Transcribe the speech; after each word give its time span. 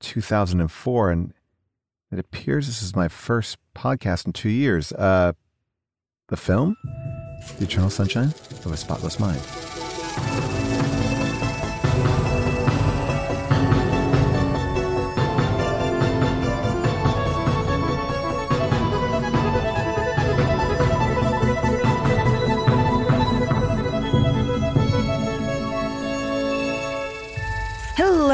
2004, 0.00 1.10
and 1.10 1.32
it 2.12 2.18
appears 2.18 2.66
this 2.66 2.82
is 2.82 2.94
my 2.94 3.08
first 3.08 3.58
podcast 3.74 4.26
in 4.26 4.32
two 4.32 4.48
years. 4.48 4.92
Uh, 4.92 5.32
the 6.28 6.36
film, 6.36 6.76
The 7.58 7.64
Eternal 7.64 7.90
Sunshine 7.90 8.34
of 8.64 8.72
a 8.72 8.76
Spotless 8.76 9.20
Mind. 9.20 10.75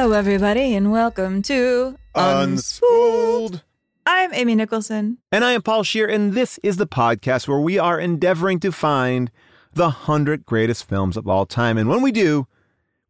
Hello, 0.03 0.19
everybody, 0.19 0.75
and 0.75 0.91
welcome 0.91 1.43
to 1.43 1.97
Unspooled. 2.17 3.63
I'm 4.05 4.35
Amy 4.35 4.57
Nicholson. 4.57 5.19
And 5.31 5.45
I 5.45 5.53
am 5.53 5.63
Paul 5.63 5.85
Scheer, 5.85 6.09
and 6.09 6.33
this 6.33 6.59
is 6.65 6.77
the 6.77 6.89
podcast 6.89 7.47
where 7.47 7.61
we 7.61 7.79
are 7.79 8.01
endeavoring 8.01 8.59
to 8.61 8.73
find 8.73 9.31
the 9.75 9.85
100 9.85 10.45
greatest 10.45 10.89
films 10.89 11.17
of 11.17 11.29
all 11.29 11.47
time. 11.47 11.79
And 11.79 11.89
when 11.89 12.03
we 12.03 12.11
do, 12.11 12.49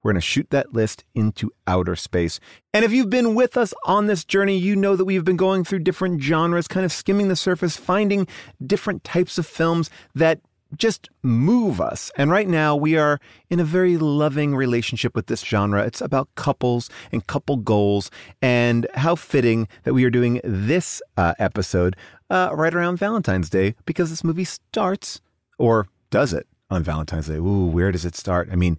we're 0.02 0.12
going 0.12 0.20
to 0.20 0.26
shoot 0.26 0.50
that 0.50 0.74
list 0.74 1.04
into 1.14 1.50
outer 1.66 1.96
space. 1.96 2.38
And 2.74 2.84
if 2.84 2.92
you've 2.92 3.08
been 3.08 3.34
with 3.34 3.56
us 3.56 3.72
on 3.86 4.06
this 4.06 4.22
journey, 4.22 4.58
you 4.58 4.76
know 4.76 4.94
that 4.94 5.06
we've 5.06 5.24
been 5.24 5.38
going 5.38 5.64
through 5.64 5.78
different 5.78 6.20
genres, 6.20 6.68
kind 6.68 6.84
of 6.84 6.92
skimming 6.92 7.28
the 7.28 7.36
surface, 7.36 7.74
finding 7.74 8.28
different 8.66 9.02
types 9.02 9.38
of 9.38 9.46
films 9.46 9.88
that 10.14 10.42
just 10.76 11.10
move 11.22 11.80
us. 11.80 12.10
And 12.16 12.30
right 12.30 12.48
now, 12.48 12.74
we 12.76 12.96
are 12.96 13.20
in 13.50 13.60
a 13.60 13.64
very 13.64 13.96
loving 13.96 14.54
relationship 14.54 15.14
with 15.14 15.26
this 15.26 15.42
genre. 15.42 15.84
It's 15.84 16.00
about 16.00 16.28
couples 16.34 16.90
and 17.10 17.26
couple 17.26 17.56
goals, 17.56 18.10
and 18.40 18.86
how 18.94 19.14
fitting 19.14 19.68
that 19.84 19.94
we 19.94 20.04
are 20.04 20.10
doing 20.10 20.40
this 20.44 21.02
uh, 21.16 21.34
episode 21.38 21.96
uh, 22.30 22.50
right 22.52 22.74
around 22.74 22.96
Valentine's 22.96 23.50
Day 23.50 23.74
because 23.84 24.10
this 24.10 24.24
movie 24.24 24.44
starts, 24.44 25.20
or 25.58 25.86
does 26.10 26.32
it, 26.32 26.46
on 26.70 26.82
Valentine's 26.82 27.26
Day? 27.26 27.36
Ooh, 27.36 27.66
where 27.66 27.92
does 27.92 28.04
it 28.04 28.16
start? 28.16 28.48
I 28.50 28.56
mean, 28.56 28.78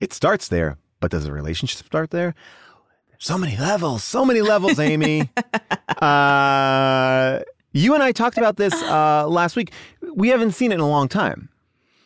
it 0.00 0.12
starts 0.12 0.48
there, 0.48 0.78
but 1.00 1.10
does 1.10 1.24
the 1.24 1.32
relationship 1.32 1.86
start 1.86 2.10
there? 2.10 2.34
So 3.18 3.38
many 3.38 3.56
levels, 3.56 4.04
so 4.04 4.24
many 4.24 4.42
levels, 4.42 4.78
Amy. 4.78 5.30
uh, 6.02 7.40
you 7.76 7.94
and 7.94 8.02
I 8.02 8.12
talked 8.12 8.38
about 8.38 8.56
this 8.56 8.74
uh, 8.82 9.26
last 9.28 9.56
week. 9.56 9.72
We 10.14 10.28
haven't 10.28 10.52
seen 10.52 10.72
it 10.72 10.76
in 10.76 10.80
a 10.80 10.88
long 10.88 11.08
time. 11.08 11.48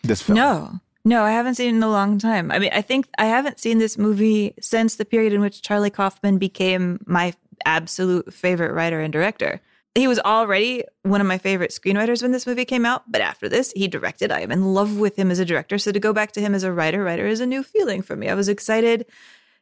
This 0.02 0.22
film. 0.22 0.36
No, 0.36 0.80
no, 1.04 1.22
I 1.22 1.30
haven't 1.30 1.54
seen 1.56 1.74
it 1.74 1.76
in 1.76 1.82
a 1.82 1.90
long 1.90 2.18
time. 2.18 2.50
I 2.50 2.58
mean, 2.58 2.70
I 2.72 2.82
think 2.82 3.08
I 3.18 3.26
haven't 3.26 3.60
seen 3.60 3.78
this 3.78 3.98
movie 3.98 4.54
since 4.60 4.96
the 4.96 5.04
period 5.04 5.32
in 5.32 5.40
which 5.40 5.62
Charlie 5.62 5.90
Kaufman 5.90 6.38
became 6.38 7.00
my 7.06 7.34
absolute 7.64 8.32
favorite 8.32 8.72
writer 8.72 9.00
and 9.00 9.12
director. 9.12 9.60
He 9.94 10.06
was 10.06 10.20
already 10.20 10.84
one 11.02 11.20
of 11.20 11.26
my 11.26 11.36
favorite 11.36 11.72
screenwriters 11.72 12.22
when 12.22 12.32
this 12.32 12.46
movie 12.46 12.64
came 12.64 12.86
out, 12.86 13.10
but 13.10 13.20
after 13.20 13.48
this, 13.48 13.72
he 13.72 13.88
directed. 13.88 14.30
I 14.30 14.40
am 14.40 14.52
in 14.52 14.72
love 14.72 14.98
with 14.98 15.16
him 15.16 15.30
as 15.30 15.40
a 15.40 15.44
director. 15.44 15.78
So 15.78 15.90
to 15.90 15.98
go 15.98 16.12
back 16.12 16.32
to 16.32 16.40
him 16.40 16.54
as 16.54 16.62
a 16.62 16.72
writer, 16.72 17.02
writer 17.02 17.26
is 17.26 17.40
a 17.40 17.46
new 17.46 17.62
feeling 17.62 18.00
for 18.00 18.14
me. 18.14 18.28
I 18.28 18.34
was 18.34 18.48
excited 18.48 19.06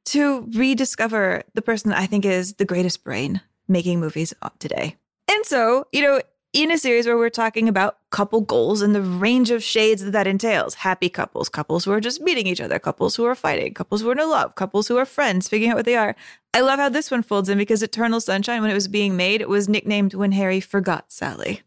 to 0.07 0.47
rediscover 0.53 1.43
the 1.55 1.63
person 1.63 1.93
I 1.93 2.07
think 2.07 2.25
is 2.25 2.55
the 2.55 2.65
greatest 2.65 3.05
brain 3.05 3.41
making 3.69 4.01
movies 4.01 4.35
today. 4.59 4.97
And 5.39 5.47
so, 5.47 5.87
you 5.93 6.03
know, 6.03 6.21
in 6.53 6.73
a 6.73 6.77
series 6.77 7.07
where 7.07 7.17
we're 7.17 7.31
talking 7.31 7.69
about 7.69 7.99
couple 8.11 8.41
goals 8.41 8.83
and 8.83 8.93
the 8.93 9.01
range 9.01 9.53
of 9.53 9.63
shades 9.63 10.03
that 10.03 10.11
that 10.11 10.27
entails 10.27 10.75
happy 10.75 11.09
couples, 11.09 11.49
couples 11.49 11.85
who 11.85 11.93
are 11.93 12.01
just 12.01 12.21
meeting 12.21 12.49
each 12.49 12.61
other, 12.61 12.81
couples 12.81 13.15
who 13.15 13.25
are 13.25 13.37
fighting, 13.37 13.73
couples 13.73 14.01
who 14.01 14.09
are 14.09 14.19
in 14.19 14.29
love, 14.29 14.57
couples 14.57 14.89
who 14.89 14.97
are 14.97 15.05
friends, 15.05 15.49
figuring 15.49 15.71
out 15.71 15.77
what 15.77 15.85
they 15.85 15.95
are. 15.95 16.17
I 16.55 16.61
love 16.61 16.81
how 16.81 16.89
this 16.89 17.13
one 17.13 17.23
folds 17.23 17.49
in 17.49 17.57
because 17.57 17.85
Eternal 17.85 18.21
Sunshine, 18.21 18.63
when 18.63 18.71
it 18.73 18.75
was 18.75 18.89
being 18.89 19.17
made, 19.17 19.41
it 19.41 19.49
was 19.49 19.69
nicknamed 19.69 20.13
When 20.13 20.33
Harry 20.33 20.59
Forgot 20.59 21.13
Sally. 21.13 21.63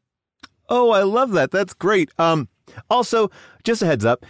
Oh, 0.68 0.90
I 0.90 1.04
love 1.04 1.32
that. 1.32 1.52
That's 1.52 1.74
great. 1.74 2.12
Um, 2.20 2.50
also, 2.90 3.32
just 3.64 3.82
a 3.82 3.86
heads 3.86 4.04
up, 4.04 4.26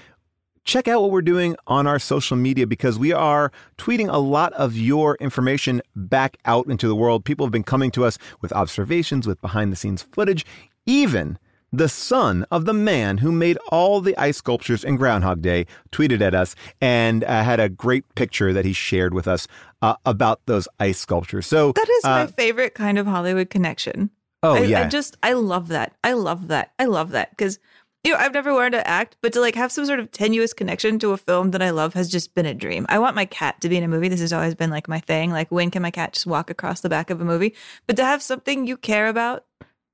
check 0.64 0.88
out 0.88 1.02
what 1.02 1.12
we're 1.12 1.22
doing 1.22 1.56
on 1.68 1.88
our 1.88 2.00
social 2.00 2.38
media 2.38 2.68
because 2.68 3.00
we 3.00 3.12
are 3.12 3.52
tweeting 3.78 4.12
a 4.12 4.18
lot 4.18 4.54
of 4.54 4.76
your 4.76 5.16
information 5.16 5.82
back 5.96 6.38
out 6.46 6.68
into 6.68 6.88
the 6.88 6.96
world. 6.96 7.26
People 7.26 7.46
have 7.46 7.52
been 7.52 7.64
coming 7.64 7.92
to 7.92 8.06
us 8.06 8.18
with 8.42 8.54
observations, 8.54 9.28
with 9.28 9.42
behind 9.42 9.72
the 9.72 9.76
scenes 9.76 10.02
footage, 10.02 10.46
even 10.86 11.38
the 11.74 11.90
son 11.90 12.46
of 12.52 12.66
the 12.66 12.74
man 12.74 13.20
who 13.20 13.32
made 13.32 13.58
all 13.70 14.02
the 14.02 14.18
ice 14.18 14.38
sculptures 14.38 14.84
in 14.84 14.98
Groundhog 14.98 15.42
Day 15.42 15.66
tweeted 15.92 16.22
at 16.22 16.36
us 16.36 16.56
and 16.82 17.24
uh, 17.24 17.44
had 17.44 17.60
a 17.60 17.70
great 17.70 18.14
picture 18.16 18.52
that 18.52 18.66
he 18.66 18.74
shared 18.74 19.14
with 19.14 19.28
us 19.28 19.48
uh, 19.82 19.96
about 20.06 20.42
those 20.48 20.68
ice 20.80 21.00
sculptures. 21.00 21.48
So 21.48 21.72
that 21.72 21.90
is 21.90 22.04
my 22.04 22.22
uh, 22.24 22.28
favorite 22.28 22.76
kind 22.76 23.00
of 23.00 23.08
Hollywood 23.08 23.50
connection. 23.50 24.10
Oh, 24.44 24.56
I, 24.56 24.64
yeah. 24.64 24.86
I 24.86 24.90
just 24.90 25.18
I 25.24 25.34
love 25.34 25.70
that. 25.70 25.96
I 26.04 26.14
love 26.14 26.50
that. 26.50 26.74
I 26.80 26.86
love 26.86 27.12
that 27.12 27.30
because 27.32 27.60
you 28.03 28.12
know 28.12 28.17
I've 28.17 28.34
never 28.34 28.53
wanted 28.53 28.72
to 28.72 28.88
act, 28.88 29.17
but 29.22 29.34
to 29.34 29.39
like 29.39 29.56
have 29.56 29.72
some 29.72 29.85
sort 29.85 30.00
of 30.00 30.12
tenuous 30.12 30.53
connection 30.53 31.00
to 31.00 31.12
a 31.12 31.17
film 31.17 31.51
that 31.51 31.62
I 31.62 31.69
love 31.69 31.94
has 31.94 32.09
just 32.09 32.34
been 32.34 32.45
a 32.45 32.53
dream. 32.53 32.85
I 32.89 33.00
want 33.00 33.16
my 33.16 33.25
cat 33.25 33.62
to 33.62 33.69
be 33.69 33.78
in 33.78 33.84
a 33.84 33.88
movie. 33.88 34.07
This 34.07 34.22
has 34.22 34.34
always 34.34 34.56
been 34.56 34.69
like 34.69 34.88
my 34.88 35.00
thing. 35.00 35.31
Like 35.31 35.51
when 35.51 35.72
can 35.72 35.81
my 35.81 35.91
cat 35.91 36.13
just 36.13 36.25
walk 36.25 36.50
across 36.50 36.81
the 36.81 36.89
back 36.89 37.09
of 37.09 37.22
a 37.22 37.25
movie? 37.25 37.56
But 37.88 37.95
to 37.97 38.06
have 38.06 38.22
something 38.22 38.66
you 38.66 38.78
care 38.78 39.07
about, 39.07 39.45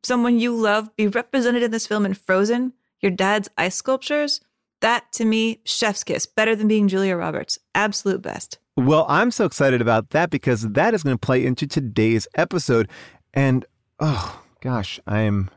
someone 0.04 0.40
you 0.40 0.56
love, 0.56 0.96
be 0.96 1.08
represented 1.08 1.64
in 1.64 1.72
this 1.72 1.88
film 1.88 2.06
in 2.06 2.14
Frozen, 2.14 2.74
your 3.02 3.12
dad's 3.12 3.50
ice 3.58 3.76
sculptures. 3.76 4.42
That 4.82 5.12
to 5.14 5.26
me, 5.26 5.62
chef's 5.66 6.04
kiss, 6.04 6.26
better 6.26 6.56
than 6.56 6.68
being 6.68 6.88
Julia 6.88 7.16
Roberts. 7.16 7.58
Absolute 7.74 8.22
best. 8.22 8.60
Well, 8.76 9.08
I'm 9.10 9.32
so 9.32 9.46
excited 9.46 9.82
about 9.82 10.12
that 10.12 10.30
because 10.30 10.62
that 10.62 10.94
is 10.94 11.02
going 11.02 11.18
to 11.18 11.26
play 11.26 11.44
into 11.44 11.66
today's 11.66 12.28
episode. 12.36 12.88
And 13.34 13.66
oh 14.00 14.42
gosh, 14.62 15.00
I'm 15.08 15.50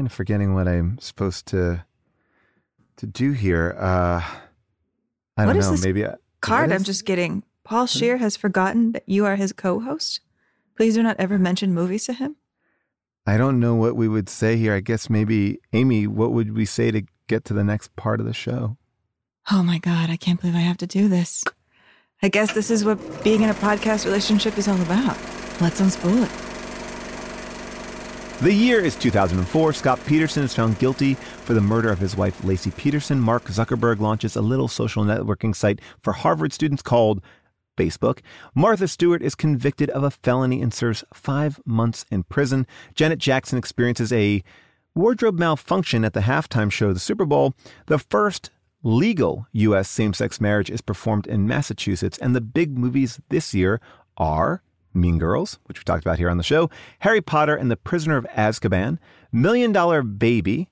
kind 0.00 0.06
of 0.06 0.12
forgetting 0.14 0.54
what 0.54 0.66
I'm 0.66 0.98
supposed 0.98 1.44
to 1.48 1.84
to 2.96 3.06
do 3.06 3.32
here. 3.32 3.76
Uh 3.78 4.22
I 5.36 5.44
What 5.44 5.52
don't 5.52 5.60
know, 5.60 5.76
maybe 5.82 6.06
I, 6.06 6.14
Card 6.40 6.72
I'm 6.72 6.84
just 6.84 7.04
getting. 7.04 7.44
Paul 7.64 7.86
Scheer 7.86 8.16
has 8.16 8.34
forgotten 8.34 8.92
that 8.92 9.02
you 9.06 9.26
are 9.26 9.36
his 9.36 9.52
co-host. 9.52 10.20
Please 10.74 10.94
do 10.94 11.02
not 11.02 11.16
ever 11.18 11.38
mention 11.38 11.74
movies 11.74 12.04
to 12.06 12.14
him. 12.14 12.36
I 13.26 13.36
don't 13.36 13.60
know 13.60 13.74
what 13.74 13.94
we 13.94 14.08
would 14.08 14.30
say 14.30 14.56
here. 14.56 14.74
I 14.74 14.80
guess 14.80 15.10
maybe 15.10 15.60
Amy, 15.74 16.06
what 16.06 16.32
would 16.32 16.56
we 16.56 16.64
say 16.64 16.90
to 16.90 17.02
get 17.26 17.44
to 17.44 17.54
the 17.54 17.62
next 17.62 17.94
part 17.94 18.20
of 18.20 18.26
the 18.26 18.32
show? 18.32 18.78
Oh 19.52 19.62
my 19.62 19.78
God, 19.78 20.08
I 20.08 20.16
can't 20.16 20.40
believe 20.40 20.56
I 20.56 20.60
have 20.60 20.78
to 20.78 20.86
do 20.86 21.08
this. 21.08 21.44
I 22.22 22.28
guess 22.28 22.54
this 22.54 22.70
is 22.70 22.86
what 22.86 22.98
being 23.22 23.42
in 23.42 23.50
a 23.50 23.54
podcast 23.54 24.06
relationship 24.06 24.56
is 24.56 24.66
all 24.66 24.80
about. 24.80 25.18
Let's 25.60 25.80
unspool 25.80 26.24
it. 26.24 26.49
The 28.42 28.54
year 28.54 28.80
is 28.80 28.96
2004. 28.96 29.74
Scott 29.74 30.00
Peterson 30.06 30.44
is 30.44 30.54
found 30.54 30.78
guilty 30.78 31.12
for 31.12 31.52
the 31.52 31.60
murder 31.60 31.90
of 31.90 31.98
his 31.98 32.16
wife, 32.16 32.40
Laci 32.40 32.74
Peterson. 32.74 33.20
Mark 33.20 33.44
Zuckerberg 33.44 34.00
launches 34.00 34.34
a 34.34 34.40
little 34.40 34.66
social 34.66 35.04
networking 35.04 35.54
site 35.54 35.78
for 36.02 36.14
Harvard 36.14 36.54
students 36.54 36.80
called 36.80 37.22
Facebook. 37.76 38.20
Martha 38.54 38.88
Stewart 38.88 39.20
is 39.20 39.34
convicted 39.34 39.90
of 39.90 40.04
a 40.04 40.10
felony 40.10 40.62
and 40.62 40.72
serves 40.72 41.04
five 41.12 41.60
months 41.66 42.06
in 42.10 42.22
prison. 42.22 42.66
Janet 42.94 43.18
Jackson 43.18 43.58
experiences 43.58 44.10
a 44.10 44.42
wardrobe 44.94 45.38
malfunction 45.38 46.02
at 46.02 46.14
the 46.14 46.20
halftime 46.20 46.72
show 46.72 46.88
of 46.88 46.94
the 46.94 47.00
Super 47.00 47.26
Bowl. 47.26 47.52
The 47.88 47.98
first 47.98 48.48
legal 48.82 49.48
U.S. 49.52 49.86
same 49.86 50.14
sex 50.14 50.40
marriage 50.40 50.70
is 50.70 50.80
performed 50.80 51.26
in 51.26 51.46
Massachusetts. 51.46 52.16
And 52.16 52.34
the 52.34 52.40
big 52.40 52.78
movies 52.78 53.20
this 53.28 53.52
year 53.52 53.82
are 54.16 54.62
Mean 54.94 55.18
Girls, 55.18 55.58
which 55.66 55.78
we 55.78 55.84
talked 55.84 56.04
about 56.04 56.18
here 56.18 56.30
on 56.30 56.36
the 56.36 56.42
show, 56.42 56.70
Harry 57.00 57.20
Potter 57.20 57.54
and 57.54 57.70
the 57.70 57.76
Prisoner 57.76 58.16
of 58.16 58.26
Azkaban, 58.36 58.98
Million 59.32 59.72
Dollar 59.72 60.02
Baby, 60.02 60.68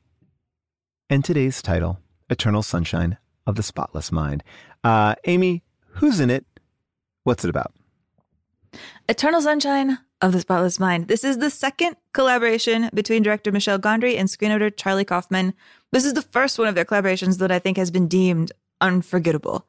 and 1.11 1.25
today's 1.25 1.63
title, 1.63 2.01
Eternal 2.29 2.63
Sunshine 2.63 3.19
of 3.47 3.55
the 3.55 3.63
Spotless 3.63 4.13
Mind. 4.13 4.43
Uh, 4.85 5.15
Amy, 5.25 5.63
who's 5.87 6.21
in 6.21 6.31
it? 6.31 6.45
What's 7.25 7.45
it 7.45 7.51
about? 7.51 7.73
Eternal 9.09 9.41
Sunshine 9.41 9.99
of 10.21 10.33
the 10.33 10.41
Spotless 10.41 10.81
Mind. 10.81 11.09
This 11.09 11.25
is 11.25 11.39
the 11.39 11.51
second 11.51 11.97
collaboration 12.13 12.91
between 12.93 13.23
director 13.23 13.53
Michel 13.53 13.79
Gondry 13.79 14.19
and 14.19 14.29
screenwriter 14.29 14.77
Charlie 14.77 15.05
Kaufman. 15.05 15.55
This 15.93 16.05
is 16.05 16.15
the 16.15 16.23
first 16.23 16.59
one 16.59 16.69
of 16.69 16.75
their 16.75 16.85
collaborations 16.85 17.39
that 17.39 17.53
I 17.53 17.59
think 17.59 17.77
has 17.77 17.91
been 17.91 18.09
deemed 18.09 18.53
unforgettable. 18.81 19.67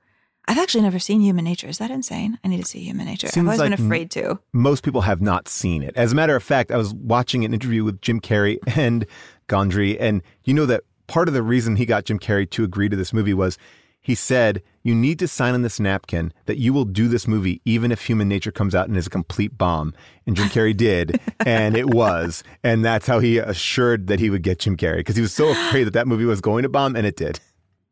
I've 0.49 0.57
actually 0.57 0.81
never 0.81 0.97
seen 0.97 1.21
Human 1.21 1.45
Nature. 1.45 1.67
Is 1.67 1.77
that 1.77 1.91
insane? 1.91 2.39
I 2.43 2.47
need 2.47 2.57
to 2.57 2.65
see 2.65 2.79
Human 2.79 3.05
Nature. 3.05 3.27
Seems 3.27 3.43
I've 3.47 3.59
always 3.59 3.59
like 3.59 3.77
been 3.77 3.85
afraid 3.85 4.09
to. 4.11 4.39
Most 4.51 4.83
people 4.83 5.01
have 5.01 5.21
not 5.21 5.47
seen 5.47 5.83
it. 5.83 5.95
As 5.95 6.11
a 6.11 6.15
matter 6.15 6.35
of 6.35 6.41
fact, 6.41 6.71
I 6.71 6.77
was 6.77 6.91
watching 6.95 7.45
an 7.45 7.53
interview 7.53 7.83
with 7.83 8.01
Jim 8.01 8.19
Carrey 8.19 8.57
and 8.75 9.05
Gondry, 9.47 9.95
and 9.99 10.23
you 10.45 10.55
know 10.55 10.65
that 10.65 10.85
part 11.05 11.27
of 11.27 11.35
the 11.35 11.43
reason 11.43 11.75
he 11.75 11.85
got 11.85 12.05
Jim 12.05 12.17
Carrey 12.17 12.49
to 12.49 12.63
agree 12.63 12.89
to 12.89 12.95
this 12.95 13.13
movie 13.13 13.33
was 13.33 13.59
he 14.01 14.15
said, 14.15 14.63
You 14.81 14.95
need 14.95 15.19
to 15.19 15.27
sign 15.27 15.53
on 15.53 15.61
this 15.61 15.79
napkin 15.79 16.33
that 16.47 16.57
you 16.57 16.73
will 16.73 16.85
do 16.85 17.07
this 17.07 17.27
movie 17.27 17.61
even 17.63 17.91
if 17.91 18.07
Human 18.07 18.27
Nature 18.27 18.51
comes 18.51 18.73
out 18.73 18.87
and 18.87 18.97
is 18.97 19.05
a 19.05 19.11
complete 19.11 19.55
bomb. 19.55 19.93
And 20.25 20.35
Jim 20.35 20.47
Carrey 20.47 20.75
did, 20.75 21.19
and 21.45 21.77
it 21.77 21.93
was. 21.93 22.43
And 22.63 22.83
that's 22.83 23.05
how 23.05 23.19
he 23.19 23.37
assured 23.37 24.07
that 24.07 24.19
he 24.19 24.31
would 24.31 24.41
get 24.41 24.57
Jim 24.57 24.77
Carrey 24.77 24.97
because 24.97 25.15
he 25.15 25.21
was 25.21 25.33
so 25.33 25.51
afraid 25.51 25.83
that 25.83 25.93
that 25.93 26.07
movie 26.07 26.25
was 26.25 26.41
going 26.41 26.63
to 26.63 26.69
bomb, 26.69 26.95
and 26.95 27.05
it 27.05 27.15
did. 27.15 27.39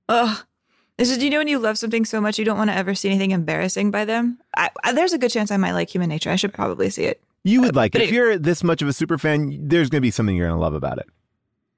Ugh. 0.09 0.43
This 0.97 1.11
is, 1.11 1.19
do 1.19 1.25
you 1.25 1.29
know, 1.29 1.37
when 1.37 1.47
you 1.47 1.59
love 1.59 1.77
something 1.77 2.05
so 2.05 2.19
much, 2.19 2.39
you 2.39 2.45
don't 2.45 2.57
want 2.57 2.71
to 2.71 2.75
ever 2.75 2.95
see 2.95 3.09
anything 3.09 3.31
embarrassing 3.31 3.91
by 3.91 4.03
them. 4.03 4.39
I, 4.55 4.71
I, 4.83 4.93
there's 4.93 5.13
a 5.13 5.19
good 5.19 5.29
chance 5.29 5.51
I 5.51 5.57
might 5.57 5.73
like 5.73 5.93
Human 5.93 6.09
Nature. 6.09 6.31
I 6.31 6.35
should 6.37 6.53
probably 6.53 6.89
see 6.89 7.03
it. 7.03 7.21
You 7.43 7.61
would 7.61 7.75
like 7.75 7.93
it. 7.93 8.01
If 8.01 8.11
you're 8.11 8.37
this 8.37 8.63
much 8.63 8.81
of 8.81 8.87
a 8.87 8.93
super 8.93 9.17
fan, 9.17 9.67
there's 9.67 9.89
going 9.89 9.99
to 9.99 10.05
be 10.05 10.11
something 10.11 10.35
you're 10.35 10.47
going 10.47 10.57
to 10.57 10.61
love 10.61 10.73
about 10.73 10.97
it. 10.97 11.07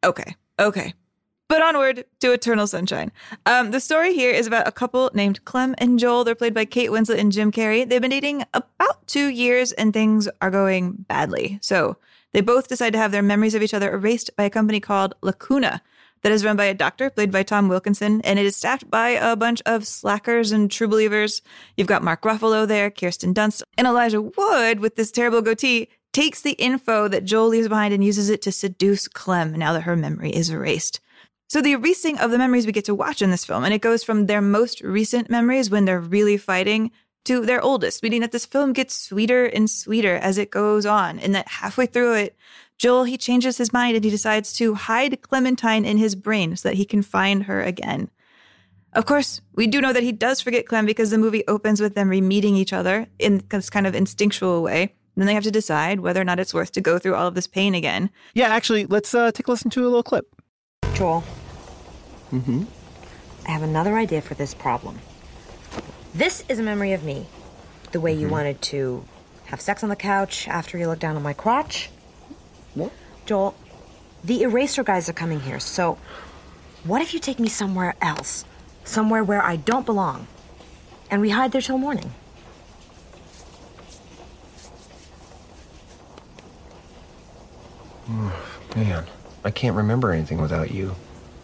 Okay. 0.06 0.36
Okay. 0.58 0.94
But 1.50 1.62
onward 1.62 2.06
to 2.22 2.32
Eternal 2.32 2.68
Sunshine. 2.68 3.12
Um, 3.46 3.72
the 3.72 3.80
story 3.80 4.14
here 4.14 4.32
is 4.32 4.48
about 4.48 4.68
a 4.68 4.72
couple 4.72 5.12
named 5.14 5.44
Clem 5.46 5.76
and 5.80 6.00
Joel. 6.00 6.24
They're 6.24 6.36
played 6.36 6.54
by 6.54 6.66
Kate 6.66 6.90
Winslet 6.90 7.20
and 7.20 7.32
Jim 7.32 7.52
Carrey. 7.52 7.88
They've 7.88 8.02
been 8.02 8.12
dating 8.12 8.46
about 8.54 9.06
two 9.08 9.28
years 9.28 9.72
and 9.74 9.92
things 9.92 10.30
are 10.42 10.52
going 10.52 11.06
badly. 11.10 11.60
So 11.62 11.98
they 12.32 12.42
both 12.42 12.68
decide 12.68 12.94
to 12.94 13.00
have 13.00 13.12
their 13.12 13.24
memories 13.24 13.56
of 13.56 13.64
each 13.64 13.74
other 13.74 13.92
erased 13.92 14.36
by 14.38 14.44
a 14.44 14.50
company 14.50 14.80
called 14.80 15.16
Lacuna 15.22 15.82
that 16.22 16.32
is 16.32 16.46
run 16.46 16.58
by 16.58 16.66
a 16.66 16.74
doctor 16.74 17.10
played 17.10 17.32
by 17.32 17.44
Tom 17.44 17.68
Wilkinson, 17.68 18.22
and 18.22 18.40
it 18.40 18.46
is 18.46 18.56
staffed 18.56 18.90
by 18.90 19.10
a 19.10 19.36
bunch 19.36 19.62
of 19.66 19.88
slackers 19.88 20.52
and 20.52 20.70
true 20.70 20.88
believers. 20.88 21.42
You've 21.78 21.88
got 21.88 22.04
Mark 22.04 22.22
Ruffalo 22.24 22.68
there, 22.68 22.90
Kirsten 22.90 23.34
Dunst, 23.34 23.64
and 23.78 23.88
Elijah 23.88 24.22
Wood 24.22 24.80
with 24.80 24.96
this 24.96 25.12
terrible 25.12 25.42
goatee 25.42 25.90
takes 26.12 26.42
the 26.42 26.54
info 26.54 27.08
that 27.08 27.26
Joel 27.26 27.50
leaves 27.50 27.68
behind 27.68 27.94
and 27.94 28.04
uses 28.04 28.30
it 28.30 28.42
to 28.44 28.52
seduce 28.52 29.08
Clem 29.08 29.54
now 29.54 29.74
that 29.74 29.82
her 29.82 29.96
memory 29.96 30.32
is 30.32 30.50
erased. 30.50 31.00
So 31.50 31.62
the 31.62 31.72
erasing 31.72 32.18
of 32.20 32.32
the 32.32 32.38
memories 32.38 32.66
we 32.66 32.72
get 32.72 32.86
to 32.86 32.96
watch 32.96 33.22
in 33.22 33.32
this 33.32 33.46
film, 33.46 33.64
and 33.64 33.74
it 33.74 33.82
goes 33.82 34.04
from 34.04 34.26
their 34.26 34.42
most 34.42 34.82
recent 34.82 35.30
memories 35.30 35.70
when 35.70 35.86
they're 35.86 36.00
really 36.00 36.38
fighting 36.38 36.92
to 37.26 37.46
their 37.46 37.62
oldest, 37.62 38.02
meaning 38.02 38.22
that 38.22 38.32
this 38.32 38.46
film 38.46 38.74
gets 38.74 38.96
sweeter 38.96 39.46
and 39.46 39.70
sweeter 39.70 40.16
as 40.16 40.38
it 40.38 40.52
goes 40.52 40.86
on, 40.86 41.20
and 41.20 41.36
that 41.36 41.48
halfway 41.48 41.86
through 41.86 42.14
it, 42.14 42.36
Joel 42.80 43.04
he 43.04 43.18
changes 43.18 43.58
his 43.58 43.74
mind 43.74 43.96
and 43.96 44.06
he 44.06 44.10
decides 44.10 44.54
to 44.54 44.74
hide 44.74 45.22
Clementine 45.22 45.86
in 45.86 45.98
his 45.98 46.16
brain 46.16 46.56
so 46.56 46.70
that 46.70 46.76
he 46.76 46.86
can 46.86 47.02
find 47.02 47.44
her 47.44 47.62
again. 47.62 48.10
Of 48.94 49.06
course, 49.06 49.42
we 49.54 49.68
do 49.68 49.82
know 49.82 49.94
that 49.94 50.02
he 50.02 50.14
does 50.14 50.42
forget 50.42 50.66
Clem 50.66 50.86
because 50.86 51.12
the 51.12 51.18
movie 51.18 51.46
opens 51.48 51.82
with 51.82 51.94
them 51.94 52.10
re-meeting 52.10 52.56
each 52.56 52.74
other 52.74 53.06
in 53.20 53.44
this 53.50 53.70
kind 53.70 53.86
of 53.86 53.94
instinctual 53.94 54.64
way. 54.64 54.82
And 54.82 55.22
then 55.22 55.28
they 55.28 55.34
have 55.34 55.44
to 55.44 55.52
decide 55.52 56.00
whether 56.00 56.22
or 56.22 56.24
not 56.24 56.40
it's 56.40 56.54
worth 56.54 56.72
to 56.72 56.82
go 56.82 56.98
through 56.98 57.16
all 57.16 57.28
of 57.28 57.36
this 57.36 57.46
pain 57.46 57.76
again. 57.76 58.10
Yeah, 58.34 58.48
actually, 58.48 58.86
let's 58.86 59.14
uh, 59.14 59.32
take 59.32 59.48
a 59.48 59.52
listen 59.52 59.70
to 59.72 59.84
a 59.84 59.84
little 59.84 60.02
clip. 60.02 60.34
Joel. 60.94 61.24
Mm-hmm. 62.32 62.64
I 63.46 63.52
have 63.52 63.64
another 63.64 63.98
idea 63.98 64.22
for 64.22 64.36
this 64.36 64.54
problem. 64.54 65.00
This 66.16 66.46
is 66.48 66.60
a 66.60 66.64
memory 66.64 66.94
of 66.94 67.04
me. 67.04 67.28
The 67.92 68.00
way 68.00 68.14
you 68.14 68.30
wanted 68.30 68.62
to 68.64 69.04
have 69.46 69.60
sex 69.60 69.84
on 69.84 69.90
the 69.90 69.96
couch 69.96 70.48
after 70.48 70.78
you 70.78 70.88
looked 70.88 71.02
down 71.02 71.18
on 71.18 71.24
my 71.24 71.34
crotch. 71.34 71.90
What? 72.76 72.92
Joel, 73.26 73.56
the 74.24 74.44
eraser 74.44 74.84
guys 74.84 75.10
are 75.10 75.14
coming 75.14 75.40
here, 75.40 75.60
so 75.60 75.98
what 76.84 77.02
if 77.02 77.14
you 77.14 77.20
take 77.20 77.40
me 77.40 77.50
somewhere 77.50 77.96
else? 78.02 78.46
Somewhere 78.84 79.24
where 79.24 79.44
I 79.44 79.56
don't 79.58 79.86
belong. 79.86 80.28
And 81.12 81.22
we 81.22 81.30
hide 81.30 81.52
there 81.52 81.62
till 81.62 81.78
morning. 81.78 82.14
Man, 88.76 89.06
I 89.44 89.52
can't 89.52 89.76
remember 89.76 90.12
anything 90.12 90.42
without 90.42 90.72
you. 90.72 90.96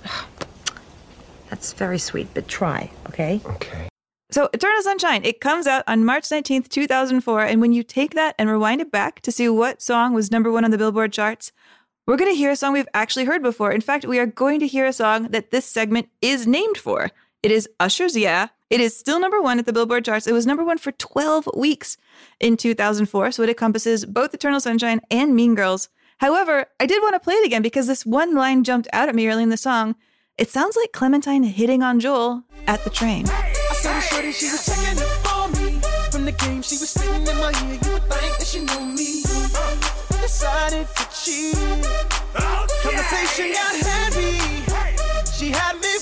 That's 1.49 1.73
very 1.73 1.99
sweet, 1.99 2.27
but 2.33 2.47
try, 2.47 2.91
okay? 3.07 3.41
Okay. 3.45 3.87
So, 4.31 4.49
Eternal 4.53 4.81
Sunshine, 4.81 5.23
it 5.23 5.39
comes 5.39 5.67
out 5.67 5.83
on 5.87 6.03
March 6.03 6.23
19th, 6.23 6.67
2004. 6.69 7.43
And 7.43 7.61
when 7.61 7.73
you 7.73 7.83
take 7.83 8.15
that 8.15 8.33
and 8.39 8.49
rewind 8.49 8.81
it 8.81 8.91
back 8.91 9.21
to 9.21 9.31
see 9.31 9.47
what 9.47 9.81
song 9.81 10.13
was 10.13 10.31
number 10.31 10.51
one 10.51 10.65
on 10.65 10.71
the 10.71 10.77
Billboard 10.79 11.13
charts, 11.13 11.51
we're 12.07 12.17
going 12.17 12.31
to 12.31 12.37
hear 12.37 12.51
a 12.51 12.55
song 12.55 12.73
we've 12.73 12.87
actually 12.93 13.25
heard 13.25 13.43
before. 13.43 13.71
In 13.71 13.81
fact, 13.81 14.05
we 14.05 14.19
are 14.19 14.25
going 14.25 14.59
to 14.61 14.67
hear 14.67 14.85
a 14.85 14.93
song 14.93 15.29
that 15.29 15.51
this 15.51 15.65
segment 15.65 16.09
is 16.21 16.47
named 16.47 16.77
for. 16.77 17.11
It 17.43 17.51
is 17.51 17.69
Usher's 17.79 18.17
Yeah. 18.17 18.47
It 18.71 18.81
is 18.81 18.97
still 18.97 19.19
number 19.19 19.39
one 19.39 19.59
at 19.59 19.67
the 19.67 19.73
Billboard 19.73 20.03
charts. 20.03 20.25
It 20.25 20.33
was 20.33 20.47
number 20.47 20.63
one 20.63 20.79
for 20.79 20.91
12 20.91 21.49
weeks 21.55 21.97
in 22.39 22.57
2004. 22.57 23.31
So, 23.31 23.43
it 23.43 23.49
encompasses 23.49 24.05
both 24.05 24.33
Eternal 24.33 24.59
Sunshine 24.59 25.01
and 25.11 25.35
Mean 25.35 25.53
Girls. 25.53 25.89
However, 26.17 26.65
I 26.79 26.87
did 26.87 27.03
want 27.03 27.13
to 27.13 27.19
play 27.19 27.35
it 27.35 27.45
again 27.45 27.61
because 27.61 27.85
this 27.85 28.05
one 28.05 28.33
line 28.33 28.63
jumped 28.63 28.87
out 28.91 29.07
at 29.07 29.15
me 29.15 29.27
early 29.27 29.43
in 29.43 29.49
the 29.49 29.57
song. 29.57 29.95
It 30.37 30.49
sounds 30.49 30.75
like 30.75 30.93
Clementine 30.93 31.43
hitting 31.43 31.83
on 31.83 31.99
Joel 31.99 32.43
at 32.67 32.83
the 32.83 32.89
train. 32.89 33.25
I 33.29 33.54
shorty, 34.01 34.31
she 34.31 34.49
was 34.51 34.65
checking 34.65 34.97
up 34.97 35.09
for 35.25 35.47
me. 35.61 35.79
From 36.11 36.25
the 36.25 36.31
game, 36.31 36.61
she 36.61 36.77
was 36.77 36.89
spitting 36.89 37.27
in 37.27 37.37
my 37.37 37.51
ear. 37.65 37.79
You 37.83 37.91
would 37.93 38.03
think 38.09 38.37
that 38.37 38.47
she 38.47 38.59
knew 38.59 38.85
me. 38.85 39.21
Decided 40.21 40.87
to 40.95 41.03
cheat. 41.13 41.55
Oh, 42.37 42.65
Conversation 42.81 43.53
got 43.53 43.75
heavy. 43.75 44.65
She 45.37 45.51
had 45.51 45.75
me 45.81 45.94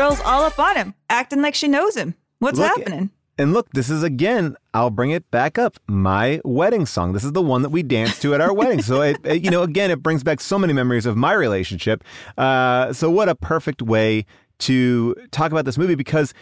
girl's 0.00 0.20
all 0.20 0.44
up 0.44 0.58
on 0.58 0.76
him, 0.76 0.94
acting 1.10 1.42
like 1.42 1.54
she 1.54 1.68
knows 1.68 1.94
him. 1.96 2.14
What's 2.38 2.58
Look- 2.58 2.68
happening? 2.68 3.10
And 3.38 3.54
look, 3.54 3.70
this 3.72 3.88
is 3.88 4.02
again, 4.02 4.54
I'll 4.74 4.90
bring 4.90 5.12
it 5.12 5.30
back 5.30 5.58
up. 5.58 5.78
My 5.86 6.40
wedding 6.44 6.84
song. 6.84 7.14
This 7.14 7.24
is 7.24 7.32
the 7.32 7.40
one 7.42 7.62
that 7.62 7.70
we 7.70 7.82
danced 7.82 8.20
to 8.22 8.34
at 8.34 8.40
our 8.42 8.52
wedding. 8.52 8.82
So, 8.82 9.00
it, 9.02 9.16
it- 9.24 9.42
you 9.42 9.50
know, 9.50 9.62
again, 9.62 9.90
it 9.90 10.02
brings 10.02 10.22
back 10.22 10.40
so 10.40 10.58
many 10.58 10.72
memories 10.74 11.06
of 11.06 11.16
my 11.16 11.32
relationship. 11.32 12.04
Uh, 12.36 12.92
so, 12.92 13.10
what 13.10 13.28
a 13.30 13.34
perfect 13.34 13.80
way 13.80 14.26
to 14.60 15.14
talk 15.30 15.52
about 15.52 15.64
this 15.64 15.78
movie 15.78 15.94
because 15.94 16.34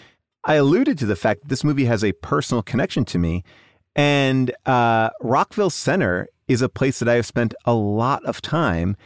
I 0.44 0.54
alluded 0.54 0.98
to 0.98 1.06
the 1.06 1.14
fact 1.16 1.42
that 1.42 1.48
this 1.48 1.62
movie 1.62 1.84
has 1.84 2.02
a 2.02 2.12
personal 2.12 2.62
connection 2.62 3.04
to 3.06 3.18
me. 3.18 3.44
And 3.94 4.52
uh, 4.66 5.10
Rockville 5.20 5.70
Centre 5.70 6.28
is 6.48 6.62
a 6.62 6.68
place 6.68 6.98
that 6.98 7.08
I 7.08 7.14
have 7.14 7.26
spent 7.26 7.54
a 7.64 7.74
lot 7.74 8.24
of 8.24 8.40
time 8.40 8.96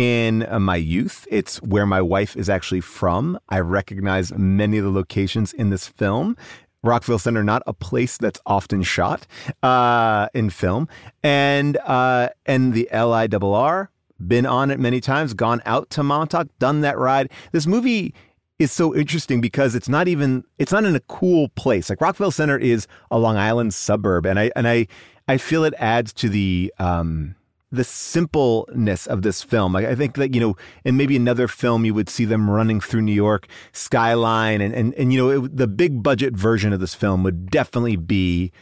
in 0.00 0.46
uh, 0.48 0.58
my 0.58 0.76
youth. 0.76 1.26
It's 1.30 1.60
where 1.60 1.84
my 1.84 2.00
wife 2.00 2.34
is 2.34 2.48
actually 2.48 2.80
from. 2.80 3.38
I 3.50 3.60
recognize 3.60 4.32
many 4.32 4.78
of 4.78 4.84
the 4.84 4.90
locations 4.90 5.52
in 5.52 5.68
this 5.68 5.86
film. 5.86 6.38
Rockville 6.82 7.18
Centre, 7.18 7.44
not 7.44 7.62
a 7.66 7.74
place 7.74 8.16
that's 8.16 8.40
often 8.46 8.82
shot 8.82 9.26
uh, 9.62 10.28
in 10.32 10.48
film, 10.48 10.88
and 11.22 11.76
uh, 11.84 12.30
and 12.46 12.72
the 12.72 12.88
LIRR, 12.90 13.88
been 14.26 14.46
on 14.46 14.70
it 14.70 14.80
many 14.80 15.02
times, 15.02 15.34
gone 15.34 15.60
out 15.66 15.90
to 15.90 16.02
Montauk, 16.02 16.48
done 16.58 16.80
that 16.80 16.96
ride. 16.96 17.30
This 17.52 17.66
movie 17.66 18.14
is 18.58 18.72
so 18.72 18.96
interesting 18.96 19.42
because 19.42 19.74
it's 19.74 19.90
not 19.90 20.08
even 20.08 20.44
it's 20.58 20.72
not 20.72 20.84
in 20.84 20.96
a 20.96 21.00
cool 21.00 21.50
place. 21.50 21.90
Like 21.90 22.00
Rockville 22.00 22.30
Centre 22.30 22.56
is 22.56 22.86
a 23.10 23.18
Long 23.18 23.36
Island 23.36 23.74
suburb, 23.74 24.24
and 24.24 24.40
I 24.40 24.50
and 24.56 24.66
I 24.66 24.86
I 25.28 25.36
feel 25.36 25.64
it 25.64 25.74
adds 25.76 26.14
to 26.14 26.30
the 26.30 26.72
um, 26.78 27.34
the 27.72 27.84
simpleness 27.84 29.06
of 29.06 29.22
this 29.22 29.42
film. 29.42 29.76
I 29.76 29.94
think 29.94 30.16
that 30.16 30.34
you 30.34 30.40
know, 30.40 30.56
in 30.84 30.96
maybe 30.96 31.16
another 31.16 31.46
film, 31.48 31.84
you 31.84 31.94
would 31.94 32.08
see 32.08 32.24
them 32.24 32.50
running 32.50 32.80
through 32.80 33.02
New 33.02 33.12
York 33.12 33.46
skyline, 33.72 34.60
and 34.60 34.74
and 34.74 34.94
and 34.94 35.12
you 35.12 35.18
know, 35.18 35.44
it, 35.44 35.56
the 35.56 35.68
big 35.68 36.02
budget 36.02 36.34
version 36.34 36.72
of 36.72 36.80
this 36.80 36.94
film 36.94 37.22
would 37.22 37.50
definitely 37.50 37.96
be 37.96 38.52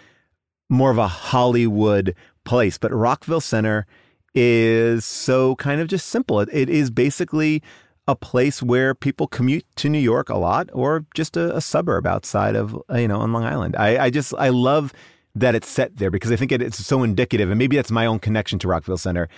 more 0.68 0.90
of 0.90 0.98
a 0.98 1.08
Hollywood 1.08 2.14
place. 2.44 2.76
But 2.76 2.92
Rockville 2.92 3.40
Centre 3.40 3.86
is 4.34 5.04
so 5.04 5.56
kind 5.56 5.80
of 5.80 5.88
just 5.88 6.08
simple. 6.08 6.40
It, 6.40 6.50
it 6.52 6.68
is 6.68 6.90
basically 6.90 7.62
a 8.06 8.14
place 8.14 8.62
where 8.62 8.94
people 8.94 9.26
commute 9.26 9.64
to 9.76 9.88
New 9.88 9.98
York 9.98 10.28
a 10.28 10.38
lot, 10.38 10.68
or 10.72 11.06
just 11.14 11.36
a, 11.36 11.56
a 11.56 11.60
suburb 11.60 12.06
outside 12.06 12.56
of 12.56 12.76
you 12.94 13.08
know 13.08 13.20
on 13.20 13.32
Long 13.32 13.44
Island. 13.44 13.74
I, 13.76 14.04
I 14.04 14.10
just 14.10 14.34
I 14.34 14.50
love 14.50 14.92
that 15.34 15.54
it's 15.54 15.68
set 15.68 15.96
there 15.96 16.10
because 16.10 16.32
I 16.32 16.36
think 16.36 16.52
it, 16.52 16.62
it's 16.62 16.84
so 16.84 17.02
indicative, 17.02 17.50
and 17.50 17.58
maybe 17.58 17.76
that's 17.76 17.90
my 17.90 18.06
own 18.06 18.18
connection 18.18 18.58
to 18.60 18.68
Rockville 18.68 18.98
Centre 18.98 19.28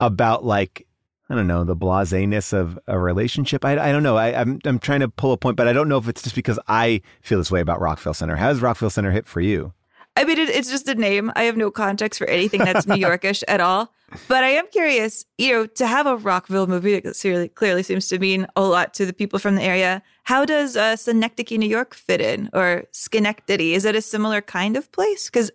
about 0.00 0.44
like 0.44 0.86
I 1.30 1.34
don't 1.34 1.46
know 1.46 1.64
the 1.64 1.76
blaseness 1.76 2.52
of 2.52 2.78
a 2.86 2.98
relationship. 2.98 3.64
I, 3.64 3.88
I 3.88 3.92
don't 3.92 4.02
know. 4.02 4.16
I, 4.16 4.28
am 4.28 4.50
I'm, 4.50 4.60
I'm 4.66 4.78
trying 4.78 5.00
to 5.00 5.08
pull 5.08 5.32
a 5.32 5.36
point, 5.38 5.56
but 5.56 5.66
I 5.66 5.72
don't 5.72 5.88
know 5.88 5.96
if 5.96 6.06
it's 6.06 6.22
just 6.22 6.34
because 6.34 6.58
I 6.68 7.00
feel 7.22 7.38
this 7.38 7.50
way 7.50 7.60
about 7.60 7.80
Rockville 7.80 8.14
Centre. 8.14 8.36
How 8.36 8.48
does 8.48 8.60
Rockville 8.60 8.90
Centre 8.90 9.10
hit 9.10 9.26
for 9.26 9.40
you? 9.40 9.72
I 10.14 10.24
mean, 10.24 10.38
it, 10.38 10.50
it's 10.50 10.70
just 10.70 10.86
a 10.88 10.94
name. 10.94 11.32
I 11.34 11.44
have 11.44 11.56
no 11.56 11.70
context 11.70 12.18
for 12.18 12.26
anything 12.26 12.60
that's 12.60 12.86
New 12.86 12.96
Yorkish 12.96 13.42
at 13.48 13.60
all. 13.60 13.92
But 14.28 14.44
I 14.44 14.50
am 14.50 14.66
curious, 14.66 15.24
you 15.38 15.52
know, 15.52 15.66
to 15.66 15.86
have 15.86 16.06
a 16.06 16.16
Rockville 16.16 16.66
movie 16.66 17.00
that 17.00 17.18
clearly, 17.18 17.48
clearly 17.48 17.82
seems 17.82 18.08
to 18.08 18.18
mean 18.18 18.46
a 18.54 18.62
lot 18.62 18.92
to 18.94 19.06
the 19.06 19.14
people 19.14 19.38
from 19.38 19.54
the 19.54 19.62
area. 19.62 20.02
How 20.24 20.44
does 20.44 20.76
uh, 20.76 20.96
Synecdoche, 20.96 21.58
New 21.58 21.68
York 21.68 21.94
fit 21.94 22.20
in 22.20 22.48
or 22.52 22.84
Schenectady? 22.92 23.74
Is 23.74 23.84
it 23.84 23.96
a 23.96 24.00
similar 24.02 24.40
kind 24.40 24.76
of 24.76 24.90
place? 24.92 25.26
Because 25.28 25.50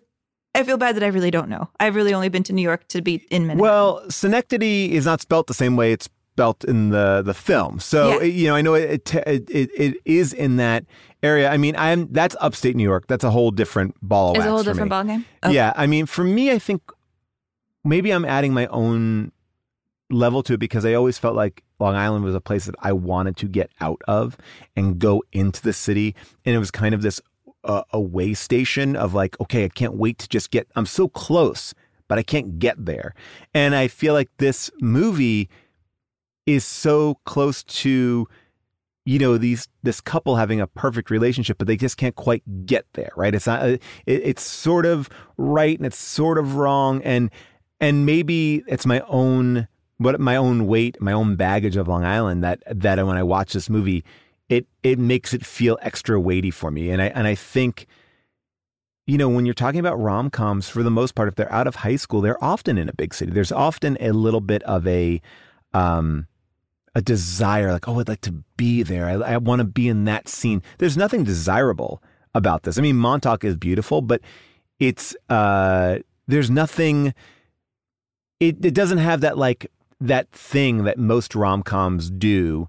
I 0.54 0.62
feel 0.62 0.76
bad 0.76 0.96
that 0.96 1.02
I 1.02 1.06
really 1.08 1.30
don't 1.30 1.48
know. 1.48 1.68
I've 1.80 1.94
really 1.96 2.12
only 2.12 2.28
been 2.28 2.42
to 2.44 2.52
New 2.52 2.62
York 2.62 2.86
to 2.88 3.00
be 3.02 3.26
in 3.30 3.42
Manhattan. 3.42 3.62
Well, 3.62 4.02
Schenectady 4.10 4.94
is 4.94 5.06
not 5.06 5.20
spelt 5.20 5.46
the 5.46 5.54
same 5.54 5.76
way 5.76 5.92
it's 5.92 6.08
spelt 6.34 6.64
in 6.64 6.90
the 6.90 7.22
the 7.24 7.34
film. 7.34 7.80
So, 7.80 8.20
Yeah. 8.20 8.22
you 8.22 8.46
know, 8.48 8.54
I 8.54 8.62
know 8.62 8.74
it, 8.74 9.12
it 9.14 9.50
it 9.50 9.70
it 9.76 9.96
is 10.04 10.32
in 10.32 10.56
that 10.56 10.84
area. 11.22 11.50
I 11.50 11.56
mean, 11.56 11.74
I'm 11.76 12.12
that's 12.12 12.36
upstate 12.40 12.76
New 12.76 12.84
York. 12.84 13.06
That's 13.08 13.24
a 13.24 13.30
whole 13.30 13.50
different 13.50 13.96
ball 14.02 14.32
of 14.32 14.36
Is 14.38 14.44
it 14.44 14.48
a 14.48 14.50
whole 14.50 14.62
different 14.62 14.90
me. 14.90 14.96
ballgame? 14.96 15.24
Oh. 15.42 15.50
Yeah, 15.50 15.72
I 15.76 15.86
mean, 15.86 16.06
for 16.06 16.24
me, 16.24 16.50
I 16.52 16.58
think 16.58 16.82
maybe 17.84 18.10
I'm 18.12 18.24
adding 18.24 18.52
my 18.54 18.66
own 18.66 19.32
level 20.10 20.42
to 20.44 20.54
it 20.54 20.58
because 20.60 20.84
I 20.84 20.94
always 20.94 21.18
felt 21.18 21.34
like 21.34 21.62
Long 21.78 21.94
Island 21.94 22.24
was 22.24 22.34
a 22.34 22.40
place 22.40 22.66
that 22.66 22.74
I 22.80 22.92
wanted 22.92 23.36
to 23.38 23.46
get 23.46 23.70
out 23.80 24.02
of 24.08 24.36
and 24.76 24.98
go 24.98 25.22
into 25.32 25.62
the 25.62 25.72
city, 25.72 26.14
and 26.44 26.54
it 26.54 26.58
was 26.58 26.70
kind 26.70 26.94
of 26.94 27.02
this 27.02 27.20
uh, 27.64 27.82
away 27.92 28.34
station 28.34 28.96
of 28.96 29.14
like, 29.14 29.38
okay, 29.40 29.64
I 29.64 29.68
can't 29.68 29.94
wait 29.94 30.18
to 30.18 30.28
just 30.28 30.50
get. 30.50 30.68
I'm 30.76 30.86
so 30.86 31.08
close, 31.08 31.74
but 32.08 32.18
I 32.18 32.22
can't 32.22 32.58
get 32.58 32.84
there, 32.84 33.14
and 33.54 33.74
I 33.74 33.88
feel 33.88 34.14
like 34.14 34.30
this 34.38 34.70
movie 34.80 35.48
is 36.46 36.64
so 36.64 37.18
close 37.24 37.62
to 37.62 38.26
you 39.04 39.18
know 39.18 39.38
these 39.38 39.68
this 39.82 40.00
couple 40.00 40.36
having 40.36 40.60
a 40.60 40.66
perfect 40.66 41.10
relationship 41.10 41.56
but 41.56 41.66
they 41.66 41.76
just 41.76 41.96
can't 41.96 42.14
quite 42.14 42.66
get 42.66 42.84
there 42.92 43.10
right? 43.16 43.34
It's 43.34 43.46
not 43.46 43.64
it, 43.64 43.82
it's 44.06 44.42
sort 44.42 44.84
of 44.84 45.08
right 45.36 45.78
and 45.78 45.86
it's 45.86 45.98
sort 45.98 46.38
of 46.38 46.56
wrong. 46.56 47.02
And 47.02 47.30
and 47.80 48.04
maybe 48.04 48.64
it's 48.66 48.86
my 48.86 49.00
own 49.08 49.68
what 49.98 50.18
my 50.20 50.36
own 50.36 50.66
weight 50.66 50.96
my 51.00 51.12
own 51.12 51.36
baggage 51.36 51.76
of 51.76 51.88
long 51.88 52.04
island 52.04 52.42
that 52.42 52.62
that 52.66 53.04
when 53.04 53.16
i 53.16 53.22
watch 53.22 53.52
this 53.52 53.68
movie 53.68 54.04
it 54.48 54.66
it 54.82 54.98
makes 54.98 55.34
it 55.34 55.44
feel 55.44 55.78
extra 55.82 56.18
weighty 56.18 56.50
for 56.50 56.70
me. 56.70 56.90
And 56.90 57.02
i 57.02 57.06
and 57.06 57.26
i 57.26 57.34
think 57.34 57.86
you 59.06 59.18
know 59.18 59.28
when 59.28 59.44
you're 59.44 59.54
talking 59.54 59.80
about 59.80 60.00
rom-coms 60.00 60.68
for 60.68 60.82
the 60.82 60.90
most 60.90 61.14
part 61.14 61.28
if 61.28 61.34
they're 61.34 61.52
out 61.52 61.66
of 61.66 61.76
high 61.76 61.96
school 61.96 62.20
they're 62.20 62.42
often 62.42 62.78
in 62.78 62.88
a 62.88 62.94
big 62.94 63.14
city. 63.14 63.30
There's 63.32 63.52
often 63.52 63.96
a 64.00 64.12
little 64.12 64.40
bit 64.40 64.62
of 64.64 64.86
a 64.86 65.20
um 65.74 66.26
a 66.94 67.02
desire 67.02 67.72
like 67.72 67.88
oh 67.88 68.00
i'd 68.00 68.08
like 68.08 68.22
to 68.22 68.42
be 68.56 68.82
there. 68.82 69.06
I, 69.06 69.34
I 69.34 69.36
want 69.36 69.60
to 69.60 69.64
be 69.64 69.88
in 69.88 70.04
that 70.06 70.28
scene. 70.28 70.62
There's 70.78 70.96
nothing 70.96 71.24
desirable 71.24 72.02
about 72.34 72.62
this. 72.62 72.78
I 72.78 72.82
mean 72.82 72.96
montauk 72.96 73.44
is 73.44 73.56
beautiful 73.56 74.00
but 74.00 74.20
it's 74.78 75.16
uh 75.28 75.98
there's 76.26 76.50
nothing 76.50 77.14
it, 78.40 78.64
it 78.64 78.72
doesn't 78.74 78.98
have 78.98 79.22
that 79.22 79.36
like 79.36 79.70
that 80.00 80.30
thing 80.30 80.84
that 80.84 80.98
most 80.98 81.34
rom-coms 81.34 82.10
do 82.10 82.68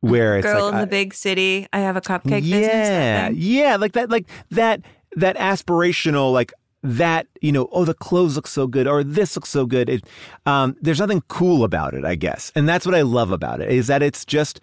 where 0.00 0.36
it's 0.38 0.46
Girl 0.46 0.66
like 0.66 0.72
in 0.74 0.78
I- 0.78 0.80
the 0.82 0.86
big 0.86 1.14
city. 1.14 1.66
I 1.72 1.80
have 1.80 1.96
a 1.96 2.00
cupcake 2.00 2.42
business. 2.42 2.52
yeah, 2.52 3.28
yeah, 3.30 3.76
like 3.76 3.92
that, 3.92 4.10
like 4.10 4.26
that, 4.50 4.82
that 5.16 5.36
aspirational, 5.36 6.32
like 6.32 6.52
that. 6.84 7.26
You 7.40 7.50
know, 7.50 7.68
oh, 7.72 7.84
the 7.84 7.94
clothes 7.94 8.36
look 8.36 8.46
so 8.46 8.66
good, 8.68 8.86
or 8.86 9.02
this 9.02 9.34
looks 9.36 9.48
so 9.48 9.66
good. 9.66 9.88
It, 9.88 10.04
um, 10.46 10.76
there's 10.80 11.00
nothing 11.00 11.22
cool 11.26 11.64
about 11.64 11.94
it, 11.94 12.04
I 12.04 12.14
guess, 12.14 12.52
and 12.54 12.68
that's 12.68 12.86
what 12.86 12.94
I 12.94 13.02
love 13.02 13.32
about 13.32 13.60
it 13.60 13.70
is 13.70 13.88
that 13.88 14.02
it's 14.02 14.24
just 14.24 14.60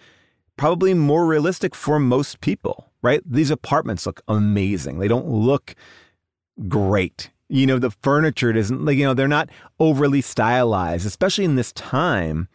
probably 0.56 0.94
more 0.94 1.26
realistic 1.26 1.76
for 1.76 2.00
most 2.00 2.40
people, 2.40 2.90
right? 3.02 3.22
These 3.30 3.52
apartments 3.52 4.06
look 4.06 4.22
amazing. 4.30 5.00
They 5.00 5.10
don't 5.10 5.28
look 5.28 5.76
great. 6.70 7.30
You 7.50 7.68
know, 7.68 7.80
the 7.80 7.92
furniture 7.92 8.56
isn't 8.56 8.86
like, 8.86 8.98
you 8.98 9.06
know, 9.06 9.14
they're 9.14 9.28
not 9.28 9.50
overly 9.80 10.22
stylized, 10.22 11.06
especially 11.06 11.46
in 11.46 11.56
this 11.56 11.72
time, 11.74 12.48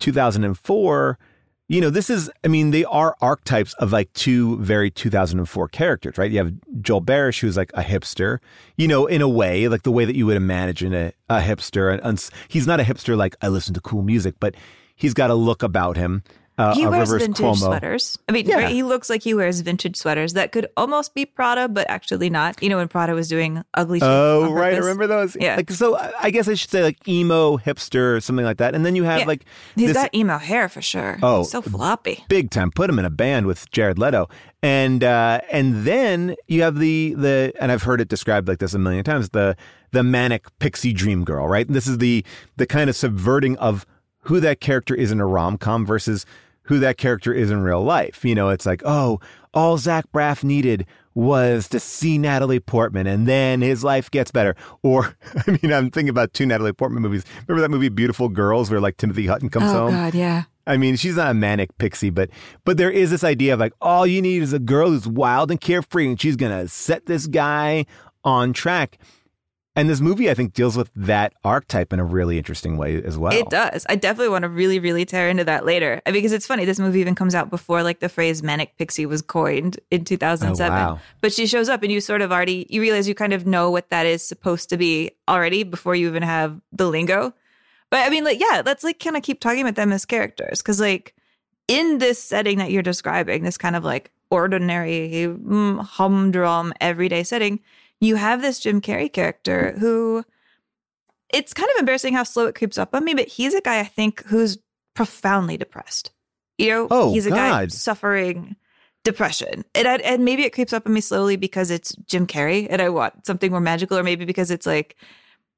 2004. 0.00 1.18
You 1.66 1.80
know, 1.80 1.88
this 1.88 2.10
is, 2.10 2.30
I 2.44 2.48
mean, 2.48 2.70
they 2.70 2.84
are 2.84 3.16
archetypes 3.22 3.72
of 3.74 3.90
like 3.90 4.12
two 4.12 4.58
very 4.58 4.90
2004 4.90 5.68
characters, 5.68 6.18
right? 6.18 6.30
You 6.30 6.38
have 6.38 6.52
Joel 6.82 7.00
Barish, 7.00 7.40
who's 7.40 7.56
like 7.56 7.70
a 7.72 7.82
hipster, 7.82 8.38
you 8.76 8.86
know, 8.86 9.06
in 9.06 9.22
a 9.22 9.28
way, 9.28 9.66
like 9.68 9.82
the 9.82 9.90
way 9.90 10.04
that 10.04 10.14
you 10.14 10.26
would 10.26 10.36
imagine 10.36 10.92
a, 10.92 11.12
a 11.30 11.40
hipster. 11.40 11.90
And, 11.90 12.02
and 12.02 12.30
he's 12.48 12.66
not 12.66 12.80
a 12.80 12.82
hipster 12.82 13.16
like 13.16 13.34
I 13.40 13.48
listen 13.48 13.72
to 13.74 13.80
cool 13.80 14.02
music, 14.02 14.34
but 14.40 14.54
he's 14.94 15.14
got 15.14 15.30
a 15.30 15.34
look 15.34 15.62
about 15.62 15.96
him. 15.96 16.22
Uh, 16.56 16.72
He 16.74 16.86
wears 16.86 17.10
reverse 17.10 17.22
vintage 17.22 17.44
Cuomo. 17.44 17.56
sweaters. 17.56 18.18
I 18.28 18.32
mean, 18.32 18.46
Yeah. 18.46 18.56
right, 18.56 18.68
he 18.68 18.84
looks 18.84 19.10
like 19.10 19.22
he 19.24 19.34
wears 19.34 19.60
vintage 19.60 19.96
sweaters 19.96 20.34
that 20.34 20.52
could 20.52 20.68
almost 20.76 21.12
be 21.12 21.24
Prada, 21.26 21.68
but 21.68 21.84
actually 21.90 22.30
not. 22.30 22.62
You 22.62 22.68
know, 22.68 22.76
when 22.76 22.86
Prada 22.86 23.12
was 23.12 23.28
doing 23.28 23.64
ugly 23.74 23.98
shit 23.98 24.08
Oh, 24.08 24.44
on 24.44 24.52
right. 24.52 24.74
I 24.74 24.78
remember 24.78 25.08
those. 25.08 25.36
Yeah. 25.40 25.56
Like, 25.56 25.70
so 25.72 25.96
I 25.98 26.12
I 26.22 26.30
guess 26.30 26.46
I 26.48 26.54
should 26.54 26.70
say 26.70 26.82
like 26.84 27.06
emo, 27.08 27.56
hipster, 27.58 28.16
or 28.16 28.20
something 28.20 28.44
like 28.44 28.58
that. 28.58 28.74
And 28.74 28.86
then 28.86 28.94
you 28.94 29.02
have 29.02 29.20
Yeah. 29.20 29.26
like 29.26 29.44
He's 29.74 29.88
this 29.88 29.96
got 29.96 30.14
emo 30.14 30.38
hair 30.38 30.68
for 30.68 30.80
sure. 30.80 31.18
Oh, 31.22 31.42
so 31.42 31.60
floppy. 31.60 32.24
big 32.28 32.50
time. 32.50 32.70
Put 32.70 32.88
him 32.88 32.98
in 33.00 33.04
a 33.04 33.10
band 33.10 33.46
with 33.46 33.68
Jared 33.72 33.98
Leto. 33.98 34.28
And 34.62 35.02
uh, 35.04 35.40
and 35.50 35.84
then 35.84 36.36
you 36.46 36.62
have 36.62 36.78
the 36.78 37.14
the 37.18 37.52
and 37.60 37.70
I've 37.72 37.82
heard 37.82 38.00
it 38.00 38.08
described 38.08 38.48
like 38.48 38.60
this 38.60 38.74
a 38.74 38.78
million 38.78 39.04
times, 39.04 39.30
the 39.30 39.56
the 39.90 40.02
manic 40.02 40.46
pixie 40.58 40.92
dream 40.92 41.24
girl, 41.24 41.46
right? 41.48 41.66
This 41.68 41.86
is 41.86 41.98
the 41.98 42.24
the 42.56 42.64
kind 42.66 42.88
of 42.88 42.96
subverting 42.96 43.58
of 43.58 43.84
who 44.24 44.40
that 44.40 44.60
character 44.60 44.94
is 44.94 45.10
in 45.10 45.20
a 45.20 45.26
rom 45.26 45.56
com 45.56 45.86
versus 45.86 46.26
who 46.64 46.78
that 46.80 46.98
character 46.98 47.32
is 47.32 47.50
in 47.50 47.62
real 47.62 47.82
life. 47.82 48.24
You 48.24 48.34
know, 48.34 48.48
it's 48.48 48.66
like, 48.66 48.82
oh, 48.84 49.20
all 49.52 49.78
Zach 49.78 50.06
Braff 50.12 50.42
needed 50.42 50.86
was 51.14 51.68
to 51.68 51.78
see 51.78 52.18
Natalie 52.18 52.58
Portman 52.58 53.06
and 53.06 53.28
then 53.28 53.60
his 53.60 53.84
life 53.84 54.10
gets 54.10 54.30
better. 54.30 54.56
Or, 54.82 55.16
I 55.46 55.58
mean, 55.62 55.72
I'm 55.72 55.90
thinking 55.90 56.08
about 56.08 56.32
two 56.32 56.46
Natalie 56.46 56.72
Portman 56.72 57.02
movies. 57.02 57.24
Remember 57.46 57.62
that 57.62 57.70
movie 57.70 57.88
Beautiful 57.88 58.28
Girls 58.28 58.70
where 58.70 58.80
like 58.80 58.96
Timothy 58.96 59.26
Hutton 59.26 59.48
comes 59.48 59.66
home? 59.66 59.76
Oh 59.76 59.90
home? 59.90 59.94
God, 59.94 60.14
yeah. 60.14 60.44
I 60.66 60.78
mean, 60.78 60.96
she's 60.96 61.16
not 61.16 61.30
a 61.30 61.34
manic 61.34 61.76
pixie, 61.78 62.10
but 62.10 62.30
but 62.64 62.78
there 62.78 62.90
is 62.90 63.10
this 63.10 63.22
idea 63.22 63.52
of 63.54 63.60
like 63.60 63.74
all 63.80 64.06
you 64.06 64.22
need 64.22 64.42
is 64.42 64.54
a 64.54 64.58
girl 64.58 64.88
who's 64.88 65.06
wild 65.06 65.50
and 65.50 65.60
carefree, 65.60 66.08
and 66.08 66.20
she's 66.20 66.36
gonna 66.36 66.68
set 66.68 67.04
this 67.06 67.26
guy 67.26 67.84
on 68.24 68.54
track. 68.54 68.98
And 69.76 69.90
this 69.90 70.00
movie, 70.00 70.30
I 70.30 70.34
think, 70.34 70.54
deals 70.54 70.76
with 70.76 70.88
that 70.94 71.32
archetype 71.42 71.92
in 71.92 71.98
a 71.98 72.04
really 72.04 72.38
interesting 72.38 72.76
way 72.76 73.02
as 73.02 73.18
well. 73.18 73.32
It 73.32 73.50
does. 73.50 73.84
I 73.88 73.96
definitely 73.96 74.28
want 74.28 74.42
to 74.42 74.48
really, 74.48 74.78
really 74.78 75.04
tear 75.04 75.28
into 75.28 75.42
that 75.44 75.66
later 75.66 76.00
because 76.06 76.32
it's 76.32 76.46
funny. 76.46 76.64
This 76.64 76.78
movie 76.78 77.00
even 77.00 77.16
comes 77.16 77.34
out 77.34 77.50
before 77.50 77.82
like 77.82 77.98
the 77.98 78.08
phrase 78.08 78.40
"manic 78.40 78.76
pixie" 78.76 79.04
was 79.04 79.20
coined 79.20 79.80
in 79.90 80.04
2007. 80.04 80.72
Oh, 80.72 80.92
wow. 80.94 81.00
But 81.20 81.32
she 81.32 81.48
shows 81.48 81.68
up, 81.68 81.82
and 81.82 81.90
you 81.90 82.00
sort 82.00 82.22
of 82.22 82.30
already 82.30 82.66
you 82.70 82.80
realize 82.80 83.08
you 83.08 83.16
kind 83.16 83.32
of 83.32 83.46
know 83.46 83.68
what 83.68 83.90
that 83.90 84.06
is 84.06 84.24
supposed 84.24 84.68
to 84.70 84.76
be 84.76 85.10
already 85.28 85.64
before 85.64 85.96
you 85.96 86.06
even 86.06 86.22
have 86.22 86.60
the 86.70 86.86
lingo. 86.86 87.34
But 87.90 88.06
I 88.06 88.10
mean, 88.10 88.24
like, 88.24 88.40
yeah, 88.40 88.62
let's 88.64 88.84
like 88.84 89.00
kind 89.00 89.16
of 89.16 89.24
keep 89.24 89.40
talking 89.40 89.62
about 89.62 89.74
them 89.74 89.92
as 89.92 90.04
characters 90.04 90.62
because, 90.62 90.80
like, 90.80 91.14
in 91.66 91.98
this 91.98 92.22
setting 92.22 92.58
that 92.58 92.70
you're 92.70 92.82
describing, 92.82 93.42
this 93.42 93.58
kind 93.58 93.74
of 93.74 93.82
like 93.82 94.12
ordinary, 94.30 95.26
mm, 95.28 95.80
humdrum, 95.84 96.72
everyday 96.80 97.24
setting, 97.24 97.60
you 98.00 98.16
have 98.16 98.42
this 98.42 98.60
Jim 98.60 98.80
Carrey 98.80 99.12
character 99.12 99.74
who 99.78 100.24
it's 101.32 101.52
kind 101.54 101.68
of 101.74 101.80
embarrassing 101.80 102.14
how 102.14 102.22
slow 102.22 102.46
it 102.46 102.54
creeps 102.54 102.78
up 102.78 102.94
on 102.94 103.04
me, 103.04 103.14
but 103.14 103.28
he's 103.28 103.54
a 103.54 103.60
guy 103.60 103.80
I 103.80 103.84
think 103.84 104.24
who's 104.26 104.58
profoundly 104.94 105.56
depressed. 105.56 106.12
You 106.58 106.68
know, 106.68 106.88
Oh, 106.90 107.12
he's 107.12 107.26
a 107.26 107.30
guy 107.30 107.66
suffering 107.68 108.54
depression. 109.02 109.64
And 109.74 109.88
I, 109.88 109.96
and 109.96 110.24
maybe 110.24 110.44
it 110.44 110.52
creeps 110.52 110.72
up 110.72 110.86
on 110.86 110.92
me 110.92 111.00
slowly 111.00 111.36
because 111.36 111.70
it's 111.70 111.94
Jim 112.06 112.26
Carrey 112.26 112.66
and 112.70 112.80
I 112.80 112.88
want 112.90 113.26
something 113.26 113.50
more 113.50 113.60
magical, 113.60 113.98
or 113.98 114.02
maybe 114.04 114.24
because 114.24 114.50
it's 114.50 114.66
like 114.66 114.96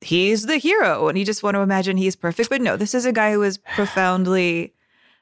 he's 0.00 0.46
the 0.46 0.56
hero 0.56 1.08
and 1.08 1.18
you 1.18 1.24
just 1.24 1.42
want 1.42 1.54
to 1.54 1.60
imagine 1.60 1.96
he's 1.96 2.16
perfect. 2.16 2.48
But 2.48 2.62
no, 2.62 2.76
this 2.76 2.94
is 2.94 3.04
a 3.04 3.12
guy 3.12 3.32
who 3.32 3.42
is 3.42 3.58
profoundly 3.74 4.72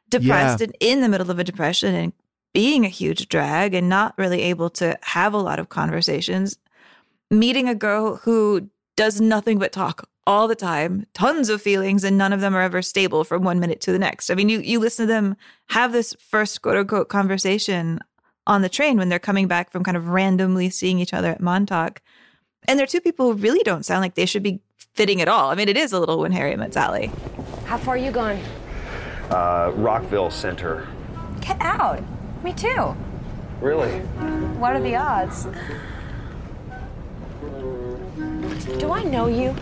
depressed 0.09 0.61
Yeah. 0.61 0.67
and 0.67 0.77
in 0.81 1.01
the 1.01 1.09
middle 1.09 1.31
of 1.31 1.39
a 1.39 1.45
depression 1.45 1.95
and 1.95 2.13
being 2.53 2.85
a 2.85 2.89
huge 2.89 3.29
drag 3.29 3.75
and 3.75 3.89
not 3.89 4.17
really 4.17 4.43
able 4.43 4.71
to 4.71 4.97
have 5.03 5.35
a 5.35 5.39
lot 5.39 5.59
of 5.59 5.69
conversations. 5.71 6.57
Meeting 7.35 7.69
a 7.69 7.75
girl 7.75 8.19
who 8.19 8.71
does 8.97 9.21
nothing 9.21 9.59
but 9.59 9.73
talk 9.73 10.09
all 10.25 10.47
the 10.47 10.55
time, 10.55 11.05
tons 11.15 11.49
of 11.49 11.61
feelings, 11.61 12.05
and 12.05 12.17
none 12.17 12.33
of 12.33 12.41
them 12.41 12.55
are 12.55 12.61
ever 12.61 12.81
stable 12.81 13.25
from 13.25 13.43
one 13.43 13.59
minute 13.59 13.81
to 13.81 13.91
the 13.91 13.99
next. 13.99 14.31
I 14.31 14.37
mean, 14.37 14.49
you 14.49 14.61
you 14.61 14.79
listen 14.79 15.09
to 15.09 15.13
them 15.13 15.35
have 15.71 15.91
this 15.91 16.15
first 16.21 16.63
quote 16.63 16.77
unquote 16.77 17.09
conversation 17.09 17.99
on 18.47 18.63
the 18.63 18.69
train 18.69 18.99
when 18.99 19.09
they're 19.09 19.19
coming 19.19 19.49
back 19.49 19.73
from 19.73 19.83
kind 19.83 19.97
of 19.97 20.11
randomly 20.11 20.71
seeing 20.71 21.01
each 21.01 21.13
other 21.13 21.33
at 21.33 21.41
Montauk. 21.41 22.01
And 22.69 22.79
they're 22.79 22.87
two 22.87 23.01
people 23.01 23.33
who 23.33 23.39
really 23.39 23.65
don't 23.65 23.85
sound 23.85 24.01
like 24.01 24.15
they 24.15 24.27
should 24.27 24.45
be 24.45 24.61
fitting 24.95 25.21
at 25.21 25.27
all. 25.27 25.51
I 25.51 25.57
mean, 25.57 25.69
it 25.69 25.77
is 25.77 25.93
a 25.93 25.99
little 25.99 26.21
when 26.21 26.31
Harry 26.31 26.55
met 26.55 26.73
Sally. 26.73 27.11
How 27.65 27.79
far 27.79 27.95
are 27.95 27.99
you 27.99 28.13
going? 28.13 28.41
Uh, 29.31 29.73
Rockville 29.75 30.31
Centre. 30.31 30.87
Get 31.41 31.61
out. 31.61 32.01
Me 32.45 32.53
too. 32.53 32.95
Really? 33.61 33.99
What 34.61 34.77
are 34.77 34.81
the 34.81 34.95
odds? 34.95 35.49
Do 38.65 38.93
I 38.93 39.03
know 39.05 39.27
you? 39.27 39.55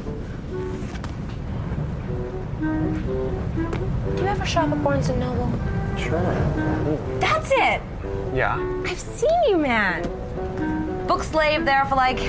Do 2.61 4.23
you 4.23 4.29
ever 4.29 4.47
shop 4.47 4.71
at 4.71 4.85
Barnes 4.85 5.09
and 5.09 5.19
Noble? 5.19 5.51
Sure. 5.99 6.23
That's 7.19 7.51
it. 7.51 7.83
Yeah. 8.33 8.57
I've 8.87 9.01
seen 9.01 9.29
you, 9.49 9.59
man. 9.59 10.03
Book 11.09 11.25
slave 11.25 11.65
there 11.65 11.85
for 11.87 11.97
like 11.97 12.21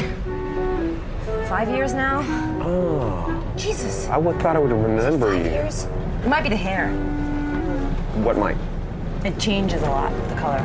five 1.47 1.69
years 1.69 1.93
now. 1.93 2.23
Oh. 2.65 3.53
Jesus. 3.55 4.07
I 4.07 4.17
would 4.17 4.39
thought 4.41 4.55
I 4.55 4.59
would 4.59 4.71
remember 4.71 5.31
Five 5.31 5.45
you. 5.45 5.51
years. 5.51 5.83
It 6.23 6.27
might 6.27 6.41
be 6.41 6.49
the 6.49 6.55
hair. 6.55 6.89
What 8.23 8.37
might? 8.37 8.57
It 9.23 9.39
changes 9.39 9.83
a 9.83 9.89
lot, 9.89 10.11
the 10.29 10.35
color. 10.35 10.57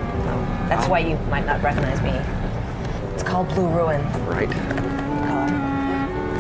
That's 0.71 0.87
oh. 0.87 0.91
why 0.91 1.01
you 1.01 1.17
might 1.29 1.45
not 1.45 1.63
recognize 1.63 2.01
me. 2.01 2.13
It's 3.13 3.23
called 3.23 3.49
Blue 3.49 3.69
Ruin. 3.69 4.01
Right. 4.27 4.49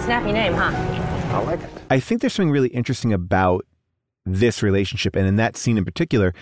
Color. 0.08 0.20
Snappy 0.20 0.32
name, 0.32 0.54
huh? 0.54 1.36
I 1.36 1.42
like 1.42 1.60
it. 1.60 1.70
I 1.90 2.00
think 2.00 2.22
there's 2.22 2.32
something 2.32 2.50
really 2.50 2.68
interesting 2.68 3.12
about 3.12 3.66
this 4.24 4.62
relationship, 4.62 5.14
and 5.14 5.26
in 5.26 5.36
that 5.36 5.56
scene 5.56 5.76
in 5.76 5.84
particular, 5.84 6.32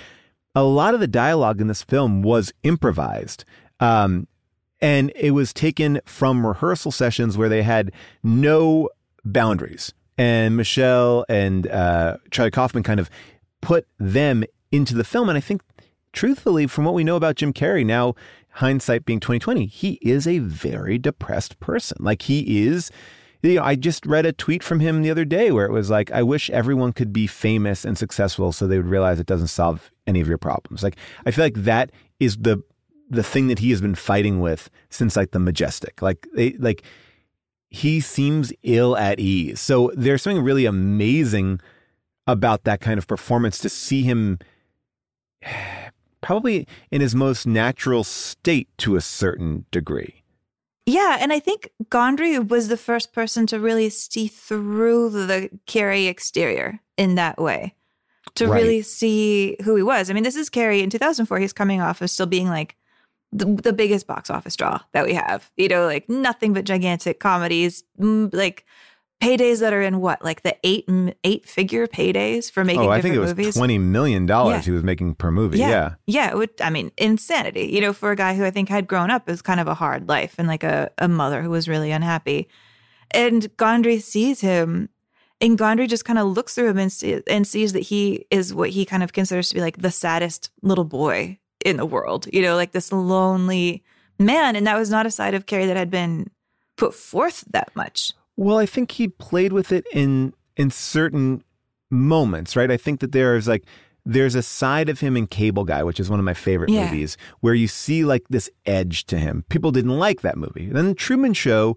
a 0.55 0.63
lot 0.63 0.95
of 0.95 1.01
the 1.01 1.09
dialogue 1.09 1.61
in 1.61 1.67
this 1.67 1.83
film 1.83 2.23
was 2.23 2.53
improvised. 2.63 3.45
Um, 3.81 4.29
and 4.81 5.13
it 5.17 5.33
was 5.33 5.53
taken 5.53 6.01
from 6.05 6.47
rehearsal 6.47 6.93
sessions 6.93 7.37
where 7.37 7.49
they 7.49 7.63
had 7.63 7.91
no 8.23 8.89
boundaries. 9.25 9.93
And 10.17 10.57
Michel 10.57 11.27
and 11.29 11.67
uh, 11.67 12.19
Charlie 12.31 12.53
Kaufman 12.53 12.85
kind 12.85 13.01
of 13.01 13.11
put 13.63 13.87
them 13.99 14.45
into 14.71 14.95
the 14.95 15.05
film. 15.05 15.29
And 15.29 15.37
I 15.37 15.41
think, 15.41 15.63
truthfully, 16.13 16.67
from 16.67 16.85
what 16.85 16.95
we 16.95 17.05
know 17.05 17.17
about 17.17 17.37
Jim 17.37 17.53
Carrey, 17.53 17.85
now 17.85 18.15
hindsight 18.53 19.05
being 19.05 19.21
2020, 19.21 19.67
he 19.67 19.99
is 20.03 20.27
a 20.27 20.39
very 20.39 20.99
depressed 20.99 21.59
person. 21.59 21.99
Like 22.01 22.23
he 22.23 22.65
is 22.65 22.91
you 23.43 23.55
know, 23.55 23.63
I 23.63 23.75
just 23.75 24.07
read 24.07 24.27
a 24.27 24.33
tweet 24.33 24.63
from 24.63 24.81
him 24.81 25.03
the 25.03 25.11
other 25.11 25.25
day 25.25 25.51
where 25.51 25.67
it 25.67 25.73
was 25.73 25.91
like, 25.91 26.11
I 26.11 26.23
wish 26.23 26.51
everyone 26.51 26.93
could 26.93 27.13
be 27.13 27.27
famous 27.27 27.85
and 27.85 27.97
successful 27.97 28.53
so 28.53 28.67
they 28.67 28.77
would 28.77 28.87
realize 28.87 29.21
it 29.21 29.27
doesn't 29.27 29.49
solve 29.49 29.91
any 30.07 30.21
of 30.21 30.29
your 30.29 30.39
problems. 30.39 30.83
Like, 30.83 30.97
I 31.25 31.31
feel 31.31 31.45
like 31.45 31.55
that 31.55 31.91
is 32.21 32.37
the 32.37 32.63
the 33.09 33.23
thing 33.23 33.47
that 33.47 33.61
he 33.61 33.71
has 33.71 33.81
been 33.81 33.95
fighting 33.95 34.41
with 34.41 34.69
since 34.91 35.15
like 35.15 35.31
the 35.31 35.39
majestic. 35.39 36.03
Like, 36.03 36.27
they, 36.35 36.55
like 36.55 36.83
he 37.69 38.01
seems 38.01 38.53
ill 38.63 38.97
at 38.97 39.21
ease. 39.21 39.61
So 39.61 39.93
there's 39.95 40.23
something 40.23 40.43
really 40.43 40.67
amazing 40.67 41.61
about 42.27 42.65
that 42.65 42.81
kind 42.81 42.99
of 42.99 43.07
performance 43.07 43.59
to 43.59 43.69
see 43.69 44.03
him 44.03 44.39
probably 46.21 46.67
in 46.91 47.01
his 47.01 47.15
most 47.15 47.47
natural 47.47 48.03
state 48.03 48.69
to 48.79 48.97
a 48.97 49.01
certain 49.01 49.67
degree. 49.71 50.23
Yeah, 50.87 51.19
and 51.21 51.33
I 51.33 51.41
think 51.41 51.71
Gondry 51.91 52.49
was 52.49 52.69
the 52.69 52.77
first 52.77 53.13
person 53.13 53.47
to 53.49 53.59
really 53.59 53.91
see 53.91 54.29
through 54.29 55.11
the 55.11 55.51
Carrey 55.67 56.09
exterior 56.09 56.81
in 56.97 57.17
that 57.17 57.39
way, 57.39 57.75
to 58.37 58.47
Right. 58.47 58.61
really 58.63 58.83
see 58.83 59.57
who 59.65 59.75
he 59.75 59.83
was. 59.83 60.09
I 60.09 60.13
mean, 60.15 60.23
this 60.23 60.37
is 60.37 60.49
Carrey 60.49 60.83
in 60.83 60.91
2004. 60.91 61.39
He's 61.41 61.53
coming 61.53 61.81
off 61.81 62.01
of 62.01 62.11
still 62.11 62.27
being 62.27 62.49
like 62.49 62.77
the, 63.33 63.47
the 63.47 63.73
biggest 63.73 64.07
box 64.07 64.31
office 64.31 64.55
draw 64.55 64.81
that 64.93 65.05
we 65.05 65.15
have. 65.15 65.51
You 65.57 65.69
know, 65.69 65.87
like 65.87 66.09
nothing 66.09 66.53
but 66.53 66.65
gigantic 66.65 67.19
comedies, 67.19 67.83
like 67.99 68.65
paydays 69.23 69.61
that 69.61 69.73
are 69.73 69.81
in 69.81 70.01
what, 70.01 70.23
like 70.23 70.43
the 70.43 70.57
eight 70.63 70.89
eight 71.25 71.49
figure 71.49 71.87
paydays 71.87 72.51
for 72.51 72.65
making 72.65 72.83
oh, 72.83 72.91
I 72.91 73.01
think 73.01 73.15
it 73.15 73.19
was 73.19 73.31
movies. 73.31 73.57
twenty 73.57 73.79
million 73.79 74.27
dollars 74.27 74.57
Yeah. 74.57 74.63
he 74.63 74.71
was 74.73 74.83
making 74.83 75.15
per 75.15 75.31
movie. 75.31 75.59
Yeah. 75.59 75.95
Yeah. 76.07 76.31
It 76.31 76.37
would, 76.37 76.51
I 76.61 76.71
mean, 76.71 76.93
insanity, 76.99 77.67
you 77.73 77.81
know, 77.81 77.93
for 77.93 78.11
a 78.11 78.17
guy 78.17 78.35
who 78.35 78.45
I 78.45 78.51
think 78.51 78.69
had 78.69 78.87
grown 78.87 79.11
up 79.11 79.29
as 79.29 79.41
kind 79.43 79.59
of 79.61 79.69
a 79.69 79.75
hard 79.75 80.09
life 80.09 80.35
and 80.39 80.47
like 80.47 80.63
a, 80.65 80.91
a 80.99 81.09
mother 81.09 81.43
who 81.43 81.51
was 81.51 81.69
really 81.69 81.91
unhappy. 81.91 82.49
And 83.13 83.43
Gondry 83.57 84.03
sees 84.03 84.41
him 84.41 84.91
and 85.41 85.59
Gondry 85.59 85.89
just 85.89 86.05
kind 86.05 86.19
of 86.19 86.27
looks 86.29 86.55
through 86.55 86.69
him 86.69 86.79
and, 86.79 86.93
see, 86.93 87.21
and 87.27 87.47
sees 87.47 87.73
that 87.73 87.81
he 87.81 88.27
is 88.31 88.53
what 88.55 88.71
he 88.71 88.85
kind 88.85 89.03
of 89.03 89.13
considers 89.13 89.49
to 89.49 89.55
be 89.55 89.61
like 89.61 89.79
the 89.79 89.91
saddest 89.91 90.51
little 90.63 90.85
boy 90.85 91.39
in 91.65 91.79
the 91.79 91.87
world, 91.87 92.27
you 92.33 92.43
know, 92.43 92.55
like 92.57 92.73
this 92.73 92.93
lonely 92.93 93.83
man. 94.19 94.57
And 94.57 94.67
that 94.67 94.79
was 94.79 94.91
not 94.91 95.07
a 95.07 95.11
side 95.11 95.35
of 95.35 95.47
Carrey 95.47 95.67
that 95.67 95.77
had 95.77 95.91
been 95.91 96.31
put 96.77 96.95
forth 96.95 97.45
that 97.51 97.75
much. 97.75 98.13
Well, 98.37 98.59
I 98.59 98.67
think 98.67 98.93
he 98.93 99.09
played 99.09 99.53
with 99.53 99.73
it 99.73 99.85
in 99.93 100.33
in 100.57 100.71
certain 100.71 101.43
moments, 101.91 102.57
right? 102.57 102.71
I 102.71 102.77
think 102.77 103.01
that 103.01 103.13
there 103.13 103.37
is 103.37 103.47
like 103.49 103.65
there's 104.05 104.35
a 104.37 104.43
side 104.43 104.89
of 104.89 105.01
him 105.01 105.17
in 105.17 105.27
Cable 105.27 105.65
Guy, 105.65 105.83
which 105.83 105.99
is 105.99 106.09
one 106.09 106.19
of 106.21 106.25
my 106.25 106.35
favorite 106.35 106.71
Yeah. 106.71 106.85
movies, 106.85 107.17
where 107.41 107.55
you 107.55 107.67
see 107.67 108.05
like 108.05 108.25
this 108.31 108.49
edge 108.65 109.05
to 109.07 109.19
him. 109.19 109.45
People 109.49 109.73
didn't 109.73 109.99
like 109.99 110.21
that 110.21 110.37
movie. 110.37 110.69
Then 110.71 110.95
Truman 110.95 111.33
Show, 111.35 111.77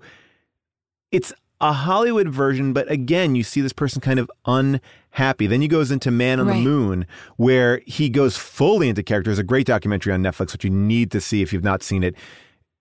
it's 1.12 1.34
a 1.62 1.74
Hollywood 1.74 2.30
version, 2.30 2.72
but 2.72 2.90
again, 2.90 3.36
you 3.36 3.44
see 3.44 3.62
this 3.62 3.74
person 3.74 4.00
kind 4.00 4.20
of 4.20 4.30
unhappy. 4.46 5.48
Then 5.48 5.62
he 5.62 5.68
goes 5.68 5.92
into 5.92 6.12
Man 6.12 6.40
on 6.40 6.48
Right. 6.48 6.56
the 6.58 6.62
Moon, 6.62 7.06
where 7.38 7.82
he 7.86 8.10
goes 8.10 8.38
fully 8.38 8.88
into 8.90 9.04
character. 9.04 9.30
There's 9.30 9.40
a 9.40 9.44
great 9.44 9.66
documentary 9.68 10.14
on 10.14 10.22
Netflix, 10.22 10.54
which 10.54 10.64
you 10.64 10.70
need 10.70 11.12
to 11.12 11.20
see 11.20 11.42
if 11.42 11.52
you've 11.52 11.64
not 11.64 11.84
seen 11.84 12.04
it. 12.04 12.16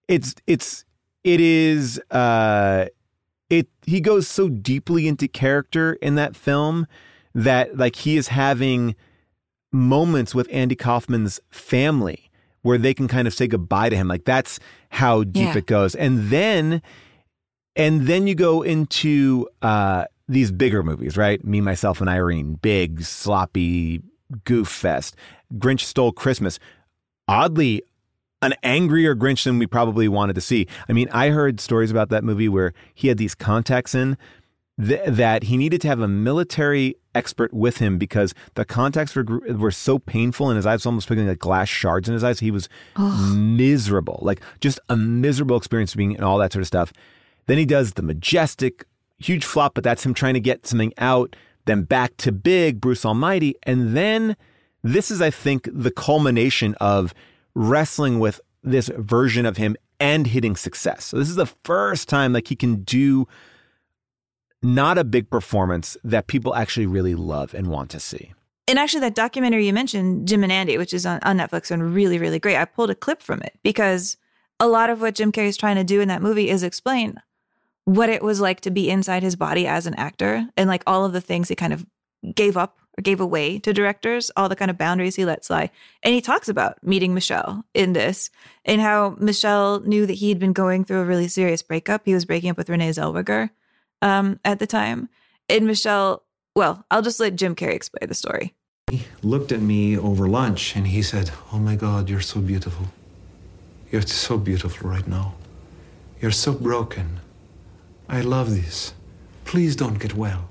It's 0.08 0.34
it's 0.46 0.84
it 1.24 1.40
is 1.40 1.98
uh 2.10 2.86
it 3.50 3.68
he 3.86 4.00
goes 4.00 4.28
so 4.28 4.48
deeply 4.48 5.08
into 5.08 5.28
character 5.28 5.94
in 5.94 6.14
that 6.16 6.36
film 6.36 6.86
that 7.34 7.76
like 7.76 7.96
he 7.96 8.16
is 8.16 8.28
having 8.28 8.94
moments 9.72 10.34
with 10.34 10.48
Andy 10.50 10.74
Kaufman's 10.76 11.40
family 11.50 12.30
where 12.62 12.78
they 12.78 12.92
can 12.94 13.08
kind 13.08 13.28
of 13.28 13.34
say 13.34 13.46
goodbye 13.46 13.88
to 13.88 13.96
him. 13.96 14.08
Like 14.08 14.24
that's 14.24 14.58
how 14.90 15.24
deep 15.24 15.44
Yeah. 15.54 15.58
it 15.58 15.66
goes. 15.66 15.94
And 15.94 16.30
then 16.30 16.82
and 17.76 18.06
then 18.06 18.26
you 18.26 18.34
go 18.34 18.62
into 18.62 19.48
uh 19.62 20.04
these 20.30 20.50
bigger 20.52 20.82
movies, 20.82 21.16
right? 21.16 21.42
Me, 21.42 21.60
myself, 21.62 22.02
and 22.02 22.10
Irene, 22.10 22.54
big, 22.60 23.02
sloppy 23.02 24.02
goof 24.44 24.68
fest. 24.68 25.16
Grinch 25.54 25.80
Stole 25.80 26.12
Christmas. 26.12 26.58
Oddly, 27.28 27.82
an 28.42 28.54
angrier 28.62 29.14
Grinch 29.14 29.44
than 29.44 29.58
we 29.58 29.66
probably 29.66 30.08
wanted 30.08 30.34
to 30.34 30.40
see. 30.40 30.66
I 30.88 30.92
mean, 30.92 31.08
I 31.10 31.30
heard 31.30 31.60
stories 31.60 31.90
about 31.90 32.08
that 32.10 32.24
movie 32.24 32.48
where 32.48 32.72
he 32.94 33.08
had 33.08 33.18
these 33.18 33.34
contacts 33.34 33.94
in 33.94 34.16
th- 34.80 35.00
that 35.06 35.44
he 35.44 35.56
needed 35.56 35.80
to 35.82 35.88
have 35.88 36.00
a 36.00 36.08
military 36.08 36.96
expert 37.14 37.52
with 37.52 37.78
him 37.78 37.98
because 37.98 38.34
the 38.54 38.64
contacts 38.64 39.16
were 39.16 39.24
were 39.24 39.72
so 39.72 39.98
painful 39.98 40.48
and 40.48 40.56
his 40.56 40.66
eyes 40.66 40.86
almost 40.86 41.08
picking 41.08 41.26
like 41.26 41.38
glass 41.38 41.68
shards 41.68 42.08
in 42.08 42.14
his 42.14 42.22
eyes. 42.22 42.40
He 42.40 42.50
was 42.50 42.68
miserable, 42.96 44.20
like 44.22 44.40
just 44.60 44.78
a 44.88 44.96
miserable 44.96 45.56
experience 45.56 45.94
being 45.94 46.14
and 46.14 46.24
all 46.24 46.38
that 46.38 46.52
sort 46.52 46.62
of 46.62 46.68
stuff. 46.68 46.92
Then 47.46 47.58
he 47.58 47.64
does 47.64 47.94
the 47.94 48.02
majestic, 48.02 48.84
huge 49.18 49.44
flop, 49.44 49.74
but 49.74 49.82
that's 49.82 50.04
him 50.04 50.14
trying 50.14 50.34
to 50.34 50.40
get 50.40 50.66
something 50.66 50.92
out. 50.98 51.34
Then 51.64 51.82
back 51.82 52.16
to 52.18 52.32
big, 52.32 52.80
Bruce 52.80 53.04
Almighty, 53.04 53.54
and 53.64 53.96
then 53.96 54.36
this 54.82 55.10
is, 55.10 55.20
I 55.20 55.30
think, 55.30 55.68
the 55.72 55.90
culmination 55.90 56.74
of 56.76 57.12
wrestling 57.58 58.20
with 58.20 58.40
this 58.62 58.88
version 58.96 59.44
of 59.44 59.56
him 59.56 59.76
and 59.98 60.28
hitting 60.28 60.54
success. 60.54 61.06
So 61.06 61.18
this 61.18 61.28
is 61.28 61.34
the 61.34 61.46
first 61.46 62.08
time 62.08 62.32
like 62.32 62.46
he 62.46 62.56
can 62.56 62.84
do 62.84 63.26
not 64.62 64.96
a 64.96 65.04
big 65.04 65.28
performance 65.28 65.96
that 66.04 66.28
people 66.28 66.54
actually 66.54 66.86
really 66.86 67.16
love 67.16 67.54
and 67.54 67.66
want 67.66 67.90
to 67.90 68.00
see. 68.00 68.32
And 68.68 68.78
actually, 68.78 69.00
that 69.00 69.14
documentary 69.14 69.66
you 69.66 69.72
mentioned, 69.72 70.28
Jim 70.28 70.42
and 70.42 70.52
Andy, 70.52 70.78
which 70.78 70.92
is 70.92 71.06
on, 71.06 71.18
on 71.22 71.38
Netflix 71.38 71.70
and 71.70 71.94
really, 71.94 72.18
really 72.18 72.38
great. 72.38 72.56
I 72.56 72.64
pulled 72.64 72.90
a 72.90 72.94
clip 72.94 73.22
from 73.22 73.40
it 73.42 73.58
because 73.62 74.16
a 74.60 74.68
lot 74.68 74.90
of 74.90 75.00
what 75.00 75.14
Jim 75.14 75.32
Carrey 75.32 75.48
is 75.48 75.56
trying 75.56 75.76
to 75.76 75.84
do 75.84 76.00
in 76.00 76.08
that 76.08 76.22
movie 76.22 76.50
is 76.50 76.62
explain 76.62 77.20
what 77.86 78.10
it 78.10 78.22
was 78.22 78.40
like 78.40 78.60
to 78.60 78.70
be 78.70 78.90
inside 78.90 79.22
his 79.22 79.36
body 79.36 79.66
as 79.66 79.86
an 79.86 79.94
actor 79.94 80.46
and 80.56 80.68
like 80.68 80.82
all 80.86 81.04
of 81.04 81.12
the 81.12 81.20
things 81.20 81.48
he 81.48 81.54
kind 81.54 81.72
of 81.72 81.86
gave 82.34 82.56
up 82.56 82.78
or 82.98 83.00
gave 83.00 83.20
away 83.20 83.60
to 83.60 83.72
directors, 83.72 84.30
all 84.36 84.48
the 84.48 84.56
kind 84.56 84.70
of 84.70 84.76
boundaries 84.76 85.14
he 85.14 85.24
let 85.24 85.44
slide. 85.44 85.70
And 86.02 86.12
he 86.12 86.20
talks 86.20 86.48
about 86.48 86.84
meeting 86.84 87.14
Michel 87.14 87.64
in 87.72 87.92
this 87.92 88.28
and 88.64 88.80
how 88.80 89.16
Michel 89.18 89.80
knew 89.80 90.04
that 90.04 90.14
he 90.14 90.28
had 90.28 90.40
been 90.40 90.52
going 90.52 90.84
through 90.84 91.00
a 91.00 91.04
really 91.04 91.28
serious 91.28 91.62
breakup. 91.62 92.02
He 92.04 92.12
was 92.12 92.24
breaking 92.24 92.50
up 92.50 92.56
with 92.56 92.68
Renee 92.68 92.90
Zellweger 92.90 93.50
um, 94.02 94.40
at 94.44 94.58
the 94.58 94.66
time. 94.66 95.08
And 95.48 95.66
Michel, 95.66 96.24
well, 96.56 96.84
I'll 96.90 97.02
just 97.02 97.20
let 97.20 97.36
Jim 97.36 97.54
Carrey 97.54 97.74
explain 97.74 98.08
the 98.08 98.14
story. 98.14 98.54
He 98.90 99.04
looked 99.22 99.52
at 99.52 99.60
me 99.60 99.96
over 99.96 100.28
lunch 100.28 100.74
and 100.74 100.88
he 100.88 101.02
said, 101.02 101.30
Oh 101.52 101.58
my 101.58 101.76
God, 101.76 102.10
you're 102.10 102.20
so 102.20 102.40
beautiful. 102.40 102.86
You're 103.92 104.02
so 104.02 104.36
beautiful 104.36 104.90
right 104.90 105.06
now. 105.06 105.34
You're 106.20 106.32
so 106.32 106.52
broken. 106.52 107.20
I 108.08 108.22
love 108.22 108.50
this. 108.50 108.92
Please 109.44 109.76
don't 109.76 109.98
get 109.98 110.14
well. 110.14 110.48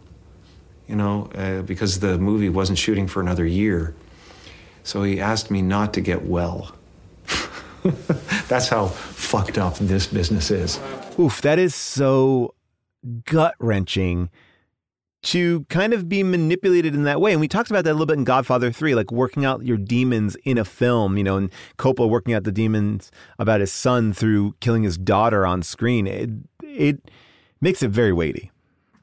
You 0.87 0.95
know, 0.95 1.29
uh, 1.35 1.61
because 1.63 1.99
the 1.99 2.17
movie 2.17 2.49
wasn't 2.49 2.77
shooting 2.77 3.07
for 3.07 3.21
another 3.21 3.45
year. 3.45 3.93
So 4.83 5.03
he 5.03 5.19
asked 5.19 5.51
me 5.51 5.61
not 5.61 5.93
to 5.95 6.01
get 6.01 6.23
well. 6.23 6.73
That's 8.47 8.69
how 8.69 8.87
fucked 8.87 9.57
up 9.57 9.75
this 9.77 10.07
business 10.07 10.49
is. 10.49 10.79
Oof, 11.19 11.41
that 11.41 11.59
is 11.59 11.75
so 11.75 12.53
gut 13.25 13.55
wrenching 13.59 14.29
to 15.23 15.65
kind 15.65 15.93
of 15.93 16.07
be 16.07 16.23
manipulated 16.23 16.93
in 16.95 17.03
that 17.03 17.19
way. 17.19 17.31
And 17.31 17.41
we 17.41 17.47
talked 17.47 17.69
about 17.69 17.83
that 17.83 17.91
a 17.91 17.93
little 17.93 18.05
bit 18.05 18.17
in 18.17 18.23
Godfather 18.23 18.71
3, 18.71 18.95
like 18.95 19.11
working 19.11 19.43
out 19.43 19.65
your 19.65 19.77
demons 19.77 20.37
in 20.43 20.57
a 20.57 20.63
film, 20.63 21.17
you 21.17 21.23
know, 21.23 21.37
and 21.37 21.51
Coppola 21.77 22.09
working 22.09 22.33
out 22.33 22.43
the 22.43 22.51
demons 22.51 23.11
about 23.39 23.59
his 23.59 23.71
son 23.71 24.13
through 24.13 24.55
killing 24.61 24.83
his 24.83 24.97
daughter 24.97 25.45
on 25.45 25.63
screen. 25.63 26.07
It, 26.07 26.29
it 26.63 27.11
makes 27.59 27.83
it 27.83 27.89
very 27.89 28.13
weighty. 28.13 28.51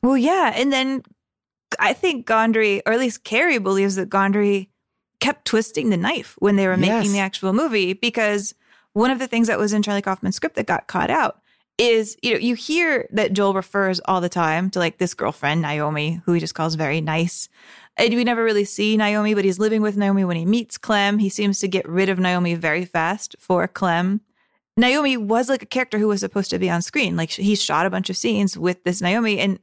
Well, 0.03 0.17
yeah. 0.17 0.53
And 0.55 0.73
then 0.73 1.03
I 1.79 1.93
think 1.93 2.27
Gondry, 2.27 2.81
or 2.87 2.93
at 2.93 2.99
least 3.01 3.25
Carrey 3.25 3.63
believes 3.63 3.97
that 3.97 4.11
Gondry 4.11 4.69
kept 5.21 5.45
twisting 5.47 5.91
the 5.91 5.97
knife 5.97 6.35
when 6.39 6.57
they 6.57 6.67
were 6.67 6.77
making 6.77 6.97
Yes. 7.05 7.13
the 7.13 7.19
actual 7.19 7.53
movie 7.53 7.93
because 7.95 8.55
one 8.93 9.11
of 9.11 9.19
the 9.19 9.27
things 9.27 9.49
that 9.49 9.59
was 9.59 9.73
in 9.73 9.83
Charlie 9.83 10.03
Kaufman's 10.03 10.37
script 10.37 10.57
that 10.57 10.67
got 10.67 10.87
caught 10.87 11.11
out 11.11 11.41
is, 11.79 12.17
you 12.23 12.33
know, 12.33 12.39
you 12.39 12.55
hear 12.55 13.09
that 13.11 13.33
Joel 13.33 13.55
refers 13.55 13.99
all 14.05 14.21
the 14.21 14.29
time 14.29 14.71
to 14.71 14.79
like 14.79 14.99
this 14.99 15.15
girlfriend, 15.15 15.63
Naomi, 15.63 16.21
who 16.25 16.33
he 16.33 16.41
just 16.41 16.55
calls 16.55 16.77
very 16.77 17.01
nice. 17.01 17.49
And 17.97 18.15
we 18.15 18.23
never 18.23 18.45
really 18.45 18.65
see 18.65 18.97
Naomi, 18.97 19.35
but 19.35 19.45
he's 19.45 19.59
living 19.59 19.83
with 19.83 19.97
Naomi 19.97 20.25
when 20.25 20.37
he 20.37 20.45
meets 20.45 20.79
Clem. 20.79 21.19
He 21.19 21.29
seems 21.29 21.59
to 21.61 21.69
get 21.69 21.89
rid 21.89 22.09
of 22.09 22.19
Naomi 22.21 22.55
very 22.55 22.85
fast 22.85 23.35
for 23.41 23.67
Clem. 23.67 24.21
Naomi 24.77 25.17
was 25.17 25.49
like 25.49 25.63
a 25.63 25.67
character 25.67 25.99
who 25.99 26.09
was 26.09 26.21
supposed 26.21 26.51
to 26.51 26.59
be 26.59 26.69
on 26.71 26.83
screen. 26.83 27.17
Like 27.17 27.31
he 27.31 27.55
shot 27.55 27.87
a 27.87 27.91
bunch 27.91 28.11
of 28.11 28.17
scenes 28.17 28.59
with 28.59 28.83
this 28.85 29.01
Naomi, 29.01 29.39
and 29.39 29.59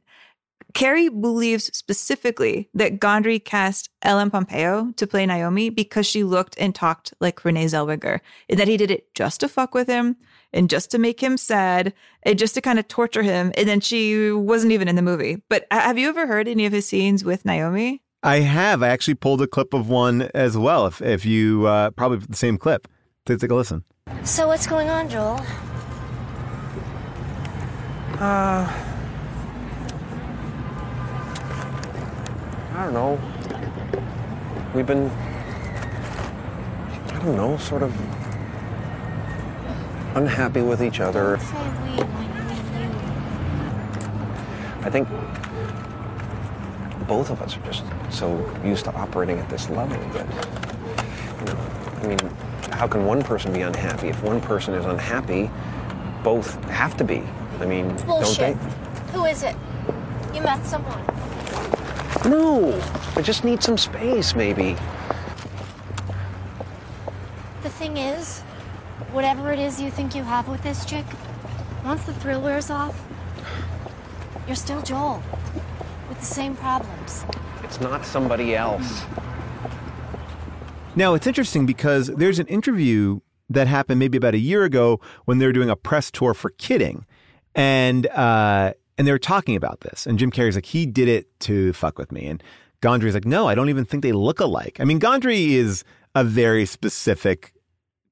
Carrey 0.74 1.08
believes 1.08 1.64
specifically 1.76 2.68
that 2.74 2.98
Gondry 2.98 3.44
cast 3.44 3.90
Ellen 4.02 4.30
Pompeo 4.30 4.92
to 4.96 5.06
play 5.06 5.26
Naomi 5.26 5.70
because 5.70 6.06
she 6.06 6.24
looked 6.24 6.56
and 6.58 6.74
talked 6.74 7.12
like 7.20 7.44
Renee 7.44 7.66
Zellweger, 7.66 8.20
and 8.48 8.58
that 8.58 8.68
he 8.68 8.76
did 8.76 8.90
it 8.90 9.14
just 9.14 9.40
to 9.40 9.48
fuck 9.48 9.74
with 9.74 9.86
him 9.86 10.16
and 10.52 10.70
just 10.70 10.90
to 10.90 10.98
make 10.98 11.20
him 11.20 11.36
sad 11.36 11.92
and 12.22 12.38
just 12.38 12.54
to 12.54 12.60
kind 12.60 12.78
of 12.78 12.88
torture 12.88 13.22
him. 13.22 13.52
And 13.56 13.68
then 13.68 13.80
she 13.80 14.30
wasn't 14.30 14.72
even 14.72 14.88
in 14.88 14.96
the 14.96 15.02
movie. 15.02 15.42
But 15.48 15.66
have 15.70 15.98
you 15.98 16.08
ever 16.08 16.26
heard 16.26 16.48
any 16.48 16.66
of 16.66 16.72
his 16.72 16.86
scenes 16.86 17.24
with 17.24 17.44
Naomi? 17.44 18.02
I 18.22 18.40
have. 18.40 18.82
I 18.82 18.88
actually 18.88 19.14
pulled 19.14 19.42
a 19.42 19.46
clip 19.46 19.74
of 19.74 19.88
one 19.88 20.22
as 20.34 20.56
well. 20.56 20.86
If, 20.86 21.02
if 21.02 21.26
you, 21.26 21.66
uh, 21.66 21.90
probably 21.90 22.18
the 22.18 22.36
same 22.36 22.56
clip. 22.56 22.86
Take, 23.26 23.40
take 23.40 23.50
a 23.50 23.54
listen. 23.54 23.84
So 24.24 24.46
what's 24.46 24.66
going 24.66 24.88
on, 24.88 25.08
Joel? 25.08 25.40
Uh, 28.20 28.91
I 32.82 32.86
don't 32.86 32.94
know. 32.94 33.16
We've 34.74 34.84
been, 34.88 35.08
I 37.10 37.20
don't 37.22 37.36
know, 37.36 37.56
sort 37.56 37.84
of 37.84 37.94
unhappy 40.16 40.62
with 40.62 40.82
each 40.82 40.98
other. 40.98 41.38
Say 41.38 41.44
we 41.44 42.02
when 42.02 42.26
I 44.84 44.90
think 44.90 45.06
both 47.06 47.30
of 47.30 47.40
us 47.40 47.56
are 47.56 47.60
just 47.60 47.84
so 48.10 48.52
used 48.64 48.84
to 48.86 48.94
operating 48.94 49.38
at 49.38 49.48
this 49.48 49.70
level 49.70 49.96
that, 50.14 50.26
you 51.38 51.44
know, 51.44 51.56
I 52.02 52.06
mean, 52.08 52.18
how 52.72 52.88
can 52.88 53.06
one 53.06 53.22
person 53.22 53.52
be 53.52 53.60
unhappy? 53.60 54.08
If 54.08 54.20
one 54.24 54.40
person 54.40 54.74
is 54.74 54.86
unhappy, 54.86 55.52
both 56.24 56.60
have 56.64 56.96
to 56.96 57.04
be. 57.04 57.22
I 57.60 57.64
mean, 57.64 57.90
you. 57.90 57.94
don't 57.94 58.06
Bullshit. 58.06 58.58
they? 58.58 59.12
Who 59.12 59.24
is 59.26 59.44
it? 59.44 59.54
You 60.34 60.40
met 60.40 60.66
someone. 60.66 61.01
No, 62.24 62.80
I 63.16 63.22
just 63.22 63.44
need 63.44 63.62
some 63.62 63.76
space, 63.76 64.34
maybe. 64.34 64.76
The 67.62 67.70
thing 67.70 67.96
is, 67.96 68.40
whatever 69.10 69.52
it 69.52 69.58
is 69.58 69.80
you 69.80 69.90
think 69.90 70.14
you 70.14 70.22
have 70.22 70.48
with 70.48 70.62
this 70.62 70.84
chick, 70.84 71.04
once 71.84 72.04
the 72.04 72.14
thrill 72.14 72.40
wears 72.40 72.70
off, 72.70 73.00
you're 74.46 74.56
still 74.56 74.82
Joel. 74.82 75.22
With 76.08 76.20
the 76.20 76.26
same 76.26 76.54
problems. 76.54 77.24
It's 77.64 77.80
not 77.80 78.04
somebody 78.04 78.54
else. 78.54 79.02
Now, 80.94 81.14
it's 81.14 81.26
interesting 81.26 81.66
because 81.66 82.08
there's 82.08 82.38
an 82.38 82.46
interview 82.46 83.20
that 83.48 83.66
happened 83.66 83.98
maybe 83.98 84.18
about 84.18 84.34
a 84.34 84.38
year 84.38 84.64
ago 84.64 85.00
when 85.24 85.38
they 85.38 85.46
were 85.46 85.52
doing 85.52 85.70
a 85.70 85.76
press 85.76 86.10
tour 86.10 86.34
for 86.34 86.50
Kidding. 86.50 87.06
And, 87.54 88.06
uh, 88.08 88.74
and 88.98 89.06
they 89.06 89.12
were 89.12 89.18
talking 89.18 89.56
about 89.56 89.80
this. 89.80 90.06
And 90.06 90.18
Jim 90.18 90.30
Carrey's 90.30 90.54
like, 90.54 90.66
he 90.66 90.86
did 90.86 91.08
it 91.08 91.28
to 91.40 91.72
fuck 91.72 91.98
with 91.98 92.12
me. 92.12 92.26
And 92.26 92.42
Gondry's 92.82 93.14
like, 93.14 93.24
no, 93.24 93.48
I 93.48 93.54
don't 93.54 93.68
even 93.68 93.84
think 93.84 94.02
they 94.02 94.12
look 94.12 94.40
alike. 94.40 94.78
I 94.80 94.84
mean, 94.84 95.00
Gondry 95.00 95.50
is 95.50 95.84
a 96.14 96.24
very 96.24 96.66
specific 96.66 97.52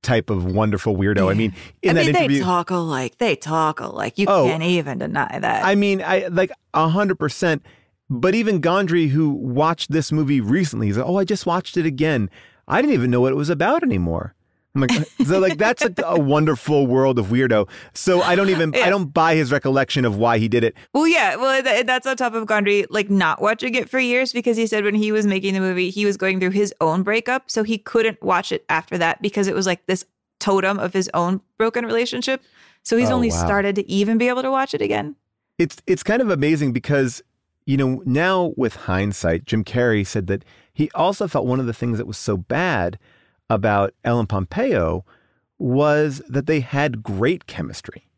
type 0.03 0.31
of 0.31 0.45
wonderful 0.47 0.97
weirdo. 0.97 1.31
I 1.31 1.35
mean, 1.35 1.53
in 1.83 1.91
I 1.91 1.93
that 1.95 2.07
mean, 2.07 2.17
interview, 2.17 2.39
they 2.39 2.45
talk 2.45 2.71
alike. 2.71 3.19
They 3.19 3.37
talk 3.37 3.81
alike. 3.81 4.17
You 4.19 4.27
Oh. 4.29 4.47
can't 4.47 4.63
even 4.63 4.99
deny 4.99 5.39
that. 5.39 5.65
I 5.65 5.75
mean, 5.75 6.03
I 6.03 6.29
like 6.29 6.51
a 6.73 6.89
hundred 6.89 7.19
percent. 7.19 7.63
But 8.09 8.35
even 8.35 8.61
Gondry, 8.61 9.09
who 9.11 9.31
watched 9.31 9.93
this 9.93 10.11
movie 10.11 10.41
recently, 10.41 10.87
he's 10.89 10.97
like, 10.97 11.07
"Oh, 11.07 11.17
I 11.19 11.25
just 11.25 11.47
watched 11.47 11.77
it 11.77 11.87
again. 11.87 12.29
I 12.67 12.81
didn't 12.81 12.95
even 12.95 13.11
know 13.11 13.21
what 13.21 13.31
it 13.33 13.37
was 13.37 13.51
about 13.51 13.83
anymore." 13.85 14.35
I'm 14.75 14.83
like, 14.83 14.93
uh, 14.93 15.25
so 15.25 15.39
like 15.41 15.59
that's 15.59 15.83
like 15.83 15.99
a 16.05 16.19
wonderful 16.21 16.87
world 16.87 17.19
of 17.19 17.27
weirdo. 17.27 17.69
So 17.93 18.23
I 18.23 18.37
don't 18.37 18.51
even 18.51 18.73
I 18.77 18.89
don't 18.89 19.07
buy 19.13 19.35
his 19.35 19.51
recollection 19.51 20.05
of 20.05 20.17
why 20.17 20.39
he 20.39 20.47
did 20.49 20.63
it. 20.63 20.77
Well, 20.95 21.09
yeah, 21.09 21.35
well, 21.37 21.61
th- 21.63 21.87
that's 21.87 22.07
on 22.07 22.17
top 22.17 22.35
of 22.35 22.47
Gondry 22.47 22.87
like 22.89 23.11
not 23.11 23.43
watching 23.43 23.75
it 23.75 23.89
for 23.91 23.99
years 23.99 24.33
because 24.33 24.57
he 24.57 24.67
said 24.69 24.85
when 24.85 24.95
he 24.95 25.11
was 25.11 25.27
making 25.27 25.55
the 25.55 25.61
movie, 25.61 25.91
he 25.91 26.05
was 26.07 26.17
going 26.17 26.39
through 26.39 26.51
his 26.51 26.73
own 26.81 27.03
breakup, 27.03 27.51
so 27.51 27.65
he 27.65 27.79
couldn't 27.79 28.23
watch 28.23 28.53
it 28.53 28.65
after 28.69 28.97
that 28.99 29.21
because 29.21 29.49
it 29.49 29.55
was 29.55 29.67
like 29.67 29.85
this 29.87 30.05
totem 30.39 30.79
of 30.79 30.93
his 30.93 31.11
own 31.15 31.41
broken 31.59 31.85
relationship. 31.85 32.41
So 32.85 32.97
he's 32.97 33.11
Oh, 33.11 33.15
only 33.15 33.31
wow. 33.31 33.45
started 33.45 33.75
to 33.77 33.91
even 33.91 34.19
be 34.19 34.29
able 34.29 34.43
to 34.43 34.51
watch 34.53 34.73
it 34.73 34.81
again. 34.81 35.17
It's 35.59 35.77
it's 35.89 36.03
kind 36.05 36.23
of 36.23 36.31
amazing 36.31 36.73
because 36.73 37.23
you 37.67 37.77
know 37.77 38.03
now 38.07 38.55
with 38.57 38.77
hindsight, 38.77 39.47
Jim 39.47 39.65
Carrey 39.65 40.07
said 40.07 40.29
that 40.29 40.45
he 40.73 40.91
also 40.95 41.27
felt 41.27 41.45
one 41.47 41.59
of 41.59 41.67
the 41.67 41.75
things 41.75 41.99
that 41.99 42.07
was 42.07 42.17
so 42.17 42.37
bad 42.37 42.99
about 43.51 43.93
Ellen 44.05 44.27
Pompeo 44.27 45.05
was 45.59 46.23
that 46.29 46.47
they 46.47 46.61
had 46.61 47.03
great 47.03 47.47
chemistry, 47.47 48.09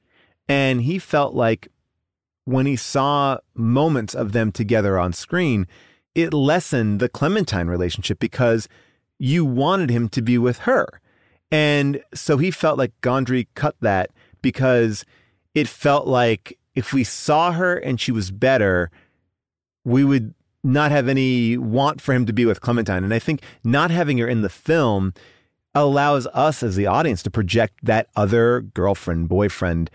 and 0.48 0.82
he 0.82 0.98
felt 1.00 1.34
like 1.34 1.66
when 2.44 2.66
he 2.66 2.76
saw 2.76 3.38
moments 3.54 4.14
of 4.14 4.32
them 4.32 4.52
together 4.52 4.98
on 4.98 5.12
screen, 5.12 5.66
it 6.14 6.34
lessened 6.34 7.00
the 7.00 7.08
Clementine 7.08 7.68
relationship 7.68 8.18
because 8.18 8.68
you 9.18 9.44
wanted 9.44 9.90
him 9.90 10.08
to 10.10 10.22
be 10.22 10.36
with 10.38 10.60
her. 10.60 11.00
And 11.50 12.02
so 12.14 12.38
he 12.38 12.50
felt 12.50 12.78
like 12.78 12.92
Gondry 13.00 13.46
cut 13.54 13.76
that 13.80 14.10
because 14.40 15.04
it 15.54 15.68
felt 15.68 16.06
like 16.06 16.58
if 16.74 16.92
we 16.92 17.04
saw 17.04 17.52
her 17.52 17.76
and 17.76 18.00
she 18.00 18.10
was 18.10 18.30
better, 18.30 18.90
we 19.84 20.04
would 20.04 20.34
not 20.64 20.90
have 20.90 21.09
any 21.09 21.57
want 21.57 22.01
for 22.01 22.12
him 22.12 22.27
to 22.27 22.33
be 22.33 22.44
with 22.46 22.61
Clementine. 22.61 23.05
And 23.05 23.12
I 23.12 23.18
think 23.18 23.42
not 23.64 23.90
having 23.90 24.18
her 24.18 24.29
in 24.29 24.42
the 24.42 24.48
film 24.48 25.12
allows 25.75 26.27
us 26.29 26.62
as 26.62 26.77
the 26.77 26.87
audience 26.87 27.22
to 27.25 27.31
project 27.31 27.79
that 27.83 28.09
other 28.14 28.61
girlfriend, 28.61 29.29
boyfriend, 29.29 29.90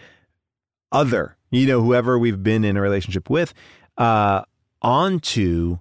other, 0.92 1.38
you 1.52 1.68
know, 1.68 1.82
whoever 1.82 2.18
we've 2.18 2.44
been 2.44 2.64
in 2.64 2.76
a 2.78 2.82
relationship 2.82 3.30
with, 3.30 3.54
uh, 3.98 4.42
onto 4.82 5.78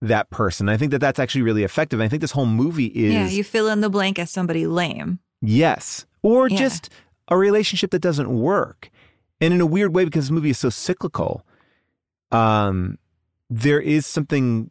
that 0.00 0.30
person. 0.30 0.68
I 0.68 0.76
think 0.76 0.90
that 0.92 1.00
that's 1.00 1.18
actually 1.18 1.42
really 1.42 1.64
effective. 1.64 2.00
I 2.00 2.08
think 2.08 2.20
this 2.20 2.32
whole 2.32 2.46
movie 2.46 2.86
is 2.86 3.12
yeah, 3.14 3.28
you 3.28 3.42
fill 3.44 3.68
in 3.68 3.80
the 3.80 3.88
blank 3.90 4.18
as 4.18 4.30
somebody 4.30 4.66
lame. 4.66 5.18
Yes. 5.40 6.06
Or 6.22 6.48
Yeah. 6.48 6.58
just 6.58 6.90
a 7.28 7.36
relationship 7.36 7.90
that 7.90 8.00
doesn't 8.00 8.28
work. 8.28 8.90
And 9.40 9.52
in 9.54 9.60
a 9.60 9.66
weird 9.66 9.94
way, 9.94 10.04
because 10.04 10.26
this 10.26 10.30
movie 10.30 10.50
is 10.50 10.58
so 10.58 10.68
cyclical, 10.70 11.44
um, 12.30 12.98
there 13.50 13.80
is 13.80 14.06
something, 14.06 14.70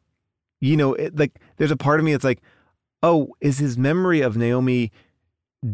you 0.60 0.78
know, 0.78 0.94
it, 0.94 1.18
like 1.18 1.40
there's 1.58 1.72
a 1.72 1.78
part 1.78 2.00
of 2.00 2.06
me 2.06 2.12
that's 2.12 2.24
like, 2.24 2.42
oh, 3.02 3.36
is 3.42 3.60
his 3.60 3.78
memory 3.78 4.22
of 4.22 4.38
Naomi 4.38 4.92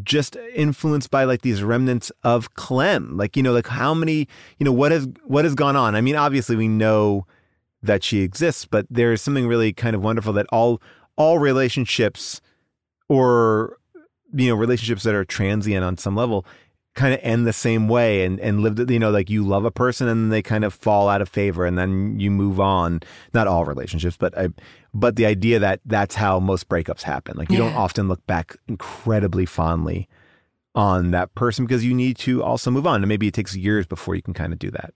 just 0.03 0.35
influenced 0.53 1.09
by 1.09 1.23
like 1.23 1.41
these 1.41 1.63
remnants 1.63 2.11
of 2.23 2.53
Clem? 2.53 3.17
Like, 3.17 3.37
you 3.37 3.43
know, 3.43 3.53
like 3.53 3.67
how 3.67 3.93
many, 3.93 4.27
you 4.57 4.65
know, 4.65 4.71
what 4.71 4.91
has 4.91 5.07
what 5.23 5.45
has 5.45 5.55
gone 5.55 5.75
on? 5.75 5.95
I 5.95 6.01
mean, 6.01 6.15
obviously 6.15 6.55
we 6.55 6.67
know 6.67 7.25
that 7.81 8.03
she 8.03 8.21
exists, 8.21 8.65
but 8.65 8.85
there's 8.89 9.21
something 9.21 9.47
really 9.47 9.73
kind 9.73 9.95
of 9.95 10.03
wonderful 10.03 10.33
that 10.33 10.47
all 10.51 10.81
all 11.15 11.39
relationships 11.39 12.41
or 13.07 13.77
you 14.33 14.49
know 14.49 14.55
relationships 14.55 15.03
that 15.03 15.15
are 15.15 15.25
transient 15.25 15.83
on 15.83 15.97
some 15.97 16.15
level 16.15 16.45
kind 16.95 17.13
of 17.13 17.19
end 17.23 17.45
the 17.45 17.53
same 17.53 17.87
way 17.87 18.25
and 18.25 18.39
and 18.39 18.61
live 18.61 18.89
you 18.89 18.99
know 18.99 19.11
like 19.11 19.29
you 19.29 19.45
love 19.45 19.63
a 19.63 19.71
person 19.71 20.07
and 20.07 20.31
they 20.31 20.41
kind 20.41 20.65
of 20.65 20.73
fall 20.73 21.07
out 21.07 21.21
of 21.21 21.29
favor 21.29 21.65
and 21.65 21.77
then 21.77 22.19
you 22.19 22.31
move 22.31 22.59
on. 22.59 23.01
Not 23.33 23.47
all 23.47 23.65
relationships 23.65 24.17
but 24.17 24.37
I, 24.37 24.49
but 24.93 25.15
the 25.15 25.25
idea 25.25 25.59
that 25.59 25.81
that's 25.85 26.15
how 26.15 26.39
most 26.39 26.67
breakups 26.67 27.03
happen. 27.03 27.37
Like 27.37 27.49
you 27.51 27.57
don't 27.57 27.75
often 27.75 28.07
look 28.07 28.25
back 28.25 28.57
incredibly 28.67 29.45
fondly 29.45 30.07
on 30.75 31.11
that 31.11 31.33
person 31.35 31.65
because 31.65 31.83
you 31.83 31.93
need 31.93 32.17
to 32.17 32.43
also 32.43 32.71
move 32.71 32.87
on. 32.87 33.01
And 33.01 33.07
maybe 33.07 33.27
it 33.27 33.33
takes 33.33 33.55
years 33.55 33.85
before 33.85 34.15
you 34.15 34.21
can 34.21 34.33
kind 34.33 34.53
of 34.53 34.59
do 34.59 34.71
that. 34.71 34.93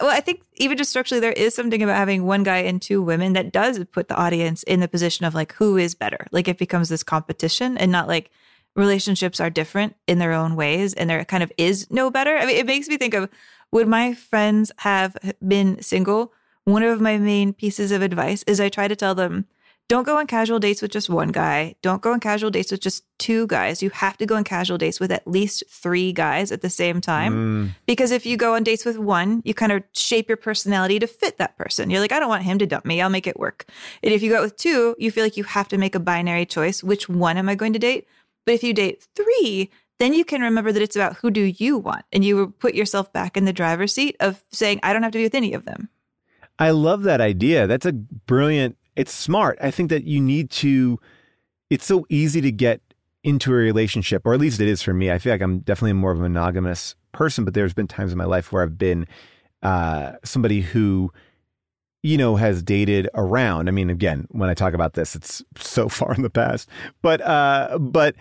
Well, 0.00 0.10
I 0.10 0.20
think 0.20 0.42
even 0.54 0.76
just 0.76 0.90
structurally, 0.90 1.20
there 1.20 1.32
is 1.32 1.54
something 1.54 1.82
about 1.82 1.96
having 1.96 2.24
one 2.24 2.42
guy 2.42 2.58
and 2.58 2.82
two 2.82 3.00
women 3.00 3.32
that 3.34 3.52
does 3.52 3.82
put 3.92 4.08
the 4.08 4.16
audience 4.16 4.62
in 4.64 4.80
the 4.80 4.88
position 4.88 5.24
of 5.24 5.34
like, 5.34 5.52
who 5.52 5.76
is 5.76 5.94
better? 5.94 6.26
Like 6.32 6.48
it 6.48 6.58
becomes 6.58 6.88
this 6.88 7.02
competition 7.02 7.78
and 7.78 7.92
not 7.92 8.08
like 8.08 8.30
relationships 8.74 9.40
are 9.40 9.50
different 9.50 9.96
in 10.06 10.18
their 10.18 10.32
own 10.32 10.56
ways 10.56 10.94
and 10.94 11.08
there 11.08 11.24
kind 11.24 11.42
of 11.42 11.52
is 11.56 11.90
no 11.90 12.10
better. 12.10 12.36
I 12.36 12.46
mean, 12.46 12.56
it 12.56 12.66
makes 12.66 12.88
me 12.88 12.96
think 12.96 13.14
of 13.14 13.28
would 13.70 13.88
my 13.88 14.14
friends 14.14 14.70
have 14.78 15.16
been 15.46 15.82
single? 15.82 16.32
One 16.64 16.82
of 16.82 17.00
my 17.00 17.18
main 17.18 17.52
pieces 17.52 17.90
of 17.92 18.02
advice 18.02 18.42
is 18.44 18.60
I 18.60 18.68
try 18.68 18.88
to 18.88 18.96
tell 18.96 19.14
them, 19.14 19.46
don't 19.86 20.04
go 20.04 20.16
on 20.16 20.26
casual 20.26 20.58
dates 20.58 20.80
with 20.80 20.90
just 20.90 21.10
one 21.10 21.28
guy. 21.28 21.74
Don't 21.82 22.00
go 22.00 22.12
on 22.12 22.20
casual 22.20 22.50
dates 22.50 22.70
with 22.70 22.80
just 22.80 23.04
two 23.18 23.46
guys. 23.48 23.82
You 23.82 23.90
have 23.90 24.16
to 24.16 24.24
go 24.24 24.34
on 24.34 24.44
casual 24.44 24.78
dates 24.78 24.98
with 24.98 25.12
at 25.12 25.26
least 25.26 25.62
three 25.68 26.10
guys 26.10 26.50
at 26.50 26.62
the 26.62 26.70
same 26.70 27.02
time. 27.02 27.34
Mm. 27.34 27.74
Because 27.84 28.10
if 28.10 28.24
you 28.24 28.38
go 28.38 28.54
on 28.54 28.62
dates 28.62 28.86
with 28.86 28.96
one, 28.96 29.42
you 29.44 29.52
kind 29.52 29.72
of 29.72 29.82
shape 29.92 30.28
your 30.28 30.38
personality 30.38 30.98
to 31.00 31.06
fit 31.06 31.36
that 31.36 31.58
person. 31.58 31.90
You're 31.90 32.00
like, 32.00 32.12
I 32.12 32.18
don't 32.18 32.30
want 32.30 32.44
him 32.44 32.58
to 32.60 32.66
dump 32.66 32.86
me. 32.86 33.02
I'll 33.02 33.10
make 33.10 33.26
it 33.26 33.38
work. 33.38 33.66
And 34.02 34.14
if 34.14 34.22
you 34.22 34.30
go 34.30 34.38
out 34.38 34.44
with 34.44 34.56
two, 34.56 34.96
you 34.98 35.10
feel 35.10 35.22
like 35.22 35.36
you 35.36 35.44
have 35.44 35.68
to 35.68 35.76
make 35.76 35.94
a 35.94 36.00
binary 36.00 36.46
choice. 36.46 36.82
Which 36.82 37.06
one 37.06 37.36
am 37.36 37.50
I 37.50 37.54
going 37.54 37.74
to 37.74 37.78
date? 37.78 38.06
But 38.44 38.54
if 38.54 38.62
you 38.62 38.74
date 38.74 39.06
three, 39.14 39.70
then 39.98 40.12
you 40.12 40.24
can 40.24 40.40
remember 40.40 40.72
that 40.72 40.82
it's 40.82 40.96
about 40.96 41.16
who 41.16 41.30
do 41.30 41.42
you 41.42 41.78
want. 41.78 42.04
And 42.12 42.24
you 42.24 42.54
put 42.58 42.74
yourself 42.74 43.12
back 43.12 43.36
in 43.36 43.44
the 43.44 43.52
driver's 43.52 43.94
seat 43.94 44.16
of 44.20 44.42
saying, 44.50 44.80
I 44.82 44.92
don't 44.92 45.02
have 45.02 45.12
to 45.12 45.18
be 45.18 45.24
with 45.24 45.34
any 45.34 45.54
of 45.54 45.64
them. 45.64 45.88
I 46.58 46.70
love 46.70 47.02
that 47.04 47.20
idea. 47.20 47.66
That's 47.66 47.86
a 47.86 47.92
brilliant, 47.92 48.76
it's 48.96 49.12
smart. 49.12 49.58
I 49.60 49.70
think 49.70 49.90
that 49.90 50.04
you 50.04 50.20
need 50.20 50.50
to, 50.50 50.98
it's 51.70 51.86
so 51.86 52.06
easy 52.08 52.40
to 52.40 52.52
get 52.52 52.80
into 53.22 53.50
a 53.50 53.56
relationship, 53.56 54.22
or 54.24 54.34
at 54.34 54.40
least 54.40 54.60
it 54.60 54.68
is 54.68 54.82
for 54.82 54.92
me. 54.92 55.10
I 55.10 55.18
feel 55.18 55.32
like 55.32 55.40
I'm 55.40 55.60
definitely 55.60 55.94
more 55.94 56.12
of 56.12 56.18
a 56.18 56.22
monogamous 56.22 56.94
person, 57.12 57.44
but 57.44 57.54
there's 57.54 57.72
been 57.72 57.88
times 57.88 58.12
in 58.12 58.18
my 58.18 58.24
life 58.24 58.52
where 58.52 58.62
I've 58.62 58.76
been 58.76 59.06
uh, 59.62 60.12
somebody 60.24 60.60
who, 60.60 61.10
you 62.04 62.18
know, 62.18 62.36
has 62.36 62.62
dated 62.62 63.08
around. 63.14 63.66
I 63.66 63.70
mean, 63.70 63.88
again, 63.88 64.28
when 64.30 64.50
I 64.50 64.54
talk 64.54 64.74
about 64.74 64.92
this, 64.92 65.16
it's 65.16 65.42
so 65.56 65.88
far 65.98 66.14
in 66.14 66.22
the 66.22 66.30
past, 66.30 66.68
but, 67.02 67.20
uh, 67.22 67.78
but, 67.80 68.14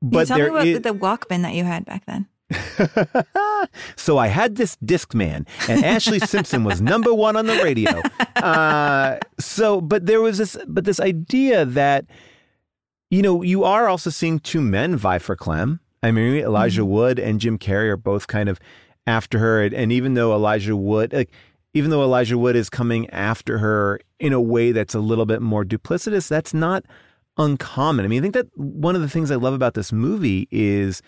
but 0.00 0.20
you 0.20 0.26
tell 0.26 0.38
me 0.38 0.46
about 0.46 0.66
is- 0.66 0.80
the 0.80 0.94
Walkman 0.94 1.42
that 1.42 1.52
you 1.54 1.64
had 1.64 1.84
back 1.84 2.06
then. 2.06 2.26
so 3.96 4.16
I 4.16 4.28
had 4.28 4.56
this 4.56 4.76
Discman, 4.76 5.46
and 5.68 5.82
Ashlee 5.84 6.26
Simpson 6.26 6.64
was 6.64 6.80
number 6.80 7.12
one 7.12 7.36
on 7.36 7.46
the 7.46 7.62
radio. 7.62 8.02
Uh, 8.38 9.18
so, 9.40 9.80
but 9.80 10.06
there 10.06 10.20
was 10.20 10.38
this, 10.38 10.56
but 10.68 10.84
this 10.84 11.00
idea 11.00 11.64
that, 11.64 12.04
you 13.10 13.20
know, 13.20 13.42
you 13.42 13.64
are 13.64 13.88
also 13.88 14.10
seeing 14.10 14.38
two 14.38 14.60
men 14.60 14.94
vie 14.94 15.18
for 15.18 15.34
Clem. 15.34 15.80
I 16.04 16.12
mean, 16.12 16.36
Elijah 16.36 16.84
Wood 16.84 17.18
and 17.18 17.40
Jim 17.40 17.58
Carrey 17.58 17.88
are 17.88 17.96
both 17.96 18.28
kind 18.28 18.48
of 18.48 18.60
after 19.08 19.40
her, 19.40 19.60
and, 19.64 19.74
and 19.74 19.90
even 19.90 20.14
though 20.14 20.32
Elijah 20.32 20.76
Wood, 20.76 21.12
like, 21.12 21.32
even 21.74 21.90
though 21.90 22.02
Elijah 22.02 22.38
Wood 22.38 22.56
is 22.56 22.70
coming 22.70 23.08
after 23.10 23.58
her 23.58 24.00
in 24.18 24.32
a 24.32 24.40
way 24.40 24.72
that's 24.72 24.94
a 24.94 25.00
little 25.00 25.26
bit 25.26 25.42
more 25.42 25.64
duplicitous, 25.64 26.28
that's 26.28 26.54
not 26.54 26.84
uncommon. 27.36 28.04
I 28.04 28.08
mean, 28.08 28.20
I 28.20 28.22
think 28.22 28.34
that 28.34 28.58
one 28.58 28.96
of 28.96 29.02
the 29.02 29.08
things 29.08 29.30
I 29.30 29.36
love 29.36 29.54
about 29.54 29.74
this 29.74 29.92
movie 29.92 30.48
is 30.50 31.02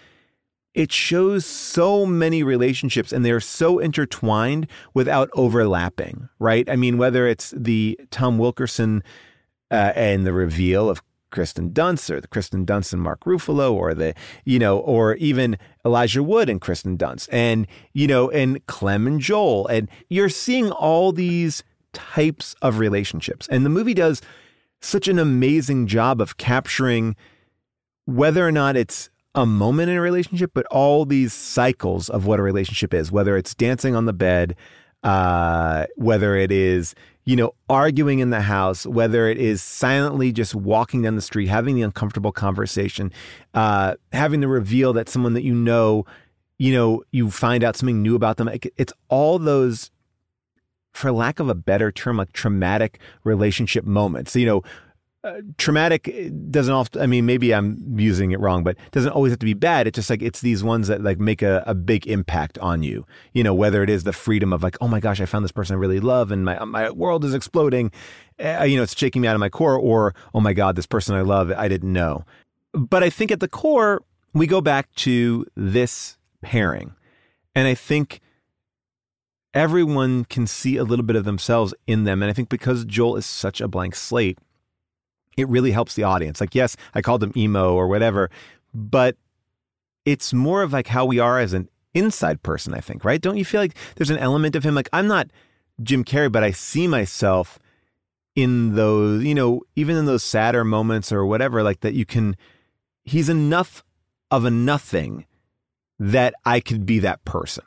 it 0.75 0.93
shows 0.93 1.45
so 1.45 2.07
many 2.07 2.43
relationships 2.43 3.13
and 3.13 3.25
they're 3.25 3.41
so 3.41 3.79
intertwined 3.79 4.69
without 4.95 5.29
overlapping, 5.35 6.29
right? 6.39 6.69
I 6.71 6.77
mean, 6.77 6.97
whether 6.97 7.27
it's 7.27 7.53
the 7.57 7.99
Tom 8.11 8.39
Wilkinson 8.39 9.03
uh, 9.71 9.93
and 9.97 10.25
the 10.25 10.33
reveal 10.33 10.89
of 10.89 11.03
Kirsten 11.31 11.71
Dunst 11.71 12.11
or 12.11 12.21
the 12.21 12.29
Kirsten 12.29 12.67
Dunst 12.67 12.93
and 12.93 13.03
Mark 13.03 13.21
Ruffalo 13.25 13.73
or 13.73 13.95
the, 13.95 14.15
you 14.45 14.59
know, 14.59 14.79
or 14.79 15.15
even 15.17 15.57
Elijah 15.85 16.23
Wood 16.23 16.49
and 16.49 16.61
Kirsten 16.61 16.99
Dunst 16.99 17.29
and, 17.33 17.67
you 17.93 18.07
know, 18.07 18.31
and 18.31 18.65
Clem 18.67 19.07
and 19.07 19.21
Joel. 19.21 19.67
And 19.69 19.89
you're 20.09 20.29
seeing 20.29 20.71
all 20.71 21.13
these 21.13 21.63
types 21.93 22.55
of 22.63 22.79
relationships. 22.79 23.49
And 23.49 23.65
the 23.65 23.71
movie 23.71 23.95
does 23.95 24.23
such 24.81 25.09
an 25.09 25.19
amazing 25.19 25.87
job 25.87 26.21
of 26.21 26.37
capturing 26.37 27.17
whether 28.07 28.47
or 28.47 28.53
not 28.53 28.77
it's 28.77 29.11
a 29.35 29.47
moment 29.47 29.91
in 29.91 29.97
a 29.97 30.01
relationship, 30.01 30.51
but 30.55 30.67
all 30.67 31.05
these 31.05 31.33
cycles 31.33 32.09
of 32.09 32.27
what 32.27 32.41
a 32.41 32.43
relationship 32.43 32.93
is, 32.93 33.13
whether 33.13 33.37
it's 33.37 33.55
dancing 33.55 33.95
on 33.95 34.07
the 34.07 34.13
bed, 34.13 34.57
uh, 35.03 35.87
whether 35.97 36.35
it 36.35 36.51
is, 36.51 36.95
you 37.25 37.37
know, 37.37 37.55
arguing 37.69 38.19
in 38.19 38.31
the 38.31 38.41
house, 38.41 38.87
whether 38.87 39.29
it 39.29 39.39
is 39.39 39.63
silently 39.63 40.33
just 40.33 40.55
walking 40.55 41.03
down 41.03 41.17
the 41.17 41.23
street, 41.23 41.47
having 41.47 41.77
the 41.77 41.83
uncomfortable 41.83 42.33
conversation, 42.33 43.13
uh, 43.55 43.95
having 44.13 44.41
the 44.41 44.49
reveal 44.49 44.93
that 44.95 45.09
someone 45.09 45.35
that 45.35 45.45
you 45.45 45.55
know, 45.55 46.05
you 46.59 46.73
know, 46.73 47.03
you 47.11 47.31
find 47.31 47.63
out 47.63 47.77
something 47.77 48.03
new 48.03 48.17
about 48.17 48.37
them. 48.37 48.51
It's 48.77 48.93
all 49.09 49.39
those, 49.39 49.91
for 50.93 51.13
lack 51.13 51.41
of 51.41 51.49
a 51.49 51.55
better 51.55 51.93
term, 51.93 52.17
like 52.17 52.33
traumatic 52.33 53.01
relationship 53.25 53.85
moments. 53.85 54.35
You 54.35 54.47
know, 54.47 54.63
uh, 55.23 55.41
traumatic 55.59 56.33
doesn't 56.51 56.73
often 56.73 57.03
i 57.03 57.07
mean 57.07 57.27
maybe 57.27 57.53
i'm 57.53 57.77
using 57.99 58.31
it 58.31 58.41
wrong 58.41 58.65
but 58.65 58.75
doesn't 58.91 59.13
always 59.13 59.31
have 59.31 59.39
to 59.39 59.45
be 59.45 59.53
bad. 59.53 59.87
It's 59.87 59.97
just 59.97 60.09
like 60.09 60.23
it's 60.23 60.41
these 60.41 60.65
ones 60.65 60.89
that 60.89 61.03
like 61.03 61.19
make 61.19 61.43
a, 61.43 61.63
a 61.67 61.75
big 61.75 62.07
impact 62.07 62.59
on 62.59 62.83
you. 62.83 63.05
You 63.35 63.45
know 63.45 63.53
whether 63.53 63.83
it 63.83 63.91
is 63.91 64.05
the 64.05 64.15
freedom 64.15 64.53
of 64.53 64.63
like 64.63 64.79
oh 64.81 64.89
my 64.89 64.99
gosh 64.99 65.21
i 65.21 65.27
found 65.27 65.45
this 65.45 65.53
person 65.53 65.75
i 65.75 65.79
really 65.79 66.01
love 66.01 66.31
and 66.31 66.45
my 66.45 66.65
my 66.65 66.91
world 66.91 67.25
is 67.25 67.35
exploding 67.35 67.93
uh, 68.43 68.65
you 68.65 68.77
know 68.77 68.83
it's 68.83 68.97
shaking 68.97 69.21
me 69.21 69.29
out 69.29 69.35
of 69.35 69.41
my 69.41 69.51
core 69.51 69.77
or 69.77 70.15
oh 70.33 70.41
my 70.41 70.55
god 70.55 70.75
this 70.75 70.87
person 70.87 71.15
i 71.15 71.21
love 71.21 71.53
i 71.53 71.69
didn't 71.69 71.93
know. 71.93 72.25
But 72.73 73.03
i 73.03 73.11
think 73.11 73.31
at 73.31 73.41
the 73.41 73.49
core 73.49 74.03
we 74.33 74.47
go 74.47 74.63
back 74.63 74.91
to 74.97 75.45
this 75.55 76.17
pairing. 76.41 76.95
And 77.55 77.69
i 77.69 77.75
think 77.75 78.21
everyone 79.53 80.25
can 80.25 80.47
see 80.47 80.79
a 80.79 80.85
little 80.85 81.05
bit 81.05 81.17
of 81.17 81.25
themselves 81.25 81.75
in 81.87 82.05
them. 82.05 82.23
And 82.23 82.31
i 82.31 82.33
think 82.33 82.49
because 82.49 82.87
joel 82.87 83.17
is 83.17 83.27
such 83.27 83.61
a 83.61 83.69
blank 83.69 83.95
slate 83.95 84.39
it 85.41 85.49
really 85.49 85.71
helps 85.71 85.95
the 85.95 86.05
audience. 86.05 86.41
Like, 86.41 86.55
yes, 86.55 86.77
I 86.95 87.03
called 87.03 87.23
him 87.23 87.33
emo 87.37 87.75
or 87.75 87.89
whatever, 87.89 88.31
but 88.75 89.17
it's 90.05 90.33
more 90.33 90.63
of 90.63 90.73
like 90.73 90.87
how 90.87 91.05
we 91.05 91.19
are 91.19 91.39
as 91.39 91.53
an 91.53 91.69
inside 91.95 92.43
person, 92.43 92.75
I 92.75 92.81
think, 92.81 93.05
right? 93.05 93.21
Don't 93.21 93.37
you 93.37 93.45
feel 93.45 93.61
like 93.61 93.77
there's 93.97 94.11
an 94.11 94.19
element 94.19 94.55
of 94.55 94.65
him? 94.65 94.75
Like, 94.75 94.89
I'm 94.93 95.07
not 95.07 95.29
Jim 95.83 96.05
Carrey, 96.05 96.31
but 96.31 96.45
I 96.45 96.51
see 96.51 96.87
myself 96.87 97.59
in 98.37 98.75
those, 98.77 99.25
you 99.25 99.35
know, 99.35 99.63
even 99.77 99.97
in 99.97 100.07
those 100.07 100.23
sadder 100.23 100.65
moments 100.65 101.11
or 101.11 101.27
whatever, 101.27 101.63
like 101.63 101.81
that 101.81 101.95
you 101.95 102.05
can, 102.05 102.37
he's 103.03 103.29
enough 103.29 103.83
of 104.31 104.45
a 104.45 104.51
nothing 104.51 105.27
that 105.99 106.35
I 106.45 106.61
could 106.61 106.87
be 106.87 106.99
that 107.01 107.25
person. 107.25 107.65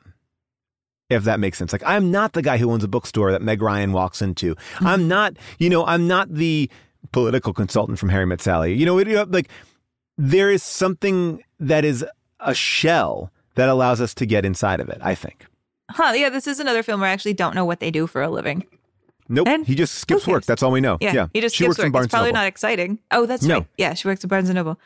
If 1.09 1.25
that 1.25 1.39
makes 1.39 1.57
sense. 1.57 1.73
Like, 1.73 1.83
I'm 1.85 2.11
not 2.11 2.33
the 2.33 2.41
guy 2.41 2.57
who 2.57 2.71
owns 2.71 2.83
a 2.83 2.87
bookstore 2.87 3.31
that 3.31 3.41
Meg 3.41 3.61
Ryan 3.61 3.91
walks 3.91 4.21
into. 4.21 4.55
Mm-hmm. 4.55 4.87
I'm 4.87 5.07
not, 5.07 5.35
you 5.59 5.69
know, 5.69 5.85
I'm 5.85 6.07
not 6.07 6.33
the, 6.33 6.69
political 7.13 7.53
consultant 7.53 7.97
from 7.99 8.09
Harry 8.09 8.25
Met 8.25 8.41
Sally. 8.41 8.73
You 8.73 8.85
know, 8.85 8.97
it, 8.97 9.07
you 9.07 9.15
know, 9.15 9.25
like 9.29 9.47
there 10.17 10.51
is 10.51 10.61
something 10.63 11.41
that 11.59 11.85
is 11.85 12.05
a 12.41 12.53
shell 12.53 13.31
that 13.55 13.69
allows 13.69 14.01
us 14.01 14.13
to 14.15 14.25
get 14.25 14.43
inside 14.43 14.81
of 14.81 14.89
it. 14.89 14.97
I 15.01 15.15
think. 15.15 15.45
Huh? 15.89 16.11
Yeah, 16.15 16.29
this 16.29 16.47
is 16.47 16.59
another 16.59 16.83
film 16.83 16.99
where 17.01 17.09
I 17.09 17.13
actually 17.13 17.33
don't 17.35 17.55
know 17.55 17.65
what 17.65 17.79
they 17.79 17.91
do 17.91 18.07
for 18.07 18.21
a 18.21 18.29
living. 18.29 18.65
Nope, 19.29 19.47
And 19.47 19.65
he 19.65 19.73
just 19.75 19.95
skips 19.95 20.27
work. 20.27 20.43
That's 20.43 20.61
all 20.61 20.71
we 20.71 20.81
know. 20.81 20.97
Yeah, 20.99 21.13
yeah. 21.13 21.27
he 21.33 21.39
just 21.39 21.55
she 21.55 21.63
skips 21.63 21.69
works 21.69 21.77
work. 21.79 21.85
in 21.85 21.91
Barnes 21.93 22.05
it's 22.05 22.11
probably 22.11 22.31
Noble. 22.31 22.41
not 22.41 22.47
exciting. 22.47 22.99
Oh, 23.11 23.25
that's 23.25 23.43
No. 23.43 23.59
right. 23.59 23.67
Yeah, 23.77 23.93
she 23.93 24.07
works 24.07 24.23
at 24.23 24.29
Barnes 24.29 24.49
and 24.49 24.55
Noble. 24.57 24.77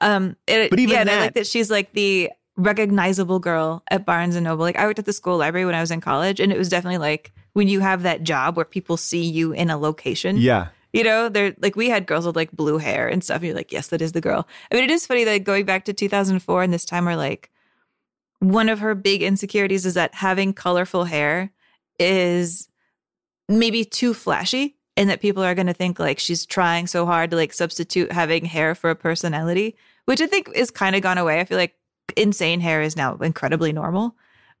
Um, 0.00 0.36
it, 0.48 0.70
But 0.70 0.80
even 0.80 0.94
yeah, 0.94 1.00
and 1.02 1.10
I 1.10 1.20
like 1.20 1.34
that 1.34 1.46
she's 1.46 1.70
like 1.70 1.92
the 1.92 2.30
recognizable 2.56 3.38
girl 3.38 3.82
at 3.90 4.04
Barnes 4.04 4.34
and 4.36 4.44
Noble. 4.44 4.64
Like 4.64 4.76
I 4.76 4.86
worked 4.86 4.98
at 4.98 5.04
the 5.04 5.12
school 5.12 5.36
library 5.36 5.64
when 5.66 5.74
I 5.76 5.80
was 5.80 5.90
in 5.92 6.00
college, 6.00 6.40
and 6.40 6.50
it 6.52 6.58
was 6.58 6.68
definitely 6.68 6.98
like 6.98 7.32
when 7.52 7.68
you 7.68 7.80
have 7.80 8.02
that 8.02 8.22
job 8.24 8.56
where 8.56 8.64
people 8.64 8.96
see 8.96 9.22
you 9.24 9.52
in 9.52 9.70
a 9.70 9.78
location. 9.78 10.36
Yeah. 10.38 10.68
You 10.94 11.02
know, 11.02 11.28
they're 11.28 11.54
like 11.60 11.74
we 11.74 11.90
had 11.90 12.06
girls 12.06 12.24
with 12.24 12.36
like 12.36 12.52
blue 12.52 12.78
hair 12.78 13.08
and 13.08 13.22
stuff. 13.22 13.38
And 13.38 13.46
you're 13.46 13.56
like, 13.56 13.72
yes, 13.72 13.88
that 13.88 14.00
is 14.00 14.12
the 14.12 14.20
girl. 14.20 14.46
I 14.70 14.76
mean, 14.76 14.84
it 14.84 14.90
is 14.90 15.06
funny 15.06 15.24
that 15.24 15.42
going 15.42 15.66
back 15.66 15.84
to 15.86 15.92
2004 15.92 16.62
and 16.62 16.72
this 16.72 16.84
time, 16.84 17.04
we're 17.04 17.16
like, 17.16 17.50
one 18.38 18.68
of 18.68 18.78
her 18.78 18.94
big 18.94 19.20
insecurities 19.20 19.84
is 19.84 19.94
that 19.94 20.14
having 20.14 20.52
colorful 20.52 21.04
hair 21.04 21.50
is 21.98 22.68
maybe 23.48 23.84
too 23.84 24.14
flashy 24.14 24.76
and 24.96 25.10
that 25.10 25.20
people 25.20 25.42
are 25.42 25.56
going 25.56 25.66
to 25.66 25.74
think 25.74 25.98
like 25.98 26.20
she's 26.20 26.46
trying 26.46 26.86
so 26.86 27.06
hard 27.06 27.30
to 27.32 27.36
like 27.36 27.52
substitute 27.52 28.12
having 28.12 28.44
hair 28.44 28.76
for 28.76 28.90
a 28.90 28.94
personality, 28.94 29.76
which 30.04 30.20
I 30.20 30.26
think 30.28 30.48
is 30.54 30.70
kind 30.70 30.94
of 30.94 31.02
gone 31.02 31.18
away. 31.18 31.40
I 31.40 31.44
feel 31.44 31.58
like 31.58 31.74
insane 32.16 32.60
hair 32.60 32.82
is 32.82 32.96
now 32.96 33.16
incredibly 33.16 33.72
normal. 33.72 34.14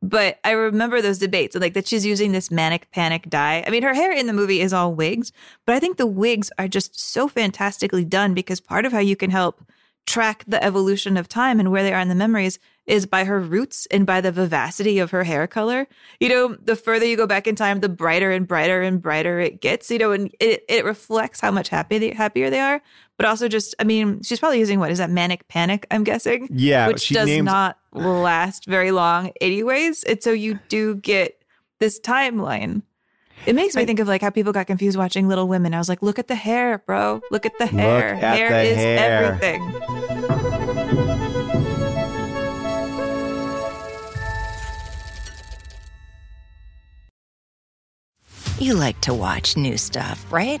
But 0.04 0.38
I 0.44 0.50
remember 0.50 1.00
those 1.00 1.18
debates 1.18 1.56
like 1.56 1.72
that 1.72 1.88
she's 1.88 2.04
using 2.04 2.32
this 2.32 2.50
manic 2.50 2.90
panic 2.90 3.30
dye. 3.30 3.64
I 3.66 3.70
mean, 3.70 3.82
her 3.82 3.94
hair 3.94 4.12
in 4.12 4.26
the 4.26 4.34
movie 4.34 4.60
is 4.60 4.74
all 4.74 4.94
wigs, 4.94 5.32
but 5.64 5.74
I 5.74 5.80
think 5.80 5.96
the 5.96 6.06
wigs 6.06 6.52
are 6.58 6.68
just 6.68 7.00
so 7.00 7.26
fantastically 7.26 8.04
done 8.04 8.34
because 8.34 8.60
part 8.60 8.84
of 8.84 8.92
how 8.92 8.98
you 8.98 9.16
can 9.16 9.30
help 9.30 9.64
track 10.06 10.44
the 10.46 10.62
evolution 10.62 11.16
of 11.16 11.26
time 11.26 11.58
and 11.58 11.70
where 11.70 11.82
they 11.82 11.94
are 11.94 12.00
in 12.00 12.08
the 12.08 12.14
memories 12.14 12.58
is 12.86 13.06
by 13.06 13.24
her 13.24 13.40
roots 13.40 13.86
and 13.90 14.04
by 14.04 14.20
the 14.20 14.30
vivacity 14.30 14.98
of 14.98 15.10
her 15.10 15.24
hair 15.24 15.46
color. 15.46 15.88
You 16.20 16.28
know, 16.28 16.56
the 16.62 16.76
further 16.76 17.06
you 17.06 17.16
go 17.16 17.26
back 17.26 17.46
in 17.46 17.56
time, 17.56 17.80
the 17.80 17.88
brighter 17.88 18.30
and 18.30 18.46
brighter 18.46 18.82
and 18.82 19.00
brighter 19.00 19.40
it 19.40 19.62
gets, 19.62 19.90
you 19.90 19.98
know, 19.98 20.12
and 20.12 20.30
it, 20.38 20.64
it 20.68 20.84
reflects 20.84 21.40
how 21.40 21.50
much 21.50 21.70
happy 21.70 21.96
they, 21.96 22.10
happier 22.10 22.50
they 22.50 22.60
are. 22.60 22.82
But 23.16 23.26
also 23.26 23.46
just, 23.48 23.74
I 23.78 23.84
mean, 23.84 24.22
she's 24.22 24.40
probably 24.40 24.58
using 24.58 24.80
what 24.80 24.90
is 24.90 24.98
that 24.98 25.08
manic 25.10 25.46
panic, 25.48 25.86
I'm 25.90 26.02
guessing? 26.02 26.48
Yeah, 26.50 26.88
Which 26.88 27.00
she 27.00 27.14
does 27.14 27.26
names- 27.28 27.44
not 27.44 27.78
last 27.92 28.66
very 28.66 28.90
long 28.90 29.30
anyways. 29.40 30.02
And 30.02 30.20
so 30.22 30.32
you 30.32 30.58
do 30.68 30.96
get 30.96 31.40
this 31.78 32.00
timeline. 32.00 32.82
It 33.46 33.54
makes 33.54 33.76
me 33.76 33.84
think 33.84 34.00
of 34.00 34.08
like 34.08 34.22
how 34.22 34.30
people 34.30 34.52
got 34.52 34.66
confused 34.66 34.96
watching 34.98 35.28
Little 35.28 35.46
Women. 35.46 35.74
I 35.74 35.78
was 35.78 35.88
like, 35.88 36.02
look 36.02 36.18
at 36.18 36.28
the 36.28 36.34
hair, 36.34 36.78
bro. 36.86 37.20
Look 37.30 37.44
at 37.46 37.56
the 37.58 37.66
hair. 37.66 38.14
at 38.14 38.36
hair 38.38 38.48
the 38.50 38.62
is 38.70 38.76
hair. 38.76 39.22
everything. 39.24 40.74
You 48.58 48.74
like 48.74 49.00
to 49.02 49.12
watch 49.12 49.56
new 49.56 49.76
stuff, 49.76 50.24
right? 50.32 50.60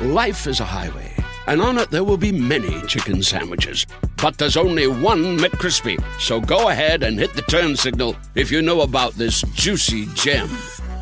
Life 0.00 0.46
is 0.46 0.60
a 0.60 0.64
highway, 0.66 1.10
and 1.46 1.62
on 1.62 1.78
it 1.78 1.90
there 1.90 2.04
will 2.04 2.18
be 2.18 2.30
many 2.30 2.82
chicken 2.82 3.22
sandwiches. 3.22 3.86
But 4.20 4.36
there's 4.36 4.58
only 4.58 4.86
one 4.86 5.38
McCrispy. 5.38 5.98
So 6.20 6.38
go 6.38 6.68
ahead 6.68 7.02
and 7.02 7.18
hit 7.18 7.32
the 7.32 7.40
turn 7.40 7.76
signal 7.76 8.14
if 8.34 8.50
you 8.50 8.60
know 8.60 8.82
about 8.82 9.14
this 9.14 9.40
juicy 9.54 10.04
gem 10.12 10.50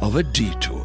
of 0.01 0.15
a 0.15 0.23
detour. 0.23 0.85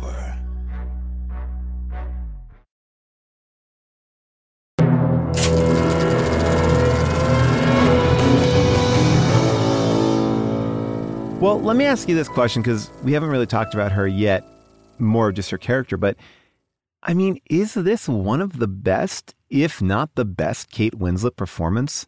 Well, 11.40 11.62
let 11.62 11.76
me 11.78 11.86
ask 11.86 12.10
you 12.10 12.16
this 12.16 12.28
question 12.28 12.64
because 12.64 12.90
we 13.04 13.14
haven't 13.14 13.30
really 13.30 13.46
talked 13.46 13.76
about 13.76 13.92
her 13.92 14.08
yet, 14.08 14.44
more 14.98 15.30
of 15.30 15.36
just 15.36 15.52
her 15.52 15.60
character. 15.60 15.96
But 15.96 16.18
I 17.02 17.14
mean, 17.14 17.40
is 17.50 17.74
this 17.74 18.08
one 18.10 18.42
of 18.42 18.60
the 18.60 18.68
best, 18.68 19.34
if 19.50 19.82
not 19.82 20.16
the 20.16 20.26
best, 20.26 20.70
Kate 20.70 20.98
Winslet 20.98 21.36
performance? 21.36 22.08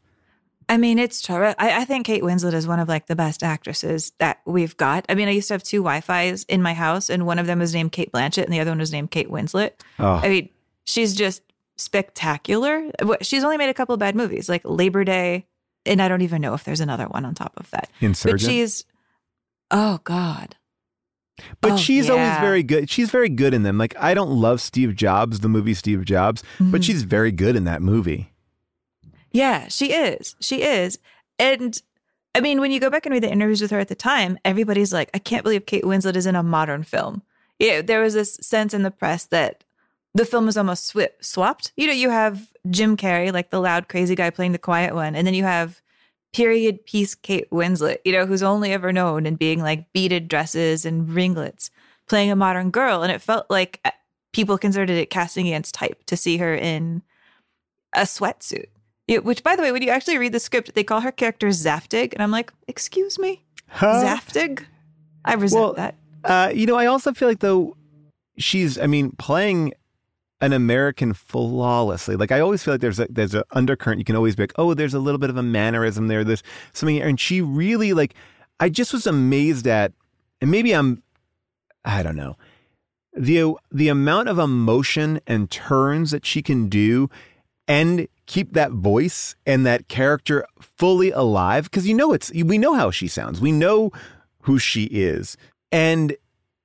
I 0.67 0.77
mean, 0.77 0.99
it's 0.99 1.21
true. 1.21 1.47
I, 1.47 1.81
I 1.81 1.85
think 1.85 2.05
Kate 2.05 2.23
Winslet 2.23 2.53
is 2.53 2.67
one 2.67 2.79
of 2.79 2.87
like 2.87 3.07
the 3.07 3.15
best 3.15 3.43
actresses 3.43 4.13
that 4.19 4.39
we've 4.45 4.75
got. 4.77 5.05
I 5.09 5.15
mean, 5.15 5.27
I 5.27 5.31
used 5.31 5.49
to 5.49 5.53
have 5.53 5.63
two 5.63 5.79
Wi-Fi's 5.79 6.43
in 6.45 6.61
my 6.61 6.73
house, 6.73 7.09
and 7.09 7.25
one 7.25 7.39
of 7.39 7.47
them 7.47 7.59
was 7.59 7.73
named 7.73 7.91
Kate 7.91 8.11
Blanchett, 8.11 8.45
and 8.45 8.53
the 8.53 8.59
other 8.59 8.71
one 8.71 8.79
was 8.79 8.91
named 8.91 9.11
Kate 9.11 9.29
Winslet. 9.29 9.71
Oh. 9.99 10.13
I 10.23 10.29
mean, 10.29 10.49
she's 10.85 11.13
just 11.13 11.41
spectacular. 11.75 12.89
She's 13.21 13.43
only 13.43 13.57
made 13.57 13.69
a 13.69 13.73
couple 13.73 13.93
of 13.93 13.99
bad 13.99 14.15
movies, 14.15 14.47
like 14.47 14.61
Labor 14.63 15.03
Day, 15.03 15.45
and 15.85 16.01
I 16.01 16.07
don't 16.07 16.21
even 16.21 16.41
know 16.41 16.53
if 16.53 16.63
there's 16.63 16.79
another 16.79 17.05
one 17.05 17.25
on 17.25 17.35
top 17.35 17.53
of 17.57 17.69
that. 17.71 17.89
Insurgent? 17.99 18.41
But 18.41 18.49
she's, 18.49 18.85
oh 19.71 19.99
God, 20.03 20.55
But 21.61 21.73
Oh, 21.73 21.77
she's 21.77 22.09
always 22.09 22.37
very 22.39 22.63
good. 22.63 22.89
She's 22.89 23.09
very 23.11 23.29
good 23.29 23.53
in 23.53 23.63
them. 23.63 23.77
Like 23.77 23.95
I 23.99 24.13
don't 24.13 24.31
love 24.31 24.61
Steve 24.61 24.95
Jobs, 24.95 25.39
the 25.41 25.49
movie 25.49 25.73
Steve 25.73 26.05
Jobs, 26.05 26.43
Mm-hmm. 26.55 26.71
but 26.71 26.83
she's 26.83 27.03
very 27.03 27.31
good 27.31 27.55
in 27.55 27.63
that 27.65 27.81
movie. 27.81 28.31
Yeah, 29.31 29.67
she 29.67 29.93
is. 29.93 30.35
She 30.39 30.63
is. 30.63 30.99
And 31.39 31.81
I 32.35 32.41
mean, 32.41 32.59
when 32.59 32.71
you 32.71 32.79
go 32.79 32.89
back 32.89 33.05
and 33.05 33.13
read 33.13 33.23
the 33.23 33.31
interviews 33.31 33.61
with 33.61 33.71
her 33.71 33.79
at 33.79 33.87
the 33.87 33.95
time, 33.95 34.37
everybody's 34.45 34.93
like, 34.93 35.09
I 35.13 35.19
can't 35.19 35.43
believe 35.43 35.65
Kate 35.65 35.83
Winslet 35.83 36.15
is 36.15 36.25
in 36.25 36.35
a 36.35 36.43
modern 36.43 36.83
film. 36.83 37.21
Yeah, 37.59 37.81
there 37.81 38.01
was 38.01 38.13
this 38.13 38.35
sense 38.41 38.73
in 38.73 38.83
the 38.83 38.91
press 38.91 39.25
that 39.27 39.63
the 40.13 40.25
film 40.25 40.47
is 40.47 40.57
almost 40.57 40.93
swi- 40.93 41.09
swapped. 41.21 41.71
You 41.77 41.87
know, 41.87 41.93
you 41.93 42.09
have 42.09 42.51
Jim 42.69 42.97
Carrey, 42.97 43.31
like 43.31 43.49
the 43.49 43.61
loud, 43.61 43.87
crazy 43.87 44.15
guy 44.15 44.29
playing 44.29 44.51
the 44.51 44.57
quiet 44.57 44.93
one, 44.95 45.15
and 45.15 45.25
then 45.27 45.33
you 45.33 45.43
have 45.43 45.81
period 46.33 46.85
piece 46.85 47.15
Kate 47.15 47.49
Winslet, 47.51 47.97
you 48.05 48.11
know, 48.11 48.25
who's 48.25 48.43
only 48.43 48.71
ever 48.71 48.93
known 48.93 49.25
in 49.25 49.35
being 49.35 49.61
like 49.61 49.91
beaded 49.93 50.27
dresses 50.27 50.85
and 50.85 51.09
ringlets, 51.09 51.69
playing 52.07 52.31
a 52.31 52.35
modern 52.35 52.71
girl. 52.71 53.03
And 53.03 53.11
it 53.11 53.21
felt 53.21 53.45
like 53.49 53.79
uh, 53.85 53.91
people 54.31 54.57
considered 54.57 54.89
it 54.89 55.09
casting 55.09 55.47
against 55.47 55.73
type 55.73 56.03
to 56.05 56.15
see 56.15 56.37
her 56.37 56.55
in 56.55 57.01
a 57.93 58.01
sweatsuit. 58.01 58.67
Yeah, 59.07 59.17
which, 59.17 59.43
by 59.43 59.55
the 59.55 59.61
way, 59.61 59.71
when 59.71 59.81
you 59.81 59.89
actually 59.89 60.17
read 60.17 60.31
the 60.31 60.39
script, 60.39 60.73
they 60.73 60.83
call 60.83 61.01
her 61.01 61.11
character 61.11 61.47
Zaftig, 61.47 62.13
and 62.13 62.23
I'm 62.23 62.31
like, 62.31 62.53
excuse 62.67 63.19
me, 63.19 63.43
Zaftig. 63.73 64.63
I 65.25 65.33
resent 65.33 65.61
Well, 65.61 65.73
that. 65.73 65.95
Uh, 66.23 66.51
you 66.53 66.65
know, 66.65 66.75
I 66.75 66.85
also 66.85 67.11
feel 67.13 67.27
like 67.27 67.39
though 67.39 67.75
she's, 68.37 68.77
I 68.79 68.87
mean, 68.87 69.11
playing 69.17 69.73
an 70.41 70.53
American 70.53 71.13
flawlessly. 71.13 72.15
Like 72.15 72.31
I 72.31 72.39
always 72.39 72.63
feel 72.63 72.73
like 72.73 72.81
there's 72.81 72.99
a 72.99 73.07
there's 73.09 73.35
an 73.35 73.43
undercurrent. 73.51 73.99
You 73.99 74.05
can 74.05 74.15
always 74.15 74.35
be 74.35 74.43
like, 74.43 74.53
oh, 74.57 74.73
there's 74.73 74.93
a 74.93 74.99
little 74.99 75.19
bit 75.19 75.29
of 75.29 75.37
a 75.37 75.43
mannerism 75.43 76.07
there. 76.07 76.23
There's 76.23 76.43
something, 76.73 77.01
and 77.01 77.19
she 77.19 77.41
really 77.41 77.93
like. 77.93 78.15
I 78.59 78.69
just 78.69 78.93
was 78.93 79.07
amazed 79.07 79.65
at, 79.65 79.91
and 80.39 80.51
maybe 80.51 80.73
I'm, 80.73 81.01
I 81.83 82.03
don't 82.03 82.15
know, 82.15 82.37
the 83.13 83.53
the 83.71 83.87
amount 83.87 84.29
of 84.29 84.39
emotion 84.39 85.21
and 85.27 85.49
turns 85.49 86.11
that 86.11 86.25
she 86.25 86.41
can 86.41 86.67
do, 86.69 87.09
and 87.67 88.07
keep 88.25 88.53
that 88.53 88.71
voice 88.71 89.35
and 89.45 89.65
that 89.65 89.87
character 89.87 90.45
fully 90.59 91.11
alive. 91.11 91.65
Because 91.65 91.87
you 91.87 91.93
know 91.93 92.13
it's 92.13 92.31
we 92.33 92.57
know 92.57 92.73
how 92.73 92.89
she 92.89 93.07
sounds. 93.07 93.39
We 93.39 93.51
know 93.51 93.91
who 94.41 94.57
she 94.57 94.85
is, 94.85 95.37
and 95.71 96.15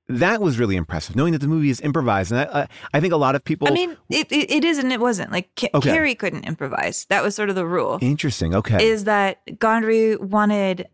that 0.09 0.41
was 0.41 0.57
really 0.59 0.75
impressive. 0.75 1.15
Knowing 1.15 1.33
that 1.33 1.39
the 1.39 1.47
movie 1.47 1.69
is 1.69 1.81
improvised, 1.81 2.31
and 2.31 2.41
I, 2.41 2.61
I, 2.61 2.67
I 2.93 2.99
think 2.99 3.13
a 3.13 3.17
lot 3.17 3.35
of 3.35 3.43
people. 3.43 3.67
I 3.67 3.71
mean, 3.71 3.97
it, 4.09 4.31
it, 4.31 4.49
it 4.51 4.63
is 4.65 4.77
and 4.77 4.91
it 4.93 4.99
wasn't. 4.99 5.31
Like, 5.31 5.49
Okay. 5.73 5.89
Carrey 5.89 6.17
couldn't 6.17 6.45
improvise. 6.45 7.05
That 7.09 7.23
was 7.23 7.35
sort 7.35 7.49
of 7.49 7.55
the 7.55 7.65
rule. 7.65 7.99
interesting. 8.01 8.55
Okay, 8.55 8.85
Is 8.87 9.03
that 9.03 9.45
Gondry 9.47 10.19
wanted 10.19 10.87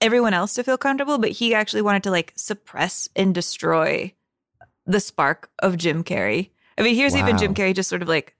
everyone 0.00 0.34
else 0.34 0.54
to 0.54 0.64
feel 0.64 0.78
comfortable, 0.78 1.18
but 1.18 1.30
he 1.30 1.54
actually 1.54 1.82
wanted 1.82 2.02
to 2.04 2.10
like 2.10 2.32
suppress 2.36 3.08
and 3.16 3.34
destroy 3.34 4.12
the 4.86 5.00
spark 5.00 5.50
of 5.58 5.76
Jim 5.76 6.02
Carrey. 6.04 6.50
I 6.78 6.82
mean, 6.82 6.94
here's 6.94 7.16
even 7.16 7.36
Jim 7.38 7.54
Carrey 7.54 7.74
just 7.74 7.88
sort 7.88 8.02
of 8.02 8.08
like 8.08 8.34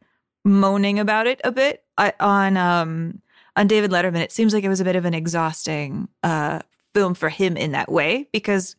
moaning 0.45 0.99
about 1.01 1.27
it 1.27 1.41
a 1.45 1.51
bit 1.53 1.83
I, 1.99 2.13
on 2.21 2.57
um 2.57 3.21
on 3.57 3.67
David 3.67 3.91
Letterman. 3.91 4.21
It 4.21 4.33
seems 4.33 4.55
like 4.55 4.63
it 4.65 4.69
was 4.69 4.81
a 4.81 4.85
bit 4.85 4.97
of 4.97 5.05
an 5.05 5.15
exhausting 5.15 6.09
uh 6.23 6.61
film 6.95 7.15
for 7.15 7.29
him 7.29 7.57
in 7.57 7.73
that 7.73 7.91
way 7.91 8.29
because 8.33 8.77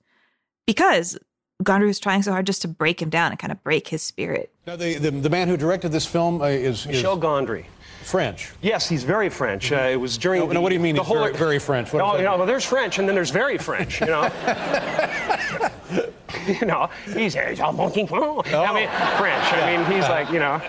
because 0.66 1.18
Gondry 1.64 1.88
was 1.88 2.00
trying 2.00 2.22
so 2.24 2.32
hard 2.32 2.46
just 2.46 2.62
to 2.62 2.68
break 2.70 3.02
him 3.02 3.10
down 3.10 3.32
and 3.32 3.40
kind 3.40 3.52
of 3.52 3.62
break 3.64 3.90
his 3.90 4.02
spirit. 4.02 4.50
Now, 4.66 4.78
the, 4.78 4.96
the, 4.96 5.12
the 5.12 5.30
man 5.30 5.48
who 5.50 5.58
directed 5.58 5.90
this 5.92 6.06
film 6.06 6.42
uh, 6.42 6.46
is, 6.46 6.82
is 6.82 6.88
Michel 6.88 7.20
Gondry. 7.20 7.66
French. 8.04 8.52
Yes, 8.62 8.88
he's 8.88 9.04
very 9.04 9.30
French. 9.30 9.72
Uh, 9.72 9.90
it 9.92 9.98
was 9.98 10.18
during. 10.18 10.40
No, 10.40 10.48
the, 10.48 10.54
no, 10.56 10.62
what 10.62 10.70
do 10.70 10.76
you 10.76 10.80
mean 10.82 10.96
The 10.96 11.02
he's 11.02 11.08
whole, 11.08 11.20
very- 11.26 11.34
very 11.36 11.60
French? 11.60 11.92
What 11.94 12.00
no, 12.00 12.16
you 12.18 12.24
know, 12.24 12.38
well, 12.38 12.48
there's 12.48 12.64
French, 12.64 12.98
and 12.98 13.08
then 13.08 13.14
there's 13.14 13.30
very 13.30 13.58
French. 13.58 14.00
You 14.00 14.08
know. 14.08 14.24
you 16.48 16.66
know, 16.66 16.90
he's 17.14 17.36
he's 17.36 17.60
all 17.60 17.74
monkey. 17.74 18.08
I 18.10 18.74
mean, 18.74 18.90
French. 19.20 19.54
I 19.54 19.76
mean, 19.78 19.86
he's 19.92 20.10
like, 20.10 20.32
you 20.32 20.40
know, 20.40 20.62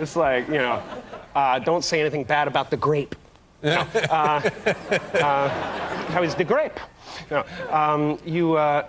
it's 0.00 0.16
like, 0.16 0.48
you 0.48 0.54
know, 0.54 0.82
uh, 1.34 1.58
don't 1.60 1.84
say 1.84 2.00
anything 2.00 2.24
bad 2.24 2.48
about 2.48 2.70
the 2.70 2.76
grape. 2.78 3.14
You 3.62 3.70
know, 3.70 3.86
uh, 3.94 4.50
uh, 5.14 5.48
how 6.08 6.22
is 6.22 6.34
the 6.34 6.44
grape? 6.44 6.80
You, 7.30 7.36
know, 7.36 7.44
um, 7.70 8.18
you, 8.24 8.54
uh, 8.54 8.86
y- 8.86 8.88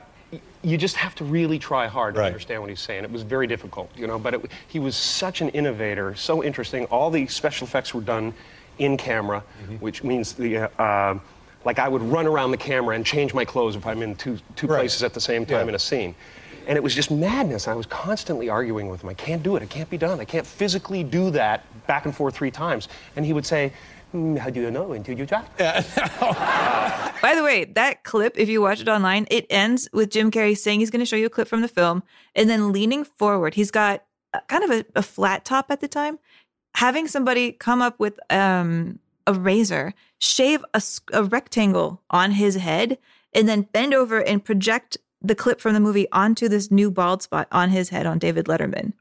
you 0.63 0.77
just 0.77 0.95
have 0.95 1.15
to 1.15 1.23
really 1.23 1.59
try 1.59 1.87
hard 1.87 2.15
to 2.15 2.21
Right. 2.21 2.27
understand 2.27 2.61
what 2.61 2.69
he's 2.69 2.79
saying. 2.79 3.03
It 3.03 3.11
was 3.11 3.21
very 3.21 3.47
difficult, 3.47 3.89
you 3.95 4.07
know, 4.07 4.17
but 4.17 4.33
it, 4.33 4.41
he 4.67 4.79
was 4.79 4.95
such 4.95 5.41
an 5.41 5.49
innovator, 5.49 6.15
so 6.15 6.43
interesting. 6.43 6.85
All 6.85 7.09
the 7.09 7.27
special 7.27 7.67
effects 7.67 7.93
were 7.93 8.01
done 8.01 8.33
in 8.79 8.97
camera, 8.97 9.43
which 9.79 10.03
means 10.03 10.33
the. 10.33 10.69
Uh, 10.81 11.19
like 11.65 11.79
I 11.79 11.87
would 11.89 12.01
run 12.03 12.27
around 12.27 12.51
the 12.51 12.57
camera 12.57 12.95
and 12.95 13.05
change 13.05 13.33
my 13.33 13.43
clothes 13.43 13.75
if 13.75 13.85
I'm 13.85 14.01
in 14.01 14.15
two, 14.15 14.37
two 14.55 14.67
Right. 14.67 14.77
places 14.79 15.03
at 15.03 15.13
the 15.13 15.19
same 15.19 15.45
time 15.45 15.65
Yeah. 15.65 15.69
in 15.69 15.75
a 15.75 15.79
scene. 15.79 16.15
And 16.65 16.77
it 16.77 16.83
was 16.83 16.95
just 16.95 17.11
madness. 17.11 17.67
I 17.67 17.73
was 17.73 17.85
constantly 17.87 18.47
arguing 18.47 18.87
with 18.89 19.03
him. 19.03 19.09
I 19.09 19.13
can't 19.15 19.43
do 19.43 19.55
it. 19.57 19.63
It 19.63 19.69
can't 19.69 19.89
be 19.89 19.97
done. 19.97 20.19
I 20.21 20.25
can't 20.25 20.45
physically 20.47 21.03
do 21.03 21.29
that 21.31 21.63
back 21.87 22.05
and 22.05 22.15
forth 22.15 22.35
three 22.35 22.51
times. 22.51 22.87
And 23.17 23.25
he 23.25 23.33
would 23.33 23.45
say, 23.45 23.69
"Hmm, 23.69 23.73
How 24.13 24.49
do 24.49 24.61
you 24.61 24.71
know 24.71 24.93
until 24.93 25.17
you 25.17 25.25
try? 25.25 25.43
By 27.21 27.35
the 27.35 27.43
way, 27.43 27.65
that 27.65 28.03
clip, 28.03 28.37
if 28.37 28.47
you 28.47 28.61
watch 28.61 28.79
it 28.79 28.87
online, 28.87 29.27
it 29.29 29.45
ends 29.49 29.89
with 29.91 30.11
Jim 30.11 30.31
Carrey 30.31 30.57
saying 30.57 30.79
he's 30.79 30.89
going 30.89 31.01
to 31.01 31.05
show 31.05 31.15
you 31.15 31.25
a 31.25 31.29
clip 31.29 31.47
from 31.47 31.61
the 31.61 31.67
film 31.67 32.03
and 32.35 32.49
then 32.49 32.71
leaning 32.71 33.03
forward. 33.03 33.53
He's 33.53 33.71
got 33.71 34.03
kind 34.47 34.63
of 34.63 34.69
a, 34.69 34.85
a 34.95 35.01
flat 35.01 35.43
top 35.45 35.71
at 35.71 35.81
the 35.81 35.87
time, 35.87 36.19
having 36.75 37.07
somebody 37.07 37.51
come 37.51 37.81
up 37.81 37.99
with 37.99 38.19
um, 38.29 38.99
a 39.25 39.33
razor, 39.33 39.93
shave 40.19 40.63
a 40.73 41.23
rectangle 41.23 42.01
on 42.09 42.31
his 42.31 42.55
head, 42.55 42.97
and 43.33 43.47
then 43.47 43.63
bend 43.73 43.93
over 43.93 44.23
and 44.23 44.43
project 44.43 44.97
the 45.21 45.35
clip 45.35 45.59
from 45.59 45.73
the 45.73 45.79
movie 45.79 46.07
onto 46.11 46.47
this 46.47 46.71
new 46.71 46.89
bald 46.91 47.21
spot 47.21 47.47
on 47.51 47.69
his 47.69 47.89
head 47.89 48.05
on 48.05 48.19
David 48.19 48.45
Letterman. 48.45 48.93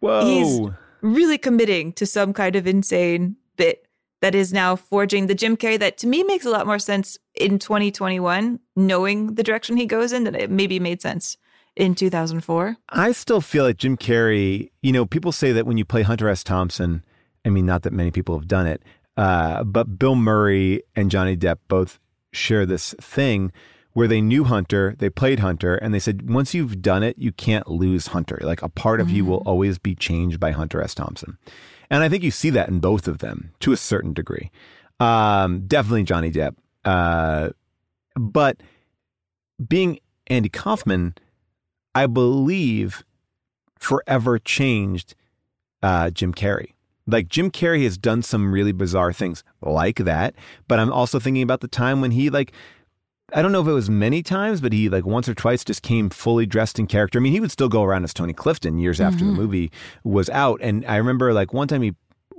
whoa. 0.00 0.24
He's 0.24 0.60
really 1.00 1.38
committing 1.38 1.92
to 1.94 2.04
some 2.04 2.32
kind 2.32 2.56
of 2.56 2.66
insane 2.66 3.36
bit 3.56 3.86
that 4.20 4.34
is 4.34 4.52
now 4.52 4.76
forging 4.76 5.26
the 5.26 5.34
Jim 5.34 5.56
Carrey 5.56 5.78
that 5.78 5.98
to 5.98 6.06
me 6.06 6.22
makes 6.22 6.44
a 6.44 6.50
lot 6.50 6.66
more 6.66 6.78
sense 6.78 7.18
in 7.34 7.58
2021, 7.58 8.60
knowing 8.76 9.34
the 9.34 9.42
direction 9.42 9.76
he 9.76 9.86
goes 9.86 10.12
in, 10.12 10.24
than 10.24 10.34
it 10.34 10.50
maybe 10.50 10.78
made 10.78 11.02
sense 11.02 11.36
in 11.76 11.94
2004. 11.94 12.76
I 12.90 13.12
still 13.12 13.40
feel 13.40 13.64
like 13.64 13.78
Jim 13.78 13.96
Carrey, 13.96 14.70
you 14.82 14.92
know, 14.92 15.06
people 15.06 15.32
say 15.32 15.52
that 15.52 15.66
when 15.66 15.78
you 15.78 15.84
play 15.84 16.02
Hunter 16.02 16.28
S. 16.28 16.44
Thompson, 16.44 17.02
I 17.44 17.48
mean, 17.48 17.66
not 17.66 17.82
that 17.82 17.92
many 17.92 18.10
people 18.10 18.38
have 18.38 18.48
done 18.48 18.66
it, 18.66 18.82
uh, 19.16 19.64
but 19.64 19.98
Bill 19.98 20.14
Murray 20.14 20.82
and 20.94 21.10
Johnny 21.10 21.36
Depp 21.36 21.58
both 21.68 21.98
share 22.32 22.66
this 22.66 22.94
thing 23.00 23.52
where 23.92 24.06
they 24.06 24.20
knew 24.20 24.44
Hunter, 24.44 24.94
they 24.98 25.10
played 25.10 25.40
Hunter, 25.40 25.74
and 25.74 25.92
they 25.92 25.98
said, 25.98 26.30
once 26.30 26.54
you've 26.54 26.80
done 26.80 27.02
it, 27.02 27.18
you 27.18 27.32
can't 27.32 27.68
lose 27.68 28.08
Hunter. 28.08 28.38
Like 28.40 28.62
a 28.62 28.68
part 28.68 29.00
of 29.00 29.10
you 29.10 29.24
will 29.24 29.42
always 29.44 29.78
be 29.78 29.96
changed 29.96 30.38
by 30.38 30.52
Hunter 30.52 30.80
S. 30.80 30.94
Thompson. 30.94 31.38
And 31.90 32.02
I 32.02 32.08
think 32.08 32.22
you 32.22 32.30
see 32.30 32.50
that 32.50 32.68
in 32.68 32.78
both 32.78 33.08
of 33.08 33.18
them 33.18 33.52
to 33.60 33.72
a 33.72 33.76
certain 33.76 34.12
degree. 34.12 34.50
Um, 35.00 35.66
definitely 35.66 36.04
Johnny 36.04 36.30
Depp. 36.30 36.54
Uh, 36.84 37.50
but 38.14 38.60
being 39.66 39.98
Andy 40.28 40.48
Kaufman, 40.48 41.14
I 41.94 42.06
believe 42.06 43.04
forever 43.78 44.38
changed 44.38 45.14
uh, 45.82 46.10
Jim 46.10 46.32
Carrey. 46.32 46.74
Like 47.06 47.28
Jim 47.28 47.50
Carrey 47.50 47.82
has 47.84 47.98
done 47.98 48.22
some 48.22 48.52
really 48.52 48.72
bizarre 48.72 49.12
things 49.12 49.42
like 49.60 49.96
that, 49.96 50.34
but 50.68 50.78
I'm 50.78 50.92
also 50.92 51.18
thinking 51.18 51.42
about 51.42 51.60
the 51.60 51.68
time 51.68 52.00
when 52.00 52.12
he 52.12 52.30
like 52.30 52.52
I 53.34 53.42
don't 53.42 53.52
know 53.52 53.60
if 53.60 53.66
it 53.66 53.72
was 53.72 53.90
many 53.90 54.22
times, 54.22 54.60
but 54.60 54.72
he 54.72 54.88
like 54.88 55.04
once 55.04 55.28
or 55.28 55.34
twice 55.34 55.64
just 55.64 55.82
came 55.82 56.10
fully 56.10 56.46
dressed 56.46 56.78
in 56.78 56.86
character. 56.86 57.18
I 57.18 57.22
mean, 57.22 57.32
he 57.32 57.40
would 57.40 57.50
still 57.50 57.68
go 57.68 57.82
around 57.82 58.04
as 58.04 58.14
Tony 58.14 58.32
Clifton 58.32 58.78
years 58.78 59.00
after 59.00 59.24
the 59.24 59.30
movie 59.30 59.70
was 60.04 60.28
out, 60.30 60.60
and 60.62 60.84
I 60.86 60.96
remember 60.96 61.32
like 61.32 61.52
one 61.52 61.68
time 61.68 61.82
he 61.82 61.94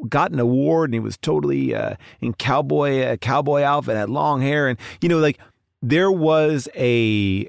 got 0.09 0.31
an 0.31 0.39
award 0.39 0.89
and 0.89 0.95
he 0.95 0.99
was 0.99 1.17
totally 1.17 1.75
uh, 1.75 1.95
in 2.19 2.33
cowboy 2.33 3.01
uh, 3.01 3.17
cowboy 3.17 3.61
outfit, 3.61 3.95
had 3.95 4.09
long 4.09 4.41
hair, 4.41 4.67
and 4.67 4.77
you 5.01 5.09
know 5.09 5.19
like 5.19 5.39
there 5.81 6.11
was 6.11 6.67
a 6.75 7.47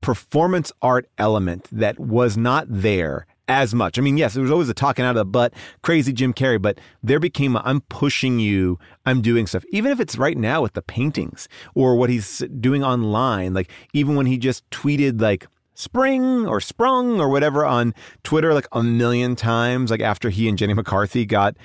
performance 0.00 0.72
art 0.82 1.08
element 1.18 1.68
that 1.70 1.98
was 1.98 2.36
not 2.36 2.66
there 2.68 3.26
as 3.48 3.74
much. 3.74 3.98
I 3.98 4.02
mean, 4.02 4.16
yes, 4.16 4.34
there 4.34 4.42
was 4.42 4.50
always 4.50 4.68
a 4.68 4.74
talking 4.74 5.04
out 5.04 5.10
of 5.10 5.16
the 5.16 5.24
butt, 5.24 5.52
crazy 5.82 6.12
Jim 6.12 6.32
Carrey, 6.32 6.60
but 6.60 6.78
there 7.02 7.20
became 7.20 7.56
I'm 7.56 7.80
pushing 7.82 8.38
you, 8.38 8.78
I'm 9.04 9.20
doing 9.20 9.46
stuff. 9.46 9.64
Even 9.70 9.90
if 9.90 10.00
it's 10.00 10.16
right 10.16 10.36
now 10.36 10.62
with 10.62 10.74
the 10.74 10.82
paintings 10.82 11.48
or 11.74 11.96
what 11.96 12.10
he's 12.10 12.38
doing 12.60 12.84
online, 12.84 13.54
like 13.54 13.70
even 13.92 14.16
when 14.16 14.26
he 14.26 14.38
just 14.38 14.68
tweeted 14.70 15.20
like 15.20 15.46
spring 15.74 16.46
or 16.46 16.60
sprung 16.60 17.20
or 17.20 17.28
whatever 17.28 17.64
on 17.64 17.94
Twitter 18.22 18.54
like 18.54 18.68
a 18.72 18.82
million 18.82 19.36
times, 19.36 19.90
like 19.90 20.00
after 20.00 20.30
he 20.30 20.48
and 20.48 20.56
Jenny 20.58 20.74
McCarthy 20.74 21.26
got 21.26 21.56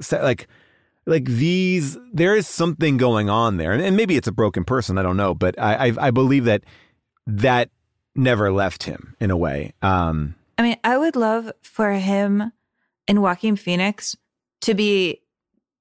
set, 0.00 0.22
like 0.22 0.48
like 1.06 1.24
these 1.24 1.96
there 2.12 2.34
is 2.34 2.48
something 2.48 2.96
going 2.96 3.30
on 3.30 3.56
there 3.56 3.72
and, 3.72 3.80
and 3.80 3.96
maybe 3.96 4.16
it's 4.16 4.26
a 4.26 4.32
broken 4.32 4.64
person 4.64 4.98
i 4.98 5.02
don't 5.02 5.16
know 5.16 5.34
but 5.34 5.58
I, 5.58 5.88
I 5.88 5.92
i 6.08 6.10
believe 6.10 6.44
that 6.44 6.64
that 7.28 7.70
never 8.14 8.52
left 8.52 8.82
him 8.82 9.14
in 9.20 9.30
a 9.30 9.36
way 9.36 9.72
um 9.82 10.34
I 10.58 10.62
mean, 10.62 10.76
I 10.84 10.96
would 10.96 11.16
love 11.16 11.52
for 11.62 11.92
him 11.92 12.52
and 13.06 13.22
Joaquin 13.22 13.56
Phoenix 13.56 14.16
to 14.62 14.74
be 14.74 15.22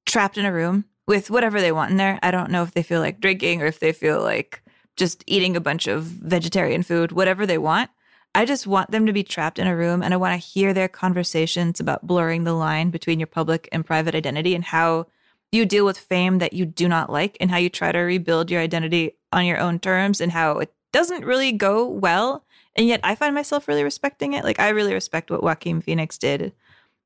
trapped 0.05 0.37
in 0.37 0.45
a 0.45 0.51
room 0.51 0.85
with 1.07 1.29
whatever 1.29 1.61
they 1.61 1.71
want 1.71 1.91
in 1.91 1.97
there. 1.97 2.19
I 2.21 2.31
don't 2.31 2.51
know 2.51 2.63
if 2.63 2.73
they 2.73 2.83
feel 2.83 2.99
like 2.99 3.19
drinking 3.19 3.61
or 3.61 3.65
if 3.65 3.79
they 3.79 3.93
feel 3.93 4.21
like 4.21 4.61
just 4.95 5.23
eating 5.27 5.55
a 5.55 5.61
bunch 5.61 5.87
of 5.87 6.03
vegetarian 6.03 6.83
food, 6.83 7.11
whatever 7.11 7.45
they 7.45 7.57
want. 7.57 7.89
I 8.33 8.43
just 8.43 8.67
want 8.67 8.91
them 8.91 9.05
to 9.05 9.13
be 9.13 9.23
trapped 9.23 9.59
in 9.59 9.67
a 9.67 9.75
room 9.75 10.03
and 10.03 10.13
I 10.13 10.17
want 10.17 10.33
to 10.33 10.47
hear 10.47 10.73
their 10.73 10.89
conversations 10.89 11.79
about 11.79 12.05
blurring 12.05 12.43
the 12.43 12.53
line 12.53 12.89
between 12.89 13.19
your 13.19 13.27
public 13.27 13.69
and 13.71 13.85
private 13.85 14.13
identity 14.13 14.55
and 14.55 14.63
how 14.63 15.07
you 15.51 15.65
deal 15.65 15.85
with 15.85 15.97
fame 15.97 16.39
that 16.39 16.53
you 16.53 16.65
do 16.65 16.89
not 16.89 17.09
like 17.09 17.37
and 17.39 17.49
how 17.49 17.57
you 17.57 17.69
try 17.69 17.91
to 17.91 17.99
rebuild 17.99 18.51
your 18.51 18.61
identity 18.61 19.15
on 19.31 19.45
your 19.45 19.57
own 19.57 19.79
terms 19.79 20.19
and 20.19 20.31
how 20.31 20.59
it 20.59 20.73
doesn't 20.91 21.25
really 21.25 21.51
go 21.51 21.87
well. 21.87 22.44
And 22.75 22.87
yet 22.87 22.99
I 23.03 23.15
find 23.15 23.33
myself 23.33 23.67
really 23.67 23.83
respecting 23.83 24.33
it. 24.33 24.43
Like 24.43 24.59
I 24.59 24.69
really 24.69 24.93
respect 24.93 25.31
what 25.31 25.41
Joaquin 25.43 25.81
Phoenix 25.81 26.17
did, 26.17 26.53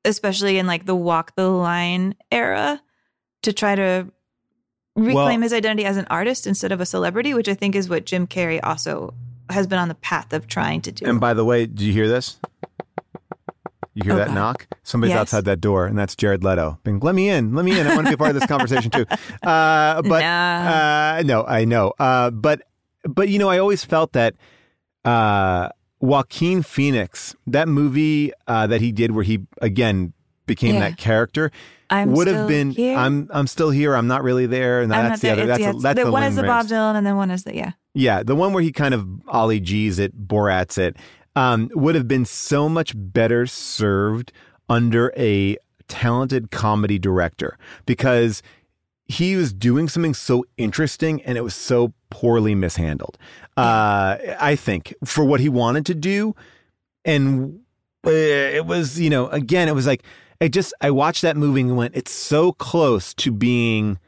especially 0.04 0.58
in 0.58 0.66
like 0.66 0.86
the 0.86 0.96
walk 0.96 1.34
the 1.36 1.48
line 1.48 2.14
era 2.32 2.82
to 3.42 3.52
try 3.52 3.74
to 3.76 4.06
reclaim 4.96 5.14
Well- 5.14 5.40
his 5.40 5.52
identity 5.52 5.84
as 5.84 5.96
an 5.96 6.06
artist 6.10 6.46
instead 6.46 6.72
of 6.72 6.80
a 6.80 6.86
celebrity, 6.86 7.34
which 7.34 7.48
I 7.48 7.54
think 7.54 7.74
is 7.76 7.88
what 7.88 8.04
Jim 8.04 8.26
Carrey 8.26 8.58
also 8.62 9.14
has 9.48 9.66
been 9.66 9.78
on 9.78 9.88
the 9.88 9.94
path 9.96 10.32
of 10.32 10.46
trying 10.46 10.80
to 10.82 10.92
do. 10.92 11.04
and 11.06 11.18
by 11.18 11.34
the 11.34 11.44
way 11.44 11.66
do 11.66 11.84
you 11.84 11.92
hear 11.92 12.06
this 12.06 12.38
you 13.94 14.04
hear 14.04 14.12
Oh, 14.12 14.16
that 14.16 14.28
God. 14.28 14.34
knock 14.34 14.66
somebody's 14.84 15.10
Yes. 15.14 15.20
outside 15.22 15.44
that 15.46 15.60
door 15.60 15.86
and 15.86 15.98
that's 15.98 16.14
jared 16.14 16.44
leto 16.44 16.78
being 16.84 17.00
let 17.00 17.16
me 17.16 17.28
in 17.28 17.52
let 17.56 17.64
me 17.64 17.76
in 17.78 17.84
i 17.84 17.94
want 17.96 18.06
to 18.06 18.10
be 18.10 18.14
a 18.14 18.16
part 18.16 18.30
of 18.30 18.34
this 18.36 18.46
conversation 18.46 18.92
too 18.92 19.04
uh 19.42 20.00
but 20.02 20.22
uh 20.22 21.22
no 21.26 21.44
i 21.46 21.64
know 21.64 21.92
uh 21.98 22.30
but 22.30 22.62
but 23.08 23.28
you 23.28 23.40
know 23.40 23.48
i 23.48 23.58
always 23.58 23.84
felt 23.84 24.12
that 24.12 24.34
uh 25.04 25.68
joaquin 26.00 26.62
phoenix 26.62 27.34
that 27.46 27.68
movie 27.68 28.32
uh 28.46 28.66
that 28.66 28.80
he 28.80 28.92
did 28.92 29.10
where 29.12 29.24
he 29.24 29.40
again 29.60 30.12
became 30.46 30.74
Yeah. 30.74 30.80
that 30.80 30.96
character 30.98 31.50
I'm 31.90 32.12
would 32.12 32.26
have 32.28 32.46
been 32.48 32.70
here. 32.70 32.96
i'm 32.96 33.28
i'm 33.32 33.46
still 33.46 33.70
here 33.70 33.94
i'm 33.94 34.06
not 34.06 34.22
really 34.22 34.46
there 34.46 34.80
and 34.82 34.90
that's 34.90 35.20
the 35.20 35.26
there. 35.28 35.32
other 35.34 35.42
It's- 35.42 35.58
that's, 35.58 35.60
yeah, 35.60 35.70
a, 35.70 35.82
that's 35.82 35.98
the 36.00 36.04
the 36.06 36.12
one 36.12 36.22
is 36.24 36.36
the 36.36 36.42
Bob 36.42 36.66
Dylan 36.66 36.94
and 36.96 37.06
then 37.06 37.16
one 37.16 37.30
is 37.30 37.44
the 37.44 37.54
yeah. 37.54 37.72
Yeah, 37.92 38.22
the 38.22 38.36
one 38.36 38.52
where 38.52 38.62
he 38.62 38.70
kind 38.70 38.94
of 38.94 39.04
Ali 39.26 39.58
G's 39.58 39.98
it, 39.98 40.28
Borat's 40.28 40.78
it, 40.78 40.96
um, 41.34 41.68
would 41.74 41.96
have 41.96 42.06
been 42.06 42.24
so 42.24 42.68
much 42.68 42.92
better 42.94 43.46
served 43.48 44.32
under 44.68 45.12
a 45.16 45.56
talented 45.88 46.52
comedy 46.52 47.00
director 47.00 47.58
because 47.86 48.42
he 49.10 49.36
was 49.36 49.52
doing 49.52 49.88
something 49.88 50.14
so 50.14 50.44
interesting 50.56 51.20
and 51.22 51.36
it 51.36 51.42
was 51.42 51.54
so 51.54 51.92
poorly 52.10 52.54
mishandled. 52.54 53.18
Uh, 53.56 54.16
I 54.38 54.56
think 54.56 54.94
for 55.04 55.24
what 55.24 55.40
he 55.40 55.48
wanted 55.48 55.84
to 55.86 55.94
do, 55.94 56.34
and 57.04 57.60
uh, 58.06 58.10
it 58.10 58.66
was 58.66 59.00
you 59.00 59.10
know 59.10 59.28
again 59.28 59.68
it 59.68 59.74
was 59.74 59.86
like 59.86 60.02
I 60.40 60.48
just 60.48 60.72
I 60.80 60.90
watched 60.90 61.22
that 61.22 61.36
movie 61.36 61.62
and 61.62 61.76
went 61.76 61.96
it's 61.96 62.12
so 62.12 62.52
close 62.52 63.12
to 63.14 63.32
being 63.32 63.98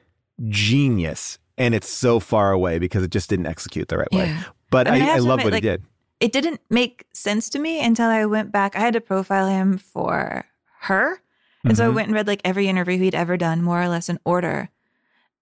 genius 0.48 1.38
and 1.58 1.74
it's 1.74 1.90
so 1.90 2.20
far 2.20 2.52
away 2.52 2.78
because 2.78 3.02
it 3.02 3.10
just 3.10 3.28
didn't 3.28 3.46
execute 3.46 3.88
the 3.88 3.98
right 3.98 4.12
way. 4.12 4.34
But 4.70 4.88
I 4.88 4.92
mean, 4.92 5.02
I 5.02 5.14
I, 5.14 5.18
love 5.18 5.42
what 5.44 5.52
he 5.54 5.60
did. 5.60 5.82
It 6.20 6.32
didn't 6.32 6.60
make 6.70 7.04
sense 7.12 7.50
to 7.50 7.58
me 7.58 7.84
until 7.84 8.08
I 8.08 8.24
went 8.26 8.52
back. 8.52 8.76
I 8.76 8.80
had 8.80 8.94
to 8.94 9.00
profile 9.00 9.48
him 9.48 9.76
for 9.76 10.44
her. 10.80 11.20
And 11.64 11.76
so 11.76 11.86
I 11.86 11.90
Mhm. 11.90 11.94
went 11.94 12.08
and 12.08 12.14
read 12.14 12.26
like 12.26 12.40
every 12.44 12.68
interview 12.68 12.98
he'd 12.98 13.14
ever 13.14 13.36
done, 13.36 13.62
more 13.62 13.82
or 13.82 13.88
less 13.88 14.08
in 14.08 14.18
order. 14.24 14.70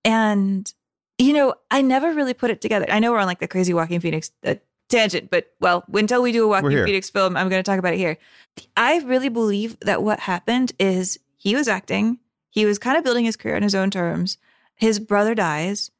And, 0.04 0.72
you 1.18 1.32
know, 1.32 1.54
I 1.70 1.82
never 1.82 2.12
really 2.12 2.34
put 2.34 2.50
it 2.50 2.60
together. 2.60 2.86
I 2.88 2.98
know 2.98 3.12
we're 3.12 3.18
on 3.18 3.26
like 3.26 3.40
the 3.40 3.48
crazy 3.48 3.74
Joaquin 3.74 4.00
Phoenix 4.00 4.30
uh, 4.44 4.56
tangent, 4.88 5.30
but 5.30 5.52
well, 5.60 5.84
until 5.92 6.22
we 6.22 6.32
do 6.32 6.44
a 6.44 6.48
Joaquin. 6.48 6.84
Phoenix 6.84 7.10
film, 7.10 7.36
I'm 7.36 7.48
going 7.48 7.62
to 7.62 7.70
talk 7.70 7.78
about 7.78 7.94
it 7.94 7.98
here. 7.98 8.18
I 8.76 8.98
really 8.98 9.28
believe 9.28 9.78
that 9.80 10.02
what 10.02 10.20
happened 10.20 10.72
is 10.78 11.18
he 11.36 11.54
was 11.54 11.68
acting, 11.68 12.18
he 12.50 12.66
was 12.66 12.78
kind 12.78 12.98
of 12.98 13.04
building 13.04 13.24
his 13.24 13.36
career 13.36 13.56
on 13.56 13.62
his 13.62 13.74
own 13.74 13.90
terms. 13.90 14.38
His 14.74 14.98
brother 14.98 15.34
dies. 15.34 15.90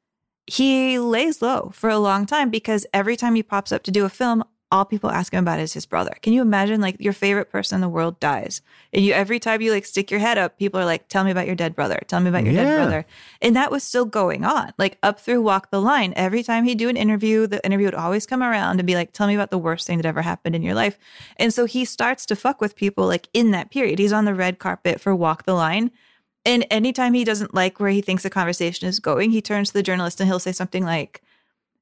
He 0.46 0.98
lays 0.98 1.40
low 1.40 1.70
for 1.72 1.90
a 1.90 1.98
long 1.98 2.26
time 2.26 2.51
because 2.51 2.86
every 2.92 3.16
time 3.16 3.34
he 3.34 3.42
pops 3.42 3.72
up 3.72 3.82
to 3.84 3.90
do 3.90 4.05
a 4.05 4.09
film, 4.09 4.42
all 4.73 4.85
people 4.85 5.11
ask 5.11 5.33
him 5.33 5.43
about 5.45 5.59
is 5.59 5.73
his 5.73 5.85
brother. 5.87 6.12
Can 6.23 6.33
you 6.33 6.43
imagine 6.43 6.81
like 6.81 6.97
your 7.01 7.12
favorite 7.12 7.51
person 7.51 7.77
in 7.77 7.81
the 7.81 7.89
world 7.89 8.21
dies? 8.21 8.62
And 8.93 9.05
you 9.05 9.12
every 9.12 9.41
time 9.41 9.61
you 9.61 9.73
like 9.73 9.85
stick 9.85 10.11
your 10.11 10.21
head 10.21 10.39
up, 10.39 10.59
people 10.59 10.79
are 10.81 10.85
like, 10.85 11.09
Tell 11.09 11.25
me 11.25 11.31
about 11.31 11.47
your 11.47 11.57
dead 11.57 11.75
brother. 11.75 12.01
Tell 12.07 12.21
me 12.21 12.29
about 12.29 12.45
your 12.45 12.55
Yeah. 12.55 12.64
dead 12.64 12.77
brother. 12.77 13.07
And 13.43 13.57
that 13.57 13.71
was 13.71 13.83
still 13.83 14.05
going 14.05 14.45
on. 14.45 14.73
Like 14.79 14.99
up 15.03 15.18
through 15.18 15.43
Walk 15.43 15.71
the 15.71 15.81
Line. 15.81 16.12
Every 16.16 16.43
time 16.43 16.64
he'd 16.64 16.79
do 16.79 16.89
an 16.89 16.97
interview, 16.97 17.47
the 17.47 17.64
interview 17.66 17.87
would 17.87 17.95
always 17.95 18.27
come 18.27 18.43
around 18.43 18.79
and 18.79 18.87
be 18.87 18.95
like, 18.95 19.12
Tell 19.12 19.27
me 19.27 19.35
about 19.35 19.51
the 19.51 19.59
worst 19.59 19.87
thing 19.87 19.99
that 19.99 20.07
ever 20.07 20.23
happened 20.23 20.55
in 20.55 20.62
your 20.62 20.75
life. 20.75 20.99
And 21.37 21.53
so 21.53 21.64
he 21.64 21.85
starts 21.85 22.25
to 22.27 22.37
fuck 22.37 22.61
with 22.61 22.77
people 22.77 23.07
like 23.07 23.29
in 23.35 23.51
that 23.51 23.71
period. 23.71 23.99
He's 23.99 24.12
on 24.12 24.25
the 24.25 24.35
red 24.35 24.59
carpet 24.59 25.01
for 25.01 25.14
Walk 25.14 25.45
the 25.45 25.55
Line. 25.55 25.91
And 26.47 26.64
anytime 26.71 27.12
he 27.14 27.25
doesn't 27.25 27.55
like 27.55 27.81
where 27.81 27.91
he 27.91 28.01
thinks 28.01 28.23
the 28.23 28.31
conversation 28.31 28.89
is 28.89 28.99
going, 29.01 29.31
he 29.31 29.43
turns 29.43 29.68
to 29.68 29.75
the 29.75 29.83
journalist 29.83 30.21
and 30.21 30.29
he'll 30.29 30.39
say 30.39 30.53
something 30.53 30.85
like, 30.85 31.23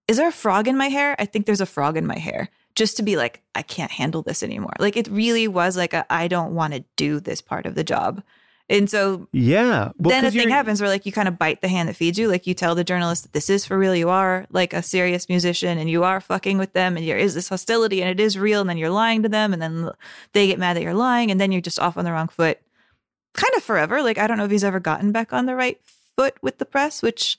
Is 0.08 0.16
there 0.16 0.28
a 0.28 0.32
frog 0.32 0.66
in 0.66 0.76
my 0.76 0.88
hair? 0.88 1.14
I 1.18 1.26
think 1.26 1.44
there's 1.46 1.60
a 1.60 1.66
frog 1.66 1.96
in 1.96 2.06
my 2.06 2.18
hair. 2.18 2.48
Just 2.78 2.96
to 2.98 3.02
be 3.02 3.16
like, 3.16 3.42
I 3.56 3.62
can't 3.62 3.90
handle 3.90 4.22
this 4.22 4.44
anymore. 4.44 4.74
Like 4.78 4.96
it 4.96 5.08
really 5.08 5.48
was 5.48 5.76
like 5.76 5.92
a 5.92 6.06
I 6.12 6.28
don't 6.28 6.54
want 6.54 6.74
to 6.74 6.84
do 6.94 7.18
this 7.18 7.40
part 7.40 7.66
of 7.66 7.74
the 7.74 7.82
job. 7.82 8.22
And 8.70 8.88
so 8.88 9.26
Yeah. 9.32 9.90
Well, 9.98 10.10
then 10.10 10.24
a 10.24 10.30
thing 10.30 10.48
happens 10.48 10.80
where 10.80 10.88
like 10.88 11.04
you 11.04 11.10
kind 11.10 11.26
of 11.26 11.38
bite 11.38 11.60
the 11.60 11.66
hand 11.66 11.88
that 11.88 11.96
feeds 11.96 12.20
you. 12.20 12.28
Like 12.28 12.46
you 12.46 12.54
tell 12.54 12.76
the 12.76 12.84
journalist 12.84 13.24
that 13.24 13.32
this 13.32 13.50
is 13.50 13.66
for 13.66 13.76
real. 13.76 13.96
You 13.96 14.10
are 14.10 14.46
like 14.50 14.72
a 14.72 14.82
serious 14.82 15.28
musician 15.28 15.76
and 15.76 15.90
you 15.90 16.04
are 16.04 16.20
fucking 16.20 16.56
with 16.56 16.72
them 16.72 16.96
and 16.96 17.04
there 17.04 17.18
is 17.18 17.34
this 17.34 17.48
hostility 17.48 18.00
and 18.00 18.10
it 18.10 18.22
is 18.22 18.38
real. 18.38 18.60
And 18.60 18.70
then 18.70 18.78
you're 18.78 18.90
lying 18.90 19.24
to 19.24 19.28
them 19.28 19.52
and 19.52 19.60
then 19.60 19.90
they 20.34 20.46
get 20.46 20.60
mad 20.60 20.76
that 20.76 20.82
you're 20.84 20.94
lying 20.94 21.32
and 21.32 21.40
then 21.40 21.50
you're 21.50 21.60
just 21.60 21.80
off 21.80 21.96
on 21.96 22.04
the 22.04 22.12
wrong 22.12 22.28
foot 22.28 22.60
kind 23.32 23.52
of 23.56 23.64
forever. 23.64 24.02
Like 24.02 24.18
I 24.18 24.28
don't 24.28 24.38
know 24.38 24.44
if 24.44 24.52
he's 24.52 24.62
ever 24.62 24.78
gotten 24.78 25.10
back 25.10 25.32
on 25.32 25.46
the 25.46 25.56
right 25.56 25.80
foot 26.14 26.36
with 26.42 26.58
the 26.58 26.64
press, 26.64 27.02
which 27.02 27.38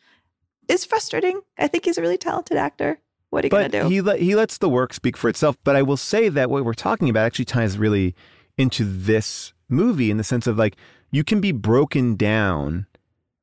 is 0.68 0.84
frustrating. 0.84 1.42
I 1.58 1.68
think 1.68 1.86
he's 1.86 1.98
a 1.98 2.02
really 2.02 2.18
talented 2.18 2.58
actor. 2.58 3.00
What 3.30 3.44
are 3.44 3.48
you 3.48 3.52
but 3.52 3.72
gonna 3.72 3.84
do? 3.84 3.90
he 3.90 4.02
let, 4.02 4.20
he 4.20 4.36
lets 4.36 4.58
the 4.58 4.70
work 4.70 4.94
speak 4.94 5.16
for 5.16 5.30
itself. 5.30 5.58
But 5.64 5.76
I 5.76 5.82
will 5.82 5.98
say 5.98 6.30
that 6.30 6.50
what 6.50 6.66
we're 6.66 6.74
talking 6.74 7.10
about 7.10 7.26
actually 7.26 7.46
ties 7.46 7.78
really 7.78 8.16
into 8.58 8.84
this 8.84 9.54
movie 9.70 10.12
in 10.12 10.18
the 10.18 10.24
sense 10.24 10.48
of 10.48 10.58
like 10.58 10.76
you 11.12 11.24
can 11.24 11.40
be 11.40 11.52
broken 11.52 12.16
down 12.16 12.88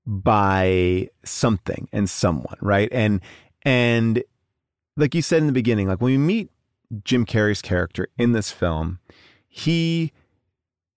by 0.06 1.08
something 1.24 1.88
and 1.92 2.08
someone, 2.08 2.58
right? 2.60 2.88
And 2.92 3.20
and 3.62 4.22
like 4.96 5.14
you 5.14 5.22
said 5.22 5.38
in 5.38 5.46
the 5.46 5.52
beginning, 5.52 5.88
like 5.88 6.00
when 6.00 6.12
we 6.12 6.18
meet 6.18 6.50
Jim 7.04 7.26
Carrey's 7.26 7.62
character 7.62 8.08
in 8.16 8.32
this 8.32 8.50
film, 8.50 9.00
he 9.48 10.12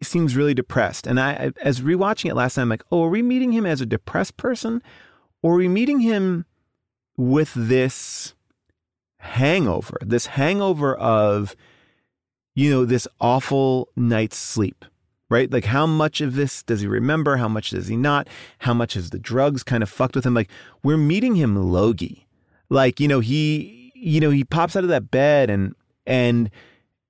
seems 0.01 0.35
really 0.35 0.53
depressed. 0.53 1.07
And 1.07 1.19
I, 1.19 1.51
as 1.61 1.81
rewatching 1.81 2.29
it 2.29 2.35
last 2.35 2.55
time, 2.55 2.63
I'm 2.63 2.69
like, 2.69 2.83
oh, 2.91 3.03
are 3.03 3.09
we 3.09 3.21
meeting 3.21 3.51
him 3.51 3.65
as 3.65 3.81
a 3.81 3.85
depressed 3.85 4.37
person? 4.37 4.81
Or 5.41 5.53
are 5.53 5.57
we 5.57 5.67
meeting 5.67 5.99
him 5.99 6.45
with 7.17 7.53
this 7.55 8.33
hangover, 9.19 9.97
this 10.01 10.25
hangover 10.27 10.95
of, 10.95 11.55
you 12.55 12.69
know, 12.71 12.85
this 12.85 13.07
awful 13.21 13.89
night's 13.95 14.37
sleep, 14.37 14.85
right? 15.29 15.51
Like, 15.51 15.65
how 15.65 15.85
much 15.85 16.21
of 16.21 16.35
this 16.35 16.63
does 16.63 16.81
he 16.81 16.87
remember? 16.87 17.37
How 17.37 17.47
much 17.47 17.69
does 17.69 17.87
he 17.87 17.95
not? 17.95 18.27
How 18.59 18.73
much 18.73 18.93
has 18.95 19.11
the 19.11 19.19
drugs 19.19 19.63
kind 19.63 19.83
of 19.83 19.89
fucked 19.89 20.15
with 20.15 20.25
him? 20.25 20.33
Like, 20.33 20.49
we're 20.83 20.97
meeting 20.97 21.35
him 21.35 21.55
logy. 21.55 22.27
Like, 22.69 22.99
you 22.99 23.07
know, 23.07 23.19
he, 23.19 23.91
you 23.95 24.19
know, 24.19 24.29
he 24.29 24.43
pops 24.43 24.75
out 24.75 24.83
of 24.83 24.89
that 24.89 25.11
bed 25.11 25.49
and, 25.49 25.75
and, 26.05 26.49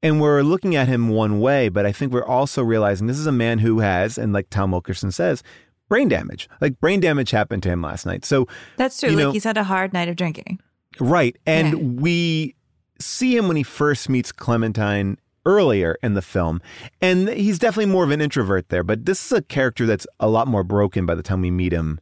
and 0.02 0.22
we're 0.22 0.42
looking 0.42 0.76
at 0.76 0.88
him 0.88 1.10
one 1.10 1.40
way, 1.40 1.70
but 1.70 1.86
I 1.86 1.92
think 1.92 2.12
we're 2.14 2.26
also 2.26 2.64
realizing 2.64 3.08
this 3.08 3.20
is 3.20 3.28
a 3.28 3.32
man 3.32 3.60
who 3.60 3.80
has, 3.80 4.18
and 4.18 4.32
like 4.34 4.50
Tom 4.50 4.72
Wilkinson 4.72 5.12
says, 5.12 5.44
brain 5.90 6.08
damage. 6.08 6.48
Like 6.62 6.80
brain 6.80 7.00
damage 7.00 7.32
happened 7.32 7.64
to 7.64 7.70
him 7.70 7.82
last 7.82 8.06
night. 8.06 8.24
So 8.24 8.48
That's 8.78 9.00
true. 9.00 9.10
like 9.10 9.18
know- 9.18 9.32
he's 9.32 9.44
had 9.44 9.58
a 9.58 9.64
hard 9.64 9.92
night 9.94 10.08
of 10.08 10.16
drinking. 10.16 10.60
Right. 11.00 11.38
And 11.46 12.02
we 12.02 12.56
see 13.00 13.36
him 13.36 13.48
when 13.48 13.58
he 13.58 13.64
first 13.64 14.10
meets 14.10 14.32
Clementine 14.32 15.18
earlier 15.46 15.98
in 16.04 16.14
the 16.14 16.22
film. 16.22 16.62
And 17.02 17.30
he's 17.30 17.60
definitely 17.60 17.92
more 17.92 18.04
of 18.04 18.12
an 18.12 18.22
introvert 18.22 18.70
there. 18.70 18.84
But 18.84 19.06
this 19.06 19.26
is 19.26 19.32
a 19.32 19.42
character 19.42 19.86
that's 19.86 20.08
a 20.20 20.30
lot 20.30 20.48
more 20.48 20.64
broken 20.64 21.06
by 21.06 21.16
the 21.16 21.24
time 21.24 21.42
we 21.42 21.52
meet 21.52 21.72
him 21.72 22.00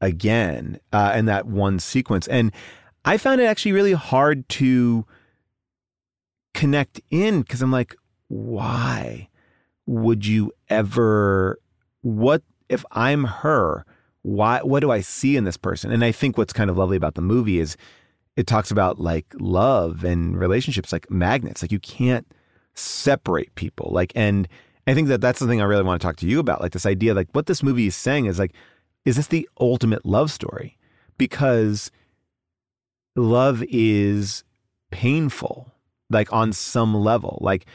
again 0.00 0.78
uh, 0.92 1.12
in 1.16 1.24
that 1.26 1.46
one 1.46 1.78
sequence. 1.78 2.28
And 2.28 2.52
I 3.04 3.16
found 3.16 3.40
it 3.40 3.44
actually 3.44 3.72
really 3.72 3.94
hard 3.94 4.48
to 4.50 5.06
connect 6.54 7.00
in 7.10 7.42
because 7.42 7.62
I'm 7.62 7.72
like, 7.72 7.96
why 8.28 9.28
would 9.86 10.26
you 10.26 10.52
ever? 10.68 11.58
What 12.02 12.42
if 12.68 12.84
I'm 12.92 13.24
her? 13.24 13.84
Why? 14.22 14.60
What 14.62 14.80
do 14.80 14.90
I 14.90 15.00
see 15.00 15.36
in 15.36 15.44
this 15.44 15.56
person? 15.56 15.90
And 15.90 16.04
I 16.04 16.12
think 16.12 16.36
what's 16.36 16.52
kind 16.52 16.68
of 16.68 16.76
lovely 16.76 16.96
about 16.96 17.14
the 17.14 17.22
movie 17.22 17.58
is 17.58 17.76
it 18.38 18.46
talks 18.46 18.70
about 18.70 19.00
like 19.00 19.26
love 19.40 20.04
and 20.04 20.38
relationships 20.38 20.92
like 20.92 21.10
magnets. 21.10 21.60
Like 21.60 21.72
you 21.72 21.80
can't 21.80 22.24
separate 22.74 23.52
people. 23.56 23.90
Like, 23.92 24.12
and 24.14 24.46
I 24.86 24.94
think 24.94 25.08
that 25.08 25.20
that's 25.20 25.40
the 25.40 25.48
thing 25.48 25.60
I 25.60 25.64
really 25.64 25.82
want 25.82 26.00
to 26.00 26.06
talk 26.06 26.14
to 26.18 26.26
you 26.28 26.38
about. 26.38 26.60
Like 26.60 26.70
this 26.70 26.86
idea, 26.86 27.14
like 27.14 27.26
what 27.32 27.46
this 27.46 27.64
movie 27.64 27.88
is 27.88 27.96
saying 27.96 28.26
is 28.26 28.38
like, 28.38 28.54
is 29.04 29.16
this 29.16 29.26
the 29.26 29.48
ultimate 29.60 30.06
love 30.06 30.30
story? 30.30 30.78
Because 31.18 31.90
love 33.16 33.64
is 33.70 34.44
painful, 34.92 35.74
like 36.08 36.32
on 36.32 36.52
some 36.52 36.94
level. 36.94 37.38
Like 37.40 37.66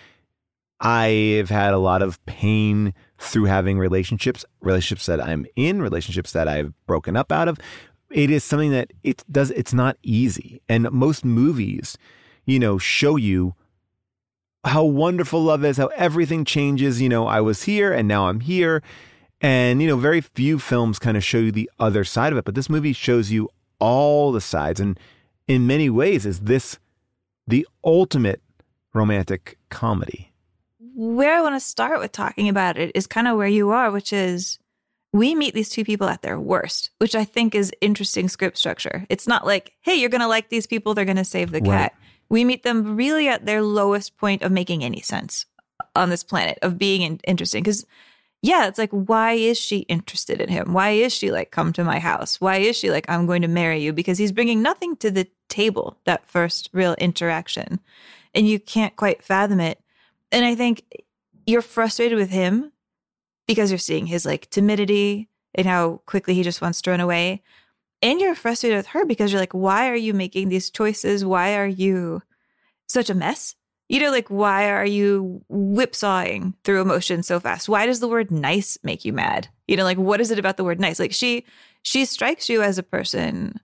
I've 0.80 1.49
had 1.49 1.74
a 1.74 1.78
lot 1.78 2.01
of 2.01 2.26
pain 2.26 2.93
through 3.20 3.45
having 3.45 3.80
relationships, 3.80 4.45
relationships 4.61 5.07
that 5.07 5.22
I'm 5.22 5.45
in, 5.57 5.82
relationships 5.82 6.32
that 6.32 6.47
I've 6.47 6.72
broken 6.86 7.18
up 7.18 7.34
out 7.34 7.49
of. 7.49 7.59
It 8.14 8.30
is 8.30 8.43
something 8.43 8.72
that 8.72 8.93
it 9.01 9.24
does, 9.32 9.49
it's 9.51 9.74
not 9.74 9.97
easy. 10.03 10.61
And 10.70 10.89
most 10.91 11.26
movies, 11.26 11.97
you 12.45 12.59
know, 12.59 12.78
show 12.78 13.16
you 13.16 13.55
how 14.64 14.84
wonderful 14.84 15.43
love 15.43 15.66
is, 15.66 15.78
how 15.78 15.88
everything 15.88 16.45
changes. 16.45 17.01
You 17.01 17.09
know, 17.09 17.26
I 17.26 17.41
was 17.41 17.64
here 17.64 17.91
and 17.91 18.07
now 18.07 18.28
I'm 18.28 18.39
here. 18.39 18.84
And, 19.41 19.82
you 19.82 19.88
know, 19.88 19.97
very 19.97 20.22
few 20.22 20.59
films 20.59 20.99
kind 20.99 21.18
of 21.18 21.24
show 21.24 21.39
you 21.39 21.51
the 21.51 21.70
other 21.80 22.03
side 22.03 22.32
of 22.32 22.38
it. 22.38 22.45
But 22.45 22.53
this 22.53 22.70
movie 22.70 22.93
shows 22.93 23.32
you 23.32 23.49
all 23.80 24.32
the 24.32 24.39
sides. 24.39 24.80
And 24.80 24.99
in 25.47 25.66
many 25.66 25.89
ways, 25.89 26.24
is 26.26 26.41
this 26.41 26.78
the 27.47 27.68
ultimate 27.84 28.41
romantic 28.93 29.57
comedy? 29.70 30.32
Where 30.95 31.36
I 31.36 31.41
want 31.41 31.55
to 31.55 31.59
start 31.59 31.99
with 31.99 32.11
talking 32.11 32.47
about 32.47 32.78
it 32.78 32.91
is 32.93 33.07
kind 33.07 33.28
of 33.28 33.38
where 33.38 33.47
you 33.47 33.72
are, 33.72 33.89
which 33.89 34.14
is 34.14 34.59
we 35.14 35.36
meet 35.36 35.53
these 35.53 35.70
two 35.70 35.86
people 35.86 36.09
at 36.09 36.24
their 36.24 36.39
worst, 36.39 36.89
which 36.97 37.16
I 37.16 37.24
think 37.24 37.53
is 37.53 37.72
interesting 37.80 38.28
script 38.28 38.57
structure. 38.57 39.05
It's 39.09 39.28
not 39.28 39.45
like, 39.45 39.74
hey, 39.82 39.95
you're 39.95 40.09
going 40.09 40.22
to 40.22 40.28
like 40.28 40.49
these 40.49 40.68
people, 40.68 40.93
they're 40.93 41.05
going 41.05 41.18
to 41.18 41.24
save 41.24 41.51
the 41.51 41.61
Right. 41.61 41.70
cat. 41.70 41.93
We 42.30 42.43
meet 42.43 42.64
them 42.64 42.95
really 42.95 43.30
at 43.30 43.45
their 43.45 43.61
lowest 43.61 44.18
point 44.18 44.41
of 44.41 44.51
making 44.51 44.84
any 44.84 45.01
sense 45.01 45.45
on 45.95 46.09
this 46.09 46.24
planet, 46.24 46.57
of 46.64 46.80
being 46.80 47.03
in- 47.03 47.20
interesting. 47.28 47.64
Because, 47.64 47.86
yeah, 48.41 48.68
it's 48.68 48.80
like, 48.80 48.89
why 48.89 49.34
is 49.34 49.59
she 49.59 49.80
interested 49.82 50.41
in 50.41 50.49
him? 50.49 50.74
Why 50.74 50.89
is 50.89 51.14
she 51.14 51.32
like, 51.32 51.51
come 51.51 51.72
to 51.74 51.84
my 51.84 51.99
house? 51.99 52.41
Why 52.41 52.57
is 52.57 52.76
she 52.76 52.89
like, 52.89 53.05
I'm 53.07 53.28
going 53.28 53.43
to 53.43 53.47
marry 53.47 53.80
you? 53.84 53.93
Because 53.93 54.18
he's 54.18 54.32
bringing 54.32 54.64
nothing 54.64 54.95
to 54.97 55.11
the 55.11 55.28
table, 55.47 55.97
that 56.05 56.28
first 56.28 56.72
real 56.74 56.95
interaction. 56.95 57.80
And 58.34 58.47
you 58.47 58.59
can't 58.59 58.95
quite 58.95 59.24
fathom 59.24 59.59
it. 59.59 59.80
And 60.32 60.43
I 60.43 60.55
think 60.55 60.84
you're 61.45 61.61
frustrated 61.61 62.18
with 62.18 62.32
him 62.32 62.72
because 63.48 63.72
you're 63.72 63.78
seeing 63.78 64.08
his 64.08 64.26
like 64.26 64.50
timidity 64.50 65.30
and 65.56 65.68
how 65.68 66.02
quickly 66.06 66.34
he 66.34 66.44
just 66.44 66.62
wants 66.62 66.82
to 66.82 66.91
run 66.91 67.00
away. 67.00 67.41
And 68.02 68.20
you're 68.20 68.36
frustrated 68.36 68.78
with 68.78 68.88
her 68.88 69.06
because 69.06 69.32
you're 69.32 69.41
like, 69.41 69.54
why 69.54 69.89
are 69.89 69.96
you 69.96 70.14
making 70.14 70.50
these 70.50 70.70
choices? 70.70 71.24
Why 71.24 71.56
are 71.56 71.68
you 71.68 72.22
such 72.88 73.10
a 73.10 73.16
mess? 73.16 73.56
You 73.89 74.00
know, 74.00 74.12
like, 74.12 74.30
why 74.30 74.70
are 74.70 74.86
you 74.86 75.44
whipsawing 75.50 76.54
through 76.64 76.82
emotions 76.82 77.28
so 77.28 77.39
fast? 77.39 77.70
Why 77.70 77.86
does 77.86 78.00
the 78.00 78.08
word 78.08 78.32
nice 78.32 78.78
make 78.84 79.06
you 79.06 79.14
mad? 79.14 79.48
You 79.68 79.78
know, 79.78 79.84
like, 79.84 79.98
what 79.98 80.20
is 80.20 80.32
it 80.32 80.39
about 80.39 80.58
the 80.58 80.64
word 80.64 80.80
nice? 80.80 81.00
Like, 81.00 81.14
she, 81.14 81.46
she 81.82 82.06
strikes 82.06 82.50
you 82.50 82.62
as 82.62 82.78
a 82.78 82.84
person, 82.84 83.60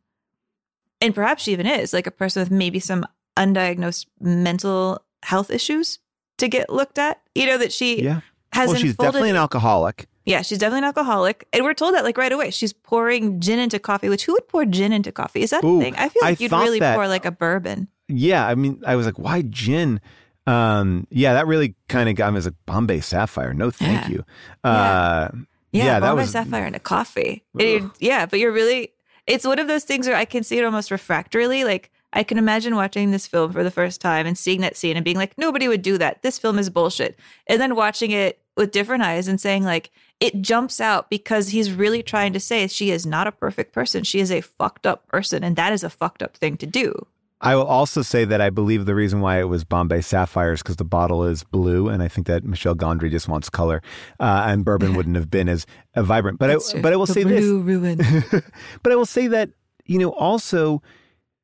and 1.02 1.16
perhaps 1.16 1.44
she 1.44 1.54
even 1.54 1.66
is 1.66 1.94
like 1.94 2.06
a 2.06 2.12
person 2.12 2.42
with 2.42 2.52
maybe 2.52 2.80
some 2.80 3.06
undiagnosed 3.38 4.06
mental 4.20 5.04
health 5.24 5.50
issues 5.50 6.00
to 6.38 6.48
get 6.48 6.70
looked 6.70 6.98
at. 7.00 7.22
You 7.34 7.46
know, 7.48 7.58
that 7.58 7.72
she 7.72 8.04
Yeah. 8.04 8.22
Has 8.54 8.68
well, 8.70 8.76
she's 8.78 8.92
unfolded- 8.92 9.08
definitely 9.08 9.30
an 9.32 9.36
alcoholic. 9.36 10.08
yeah, 10.26 10.42
she's 10.42 10.58
definitely 10.58 10.80
an 10.80 10.84
alcoholic. 10.86 11.48
And 11.54 11.64
we're 11.64 11.74
told 11.74 11.96
that 11.96 12.04
like 12.04 12.18
right 12.18 12.32
away. 12.32 12.52
She's 12.52 12.74
pouring 12.74 13.40
gin 13.40 13.60
into 13.60 13.80
coffee, 13.80 14.10
which 14.10 14.26
who 14.26 14.34
would 14.34 14.48
pour 14.48 14.66
gin 14.66 14.92
into 14.94 15.12
coffee? 15.12 15.42
Is 15.42 15.50
that 15.52 15.64
Ooh, 15.64 15.78
a 15.78 15.82
thing? 15.82 15.96
I 15.98 16.10
feel 16.10 16.24
I 16.24 16.30
like 16.30 16.40
you'd 16.40 16.52
really 16.52 16.80
that- 16.80 16.96
pour 16.96 17.08
like 17.08 17.26
a 17.26 17.32
bourbon. 17.32 17.88
Yeah, 18.08 18.46
I 18.48 18.56
mean, 18.56 18.82
I 18.88 18.96
was 18.96 19.06
like, 19.06 19.20
why 19.20 19.44
gin? 19.44 20.02
Um, 20.48 21.06
yeah, 21.12 21.34
that 21.34 21.46
really 21.46 21.76
kind 21.90 22.10
of 22.10 22.16
got 22.16 22.34
me 22.34 22.40
as 22.40 22.46
like 22.46 22.56
Bombay 22.66 23.02
Sapphire. 23.02 23.54
No, 23.54 23.70
thank 23.70 24.04
Yeah. 24.04 24.10
you. 24.10 24.26
Uh, 24.64 25.30
Yeah, 25.72 25.84
yeah, 25.86 26.00
that 26.00 26.08
Bombay 26.08 26.22
was 26.24 26.32
sapphire 26.32 26.66
a 26.66 26.80
coffee. 26.80 27.44
And 27.60 27.92
yeah, 28.00 28.26
but 28.26 28.40
you're 28.40 28.52
really 28.52 28.94
it's 29.28 29.46
one 29.46 29.60
of 29.60 29.68
those 29.68 29.84
things 29.84 30.08
where 30.08 30.16
I 30.18 30.26
can 30.26 30.44
see 30.44 30.58
it 30.58 30.66
almost 30.66 30.90
refractorily. 30.90 31.64
Like 31.66 31.92
I 32.14 32.24
can 32.24 32.38
imagine 32.38 32.76
watching 32.76 33.12
this 33.12 33.28
film 33.28 33.52
for 33.54 33.64
the 33.64 33.72
first 33.72 34.02
time 34.02 34.26
and 34.26 34.38
seeing 34.38 34.62
that 34.62 34.76
scene 34.76 34.96
and 34.98 35.04
being 35.06 35.18
like, 35.18 35.38
nobody 35.38 35.68
would 35.68 35.82
do 35.84 35.98
that. 36.00 36.22
This 36.24 36.40
film 36.40 36.58
is 36.58 36.70
bullshit. 36.70 37.20
And 37.48 37.62
then 37.62 37.76
watching 37.76 38.12
it 38.12 38.42
with 38.58 38.72
different 38.72 39.04
eyes 39.04 39.28
and 39.28 39.40
saying 39.40 39.64
like 39.64 39.92
it 40.20 40.42
jumps 40.42 40.82
out 40.82 41.10
because 41.10 41.50
he's 41.50 41.72
really 41.72 42.04
trying 42.04 42.34
to 42.34 42.40
say 42.40 42.68
she 42.68 42.92
is 42.92 43.06
not 43.06 43.28
a 43.28 43.32
perfect 43.32 43.74
person. 43.74 44.04
She 44.04 44.20
is 44.20 44.32
a 44.32 44.42
fucked 44.42 44.86
up 44.86 45.08
person, 45.08 45.44
and 45.44 45.56
that 45.56 45.72
is 45.72 45.84
a 45.84 45.90
fucked 45.90 46.22
up 46.22 46.36
thing 46.36 46.58
to 46.58 46.66
do. 46.66 47.06
I 47.42 47.56
will 47.56 47.66
also 47.68 48.02
say 48.02 48.26
that 48.26 48.42
I 48.42 48.50
believe 48.50 48.86
the 48.86 48.96
reason 48.96 49.22
why 49.22 49.40
it 49.40 49.46
was 49.46 49.64
Bombay 49.64 50.02
Sapphires 50.02 50.62
because 50.62 50.76
the 50.76 50.84
bottle 50.84 51.24
is 51.24 51.46
blue, 51.46 51.88
and 51.88 52.04
I 52.04 52.10
think 52.10 52.28
that 52.28 52.44
Michel 52.44 52.76
Gondry 52.76 53.10
just 53.10 53.30
wants 53.30 53.50
color, 53.50 53.82
uh, 54.20 54.44
and 54.48 54.66
bourbon 54.66 54.94
wouldn't 54.98 55.16
have 55.16 55.32
been 55.32 55.48
as 55.48 55.66
uh, 55.96 56.04
vibrant. 56.04 56.38
But 56.38 56.48
That's 56.48 56.70
I, 56.72 56.74
true. 56.74 56.82
but 56.82 56.92
I 56.92 56.96
will 56.98 57.06
The 57.06 57.14
say 57.14 57.24
blue 57.24 57.64
this. 57.64 58.04
ruin. 58.34 58.44
but 58.84 58.92
I 58.92 58.96
will 58.96 59.06
say 59.06 59.28
that 59.28 59.52
you 59.86 60.00
know 60.00 60.10
also 60.10 60.82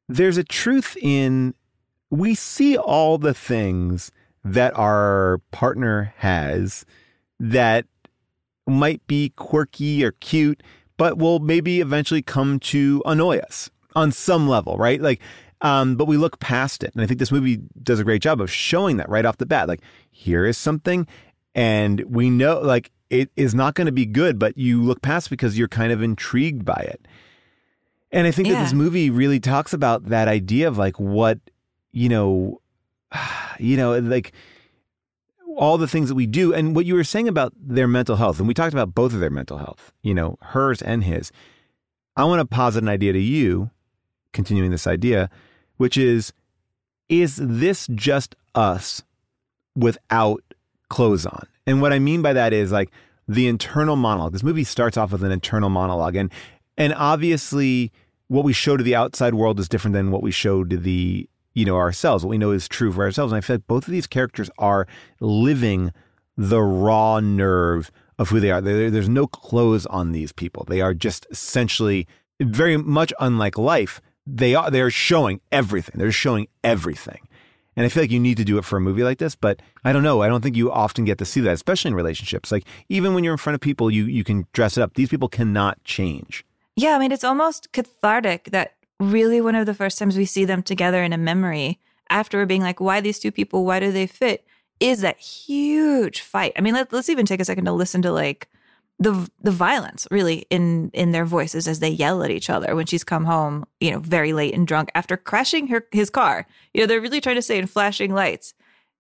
there's 0.08 0.38
a 0.38 0.44
truth 0.44 0.98
in 1.02 1.54
we 2.10 2.36
see 2.36 2.78
all 2.78 3.18
the 3.18 3.34
things 3.34 4.12
that 4.44 4.78
our 4.78 5.42
partner 5.52 6.14
has 6.18 6.86
that 7.40 7.86
might 8.68 9.06
be 9.08 9.30
quirky 9.36 10.04
or 10.04 10.12
cute, 10.14 10.62
but 10.98 11.18
will 11.18 11.40
maybe 11.40 11.82
eventually 11.82 12.22
come 12.22 12.60
to 12.60 13.02
annoy 13.06 13.38
us 13.40 13.70
on 13.96 14.12
some 14.12 14.48
level, 14.48 14.78
right? 14.78 15.02
Like, 15.02 15.20
um, 15.62 15.96
but 15.96 16.06
we 16.06 16.18
look 16.18 16.40
past 16.40 16.84
it. 16.84 16.94
And 16.94 17.02
I 17.02 17.08
think 17.08 17.20
this 17.20 17.32
movie 17.32 17.62
does 17.82 18.00
a 18.00 18.04
great 18.04 18.22
job 18.22 18.40
of 18.40 18.52
showing 18.52 18.98
that 18.98 19.10
right 19.10 19.26
off 19.26 19.38
the 19.38 19.46
bat. 19.46 19.68
Like, 19.68 19.82
here 20.12 20.46
is 20.46 20.58
something, 20.58 21.08
and 21.54 22.02
we 22.02 22.30
know, 22.30 22.60
like, 22.60 22.92
it 23.10 23.32
is 23.36 23.56
not 23.56 23.76
going 23.76 23.86
to 23.86 23.92
be 23.92 24.06
good, 24.06 24.38
but 24.38 24.58
you 24.58 24.84
look 24.84 25.02
past 25.02 25.30
because 25.30 25.58
you're 25.58 25.68
kind 25.68 25.92
of 25.92 26.02
intrigued 26.02 26.66
by 26.66 26.88
it. 26.88 27.08
And 28.16 28.26
I 28.26 28.32
think 28.32 28.48
that 28.48 28.64
this 28.64 28.72
movie 28.72 29.10
really 29.10 29.42
talks 29.42 29.74
about 29.74 30.06
that 30.06 30.30
idea 30.30 30.70
of 30.70 30.78
like 30.78 30.98
what, 30.98 31.38
you 31.92 32.08
know, 32.08 32.62
you 33.60 33.76
know, 33.76 34.00
like 34.00 34.32
all 35.58 35.78
the 35.78 35.88
things 35.88 36.08
that 36.08 36.16
we 36.16 36.26
do. 36.26 36.54
And 36.54 36.76
what 36.76 36.86
you 36.86 36.96
were 36.96 37.04
saying 37.04 37.28
about 37.28 37.54
their 37.60 37.90
mental 37.90 38.16
health 38.16 38.40
and 38.40 38.48
we 38.48 38.54
talked 38.54 38.74
about 38.74 38.96
both 38.96 39.14
of 39.14 39.20
their 39.20 39.30
mental 39.30 39.58
health 39.58 39.92
you 40.02 40.14
know 40.14 40.38
hers 40.42 40.82
and 40.82 41.04
his. 41.04 41.32
I 42.16 42.24
want 42.24 42.40
to 42.40 42.46
posit 42.46 42.84
an 42.84 42.90
idea 42.90 43.12
to 43.12 43.20
you 43.20 43.70
continuing 44.32 44.72
this 44.72 44.88
idea 44.88 45.30
which 45.78 45.98
is 45.98 46.32
is 47.10 47.38
this 47.42 47.88
just 47.96 48.36
us 48.54 49.04
without 49.76 50.42
clothes 50.90 51.26
on? 51.26 51.48
And 51.68 51.82
what 51.82 51.92
i 51.92 52.00
mean 52.00 52.22
by 52.22 52.32
that 52.32 52.54
is 52.54 52.72
like 52.72 52.92
the 53.28 53.48
internal 53.48 53.98
monologue. 53.98 54.32
This 54.34 54.44
movie 54.44 54.64
starts 54.64 54.96
off 54.96 55.12
with 55.12 55.24
an 55.24 55.32
internal 55.32 55.70
monologue 55.70 56.16
and 56.16 56.32
and 56.78 56.94
obviously 56.94 57.92
what 58.28 58.44
we 58.44 58.54
show 58.54 58.78
to 58.78 58.84
the 58.84 58.96
outside 58.96 59.34
world 59.36 59.60
is 59.60 59.70
different 59.70 59.94
than 59.94 60.12
what 60.12 60.24
we 60.24 60.32
show 60.32 60.64
to 60.64 60.78
the 60.78 61.30
you 61.56 61.64
know, 61.64 61.78
ourselves, 61.78 62.24
what 62.24 62.30
we 62.32 62.38
know 62.38 62.52
is 62.52 62.68
true 62.68 62.92
for 62.92 63.04
ourselves. 63.06 63.32
And 63.32 63.38
I 63.38 63.42
feel 63.42 63.56
like 63.56 63.68
both 63.68 63.88
of 63.88 63.92
these 63.92 64.08
characters 64.08 64.50
are 64.58 64.86
living 65.22 65.94
the 66.36 66.62
raw 66.62 67.22
nerve 67.22 67.90
of 68.20 68.30
who 68.30 68.42
they 68.42 68.52
are. 68.52 68.60
There- 68.60 68.92
there's 68.92 69.08
no 69.08 69.26
clothes 69.26 69.86
on 69.86 70.12
these 70.12 70.34
people. 70.34 70.66
They 70.68 70.82
are 70.82 70.94
just 70.94 71.26
essentially 71.32 72.08
very 72.42 72.76
much 72.76 73.14
unlike 73.22 73.58
life. 73.58 74.02
They 74.28 74.54
are 74.54 74.70
they 74.70 74.82
are 74.82 74.90
showing 74.90 75.40
everything. 75.52 75.96
They're 75.98 76.12
showing 76.12 76.48
everything. 76.62 77.20
And 77.78 77.86
I 77.86 77.90
feel 77.90 78.04
like 78.04 78.12
you 78.12 78.20
need 78.20 78.38
to 78.38 78.46
do 78.46 78.58
it 78.58 78.66
for 78.66 78.78
a 78.78 78.82
movie 78.82 79.04
like 79.04 79.20
this, 79.20 79.36
but 79.36 79.62
I 79.86 79.94
don't 79.94 80.04
know. 80.04 80.22
I 80.22 80.28
don't 80.28 80.42
think 80.42 80.58
you 80.58 80.72
often 80.72 81.06
get 81.06 81.18
to 81.20 81.26
see 81.26 81.42
that, 81.42 81.54
especially 81.54 81.90
in 81.90 81.96
relationships. 81.96 82.52
Like 82.52 82.66
even 82.90 83.14
when 83.14 83.24
you're 83.24 83.34
in 83.34 83.38
front 83.38 83.56
of 83.56 83.62
people, 83.62 83.90
you 83.90 84.04
you 84.06 84.26
can 84.26 84.46
dress 84.52 84.78
it 84.78 84.82
up. 84.82 84.96
These 84.96 85.10
people 85.10 85.30
cannot 85.30 85.82
change. 85.86 86.44
Yeah, 86.76 86.96
I 86.96 87.00
mean, 87.00 87.12
it's 87.12 87.24
almost 87.24 87.72
cathartic 87.72 88.46
that 88.52 88.76
really 89.00 89.42
one 89.42 89.56
of 89.56 89.66
the 89.66 89.74
first 89.74 89.98
times 89.98 90.18
we 90.18 90.26
see 90.26 90.46
them 90.46 90.62
together 90.62 91.04
in 91.04 91.14
a 91.14 91.18
memory 91.18 91.80
after 92.10 92.46
being 92.46 92.62
like, 92.62 92.80
why 92.80 93.02
these 93.02 93.20
two 93.20 93.32
people? 93.32 93.66
Why 93.66 93.80
do 93.80 93.92
they 93.92 94.08
fit? 94.08 94.46
Is 94.80 95.02
that 95.02 95.18
huge 95.18 96.22
fight? 96.22 96.54
I 96.58 96.62
mean, 96.62 96.74
let, 96.74 96.92
let's 96.92 97.10
even 97.10 97.26
take 97.26 97.40
a 97.40 97.46
second 97.46 97.66
to 97.66 97.72
listen 97.72 98.02
to 98.02 98.12
like 98.12 98.50
the 98.98 99.30
the 99.42 99.52
violence 99.52 100.08
really 100.10 100.46
in 100.50 100.90
in 100.94 101.12
their 101.12 101.26
voices 101.26 101.68
as 101.68 101.80
they 101.80 101.90
yell 101.90 102.24
at 102.24 102.32
each 102.32 102.50
other 102.50 102.76
when 102.76 102.86
she's 102.86 103.04
come 103.04 103.26
home, 103.26 103.66
you 103.80 103.92
know, 103.92 104.00
very 104.00 104.32
late 104.32 104.54
and 104.54 104.68
drunk 104.68 104.90
after 104.96 105.18
crashing 105.18 105.68
her 105.68 105.86
his 105.92 106.10
car. 106.10 106.46
You 106.74 106.82
know, 106.82 106.88
they're 106.88 107.02
really 107.02 107.22
trying 107.22 107.36
to 107.36 107.42
say 107.42 107.58
in 107.58 107.68
flashing 107.68 108.14
lights, 108.14 108.54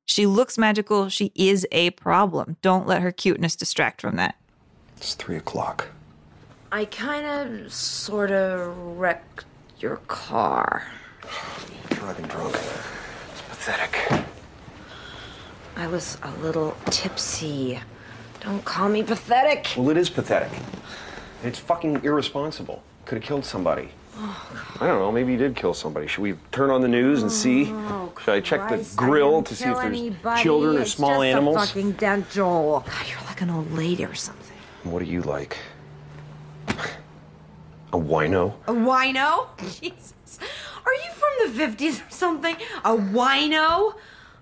she 0.05 0.25
looks 0.25 0.57
magical. 0.57 1.09
She 1.09 1.31
is 1.35 1.67
a 1.71 1.91
problem. 1.91 2.57
Don't 2.61 2.87
let 2.87 3.01
her 3.01 3.11
cuteness 3.11 3.55
distract 3.55 4.01
from 4.01 4.15
that. 4.17 4.35
It's 4.97 5.13
three 5.13 5.37
o'clock. 5.37 5.89
I 6.71 6.85
kind 6.85 7.25
of, 7.25 7.71
sort 7.73 8.31
of 8.31 8.75
wrecked 8.97 9.45
your 9.79 9.97
car. 10.07 10.83
Driving 11.89 12.25
drunk. 12.25 12.55
It's 12.55 13.41
pathetic. 13.49 14.25
I 15.75 15.87
was 15.87 16.17
a 16.23 16.31
little 16.37 16.75
tipsy. 16.89 17.79
Don't 18.41 18.63
call 18.65 18.89
me 18.89 19.03
pathetic. 19.03 19.73
Well, 19.77 19.89
it 19.89 19.97
is 19.97 20.09
pathetic. 20.09 20.51
It's 21.43 21.59
fucking 21.59 22.03
irresponsible. 22.03 22.83
Could 23.05 23.19
have 23.19 23.23
killed 23.23 23.45
somebody. 23.45 23.89
Oh, 24.17 24.77
I 24.79 24.87
don't 24.87 24.99
know. 24.99 25.11
Maybe 25.11 25.33
you 25.33 25.37
did 25.37 25.55
kill 25.55 25.73
somebody. 25.73 26.07
Should 26.07 26.21
we 26.21 26.35
turn 26.51 26.69
on 26.69 26.81
the 26.81 26.87
news 26.87 27.21
and 27.21 27.31
see? 27.31 27.65
Oh, 27.69 28.11
Should 28.23 28.33
I 28.33 28.39
check 28.39 28.61
the 28.69 28.75
Christ, 28.75 28.93
I 28.99 29.05
grill 29.05 29.43
to 29.43 29.55
see 29.55 29.65
if 29.65 29.73
there's 29.75 29.85
anybody. 29.85 30.41
children 30.41 30.77
or 30.77 30.81
It's 30.81 30.91
small 30.91 31.21
just 31.21 31.23
animals? 31.25 31.57
A 31.57 31.67
fucking 31.67 31.91
dent, 31.93 32.29
Joel. 32.31 32.79
God, 32.87 33.05
you're 33.09 33.21
like 33.27 33.41
an 33.41 33.49
old 33.49 33.71
lady 33.73 34.05
or 34.05 34.15
something. 34.15 34.55
What 34.83 35.01
are 35.01 35.05
you 35.05 35.21
like? 35.21 35.57
A 37.95 37.97
wino? 37.97 38.53
A 38.67 38.73
wino? 38.73 39.47
Jesus. 39.79 40.37
Are 40.85 40.93
you 40.93 41.11
from 41.13 41.55
the 41.55 41.65
50s 41.65 42.05
or 42.05 42.11
something? 42.11 42.57
A 42.83 42.91
wino? 42.91 43.93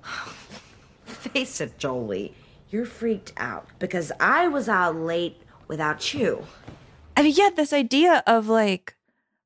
Face 1.05 1.61
it, 1.61 1.77
Jolie. 1.77 2.33
You're 2.71 2.87
freaked 2.87 3.31
out 3.37 3.67
because 3.77 4.11
I 4.19 4.47
was 4.47 4.67
out 4.67 4.95
late 4.95 5.39
without 5.67 6.15
you. 6.15 6.47
I 7.15 7.21
mean, 7.21 7.35
yeah, 7.37 7.51
this 7.55 7.73
idea 7.73 8.23
of 8.25 8.47
like 8.47 8.95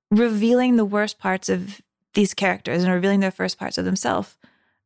revealing 0.09 0.77
the 0.77 0.85
worst 0.85 1.19
parts 1.19 1.49
of 1.49 1.81
these 2.13 2.33
characters 2.33 2.85
and 2.85 2.93
revealing 2.93 3.19
their 3.19 3.29
first 3.29 3.59
parts 3.59 3.77
of 3.77 3.83
themselves. 3.83 4.37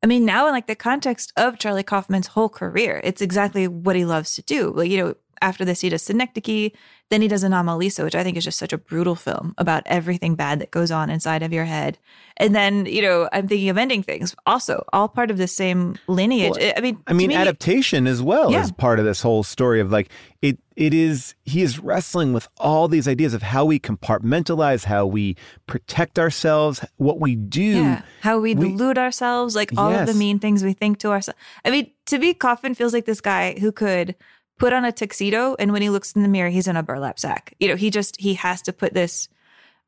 I 0.01 0.07
mean, 0.07 0.26
now 0.26 0.47
in 0.47 0.51
like 0.51 0.65
the 0.65 0.74
context 0.74 1.32
of 1.38 1.59
Charlie 1.59 1.84
Kaufman's 1.84 2.26
whole 2.26 2.49
career, 2.49 2.99
it's 3.03 3.22
exactly 3.22 3.67
what 3.67 3.95
he 3.95 4.03
loves 4.03 4.34
to 4.34 4.41
do. 4.41 4.72
Like, 4.72 4.89
you 4.89 4.97
know, 4.97 5.15
after 5.41 5.65
this, 5.65 5.81
he 5.81 5.89
does 5.89 6.03
Synecdoche, 6.03 6.71
then 7.09 7.21
he 7.21 7.27
does 7.27 7.43
Anomalisa, 7.43 8.03
which 8.03 8.15
I 8.15 8.23
think 8.23 8.37
is 8.37 8.43
just 8.45 8.57
such 8.57 8.71
a 8.73 8.77
brutal 8.77 9.15
film 9.15 9.53
about 9.57 9.83
everything 9.85 10.35
bad 10.35 10.59
that 10.59 10.71
goes 10.71 10.91
on 10.91 11.09
inside 11.09 11.43
of 11.43 11.51
your 11.51 11.65
head. 11.65 11.97
And 12.37 12.55
then, 12.55 12.85
you 12.85 13.01
know, 13.01 13.27
I'm 13.33 13.47
thinking 13.47 13.69
of 13.69 13.77
ending 13.77 14.01
things, 14.01 14.35
also 14.45 14.83
all 14.93 15.07
part 15.09 15.29
of 15.29 15.37
the 15.37 15.47
same 15.47 15.95
lineage. 16.07 16.53
Well, 16.57 16.73
I 16.77 16.81
mean, 16.81 17.03
I 17.07 17.13
mean, 17.13 17.27
me, 17.29 17.35
adaptation 17.35 18.07
as 18.07 18.21
well 18.21 18.51
Yeah. 18.51 18.61
is 18.63 18.71
part 18.71 18.99
of 18.99 19.05
this 19.05 19.21
whole 19.21 19.43
story 19.43 19.79
of 19.81 19.91
like 19.91 20.09
it. 20.41 20.57
It 20.77 20.93
is 20.93 21.35
he 21.43 21.61
is 21.61 21.77
wrestling 21.79 22.33
with 22.33 22.47
all 22.57 22.87
these 22.87 23.07
ideas 23.07 23.33
of 23.35 23.43
how 23.43 23.65
we 23.65 23.77
compartmentalize, 23.77 24.85
how 24.85 25.05
we 25.05 25.35
protect 25.67 26.17
ourselves, 26.17 26.83
what 26.97 27.19
we 27.19 27.35
do. 27.35 27.83
Yeah, 27.83 28.01
how 28.21 28.39
we, 28.39 28.55
delude 28.55 28.97
ourselves, 28.97 29.55
like 29.55 29.71
all 29.77 29.91
of 29.93 30.05
the 30.05 30.13
Yes. 30.13 30.15
mean 30.17 30.39
things 30.39 30.63
we 30.63 30.73
think 30.73 30.97
to 30.99 31.09
ourselves. 31.09 31.39
I 31.65 31.69
mean, 31.69 31.91
to 32.07 32.17
me, 32.17 32.33
Kaufman 32.33 32.73
feels 32.73 32.93
like 32.93 33.05
this 33.05 33.21
guy 33.21 33.59
who 33.59 33.71
could 33.71 34.15
put 34.62 34.74
on 34.74 34.86
a 34.86 34.91
tuxedo, 34.91 35.55
and 35.57 35.74
when 35.74 35.82
he 35.82 35.89
looks 35.89 36.14
in 36.14 36.22
the 36.22 36.28
mirror, 36.28 36.49
he's 36.49 36.68
in 36.68 36.78
a 36.78 36.84
burlap 36.84 37.20
sack. 37.20 37.55
You 37.59 37.68
know, 37.68 37.76
he 37.76 37.89
just 37.89 38.22
he 38.22 38.36
has 38.36 38.62
to 38.62 38.72
put 38.72 38.93
this 38.93 39.28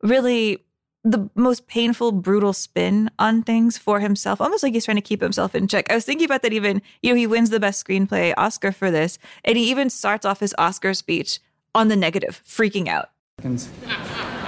really 0.02 0.66
the 1.04 1.30
most 1.36 1.68
painful, 1.68 2.12
brutal 2.12 2.54
spin 2.54 3.12
on 3.20 3.44
things 3.44 3.78
for 3.78 4.00
himself, 4.00 4.42
almost 4.42 4.64
like 4.64 4.74
he's 4.74 4.86
trying 4.86 4.98
to 4.98 5.02
keep 5.02 5.22
himself 5.22 5.54
in 5.54 5.68
check. 5.68 5.92
I 5.92 5.96
was 5.96 6.06
thinking 6.06 6.26
about 6.26 6.42
that 6.42 6.54
even, 6.54 6.82
you 7.04 7.12
know, 7.12 7.16
he 7.16 7.28
wins 7.28 7.52
the 7.52 7.60
best 7.60 7.86
screenplay 7.86 8.34
Oscar 8.36 8.72
for 8.72 8.90
this, 8.90 9.20
and 9.46 9.58
he 9.58 9.70
even 9.70 9.92
starts 9.92 10.26
off 10.26 10.40
his 10.40 10.56
Oscar 10.58 10.96
speech 10.96 11.40
on 11.76 11.90
the 11.90 11.96
negative, 11.96 12.42
freaking 12.44 12.88
out. 12.88 13.12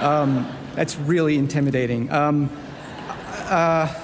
Um, 0.00 0.50
that's 0.74 0.96
really 0.96 1.36
intimidating. 1.36 2.10
Um, 2.10 2.50
uh, 3.48 3.94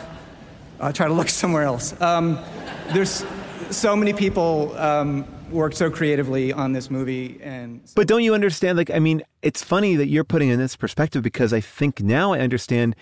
I'll 0.79 0.93
try 0.93 1.09
to 1.09 1.15
look 1.15 1.31
somewhere 1.31 1.65
else. 1.65 2.01
Um, 2.01 2.39
there's 2.93 3.25
so 3.71 3.97
many 3.97 4.13
people 4.13 4.77
um, 4.79 5.25
worked 5.53 5.77
so 5.77 5.91
creatively 5.91 6.53
on 6.53 6.73
this 6.73 6.91
movie, 6.91 7.39
and 7.43 7.81
But 7.95 8.09
don't 8.09 8.23
you 8.23 8.35
understand? 8.35 8.77
Like, 8.79 8.91
I 8.91 8.99
mean, 8.99 9.23
it's 9.43 9.63
funny 9.63 9.97
that 9.97 10.09
you're 10.09 10.25
putting 10.25 10.49
in 10.49 10.59
this 10.59 10.77
perspective 10.77 11.23
because 11.23 11.53
I 11.53 11.61
think 11.61 12.01
now 12.01 12.33
I 12.33 12.41
understand 12.41 12.97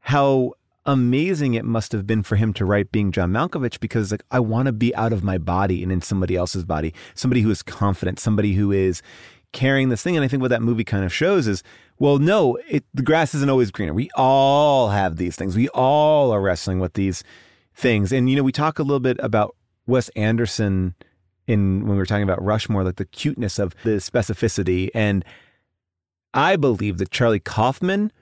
how 0.00 0.54
amazing 0.86 1.54
it 1.54 1.64
must 1.64 1.92
have 1.92 2.06
been 2.06 2.22
for 2.22 2.36
him 2.36 2.52
to 2.52 2.64
write 2.64 2.92
being 2.92 3.10
John 3.10 3.32
Malkovich 3.32 3.80
because 3.80 4.10
like 4.10 4.22
I 4.30 4.40
want 4.40 4.66
to 4.66 4.72
be 4.72 4.94
out 4.94 5.12
of 5.12 5.24
my 5.24 5.38
body 5.38 5.82
and 5.82 5.90
in 5.90 6.02
somebody 6.02 6.36
else's 6.36 6.64
body, 6.64 6.92
somebody 7.14 7.40
who 7.40 7.50
is 7.50 7.62
confident, 7.62 8.18
somebody 8.18 8.52
who 8.52 8.70
is 8.70 9.00
carrying 9.52 9.88
this 9.88 10.02
thing. 10.02 10.16
And 10.16 10.24
I 10.24 10.28
think 10.28 10.42
what 10.42 10.50
that 10.50 10.62
movie 10.62 10.84
kind 10.84 11.04
of 11.04 11.12
shows 11.12 11.46
is, 11.46 11.62
well, 11.98 12.18
no, 12.18 12.58
it 12.68 12.84
the 12.92 13.02
grass 13.02 13.34
isn't 13.34 13.48
always 13.48 13.70
greener. 13.70 13.94
We 13.94 14.10
all 14.14 14.90
have 14.90 15.16
these 15.16 15.36
things. 15.36 15.56
We 15.56 15.68
all 15.70 16.32
are 16.32 16.40
wrestling 16.40 16.80
with 16.80 16.92
these 16.94 17.24
things. 17.74 18.12
And 18.12 18.28
you 18.28 18.36
know, 18.36 18.42
we 18.42 18.52
talk 18.52 18.78
a 18.78 18.82
little 18.82 19.00
bit 19.00 19.16
about 19.20 19.56
Wes 19.86 20.10
Anderson 20.10 20.94
in 21.46 21.80
when 21.80 21.92
we 21.92 21.96
were 21.96 22.06
talking 22.06 22.22
about 22.22 22.42
Rushmore, 22.42 22.84
like 22.84 22.96
the 22.96 23.04
cuteness 23.04 23.58
of 23.58 23.74
the 23.84 23.96
specificity. 23.96 24.90
And 24.94 25.24
I 26.32 26.56
believe 26.56 26.98
that 26.98 27.10
Charlie 27.10 27.40
Kaufman 27.40 28.12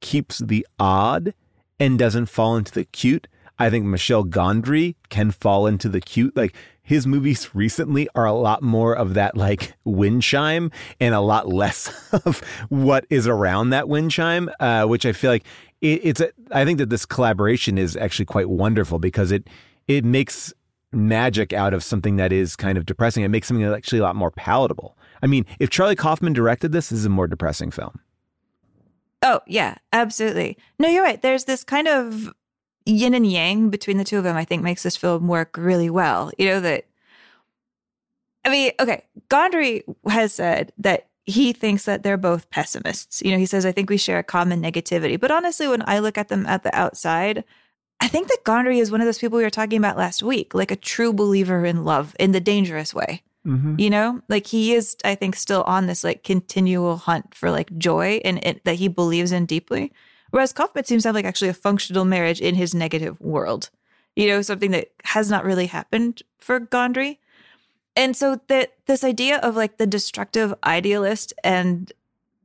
keeps 0.00 0.38
the 0.38 0.66
odd 0.78 1.34
and 1.80 1.98
doesn't 1.98 2.26
fall 2.26 2.56
into 2.56 2.72
the 2.72 2.84
cute. 2.84 3.28
I 3.58 3.70
think 3.70 3.86
Michel 3.86 4.24
Gondry 4.24 4.96
can 5.08 5.30
fall 5.30 5.66
into 5.66 5.88
the 5.88 6.00
cute. 6.00 6.36
Like 6.36 6.54
his 6.82 7.06
movies 7.06 7.54
recently 7.54 8.08
are 8.14 8.26
a 8.26 8.32
lot 8.32 8.62
more 8.62 8.94
of 8.94 9.14
that 9.14 9.36
like 9.36 9.74
wind 9.84 10.22
chime 10.22 10.70
and 11.00 11.14
a 11.14 11.20
lot 11.20 11.48
less 11.48 11.90
of 12.26 12.40
what 12.68 13.06
is 13.10 13.26
around 13.26 13.70
that 13.70 13.88
wind 13.88 14.10
chime, 14.10 14.50
uh, 14.60 14.84
which 14.84 15.06
I 15.06 15.12
feel 15.12 15.30
like 15.30 15.44
it, 15.80 16.00
it's. 16.04 16.20
A, 16.20 16.30
I 16.52 16.64
think 16.64 16.78
that 16.78 16.90
this 16.90 17.06
collaboration 17.06 17.78
is 17.78 17.96
actually 17.96 18.26
quite 18.26 18.48
wonderful 18.48 18.98
because 18.98 19.32
it 19.32 19.48
it 19.88 20.04
makes 20.04 20.52
magic 20.96 21.52
out 21.52 21.74
of 21.74 21.84
something 21.84 22.16
that 22.16 22.32
is 22.32 22.56
kind 22.56 22.76
of 22.78 22.86
depressing. 22.86 23.22
It 23.22 23.28
makes 23.28 23.46
something 23.46 23.64
actually 23.64 23.98
a 23.98 24.02
lot 24.02 24.16
more 24.16 24.30
palatable. 24.30 24.96
I 25.22 25.26
mean, 25.26 25.46
if 25.60 25.70
Charlie 25.70 25.96
Kaufman 25.96 26.32
directed 26.32 26.72
this, 26.72 26.88
this 26.88 26.98
is 27.00 27.04
a 27.04 27.10
more 27.10 27.26
depressing 27.26 27.70
film. 27.70 28.00
Oh, 29.22 29.40
yeah, 29.46 29.76
absolutely. 29.92 30.58
No, 30.78 30.88
you're 30.88 31.02
right. 31.02 31.20
There's 31.20 31.44
this 31.44 31.64
kind 31.64 31.88
of 31.88 32.32
yin 32.84 33.14
and 33.14 33.26
yang 33.26 33.70
between 33.70 33.98
the 33.98 34.04
two 34.04 34.18
of 34.18 34.24
them, 34.24 34.36
I 34.36 34.44
think 34.44 34.62
makes 34.62 34.82
this 34.82 34.96
film 34.96 35.26
work 35.26 35.56
really 35.56 35.90
well. 35.90 36.30
You 36.38 36.46
know, 36.46 36.60
that, 36.60 36.86
I 38.44 38.50
mean, 38.50 38.72
okay, 38.78 39.04
Gondry 39.28 39.82
has 40.08 40.32
said 40.32 40.72
that 40.78 41.08
he 41.24 41.52
thinks 41.52 41.86
that 41.86 42.04
they're 42.04 42.16
both 42.16 42.50
pessimists. 42.50 43.20
You 43.22 43.32
know, 43.32 43.38
he 43.38 43.46
says, 43.46 43.66
I 43.66 43.72
think 43.72 43.90
we 43.90 43.96
share 43.96 44.18
a 44.18 44.22
common 44.22 44.62
negativity. 44.62 45.18
But 45.18 45.32
honestly, 45.32 45.66
when 45.66 45.82
I 45.88 45.98
look 45.98 46.16
at 46.16 46.28
them 46.28 46.46
at 46.46 46.62
the 46.62 46.72
outside, 46.72 47.42
I 48.00 48.08
think 48.08 48.28
that 48.28 48.44
Gondry 48.44 48.78
is 48.78 48.90
one 48.90 49.00
of 49.00 49.06
those 49.06 49.18
people 49.18 49.38
we 49.38 49.44
were 49.44 49.50
talking 49.50 49.78
about 49.78 49.96
last 49.96 50.22
week, 50.22 50.54
like 50.54 50.70
a 50.70 50.76
true 50.76 51.12
believer 51.12 51.64
in 51.64 51.84
love 51.84 52.14
in 52.18 52.32
the 52.32 52.40
dangerous 52.40 52.92
way. 52.92 53.22
Mm-hmm. 53.46 53.76
You 53.78 53.90
know, 53.90 54.22
like 54.28 54.46
he 54.46 54.74
is, 54.74 54.96
I 55.04 55.14
think, 55.14 55.36
still 55.36 55.62
on 55.62 55.86
this 55.86 56.02
like 56.02 56.24
continual 56.24 56.96
hunt 56.96 57.34
for 57.34 57.50
like 57.50 57.76
joy 57.78 58.20
and 58.24 58.44
it, 58.44 58.64
that 58.64 58.74
he 58.74 58.88
believes 58.88 59.32
in 59.32 59.46
deeply. 59.46 59.92
Whereas 60.30 60.52
Kaufman 60.52 60.84
seems 60.84 61.04
to 61.04 61.08
have 61.08 61.14
like 61.14 61.24
actually 61.24 61.48
a 61.48 61.54
functional 61.54 62.04
marriage 62.04 62.40
in 62.40 62.56
his 62.56 62.74
negative 62.74 63.20
world, 63.20 63.70
you 64.16 64.26
know, 64.26 64.42
something 64.42 64.72
that 64.72 64.90
has 65.04 65.30
not 65.30 65.44
really 65.44 65.66
happened 65.66 66.22
for 66.38 66.58
Gondry. 66.58 67.18
And 67.94 68.16
so 68.16 68.40
that 68.48 68.74
this 68.86 69.04
idea 69.04 69.38
of 69.38 69.56
like 69.56 69.78
the 69.78 69.86
destructive 69.86 70.52
idealist 70.64 71.32
and 71.44 71.92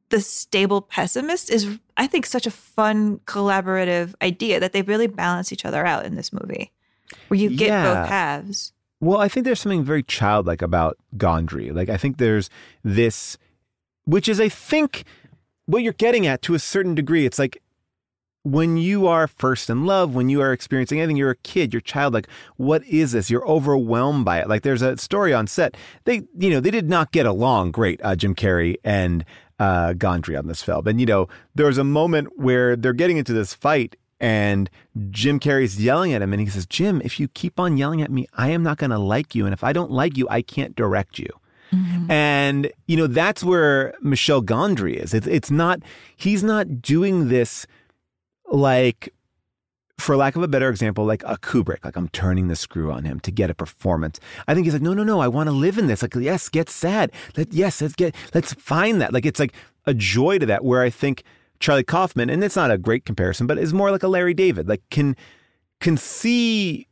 the 0.09 0.21
stable 0.21 0.81
pessimist 0.81 1.49
is, 1.51 1.79
I 2.01 2.07
think, 2.07 2.25
such 2.25 2.47
a 2.47 2.51
fun 2.51 3.19
collaborative 3.25 4.13
idea 4.21 4.59
that 4.59 4.73
they 4.73 4.81
really 4.81 5.07
balance 5.07 5.53
each 5.53 5.65
other 5.65 5.85
out 5.85 6.03
in 6.05 6.15
this 6.15 6.33
movie, 6.33 6.71
where 7.27 7.39
you 7.39 7.49
get 7.55 7.67
Yeah. 7.67 7.93
both 7.93 8.09
halves. 8.09 8.73
Well, 8.99 9.19
I 9.19 9.27
think 9.27 9.45
there's 9.45 9.59
something 9.59 9.83
very 9.83 10.03
childlike 10.03 10.61
about 10.61 10.97
Gondry. 11.15 11.73
Like, 11.73 11.89
I 11.89 11.97
think 11.97 12.17
there's 12.17 12.49
this, 12.83 13.37
which 14.05 14.27
is, 14.27 14.39
I 14.39 14.49
think, 14.49 15.03
what 15.65 15.83
you're 15.83 15.93
getting 15.93 16.25
at 16.27 16.41
to 16.43 16.53
a 16.55 16.59
certain 16.59 16.95
degree. 16.95 17.25
It's 17.25 17.39
like 17.39 17.61
when 18.43 18.77
you 18.77 19.05
are 19.07 19.27
first 19.27 19.69
in 19.69 19.85
love, 19.85 20.15
when 20.15 20.27
you 20.29 20.41
are 20.41 20.51
experiencing 20.51 20.99
anything, 20.99 21.17
you're 21.17 21.29
a 21.31 21.35
kid, 21.35 21.71
you're 21.73 21.81
childlike. 21.81 22.27
What 22.57 22.83
is 22.85 23.11
this? 23.11 23.29
You're 23.29 23.47
overwhelmed 23.47 24.25
by 24.25 24.39
it. 24.39 24.49
Like 24.49 24.63
there's 24.63 24.81
a 24.81 24.97
story 24.97 25.33
on 25.33 25.45
set. 25.45 25.77
They, 26.05 26.23
you 26.35 26.49
know, 26.49 26.59
they 26.59 26.71
did 26.71 26.89
not 26.89 27.11
get 27.11 27.27
along 27.27 27.71
great, 27.71 27.99
uh, 28.03 28.15
Jim 28.15 28.33
Carrey 28.33 28.77
and 28.83 29.23
uh, 29.61 29.93
Gondry 29.93 30.37
on 30.37 30.47
this 30.47 30.63
film. 30.63 30.87
And, 30.87 30.99
you 30.99 31.05
know, 31.05 31.27
there's 31.53 31.77
a 31.77 31.83
moment 31.83 32.29
where 32.35 32.75
they're 32.75 32.93
getting 32.93 33.17
into 33.17 33.31
this 33.31 33.53
fight 33.53 33.95
and 34.19 34.71
Jim 35.11 35.39
Carrey's 35.39 35.79
yelling 35.79 36.13
at 36.13 36.21
him 36.23 36.33
and 36.33 36.41
he 36.41 36.47
says, 36.47 36.65
Jim, 36.65 36.99
if 37.05 37.19
you 37.19 37.27
keep 37.27 37.59
on 37.59 37.77
yelling 37.77 38.01
at 38.01 38.09
me, 38.09 38.25
I 38.33 38.49
am 38.49 38.63
not 38.63 38.79
going 38.79 38.89
to 38.89 38.97
like 38.97 39.35
you. 39.35 39.45
And 39.45 39.53
if 39.53 39.63
I 39.63 39.71
don't 39.71 39.91
like 39.91 40.17
you, 40.17 40.27
I 40.31 40.41
can't 40.41 40.75
direct 40.75 41.19
you. 41.19 41.27
Mm-hmm. 41.71 42.09
And, 42.09 42.71
you 42.87 42.97
know, 42.97 43.05
that's 43.05 43.43
where 43.43 43.93
Michel 44.01 44.41
Gondry 44.41 44.95
is. 44.95 45.13
It's, 45.13 45.27
it's 45.27 45.51
not, 45.51 45.79
he's 46.17 46.43
not 46.43 46.81
doing 46.81 47.29
this 47.29 47.67
like 48.51 49.13
for 50.01 50.17
lack 50.17 50.35
of 50.35 50.43
a 50.43 50.47
better 50.47 50.69
example, 50.69 51.05
like 51.05 51.23
a 51.23 51.37
Kubrick, 51.37 51.85
like 51.85 51.95
I'm 51.95 52.09
turning 52.09 52.47
the 52.47 52.55
screw 52.55 52.91
on 52.91 53.03
him 53.03 53.19
to 53.21 53.31
get 53.31 53.49
a 53.49 53.53
performance. 53.53 54.19
I 54.47 54.53
think 54.53 54.65
he's 54.65 54.73
like, 54.73 54.81
no, 54.81 54.93
no, 54.93 55.03
no, 55.03 55.19
I 55.19 55.27
want 55.27 55.47
to 55.47 55.51
live 55.51 55.77
in 55.77 55.87
this. 55.87 56.01
Like, 56.01 56.15
yes, 56.15 56.49
get 56.49 56.69
sad. 56.69 57.11
Let, 57.37 57.53
yes, 57.53 57.81
let's 57.81 57.95
get, 57.95 58.15
let's 58.33 58.53
find 58.55 58.99
that. 59.01 59.13
Like, 59.13 59.25
it's 59.25 59.39
like 59.39 59.53
a 59.85 59.93
joy 59.93 60.39
to 60.39 60.45
that. 60.47 60.65
Where 60.65 60.81
I 60.81 60.89
think 60.89 61.23
Charlie 61.59 61.83
Kaufman, 61.83 62.29
and 62.29 62.43
it's 62.43 62.55
not 62.55 62.71
a 62.71 62.77
great 62.77 63.05
comparison, 63.05 63.47
but 63.47 63.57
is 63.57 63.73
more 63.73 63.91
like 63.91 64.03
a 64.03 64.07
Larry 64.07 64.33
David. 64.33 64.67
Like, 64.67 64.81
can 64.89 65.15
can 65.79 65.97
see 65.97 66.87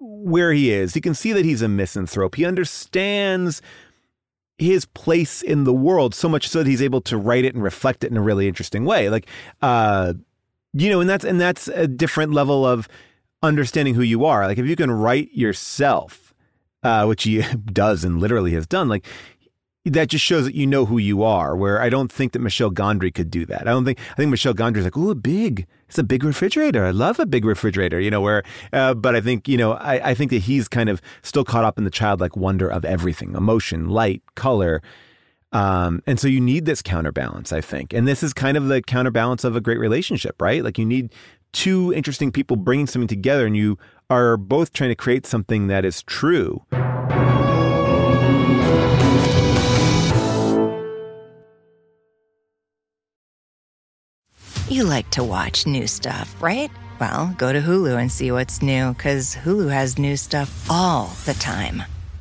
where 0.00 0.52
he 0.52 0.70
is. 0.70 0.94
He 0.94 1.00
can 1.00 1.14
see 1.14 1.32
that 1.32 1.44
he's 1.44 1.62
a 1.62 1.68
misanthrope. 1.68 2.36
He 2.36 2.44
understands 2.44 3.62
his 4.58 4.84
place 4.84 5.40
in 5.40 5.64
the 5.64 5.72
world 5.72 6.14
so 6.14 6.28
much 6.28 6.48
so 6.48 6.58
that 6.58 6.66
he's 6.66 6.82
able 6.82 7.00
to 7.02 7.16
write 7.16 7.44
it 7.44 7.54
and 7.54 7.62
reflect 7.62 8.02
it 8.02 8.10
in 8.10 8.16
a 8.16 8.20
really 8.20 8.48
interesting 8.48 8.84
way. 8.84 9.08
Like, 9.08 9.26
uh, 9.62 10.14
you 10.72 10.90
know, 10.90 11.00
and 11.00 11.08
that's 11.08 11.24
and 11.24 11.40
that's 11.40 11.68
a 11.68 11.86
different 11.86 12.32
level 12.32 12.66
of 12.66 12.88
understanding 13.42 13.94
who 13.94 14.02
you 14.02 14.24
are. 14.24 14.46
Like 14.46 14.58
if 14.58 14.66
you 14.66 14.76
can 14.76 14.90
write 14.90 15.32
yourself, 15.32 16.34
uh, 16.82 17.06
which 17.06 17.24
he 17.24 17.42
does 17.72 18.04
and 18.04 18.20
literally 18.20 18.52
has 18.52 18.66
done, 18.66 18.88
like 18.88 19.06
that 19.84 20.08
just 20.08 20.24
shows 20.24 20.44
that 20.44 20.54
you 20.54 20.66
know 20.66 20.84
who 20.84 20.98
you 20.98 21.22
are. 21.22 21.56
Where 21.56 21.80
I 21.80 21.88
don't 21.88 22.12
think 22.12 22.32
that 22.32 22.40
Michel 22.40 22.70
Gondry 22.70 23.12
could 23.12 23.30
do 23.30 23.46
that. 23.46 23.62
I 23.62 23.70
don't 23.70 23.84
think 23.84 23.98
I 24.12 24.14
think 24.14 24.30
Michel 24.30 24.54
Gondry's 24.54 24.84
like, 24.84 24.96
oh, 24.96 25.10
a 25.10 25.14
big. 25.14 25.66
It's 25.88 25.98
a 25.98 26.04
big 26.04 26.22
refrigerator. 26.22 26.84
I 26.84 26.90
love 26.90 27.18
a 27.18 27.24
big 27.24 27.46
refrigerator. 27.46 27.98
You 27.98 28.10
know 28.10 28.20
where, 28.20 28.42
uh, 28.72 28.92
but 28.94 29.16
I 29.16 29.20
think 29.20 29.48
you 29.48 29.56
know 29.56 29.72
I, 29.72 30.10
I 30.10 30.14
think 30.14 30.30
that 30.30 30.42
he's 30.42 30.68
kind 30.68 30.88
of 30.88 31.00
still 31.22 31.44
caught 31.44 31.64
up 31.64 31.78
in 31.78 31.84
the 31.84 31.90
childlike 31.90 32.36
wonder 32.36 32.68
of 32.68 32.84
everything, 32.84 33.34
emotion, 33.34 33.88
light, 33.88 34.22
color. 34.34 34.82
Um, 35.52 36.02
and 36.06 36.20
so 36.20 36.28
you 36.28 36.40
need 36.40 36.66
this 36.66 36.82
counterbalance, 36.82 37.52
I 37.52 37.60
think. 37.60 37.92
And 37.92 38.06
this 38.06 38.22
is 38.22 38.32
kind 38.34 38.56
of 38.56 38.68
the 38.68 38.82
counterbalance 38.82 39.44
of 39.44 39.56
a 39.56 39.60
great 39.60 39.78
relationship, 39.78 40.40
right? 40.40 40.62
Like 40.62 40.78
you 40.78 40.84
need 40.84 41.14
two 41.52 41.92
interesting 41.94 42.30
people 42.30 42.56
bringing 42.56 42.86
something 42.86 43.08
together 43.08 43.46
and 43.46 43.56
you 43.56 43.78
are 44.10 44.36
both 44.36 44.72
trying 44.72 44.90
to 44.90 44.94
create 44.94 45.26
something 45.26 45.68
that 45.68 45.84
is 45.84 46.02
true. 46.02 46.62
You 54.68 54.84
like 54.84 55.08
to 55.12 55.24
watch 55.24 55.66
new 55.66 55.86
stuff, 55.86 56.36
right? 56.42 56.70
Well, 57.00 57.34
go 57.38 57.52
to 57.52 57.60
Hulu 57.60 57.98
and 57.98 58.12
see 58.12 58.30
what's 58.32 58.60
new 58.60 58.92
because 58.92 59.34
Hulu 59.34 59.70
has 59.70 59.98
new 59.98 60.16
stuff 60.16 60.70
all 60.70 61.06
the 61.24 61.32
time 61.34 61.84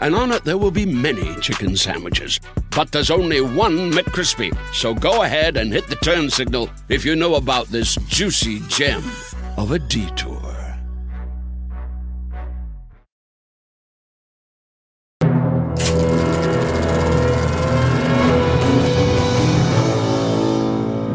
and 0.00 0.14
on 0.14 0.32
it 0.32 0.44
there 0.44 0.58
will 0.58 0.70
be 0.70 0.86
many 0.86 1.34
chicken 1.40 1.76
sandwiches. 1.76 2.40
But 2.74 2.92
there's 2.92 3.10
only 3.10 3.40
one 3.40 3.92
McCrispy. 3.92 4.56
So 4.72 4.94
go 4.94 5.22
ahead 5.22 5.56
and 5.56 5.72
hit 5.72 5.86
the 5.88 5.96
turn 5.96 6.30
signal 6.30 6.70
if 6.88 7.04
you 7.04 7.16
know 7.16 7.36
about 7.36 7.66
this 7.68 7.96
juicy 8.08 8.60
gem 8.68 9.02
of 9.56 9.70
a 9.70 9.78
detour. 9.78 10.54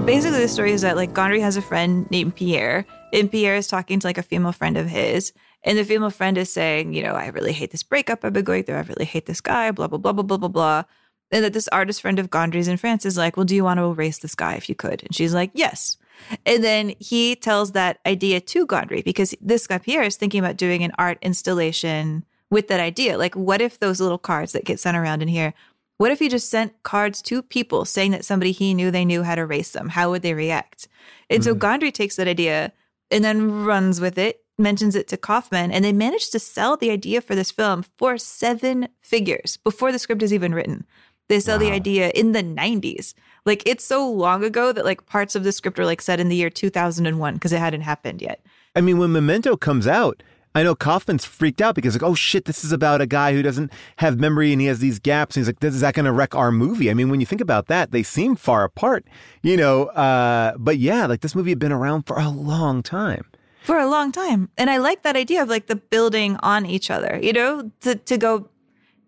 Basically, 0.05 0.39
the 0.39 0.47
story 0.47 0.71
is 0.71 0.81
that 0.81 0.95
like 0.95 1.13
Gondry 1.13 1.39
has 1.39 1.55
a 1.55 1.61
friend 1.61 2.09
named 2.09 2.35
Pierre, 2.35 2.83
and 3.13 3.29
Pierre 3.29 3.55
is 3.55 3.67
talking 3.67 3.99
to 3.99 4.07
like 4.07 4.17
a 4.17 4.23
female 4.23 4.51
friend 4.51 4.75
of 4.75 4.87
his, 4.87 5.33
and 5.63 5.77
the 5.77 5.83
female 5.83 6.09
friend 6.09 6.37
is 6.37 6.51
saying, 6.51 6.93
you 6.93 7.03
know, 7.03 7.13
I 7.13 7.27
really 7.27 7.53
hate 7.53 7.71
this 7.71 7.83
breakup 7.83 8.23
I've 8.23 8.33
been 8.33 8.45
going 8.45 8.63
through. 8.63 8.75
I 8.75 8.81
really 8.81 9.05
hate 9.05 9.25
this 9.25 9.41
guy, 9.41 9.71
blah, 9.71 9.87
blah, 9.87 9.97
blah, 9.97 10.13
blah, 10.13 10.23
blah, 10.23 10.37
blah, 10.37 10.49
blah. 10.49 10.83
And 11.31 11.43
that 11.43 11.53
this 11.53 11.67
artist 11.67 12.01
friend 12.01 12.17
of 12.17 12.29
Gondry's 12.29 12.67
in 12.67 12.77
France 12.77 13.05
is 13.05 13.17
like, 13.17 13.37
well, 13.37 13.45
do 13.45 13.55
you 13.55 13.63
want 13.63 13.77
to 13.79 13.85
erase 13.85 14.19
this 14.19 14.35
guy 14.35 14.55
if 14.55 14.67
you 14.67 14.75
could? 14.75 15.03
And 15.03 15.13
she's 15.13 15.33
like, 15.33 15.51
yes. 15.53 15.97
And 16.45 16.63
then 16.63 16.93
he 16.99 17.35
tells 17.35 17.73
that 17.73 17.99
idea 18.05 18.41
to 18.41 18.65
Gondry 18.65 19.03
because 19.03 19.35
this 19.39 19.67
guy, 19.67 19.77
Pierre, 19.77 20.03
is 20.03 20.15
thinking 20.15 20.39
about 20.39 20.57
doing 20.57 20.83
an 20.83 20.91
art 20.97 21.17
installation 21.21 22.25
with 22.49 22.67
that 22.69 22.79
idea. 22.79 23.17
Like, 23.17 23.35
what 23.35 23.61
if 23.61 23.79
those 23.79 24.01
little 24.01 24.17
cards 24.17 24.53
that 24.53 24.65
get 24.65 24.79
sent 24.79 24.97
around 24.97 25.21
in 25.21 25.27
here, 25.27 25.53
what 25.97 26.11
if 26.11 26.19
he 26.19 26.29
just 26.29 26.49
sent 26.49 26.81
cards 26.83 27.21
to 27.23 27.41
people 27.41 27.85
saying 27.85 28.11
that 28.11 28.25
somebody 28.25 28.51
he 28.51 28.73
knew 28.73 28.89
they 28.89 29.05
knew 29.05 29.21
how 29.21 29.35
to 29.35 29.41
erase 29.41 29.71
them? 29.71 29.89
How 29.89 30.09
would 30.09 30.21
they 30.21 30.33
react? 30.33 30.87
And 31.29 31.41
mm. 31.41 31.43
so 31.43 31.53
Gondry 31.53 31.93
takes 31.93 32.15
that 32.15 32.27
idea 32.27 32.71
and 33.11 33.23
then 33.23 33.65
runs 33.65 34.01
with 34.01 34.17
it 34.17 34.43
mentions 34.59 34.95
it 34.95 35.07
to 35.07 35.17
Kaufman, 35.17 35.71
and 35.71 35.83
they 35.83 35.93
managed 35.93 36.31
to 36.33 36.39
sell 36.39 36.77
the 36.77 36.91
idea 36.91 37.21
for 37.21 37.35
this 37.35 37.51
film 37.51 37.83
for 37.97 38.17
seven 38.17 38.89
figures 38.99 39.57
before 39.57 39.91
the 39.91 39.99
script 39.99 40.21
is 40.21 40.33
even 40.33 40.53
written. 40.53 40.85
They 41.29 41.39
sell 41.39 41.57
wow. 41.57 41.65
the 41.65 41.71
idea 41.71 42.09
in 42.09 42.33
the 42.33 42.43
90s. 42.43 43.13
Like 43.45 43.63
it's 43.65 43.85
so 43.85 44.09
long 44.09 44.43
ago 44.43 44.71
that 44.71 44.83
like 44.83 45.05
parts 45.05 45.35
of 45.35 45.43
the 45.43 45.51
script 45.51 45.79
are 45.79 45.85
like 45.85 46.01
set 46.01 46.19
in 46.19 46.27
the 46.27 46.35
year 46.35 46.49
2001 46.49 47.33
because 47.35 47.53
it 47.53 47.59
hadn't 47.59 47.81
happened 47.81 48.21
yet. 48.21 48.43
I 48.75 48.81
mean, 48.81 48.97
when 48.97 49.11
Memento 49.11 49.55
comes 49.55 49.87
out, 49.87 50.21
I 50.55 50.63
know 50.63 50.73
Kaufman's 50.73 51.25
freaked 51.25 51.61
out 51.61 51.75
because 51.75 51.93
like, 51.93 52.03
oh 52.03 52.15
shit, 52.15 52.45
this 52.45 52.65
is 52.65 52.71
about 52.71 53.01
a 53.01 53.05
guy 53.05 53.33
who 53.33 53.43
doesn't 53.43 53.71
have 53.97 54.19
memory 54.19 54.51
and 54.51 54.59
he 54.59 54.67
has 54.67 54.79
these 54.79 54.97
gaps. 54.97 55.35
And 55.35 55.41
he's 55.41 55.47
like, 55.47 55.63
is 55.63 55.81
that 55.81 55.93
going 55.93 56.05
to 56.05 56.11
wreck 56.11 56.33
our 56.33 56.51
movie? 56.51 56.89
I 56.89 56.95
mean, 56.95 57.09
when 57.09 57.19
you 57.19 57.27
think 57.27 57.41
about 57.41 57.67
that, 57.67 57.91
they 57.91 58.01
seem 58.01 58.35
far 58.35 58.63
apart, 58.63 59.05
you 59.43 59.55
know. 59.55 59.85
Uh, 59.85 60.53
but 60.57 60.79
yeah, 60.79 61.05
like 61.05 61.21
this 61.21 61.35
movie 61.35 61.51
had 61.51 61.59
been 61.59 61.71
around 61.71 62.03
for 62.03 62.17
a 62.17 62.29
long 62.29 62.81
time 62.81 63.28
for 63.63 63.77
a 63.77 63.87
long 63.87 64.11
time. 64.11 64.49
And 64.57 64.69
I 64.69 64.77
like 64.77 65.03
that 65.03 65.15
idea 65.15 65.41
of 65.41 65.49
like 65.49 65.67
the 65.67 65.75
building 65.75 66.37
on 66.41 66.65
each 66.65 66.89
other, 66.89 67.19
you 67.21 67.33
know, 67.33 67.71
to, 67.81 67.95
to 67.95 68.17
go 68.17 68.49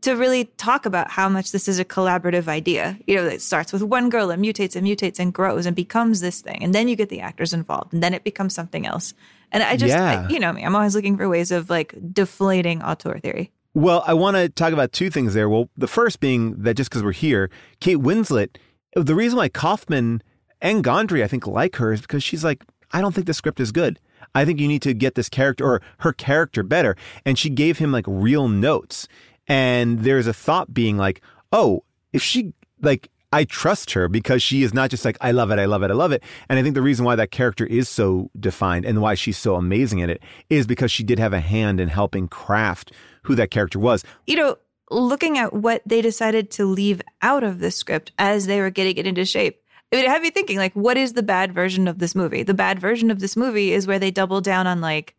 to 0.01 0.15
really 0.15 0.45
talk 0.57 0.85
about 0.85 1.11
how 1.11 1.29
much 1.29 1.51
this 1.51 1.67
is 1.67 1.79
a 1.79 1.85
collaborative 1.85 2.47
idea. 2.47 2.97
You 3.05 3.15
know, 3.15 3.25
it 3.25 3.41
starts 3.41 3.71
with 3.71 3.83
one 3.83 4.09
girl 4.09 4.31
and 4.31 4.43
mutates 4.43 4.75
and 4.75 4.85
mutates 4.85 5.19
and 5.19 5.31
grows 5.31 5.65
and 5.65 5.75
becomes 5.75 6.21
this 6.21 6.41
thing. 6.41 6.63
And 6.63 6.73
then 6.73 6.87
you 6.87 6.95
get 6.95 7.09
the 7.09 7.21
actors 7.21 7.53
involved 7.53 7.93
and 7.93 8.01
then 8.01 8.13
it 8.13 8.23
becomes 8.23 8.55
something 8.55 8.85
else. 8.85 9.13
And 9.51 9.61
I 9.61 9.77
just, 9.77 9.93
yeah. 9.93 10.25
I, 10.27 10.31
you 10.31 10.39
know 10.39 10.53
me, 10.53 10.63
I'm 10.63 10.75
always 10.75 10.95
looking 10.95 11.17
for 11.17 11.29
ways 11.29 11.51
of 11.51 11.69
like 11.69 11.93
deflating 12.13 12.81
auteur 12.81 13.19
theory. 13.19 13.51
Well, 13.73 14.03
I 14.05 14.13
want 14.13 14.37
to 14.37 14.49
talk 14.49 14.73
about 14.73 14.91
two 14.91 15.09
things 15.09 15.33
there. 15.33 15.47
Well, 15.47 15.69
the 15.77 15.87
first 15.87 16.19
being 16.19 16.61
that 16.63 16.73
just 16.73 16.89
because 16.89 17.03
we're 17.03 17.13
here, 17.13 17.49
Kate 17.79 17.97
Winslet, 17.97 18.57
the 18.95 19.15
reason 19.15 19.37
why 19.37 19.49
Kaufman 19.49 20.21
and 20.61 20.83
Gondry, 20.83 21.23
I 21.23 21.27
think, 21.27 21.47
like 21.47 21.77
her 21.77 21.93
is 21.93 22.01
because 22.01 22.23
she's 22.23 22.43
like, 22.43 22.63
I 22.91 22.99
don't 23.01 23.15
think 23.15 23.27
the 23.27 23.33
script 23.33 23.59
is 23.59 23.71
good. 23.71 23.99
I 24.33 24.45
think 24.45 24.59
you 24.59 24.67
need 24.67 24.81
to 24.83 24.93
get 24.93 25.15
this 25.15 25.29
character 25.29 25.65
or 25.65 25.81
her 25.99 26.13
character 26.13 26.63
better. 26.63 26.95
And 27.25 27.37
she 27.37 27.49
gave 27.49 27.77
him 27.77 27.91
like 27.91 28.05
real 28.07 28.47
notes. 28.47 29.07
And 29.47 29.99
there's 29.99 30.27
a 30.27 30.33
thought 30.33 30.73
being 30.73 30.97
like, 30.97 31.21
oh, 31.51 31.83
if 32.13 32.21
she 32.21 32.53
like 32.81 33.09
I 33.33 33.45
trust 33.45 33.91
her 33.91 34.09
because 34.09 34.43
she 34.43 34.61
is 34.61 34.73
not 34.73 34.89
just 34.89 35.05
like, 35.05 35.17
I 35.21 35.31
love 35.31 35.51
it, 35.51 35.59
I 35.59 35.65
love 35.65 35.83
it, 35.83 35.91
I 35.91 35.93
love 35.93 36.11
it. 36.11 36.21
And 36.49 36.59
I 36.59 36.63
think 36.63 36.75
the 36.75 36.81
reason 36.81 37.05
why 37.05 37.15
that 37.15 37.31
character 37.31 37.65
is 37.65 37.87
so 37.87 38.29
defined 38.37 38.85
and 38.85 39.01
why 39.01 39.13
she's 39.13 39.37
so 39.37 39.55
amazing 39.55 39.99
in 39.99 40.09
it 40.09 40.21
is 40.49 40.67
because 40.67 40.91
she 40.91 41.03
did 41.03 41.17
have 41.17 41.31
a 41.31 41.39
hand 41.39 41.79
in 41.79 41.87
helping 41.87 42.27
craft 42.27 42.91
who 43.23 43.35
that 43.35 43.49
character 43.49 43.79
was. 43.79 44.03
You 44.27 44.35
know, 44.35 44.57
looking 44.89 45.37
at 45.37 45.53
what 45.53 45.81
they 45.85 46.01
decided 46.01 46.51
to 46.51 46.65
leave 46.65 47.01
out 47.21 47.43
of 47.43 47.59
the 47.59 47.71
script 47.71 48.11
as 48.19 48.47
they 48.47 48.59
were 48.59 48.69
getting 48.69 48.97
it 48.97 49.07
into 49.07 49.23
shape, 49.23 49.60
I 49.91 49.97
mean, 49.97 50.05
have 50.05 50.23
you 50.23 50.31
thinking 50.31 50.57
like, 50.57 50.73
what 50.73 50.97
is 50.97 51.13
the 51.13 51.23
bad 51.23 51.53
version 51.53 51.87
of 51.87 51.99
this 51.99 52.15
movie? 52.15 52.43
The 52.43 52.53
bad 52.53 52.79
version 52.79 53.11
of 53.11 53.19
this 53.19 53.35
movie 53.35 53.73
is 53.73 53.87
where 53.87 53.99
they 53.99 54.09
double 54.09 54.39
down 54.39 54.65
on 54.65 54.79
like 54.79 55.15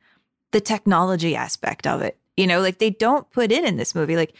the 0.53 0.61
technology 0.61 1.37
aspect 1.37 1.87
of 1.87 2.01
it. 2.01 2.19
You 2.39 2.47
know, 2.47 2.61
like 2.61 2.79
they 2.79 2.89
don't 2.91 3.31
put 3.31 3.53
in 3.53 3.65
in 3.65 3.77
this 3.77 3.95
movie 3.95 4.17
like. 4.17 4.35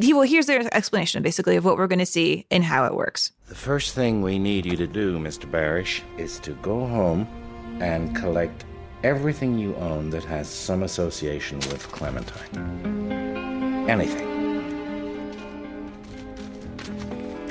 He, 0.00 0.12
well, 0.12 0.22
here's 0.22 0.46
their 0.46 0.66
explanation 0.74 1.22
basically 1.22 1.54
of 1.54 1.64
what 1.64 1.76
we're 1.76 1.86
going 1.86 2.00
to 2.00 2.06
see 2.06 2.44
and 2.50 2.64
how 2.64 2.86
it 2.86 2.94
works. 2.94 3.30
The 3.48 3.54
first 3.54 3.94
thing 3.94 4.20
we 4.20 4.36
need 4.36 4.66
you 4.66 4.76
to 4.78 4.86
do, 4.86 5.16
Mr. 5.18 5.48
Barish, 5.48 6.00
is 6.18 6.40
to 6.40 6.54
go 6.54 6.84
home 6.84 7.28
and 7.80 8.16
collect 8.16 8.64
everything 9.04 9.56
you 9.56 9.76
own 9.76 10.10
that 10.10 10.24
has 10.24 10.48
some 10.48 10.82
association 10.82 11.58
with 11.58 11.86
Clementine. 11.92 13.88
Anything. 13.88 14.26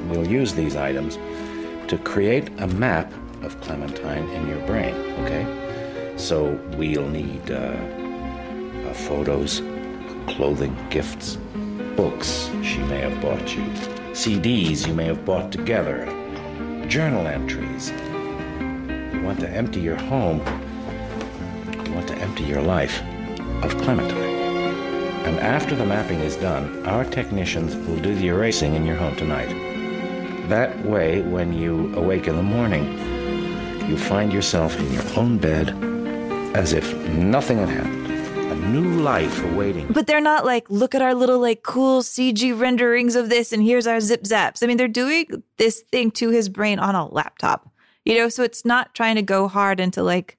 We'll 0.09 0.28
use 0.28 0.53
these 0.53 0.76
items 0.76 1.17
to 1.88 1.97
create 1.99 2.49
a 2.59 2.67
map 2.67 3.11
of 3.43 3.59
Clementine 3.61 4.27
in 4.29 4.47
your 4.47 4.59
brain, 4.65 4.95
okay? 5.23 6.15
So 6.17 6.59
we'll 6.77 7.07
need 7.07 7.51
uh, 7.51 7.55
uh, 7.55 8.93
photos, 8.93 9.61
clothing, 10.27 10.75
gifts, 10.89 11.38
books 11.95 12.49
she 12.63 12.79
may 12.79 12.99
have 12.99 13.21
bought 13.21 13.55
you, 13.55 13.63
CDs 14.11 14.88
you 14.88 14.93
may 14.93 15.05
have 15.05 15.25
bought 15.25 15.51
together, 15.51 16.05
journal 16.88 17.27
entries. 17.27 17.91
You 19.13 19.21
want 19.23 19.39
to 19.41 19.49
empty 19.49 19.79
your 19.79 19.95
home, 19.95 20.39
you 21.86 21.93
want 21.93 22.07
to 22.07 22.15
empty 22.15 22.43
your 22.43 22.61
life 22.61 23.01
of 23.63 23.77
Clementine. 23.77 24.36
And 25.25 25.39
after 25.39 25.75
the 25.75 25.86
mapping 25.86 26.19
is 26.19 26.36
done, 26.36 26.86
our 26.86 27.03
technicians 27.03 27.75
will 27.75 27.99
do 27.99 28.13
the 28.15 28.27
erasing 28.27 28.75
in 28.75 28.86
your 28.86 28.95
home 28.95 29.15
tonight. 29.15 29.64
That 30.47 30.85
way, 30.85 31.21
when 31.23 31.53
you 31.53 31.91
awake 31.95 32.27
in 32.27 32.35
the 32.35 32.43
morning, 32.43 32.85
you 33.89 33.97
find 33.97 34.31
yourself 34.31 34.77
in 34.79 34.93
your 34.93 35.03
own 35.17 35.39
bed 35.39 35.69
as 36.55 36.71
if 36.71 36.95
nothing 37.09 37.57
had 37.57 37.69
happened. 37.69 38.05
A 38.51 38.55
new 38.67 39.01
life 39.01 39.43
awaiting. 39.43 39.87
But 39.91 40.05
they're 40.05 40.21
not 40.21 40.45
like, 40.45 40.69
look 40.69 40.93
at 40.93 41.01
our 41.01 41.15
little 41.15 41.39
like 41.39 41.63
cool 41.63 42.03
CG 42.03 42.59
renderings 42.59 43.15
of 43.15 43.29
this 43.29 43.51
and 43.51 43.63
here's 43.63 43.87
our 43.87 43.99
zip 43.99 44.21
zaps. 44.21 44.61
I 44.61 44.67
mean, 44.67 44.77
they're 44.77 44.87
doing 44.87 45.43
this 45.57 45.81
thing 45.91 46.11
to 46.11 46.29
his 46.29 46.47
brain 46.47 46.77
on 46.77 46.93
a 46.93 47.07
laptop, 47.07 47.67
you 48.03 48.15
know? 48.15 48.29
So 48.29 48.43
it's 48.43 48.63
not 48.63 48.93
trying 48.93 49.15
to 49.15 49.23
go 49.23 49.47
hard 49.47 49.79
into 49.79 50.03
like 50.03 50.37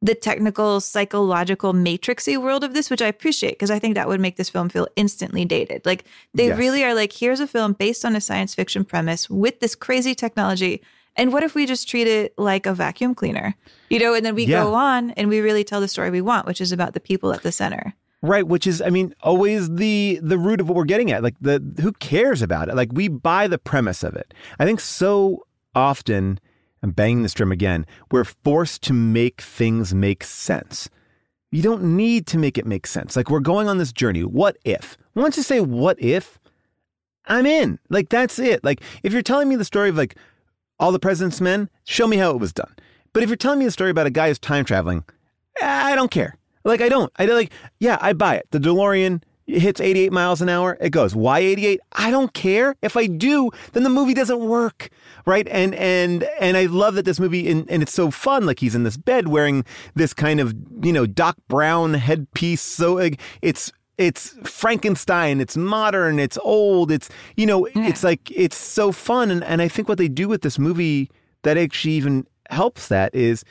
the 0.00 0.14
technical, 0.14 0.80
psychological, 0.80 1.72
matrixy 1.72 2.40
world 2.40 2.62
of 2.62 2.72
this, 2.72 2.88
which 2.88 3.02
I 3.02 3.06
appreciate 3.08 3.52
because 3.52 3.70
I 3.70 3.78
think 3.80 3.96
that 3.96 4.06
would 4.06 4.20
make 4.20 4.36
this 4.36 4.48
film 4.48 4.68
feel 4.68 4.86
instantly 4.94 5.44
dated. 5.44 5.84
Like 5.84 6.04
they 6.34 6.48
Yes. 6.48 6.58
really 6.58 6.84
are 6.84 6.94
like, 6.94 7.12
here's 7.12 7.40
a 7.40 7.46
film 7.48 7.72
based 7.72 8.04
on 8.04 8.14
a 8.14 8.20
science 8.20 8.54
fiction 8.54 8.84
premise 8.84 9.28
with 9.28 9.58
this 9.60 9.74
crazy 9.74 10.14
technology. 10.14 10.82
And 11.16 11.32
what 11.32 11.42
if 11.42 11.56
we 11.56 11.66
just 11.66 11.88
treat 11.88 12.06
it 12.06 12.32
like 12.38 12.64
a 12.64 12.72
vacuum 12.74 13.12
cleaner? 13.14 13.56
You 13.90 13.98
know, 13.98 14.14
and 14.14 14.24
then 14.24 14.36
we 14.36 14.44
Yeah. 14.44 14.62
go 14.62 14.74
on 14.74 15.10
and 15.12 15.28
we 15.28 15.40
really 15.40 15.64
tell 15.64 15.80
the 15.80 15.88
story 15.88 16.10
we 16.10 16.20
want, 16.20 16.46
which 16.46 16.60
is 16.60 16.70
about 16.70 16.94
the 16.94 17.00
people 17.00 17.32
at 17.32 17.42
the 17.42 17.50
center. 17.50 17.92
Right, 18.22 18.46
which 18.46 18.66
is, 18.68 18.80
I 18.82 18.90
mean, 18.90 19.14
always 19.22 19.68
the 19.68 20.20
the 20.22 20.38
root 20.38 20.60
of 20.60 20.68
what 20.68 20.76
we're 20.76 20.84
getting 20.84 21.10
at. 21.10 21.22
Like 21.24 21.34
the 21.40 21.60
who 21.80 21.92
cares 21.92 22.40
about 22.42 22.68
it? 22.68 22.76
Like 22.76 22.90
we 22.92 23.08
buy 23.08 23.48
the 23.48 23.58
premise 23.58 24.02
of 24.04 24.14
it. 24.14 24.32
I 24.60 24.64
think 24.64 24.78
so 24.80 25.44
often, 25.74 26.38
I'm 26.82 26.90
banging 26.90 27.22
this 27.22 27.34
drum 27.34 27.52
again. 27.52 27.86
We're 28.10 28.24
forced 28.24 28.82
to 28.84 28.92
make 28.92 29.40
things 29.40 29.94
make 29.94 30.24
sense. 30.24 30.88
You 31.50 31.62
don't 31.62 31.96
need 31.96 32.26
to 32.28 32.38
make 32.38 32.58
it 32.58 32.66
make 32.66 32.86
sense. 32.86 33.16
Like 33.16 33.30
we're 33.30 33.40
going 33.40 33.68
on 33.68 33.78
this 33.78 33.92
journey. 33.92 34.22
What 34.22 34.58
if? 34.64 34.96
Once 35.14 35.36
you 35.36 35.42
say 35.42 35.60
what 35.60 36.00
if, 36.00 36.38
I'm 37.26 37.46
in. 37.46 37.78
Like 37.88 38.08
that's 38.08 38.38
it. 38.38 38.62
Like 38.64 38.82
if 39.02 39.12
you're 39.12 39.22
telling 39.22 39.48
me 39.48 39.56
the 39.56 39.64
story 39.64 39.88
of 39.88 39.96
like 39.96 40.16
all 40.78 40.92
the 40.92 40.98
president's 40.98 41.40
men, 41.40 41.68
show 41.84 42.06
me 42.06 42.16
how 42.16 42.30
it 42.30 42.38
was 42.38 42.52
done. 42.52 42.74
But 43.12 43.22
if 43.22 43.28
you're 43.28 43.36
telling 43.36 43.58
me 43.58 43.66
a 43.66 43.70
story 43.70 43.90
about 43.90 44.06
a 44.06 44.10
guy 44.10 44.28
who's 44.28 44.38
time 44.38 44.64
traveling, 44.64 45.04
I 45.62 45.96
don't 45.96 46.10
care. 46.10 46.36
Like 46.64 46.80
I 46.80 46.88
don't. 46.88 47.10
I 47.16 47.24
like. 47.26 47.52
Yeah, 47.80 47.98
I 48.00 48.12
buy 48.12 48.36
it. 48.36 48.46
The 48.50 48.58
DeLorean 48.58 49.22
hits 49.48 49.80
88 49.80 50.12
miles 50.12 50.42
an 50.42 50.48
hour. 50.48 50.76
It 50.80 50.90
goes. 50.90 51.14
Why 51.14 51.40
88? 51.40 51.80
I 51.92 52.10
don't 52.10 52.32
care. 52.34 52.76
If 52.82 52.96
I 52.96 53.06
do, 53.06 53.50
then 53.72 53.82
the 53.82 53.90
movie 53.90 54.14
doesn't 54.14 54.40
work, 54.40 54.90
right? 55.26 55.48
And 55.48 55.74
and 55.74 56.24
and 56.40 56.56
I 56.56 56.66
love 56.66 56.94
that 56.94 57.04
this 57.04 57.18
movie 57.18 57.50
and, 57.50 57.68
and 57.70 57.82
it's 57.82 57.92
so 57.92 58.10
fun. 58.10 58.46
Like 58.46 58.60
he's 58.60 58.74
in 58.74 58.84
this 58.84 58.96
bed 58.96 59.28
wearing 59.28 59.64
this 59.94 60.12
kind 60.12 60.40
of 60.40 60.54
you 60.82 60.92
know 60.92 61.06
Doc 61.06 61.36
Brown 61.48 61.94
headpiece. 61.94 62.60
So 62.60 62.94
like 62.94 63.20
it's 63.42 63.72
it's 63.96 64.36
Frankenstein. 64.44 65.40
It's 65.40 65.56
modern. 65.56 66.18
It's 66.18 66.38
old. 66.42 66.90
It's 66.90 67.08
you 67.36 67.46
know 67.46 67.66
it's 67.74 68.04
like 68.04 68.30
it's 68.30 68.56
so 68.56 68.92
fun. 68.92 69.30
And 69.30 69.42
and 69.44 69.62
I 69.62 69.68
think 69.68 69.88
what 69.88 69.98
they 69.98 70.08
do 70.08 70.28
with 70.28 70.42
this 70.42 70.58
movie 70.58 71.10
that 71.42 71.56
actually 71.56 71.94
even 71.94 72.26
helps 72.50 72.88
that 72.88 73.14
is 73.14 73.44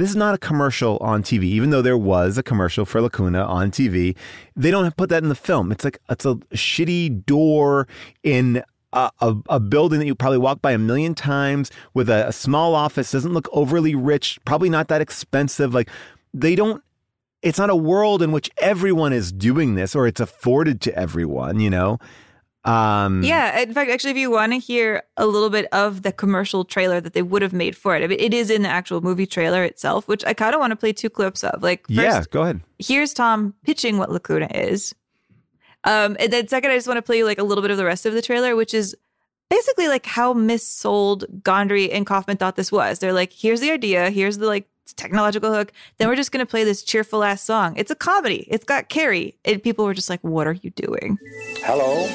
this 0.00 0.10
is 0.10 0.16
not 0.16 0.34
a 0.34 0.38
commercial 0.38 0.96
on 0.98 1.22
TV, 1.22 1.44
even 1.44 1.70
though 1.70 1.82
there 1.82 1.98
was 1.98 2.38
a 2.38 2.42
commercial 2.42 2.84
for 2.84 3.00
Lacuna 3.00 3.44
on 3.44 3.70
TV. 3.70 4.16
They 4.56 4.70
don't 4.70 4.96
put 4.96 5.10
that 5.10 5.22
in 5.22 5.28
the 5.28 5.34
film. 5.34 5.70
It's 5.70 5.84
like 5.84 5.98
it's 6.08 6.24
a 6.24 6.36
shitty 6.54 7.26
door 7.26 7.86
in 8.22 8.62
a, 8.92 9.10
a, 9.20 9.36
a 9.48 9.60
building 9.60 10.00
that 10.00 10.06
you 10.06 10.14
probably 10.14 10.38
walk 10.38 10.62
by 10.62 10.72
a 10.72 10.78
million 10.78 11.14
times 11.14 11.70
with 11.94 12.08
a, 12.08 12.28
a 12.28 12.32
small 12.32 12.74
office. 12.74 13.12
Doesn't 13.12 13.32
look 13.32 13.48
overly 13.52 13.94
rich. 13.94 14.38
Probably 14.44 14.70
not 14.70 14.88
that 14.88 15.00
expensive. 15.00 15.74
Like 15.74 15.90
they 16.32 16.54
don't. 16.54 16.82
It's 17.42 17.58
not 17.58 17.70
a 17.70 17.76
world 17.76 18.22
in 18.22 18.32
which 18.32 18.50
everyone 18.58 19.12
is 19.12 19.32
doing 19.32 19.74
this, 19.74 19.94
or 19.94 20.06
it's 20.06 20.20
afforded 20.20 20.80
to 20.82 20.98
everyone. 20.98 21.60
You 21.60 21.70
know. 21.70 21.98
Um, 22.64 23.22
Yeah, 23.22 23.58
in 23.60 23.72
fact, 23.72 23.90
actually, 23.90 24.10
if 24.10 24.16
you 24.16 24.30
want 24.30 24.52
to 24.52 24.58
hear 24.58 25.02
a 25.16 25.26
little 25.26 25.50
bit 25.50 25.66
of 25.72 26.02
the 26.02 26.12
commercial 26.12 26.64
trailer 26.64 27.00
that 27.00 27.14
they 27.14 27.22
would 27.22 27.42
have 27.42 27.52
made 27.52 27.76
for 27.76 27.96
it, 27.96 28.02
I 28.02 28.06
mean, 28.06 28.20
it 28.20 28.34
is 28.34 28.50
in 28.50 28.62
the 28.62 28.68
actual 28.68 29.00
movie 29.00 29.26
trailer 29.26 29.64
itself, 29.64 30.06
which 30.08 30.24
I 30.24 30.34
kind 30.34 30.54
of 30.54 30.60
want 30.60 30.72
to 30.72 30.76
play 30.76 30.92
two 30.92 31.08
clips 31.10 31.42
of. 31.42 31.62
Like, 31.62 31.86
first, 31.86 31.98
yeah. 31.98 32.22
Go 32.30 32.42
ahead. 32.42 32.60
here's 32.78 33.14
Tom 33.14 33.54
pitching 33.64 33.96
what 33.98 34.10
Lacuna 34.10 34.48
is. 34.52 34.94
Um, 35.84 36.16
and 36.20 36.30
then 36.30 36.48
second, 36.48 36.70
I 36.70 36.74
just 36.74 36.86
want 36.86 36.98
to 36.98 37.02
play 37.02 37.18
you 37.18 37.24
like 37.24 37.38
a 37.38 37.42
little 37.44 37.62
bit 37.62 37.70
of 37.70 37.78
the 37.78 37.86
rest 37.86 38.04
of 38.04 38.12
the 38.12 38.20
trailer, 38.20 38.54
which 38.54 38.74
is 38.74 38.94
basically 39.48 39.88
like 39.88 40.04
how 40.04 40.34
missold 40.34 41.24
Gondry 41.42 41.88
and 41.90 42.06
Kaufman 42.06 42.36
thought 42.36 42.56
this 42.56 42.70
was. 42.70 42.98
They're 42.98 43.14
like, 43.14 43.32
here's 43.32 43.60
the 43.60 43.70
idea, 43.70 44.10
here's 44.10 44.36
the 44.36 44.46
like 44.46 44.68
technological 44.96 45.52
hook. 45.54 45.72
Then 45.98 46.08
we're 46.08 46.16
just 46.16 46.32
gonna 46.32 46.44
play 46.46 46.64
this 46.64 46.82
cheerful 46.82 47.22
ass 47.24 47.42
song. 47.42 47.74
It's 47.76 47.90
a 47.90 47.94
comedy. 47.94 48.46
It's 48.50 48.64
got 48.64 48.88
Carrey, 48.90 49.34
and 49.44 49.62
people 49.62 49.84
were 49.84 49.94
just 49.94 50.10
like, 50.10 50.20
"What 50.22 50.46
are 50.46 50.52
you 50.52 50.70
doing?" 50.70 51.16
Hello, 51.58 52.08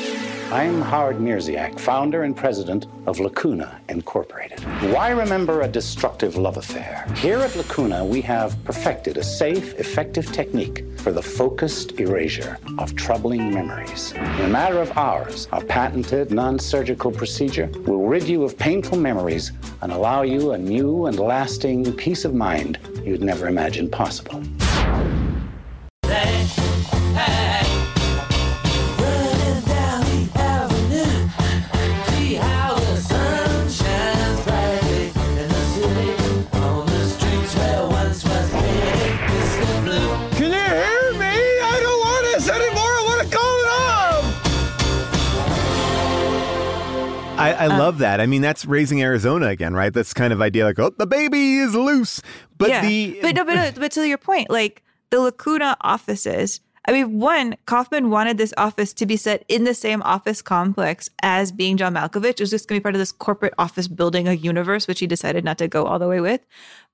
I'm 0.51 0.79
Howard 0.79 1.17
Mierzwiak, 1.17 1.79
founder 1.79 2.21
and 2.21 2.37
president 2.37 2.85
of 3.07 3.19
Lacuna 3.19 3.81
Incorporated. 3.89 4.59
Why 4.93 5.09
remember 5.09 5.61
a 5.61 5.67
destructive 5.67 6.37
love 6.37 6.57
affair? 6.57 7.07
Here 7.15 7.39
at 7.39 7.55
Lacuna, 7.55 8.05
we 8.05 8.21
have 8.21 8.63
perfected 8.63 9.17
a 9.17 9.23
safe, 9.23 9.73
effective 9.79 10.31
technique 10.31 10.85
for 10.99 11.11
the 11.11 11.21
focused 11.21 11.99
erasure 11.99 12.59
of 12.77 12.95
troubling 12.95 13.51
memories. 13.51 14.11
In 14.11 14.41
a 14.41 14.47
matter 14.47 14.79
of 14.79 14.95
hours, 14.95 15.47
our 15.51 15.63
patented 15.63 16.29
non 16.29 16.59
surgical 16.59 17.11
procedure 17.11 17.67
will 17.87 18.05
rid 18.05 18.23
you 18.23 18.43
of 18.43 18.55
painful 18.55 18.99
memories 18.99 19.51
and 19.81 19.91
allow 19.91 20.21
you 20.21 20.51
a 20.51 20.57
new 20.57 21.07
and 21.07 21.17
lasting 21.17 21.91
peace 21.93 22.23
of 22.23 22.35
mind 22.35 22.77
you'd 23.03 23.23
never 23.23 23.47
imagined 23.47 23.91
possible. 23.91 24.43
Can 26.03 26.47
you 27.59 27.64
this 42.45 42.55
anymore. 42.55 42.83
I 42.83 43.03
want 43.05 43.21
to 43.29 43.35
call 43.35 43.59
it 43.59 43.67
off. 43.67 44.41
I, 47.37 47.53
I 47.53 47.65
uh, 47.67 47.77
love 47.77 47.97
that. 47.99 48.21
I 48.21 48.25
mean, 48.25 48.41
that's 48.41 48.65
raising 48.65 49.01
Arizona 49.01 49.47
again, 49.47 49.73
right? 49.73 49.93
That's 49.93 50.13
kind 50.13 50.31
of 50.31 50.41
idea 50.41 50.63
like, 50.65 50.79
oh, 50.79 50.91
the 50.97 51.07
baby 51.07 51.57
is 51.57 51.75
loose. 51.75 52.21
But 52.57 52.69
yeah. 52.69 52.81
the 52.81 53.19
but 53.21 53.35
no, 53.35 53.43
but, 53.43 53.55
no, 53.55 53.71
but 53.75 53.91
to 53.93 54.07
your 54.07 54.17
point, 54.17 54.49
like 54.49 54.83
the 55.09 55.19
Lacuna 55.19 55.75
offices. 55.81 56.61
I 56.87 56.91
mean, 56.91 57.19
one 57.19 57.55
Kaufman 57.65 58.11
wanted 58.11 58.37
this 58.37 58.53
office 58.57 58.93
to 58.93 59.07
be 59.07 59.17
set 59.17 59.43
in 59.47 59.63
the 59.63 59.73
same 59.73 60.03
office 60.03 60.43
complex 60.43 61.09
as 61.23 61.51
being 61.51 61.77
John 61.77 61.95
Malkovich. 61.95 62.29
It 62.29 62.41
was 62.41 62.51
just 62.51 62.67
going 62.67 62.77
to 62.77 62.81
be 62.81 62.83
part 62.83 62.93
of 62.93 62.99
this 62.99 63.11
corporate 63.11 63.55
office 63.57 63.87
building 63.87 64.27
a 64.27 64.33
universe, 64.33 64.87
which 64.87 64.99
he 64.99 65.07
decided 65.07 65.43
not 65.43 65.57
to 65.57 65.67
go 65.67 65.85
all 65.85 65.97
the 65.97 66.07
way 66.07 66.21
with. 66.21 66.41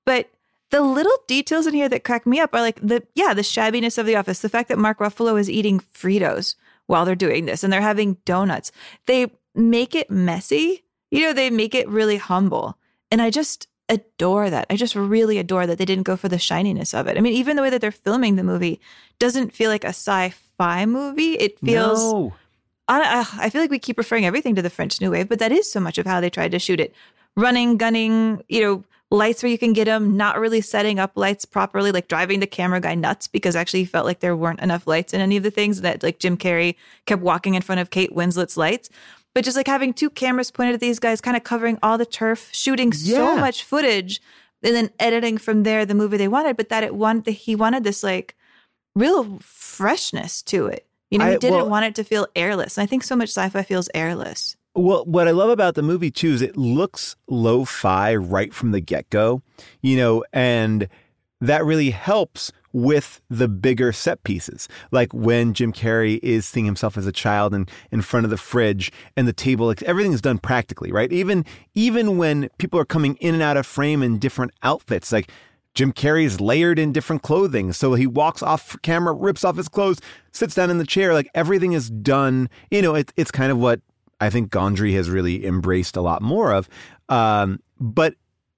But 0.06 0.30
the 0.72 0.80
little 0.80 1.16
details 1.28 1.66
in 1.66 1.74
here 1.74 1.88
that 1.90 2.02
crack 2.02 2.26
me 2.26 2.40
up 2.40 2.54
are 2.54 2.62
like 2.62 2.80
the 2.80 3.06
yeah, 3.14 3.34
the 3.34 3.42
shabbiness 3.42 3.98
of 3.98 4.06
the 4.06 4.16
office, 4.16 4.40
the 4.40 4.48
fact 4.48 4.70
that 4.70 4.78
Mark 4.78 4.98
Ruffalo 4.98 5.38
is 5.38 5.48
eating 5.48 5.78
Fritos 5.78 6.56
while 6.86 7.04
they're 7.04 7.14
doing 7.14 7.44
this, 7.44 7.62
and 7.62 7.72
they're 7.72 7.82
having 7.82 8.16
donuts. 8.24 8.72
They 9.06 9.30
make 9.54 9.94
it 9.94 10.10
messy. 10.10 10.82
You 11.10 11.20
know, 11.20 11.32
they 11.34 11.50
make 11.50 11.74
it 11.74 11.86
really 11.88 12.16
humble, 12.16 12.78
and 13.10 13.20
I 13.20 13.28
just 13.28 13.68
adore 13.90 14.48
that. 14.48 14.66
I 14.70 14.76
just 14.76 14.96
really 14.96 15.36
adore 15.36 15.66
that 15.66 15.76
they 15.76 15.84
didn't 15.84 16.04
go 16.04 16.16
for 16.16 16.30
the 16.30 16.38
shininess 16.38 16.94
of 16.94 17.06
it. 17.06 17.18
I 17.18 17.20
mean, 17.20 17.34
even 17.34 17.56
the 17.56 17.62
way 17.62 17.68
that 17.68 17.82
they're 17.82 17.92
filming 17.92 18.36
the 18.36 18.42
movie 18.42 18.80
doesn't 19.18 19.52
feel 19.52 19.68
like 19.68 19.84
a 19.84 19.88
sci-fi 19.88 20.86
movie. 20.86 21.34
It 21.34 21.60
feels. 21.60 22.12
No. 22.12 22.34
I, 22.88 23.20
uh, 23.20 23.24
I 23.38 23.50
feel 23.50 23.60
like 23.60 23.70
we 23.70 23.78
keep 23.78 23.98
referring 23.98 24.24
everything 24.24 24.54
to 24.54 24.62
the 24.62 24.70
French 24.70 25.00
New 25.02 25.10
Wave, 25.10 25.28
but 25.28 25.38
that 25.38 25.52
is 25.52 25.70
so 25.70 25.80
much 25.80 25.98
of 25.98 26.06
how 26.06 26.20
they 26.20 26.30
tried 26.30 26.52
to 26.52 26.58
shoot 26.58 26.80
it. 26.80 26.94
Running, 27.36 27.76
gunning, 27.76 28.42
you 28.48 28.60
know, 28.62 28.84
lights 29.12 29.42
where 29.42 29.50
you 29.52 29.58
can 29.58 29.72
get 29.74 29.84
them, 29.84 30.16
not 30.16 30.38
really 30.40 30.60
setting 30.60 30.98
up 30.98 31.12
lights 31.16 31.44
properly, 31.44 31.92
like 31.92 32.08
driving 32.08 32.40
the 32.40 32.46
camera 32.46 32.80
guy 32.80 32.94
nuts 32.94 33.28
because 33.28 33.54
actually 33.54 33.80
he 33.80 33.84
felt 33.84 34.06
like 34.06 34.20
there 34.20 34.34
weren't 34.34 34.60
enough 34.60 34.86
lights 34.86 35.12
in 35.12 35.20
any 35.20 35.36
of 35.36 35.42
the 35.42 35.50
things 35.50 35.82
that 35.82 36.02
like 36.02 36.18
Jim 36.18 36.36
Carrey 36.36 36.76
kept 37.06 37.20
walking 37.22 37.54
in 37.54 37.62
front 37.62 37.80
of 37.80 37.90
Kate 37.90 38.14
Winslet's 38.14 38.56
lights. 38.56 38.88
But 39.34 39.44
just 39.44 39.56
like 39.56 39.66
having 39.66 39.92
two 39.92 40.10
cameras 40.10 40.50
pointed 40.50 40.74
at 40.74 40.80
these 40.80 40.98
guys, 40.98 41.20
kind 41.20 41.36
of 41.36 41.44
covering 41.44 41.78
all 41.82 41.98
the 41.98 42.06
turf, 42.06 42.48
shooting 42.52 42.92
so 42.92 43.36
much 43.40 43.62
footage, 43.64 44.20
and 44.62 44.74
then 44.74 44.90
editing 44.98 45.38
from 45.38 45.62
there 45.62 45.84
the 45.86 45.94
movie 45.94 46.16
they 46.16 46.28
wanted, 46.28 46.56
but 46.56 46.68
that 46.70 46.82
it 46.84 46.94
wanted 46.94 47.32
he 47.32 47.54
wanted 47.54 47.84
this 47.84 48.02
like 48.02 48.34
real 48.94 49.38
freshness 49.40 50.42
to 50.42 50.66
it. 50.66 50.86
You 51.10 51.18
know, 51.18 51.26
he 51.26 51.32
I- 51.34 51.38
didn't 51.38 51.56
well- 51.56 51.68
want 51.68 51.84
it 51.86 51.94
to 51.96 52.04
feel 52.04 52.26
airless. 52.36 52.78
And 52.78 52.82
I 52.82 52.86
think 52.86 53.04
so 53.04 53.16
much 53.16 53.28
sci-fi 53.30 53.62
feels 53.62 53.88
airless. 53.94 54.56
Well, 54.74 55.04
what 55.04 55.28
I 55.28 55.32
love 55.32 55.50
about 55.50 55.74
the 55.74 55.82
movie 55.82 56.10
too 56.10 56.30
is 56.30 56.40
it 56.40 56.56
looks 56.56 57.14
lo-fi 57.28 58.14
right 58.14 58.54
from 58.54 58.70
the 58.70 58.80
get-go, 58.80 59.42
you 59.82 59.96
know, 59.98 60.24
and 60.32 60.88
that 61.42 61.64
really 61.64 61.90
helps 61.90 62.52
with 62.72 63.20
the 63.28 63.48
bigger 63.48 63.92
set 63.92 64.22
pieces. 64.24 64.68
Like 64.90 65.12
when 65.12 65.52
Jim 65.52 65.74
Carrey 65.74 66.18
is 66.22 66.46
seeing 66.46 66.64
himself 66.64 66.96
as 66.96 67.06
a 67.06 67.12
child 67.12 67.52
and 67.52 67.70
in 67.90 68.00
front 68.00 68.24
of 68.24 68.30
the 68.30 68.38
fridge 68.38 68.90
and 69.14 69.28
the 69.28 69.32
table, 69.34 69.74
everything 69.84 70.14
is 70.14 70.22
done 70.22 70.38
practically, 70.38 70.90
right? 70.90 71.12
Even 71.12 71.44
even 71.74 72.16
when 72.16 72.48
people 72.58 72.80
are 72.80 72.86
coming 72.86 73.16
in 73.16 73.34
and 73.34 73.42
out 73.42 73.58
of 73.58 73.66
frame 73.66 74.02
in 74.02 74.18
different 74.18 74.52
outfits, 74.62 75.12
like 75.12 75.30
Jim 75.74 75.92
Carrey 75.92 76.24
is 76.24 76.40
layered 76.40 76.78
in 76.78 76.92
different 76.92 77.22
clothing. 77.22 77.72
So 77.72 77.94
he 77.94 78.06
walks 78.06 78.42
off 78.42 78.76
camera, 78.82 79.12
rips 79.12 79.44
off 79.44 79.56
his 79.56 79.68
clothes, 79.68 80.00
sits 80.30 80.54
down 80.54 80.70
in 80.70 80.78
the 80.78 80.86
chair. 80.86 81.12
Like 81.12 81.28
everything 81.34 81.72
is 81.72 81.90
done. 81.90 82.48
You 82.70 82.80
know, 82.82 82.94
it, 82.94 83.12
it's 83.16 83.30
kind 83.30 83.52
of 83.52 83.58
what 83.58 83.80
I 84.22 84.30
think 84.30 84.50
Gondry 84.50 84.94
has 84.94 85.10
really 85.10 85.44
embraced 85.44 85.96
a 85.96 86.00
lot 86.00 86.22
more 86.22 86.52
of. 86.52 86.68
Um, 87.08 87.60
but 87.80 88.14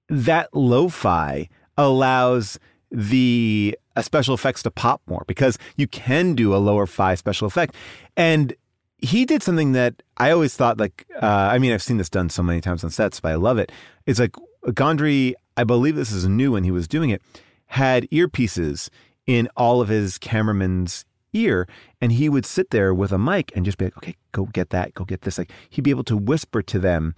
that 0.09 0.51
lo-fi 0.53 1.49
allows 1.79 2.59
the 2.91 3.77
uh, 3.97 4.03
special 4.03 4.35
effects 4.35 4.63
to 4.65 4.71
pop 4.71 5.01
more 5.07 5.25
because 5.27 5.59
you 5.77 5.87
can 5.87 6.35
do 6.35 6.55
a 6.55 6.59
lower 6.59 6.87
fi 6.87 7.15
special 7.15 7.47
effect. 7.47 7.75
And 8.17 8.55
he 8.99 9.25
did 9.25 9.43
something 9.43 9.73
that 9.73 10.03
I 10.19 10.31
always 10.31 10.55
thought 10.55 10.79
like, 10.79 11.07
uh, 11.21 11.49
I 11.53 11.59
mean, 11.59 11.73
I've 11.73 11.83
seen 11.83 11.97
this 11.97 12.11
done 12.11 12.29
so 12.29 12.43
many 12.43 12.61
times 12.61 12.85
on 12.85 12.91
sets, 12.91 13.21
but 13.21 13.33
I 13.33 13.37
love 13.37 13.59
it. 13.59 13.73
It's 14.07 14.21
like 14.21 14.37
Gondry, 14.67 15.33
I 15.57 15.65
believe 15.65 15.97
this 15.97 16.13
is 16.13 16.29
new 16.29 16.53
when 16.53 16.65
he 16.65 16.71
was 16.71 16.87
doing 16.87 17.09
it, 17.09 17.23
had 17.67 18.09
earpieces 18.11 18.91
in 19.27 19.49
all 19.57 19.81
of 19.81 19.89
his 19.89 20.19
cameraman's 20.19 21.07
ear 21.35 21.69
and 22.01 22.13
he 22.13 22.29
would 22.29 22.47
sit 22.47 22.71
there 22.71 22.95
with 22.95 23.13
a 23.13 23.19
mic 23.19 23.53
and 23.55 23.65
just 23.65 23.79
be 23.79 23.85
like 23.87 23.97
okay 23.99 24.15
go 24.33 24.47
get 24.47 24.71
that 24.71 24.95
go 24.95 25.05
get 25.05 25.23
this 25.23 25.39
like 25.39 25.51
he'd 25.69 25.83
be 25.83 25.91
able 25.91 26.05
to 26.05 26.17
whisper 26.17 26.63
to 26.63 26.79
them. 26.79 27.15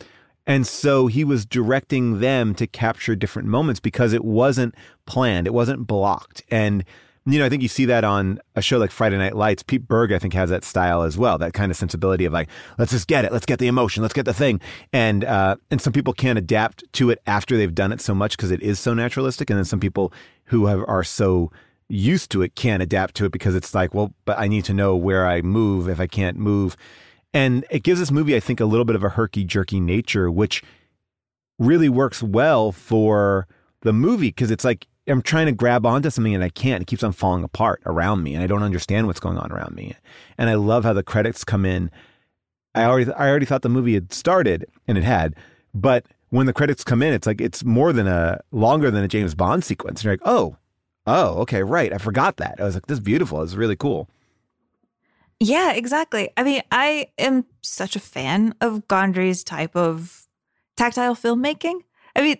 And 0.49 0.65
so 0.65 1.09
he 1.09 1.25
was 1.25 1.45
directing 1.45 2.21
them 2.21 2.55
to 2.55 2.69
capture 2.69 3.17
different 3.17 3.49
moments 3.49 3.81
because 3.81 4.13
it 4.13 4.25
wasn't 4.25 4.75
planned 5.05 5.47
it 5.47 5.55
wasn't 5.55 5.87
blocked. 5.87 6.43
And 6.51 6.85
you 7.29 7.41
know 7.41 7.45
i 7.45 7.49
think 7.49 7.61
you 7.61 7.69
see 7.69 7.87
that 7.87 8.05
on 8.05 8.39
a 8.55 8.63
show 8.63 8.79
like 8.79 8.91
friday 8.91 9.19
night 9.19 9.35
lights. 9.37 9.63
Pete 9.63 9.87
berg 9.87 10.13
i 10.13 10.19
think 10.19 10.33
has 10.33 10.51
that 10.51 10.65
style 10.65 11.03
as 11.03 11.19
well 11.19 11.39
that 11.39 11.53
kind 11.55 11.73
of 11.73 11.77
sensibility 11.77 12.25
of 12.25 12.33
like 12.33 12.49
let's 12.79 12.93
just 12.93 13.09
get 13.09 13.25
it 13.25 13.33
let's 13.33 13.47
get 13.47 13.59
the 13.59 13.67
emotion 13.67 14.03
let's 14.03 14.15
get 14.15 14.25
the 14.25 14.35
thing. 14.35 14.61
And 14.93 15.25
uh 15.25 15.57
and 15.71 15.81
some 15.81 15.93
people 15.93 16.13
can't 16.13 16.39
adapt 16.39 16.85
to 16.95 17.11
it 17.11 17.21
after 17.27 17.57
they've 17.57 17.75
done 17.75 17.93
it 17.93 18.01
so 18.01 18.15
much 18.15 18.37
because 18.37 18.51
it 18.51 18.63
is 18.63 18.79
so 18.79 18.95
naturalistic 18.95 19.51
and 19.51 19.59
then 19.59 19.65
some 19.65 19.81
people 19.81 20.13
who 20.47 20.67
have 20.67 20.85
are 20.87 21.03
so 21.05 21.51
used 21.89 22.31
to 22.33 22.43
it 22.43 22.55
can't 22.55 22.83
adapt 22.83 23.15
to 23.17 23.27
it 23.27 23.33
because 23.33 23.55
it's 23.55 23.75
like, 23.75 23.95
well, 23.95 24.13
but 24.25 24.39
I 24.39 24.49
need 24.49 24.65
to 24.67 24.75
know 24.75 24.97
where 24.97 25.27
I 25.27 25.43
move 25.43 25.89
if 25.89 26.01
I 26.01 26.07
can't 26.07 26.37
move. 26.37 26.77
And 27.33 27.65
it 27.71 27.83
gives 27.83 28.01
this 28.01 28.11
movie, 28.11 28.35
I 28.35 28.41
think, 28.41 28.61
a 28.61 28.65
little 28.65 28.85
bit 28.85 28.97
of 28.97 29.05
a 29.05 29.11
herky 29.11 29.45
jerky 29.45 29.79
nature, 29.79 30.31
which 30.31 30.63
really 31.59 31.89
works 31.89 32.23
well 32.23 32.73
for 32.73 33.47
the 33.83 33.93
movie 33.93 34.29
because 34.29 34.51
it's 34.51 34.65
like 34.65 34.87
I'm 35.09 35.23
trying 35.23 35.47
to 35.47 35.53
grab 35.53 35.87
onto 35.87 36.11
something 36.11 36.35
and 36.35 36.43
I 36.43 36.49
can't. 36.49 36.83
It 36.83 36.87
keeps 36.87 37.05
on 37.05 37.13
falling 37.13 37.45
apart 37.45 37.81
around 37.87 38.23
me 38.23 38.35
and 38.35 38.43
I 38.43 38.47
don't 38.47 38.63
understand 38.63 39.07
what's 39.07 39.21
going 39.21 39.39
on 39.39 39.53
around 39.53 39.75
me. 39.75 39.95
And 40.37 40.51
I 40.51 40.55
love 40.55 40.85
how 40.85 40.93
the 40.93 41.03
credits 41.03 41.45
come 41.45 41.65
in. 41.65 41.91
I 42.75 42.85
already 42.85 43.13
I 43.13 43.29
already 43.29 43.47
thought 43.47 43.63
the 43.63 43.69
movie 43.69 43.95
had 43.95 44.13
started 44.13 44.67
and 44.87 44.99
it 44.99 45.05
had, 45.05 45.35
but 45.75 46.05
when 46.31 46.47
the 46.47 46.53
credits 46.53 46.85
come 46.85 47.03
in, 47.03 47.15
it's 47.15 47.27
like 47.27 47.41
it's 47.41 47.65
more 47.65 47.93
than 47.93 48.07
a 48.07 48.41
longer 48.51 48.91
than 48.91 49.05
a 49.05 49.09
James 49.09 49.35
Bond 49.35 49.65
sequence. 49.65 50.01
And 50.01 50.05
you're 50.05 50.13
like, 50.15 50.21
oh, 50.25 50.57
oh, 51.07 51.41
okay, 51.41 51.63
right. 51.63 51.93
I 51.93 51.99
forgot 51.99 52.37
that. 52.39 52.57
I 52.59 52.65
was 52.65 52.75
like, 52.75 52.87
this 52.87 52.97
is 52.97 53.05
beautiful. 53.05 53.43
It's 53.43 53.55
really 53.55 53.77
cool. 53.77 54.09
Yeah, 55.39 55.73
exactly. 55.73 56.31
I 56.37 56.43
mean, 56.43 56.63
I 56.73 57.09
am 57.19 57.45
such 57.63 57.95
a 57.95 58.01
fan 58.01 58.55
of 58.61 58.89
Gondry's 58.89 59.45
type 59.45 59.77
of 59.77 60.27
tactile 60.77 61.15
filmmaking. 61.15 61.81
I 62.15 62.23
mean, 62.23 62.37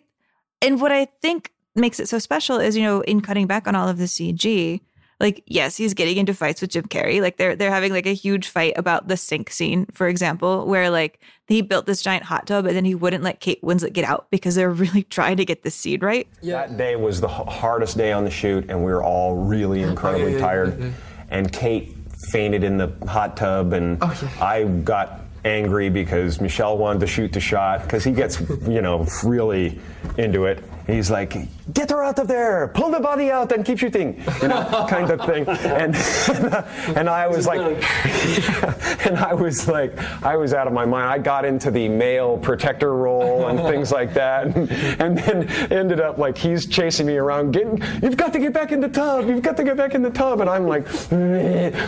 and 0.63 0.81
what 0.81 0.93
I 0.93 1.05
think 1.05 1.53
makes 1.75 2.01
it 2.01 2.09
so 2.09 2.19
special 2.19 2.59
is, 2.59 2.77
you 2.77 2.83
know, 2.83 3.03
in 3.03 3.21
cutting 3.21 3.47
back 3.47 3.69
on 3.69 3.75
all 3.75 3.89
of 3.89 3.99
the 3.99 4.05
CG, 4.05 4.81
like, 5.19 5.43
yes, 5.47 5.77
he's 5.77 5.95
getting 5.95 6.19
into 6.19 6.35
fights 6.35 6.61
with 6.61 6.71
Jim 6.71 6.85
Carrey. 6.85 7.23
Like 7.23 7.39
they're 7.39 7.57
they're 7.57 7.71
having 7.71 7.93
like 7.93 8.07
a 8.07 8.13
huge 8.13 8.49
fight 8.49 8.75
about 8.77 9.09
the 9.09 9.17
sink 9.17 9.51
scene, 9.51 9.87
for 9.93 10.09
example, 10.09 10.67
where 10.67 10.91
like 10.91 11.21
he 11.47 11.63
built 11.63 11.87
this 11.87 12.03
giant 12.03 12.25
hot 12.25 12.47
tub 12.47 12.67
and 12.67 12.77
then 12.77 12.85
he 12.85 12.95
wouldn't 12.95 13.25
let 13.25 13.41
Kate 13.41 13.63
Winslet 13.63 13.93
get 13.93 14.05
out 14.05 14.27
because 14.31 14.55
they're 14.55 14.71
really 14.73 15.05
trying 15.05 15.39
to 15.39 15.45
get 15.45 15.63
the 15.63 15.71
seed 15.71 16.03
right. 16.03 16.29
yeah. 16.43 16.67
That 16.67 16.77
day 16.77 16.97
was 16.97 17.21
the 17.21 17.29
hardest 17.29 17.97
day 17.97 18.13
on 18.13 18.25
the 18.25 18.31
shoot, 18.31 18.67
and 18.69 18.79
we 18.85 18.93
were 18.93 19.03
all 19.03 19.37
really 19.37 19.85
oh, 19.85 19.89
incredibly 19.89 20.33
yeah, 20.33 20.39
yeah, 20.39 20.45
tired. 20.45 20.79
yeah, 20.79 20.87
yeah. 20.87 20.93
And 21.31 21.53
Kate 21.53 21.97
fainted 22.31 22.63
in 22.63 22.77
the 22.77 22.93
hot 23.09 23.37
tub, 23.37 23.73
and 23.73 23.99
Oh, 24.01 24.39
I 24.41 24.65
got 24.65 25.21
angry 25.45 25.89
because 25.89 26.41
Michel 26.41 26.77
wanted 26.77 27.01
to 27.01 27.07
shoot 27.07 27.33
the 27.33 27.41
shot 27.41 27.83
because 27.83 28.05
he 28.05 28.13
gets, 28.13 28.41
you 28.69 28.83
know, 28.83 29.07
really 29.25 29.79
into 30.19 30.45
it. 30.45 30.63
He's 30.87 31.11
like, 31.11 31.37
"Get 31.73 31.91
her 31.91 32.05
out 32.05 32.19
of 32.19 32.29
there! 32.29 32.69
Pull 32.69 32.91
the 32.91 33.01
body 33.01 33.31
out 33.31 33.51
and 33.53 33.65
keep 33.65 33.79
shooting," 33.79 34.23
you 34.41 34.49
know, 34.49 34.87
kind 34.89 35.11
of 35.11 35.21
thing. 35.27 35.47
And 35.49 35.97
and 36.97 37.11
I 37.11 37.27
was 37.27 37.47
like, 37.47 37.61
and 39.07 39.19
I 39.19 39.35
was 39.35 39.67
like, 39.67 39.99
I 40.23 40.37
was 40.37 40.55
out 40.55 40.67
of 40.67 40.73
my 40.73 40.85
mind. 40.87 41.11
I 41.11 41.19
got 41.19 41.45
into 41.45 41.71
the 41.71 41.89
male 41.89 42.39
protector 42.39 42.95
role 42.95 43.49
and 43.49 43.59
things 43.61 43.91
like 43.91 44.15
that, 44.15 44.47
and, 44.47 44.71
and 45.01 45.19
then 45.19 45.49
ended 45.73 46.01
up 46.01 46.19
like 46.19 46.39
he's 46.39 46.67
chasing 46.67 47.07
me 47.07 47.17
around. 47.17 47.53
Getting, 47.53 47.83
you've 48.03 48.17
got 48.17 48.33
to 48.33 48.39
get 48.39 48.53
back 48.53 48.71
in 48.71 48.81
the 48.81 48.89
tub. 48.89 49.29
You've 49.29 49.43
got 49.43 49.57
to 49.57 49.65
get 49.65 49.77
back 49.77 49.95
in 49.95 50.03
the 50.03 50.11
tub, 50.11 50.41
and 50.41 50.49
I'm 50.49 50.67
like, 50.67 50.87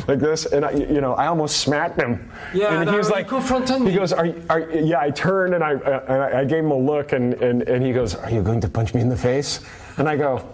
like 0.09 0.19
this, 0.19 0.47
and 0.47 0.65
I, 0.65 0.73
you 0.73 1.01
know, 1.01 1.15
I 1.15 1.27
almost 1.27 1.59
smacked 1.59 2.01
him. 2.01 2.31
Yeah, 2.53 2.81
and 2.81 2.91
he 2.91 2.97
was 2.97 3.11
like, 3.11 3.27
you 3.27 3.31
confronted 3.31 3.69
he 3.87 3.95
goes, 3.95 4.13
are, 4.13 4.29
are 4.49 4.71
yeah, 4.71 5.01
I 5.01 5.11
turned 5.11 5.55
and 5.55 5.63
I, 5.63 5.75
uh, 5.75 6.05
and 6.09 6.23
I, 6.23 6.41
I 6.41 6.45
gave 6.45 6.65
him 6.65 6.71
a 6.71 6.77
look, 6.77 7.13
and, 7.13 7.35
and, 7.35 7.63
and 7.63 7.85
he 7.85 7.93
goes, 7.93 8.15
are 8.15 8.31
you 8.31 8.43
going 8.43 8.61
to 8.61 8.69
punch 8.69 8.88
me 8.95 9.01
in 9.01 9.09
the 9.09 9.17
face? 9.17 9.61
And 9.97 10.09
I 10.09 10.17
go, 10.17 10.45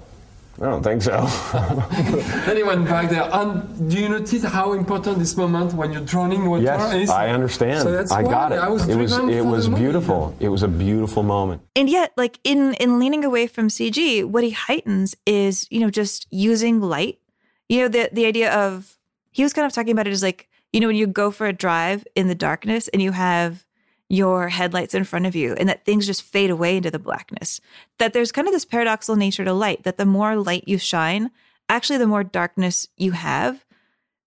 I 0.60 0.66
don't 0.66 0.82
think 0.84 1.02
so. 1.02 1.26
Then 2.46 2.56
he 2.56 2.62
went 2.62 2.84
back 2.86 3.10
there. 3.10 3.28
And 3.32 3.90
do 3.90 3.98
you 3.98 4.08
notice 4.08 4.44
how 4.44 4.72
important 4.74 5.18
this 5.18 5.36
moment 5.36 5.74
when 5.74 5.92
you're 5.92 6.04
drowning 6.04 6.46
water 6.46 6.62
yes, 6.62 6.94
is? 6.94 7.10
I 7.10 7.30
understand. 7.30 7.82
So 7.82 7.90
that's 7.90 8.12
I 8.12 8.22
why 8.22 8.30
got 8.30 8.52
it. 8.52 8.58
I 8.58 8.68
was 8.68 8.88
it 8.88 8.96
was 8.96 9.12
it 9.18 9.44
was 9.44 9.64
the 9.64 9.70
movie. 9.70 9.82
beautiful. 9.82 10.36
It 10.38 10.48
was 10.48 10.62
a 10.62 10.68
beautiful 10.68 11.24
moment. 11.24 11.62
And 11.74 11.90
yet, 11.90 12.12
like 12.16 12.38
in 12.44 12.74
in 12.74 13.00
leaning 13.00 13.24
away 13.24 13.48
from 13.48 13.66
CG, 13.68 14.24
what 14.24 14.44
he 14.44 14.50
heightens 14.50 15.16
is, 15.26 15.66
you 15.70 15.80
know, 15.80 15.90
just 15.90 16.28
using 16.30 16.80
light. 16.80 17.18
You 17.68 17.80
know, 17.80 17.88
the 17.88 18.10
the 18.12 18.26
idea 18.26 18.52
of 18.52 18.96
he 19.32 19.42
was 19.42 19.52
kind 19.52 19.66
of 19.66 19.72
talking 19.72 19.90
about 19.90 20.06
it 20.06 20.12
as 20.12 20.22
like, 20.22 20.48
you 20.72 20.78
know, 20.78 20.86
when 20.86 20.96
you 20.96 21.08
go 21.08 21.32
for 21.32 21.48
a 21.48 21.52
drive 21.52 22.06
in 22.14 22.28
the 22.28 22.34
darkness 22.36 22.86
and 22.88 23.02
you 23.02 23.10
have 23.10 23.66
your 24.08 24.48
headlights 24.50 24.94
in 24.94 25.04
front 25.04 25.26
of 25.26 25.34
you 25.34 25.54
and 25.54 25.68
that 25.68 25.84
things 25.84 26.06
just 26.06 26.22
fade 26.22 26.50
away 26.50 26.76
into 26.76 26.90
the 26.90 26.98
blackness. 26.98 27.60
That 27.98 28.12
there's 28.12 28.32
kind 28.32 28.46
of 28.46 28.52
this 28.52 28.64
paradoxical 28.64 29.16
nature 29.16 29.44
to 29.44 29.52
light, 29.52 29.84
that 29.84 29.96
the 29.98 30.04
more 30.06 30.36
light 30.36 30.64
you 30.66 30.78
shine, 30.78 31.30
actually 31.68 31.98
the 31.98 32.06
more 32.06 32.22
darkness 32.24 32.86
you 32.96 33.12
have. 33.12 33.64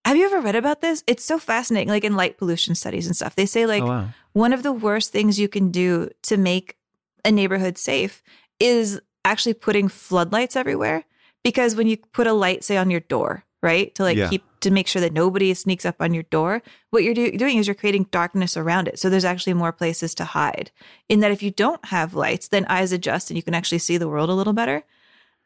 Have 0.05 0.17
you 0.17 0.25
ever 0.25 0.39
read 0.41 0.55
about 0.55 0.81
this? 0.81 1.03
It's 1.05 1.23
so 1.23 1.37
fascinating, 1.37 1.89
like 1.89 2.03
in 2.03 2.15
light 2.15 2.37
pollution 2.37 2.75
studies 2.75 3.07
and 3.07 3.15
stuff. 3.15 3.35
They 3.35 3.45
say 3.45 3.65
like 3.65 3.83
Oh, 3.83 3.87
wow. 3.87 4.09
one 4.33 4.53
of 4.53 4.63
the 4.63 4.71
worst 4.71 5.11
things 5.11 5.39
you 5.39 5.47
can 5.49 5.69
do 5.69 6.09
to 6.23 6.37
make 6.37 6.77
a 7.25 7.31
neighborhood 7.31 7.77
safe 7.77 8.23
is 8.59 8.99
actually 9.25 9.53
putting 9.53 9.89
floodlights 9.89 10.55
everywhere. 10.55 11.03
Because 11.43 11.75
when 11.75 11.87
you 11.87 11.97
put 11.97 12.25
a 12.27 12.33
light, 12.33 12.63
say, 12.63 12.77
on 12.77 12.89
your 12.89 12.99
door, 13.01 13.43
right, 13.61 13.93
to 13.95 14.03
like 14.03 14.17
Yeah. 14.17 14.29
keep 14.29 14.43
to 14.61 14.71
make 14.71 14.87
sure 14.87 14.99
that 15.01 15.13
nobody 15.13 15.53
sneaks 15.53 15.85
up 15.85 15.95
on 15.99 16.13
your 16.13 16.23
door, 16.23 16.63
what 16.89 17.03
you're 17.03 17.13
do- 17.13 17.37
doing 17.37 17.57
is 17.57 17.67
you're 17.67 17.75
creating 17.75 18.07
darkness 18.11 18.57
around 18.57 18.87
it. 18.87 18.97
So 18.99 19.09
there's 19.09 19.25
actually 19.25 19.53
more 19.53 19.71
places 19.71 20.15
to 20.15 20.25
hide. 20.25 20.71
In 21.09 21.19
that, 21.19 21.31
if 21.31 21.43
you 21.43 21.51
don't 21.51 21.83
have 21.85 22.15
lights, 22.15 22.47
then 22.47 22.65
eyes 22.67 22.91
adjust 22.91 23.29
and 23.29 23.37
you 23.37 23.43
can 23.43 23.53
actually 23.53 23.77
see 23.79 23.97
the 23.97 24.07
world 24.09 24.29
a 24.29 24.33
little 24.33 24.53
better. 24.53 24.83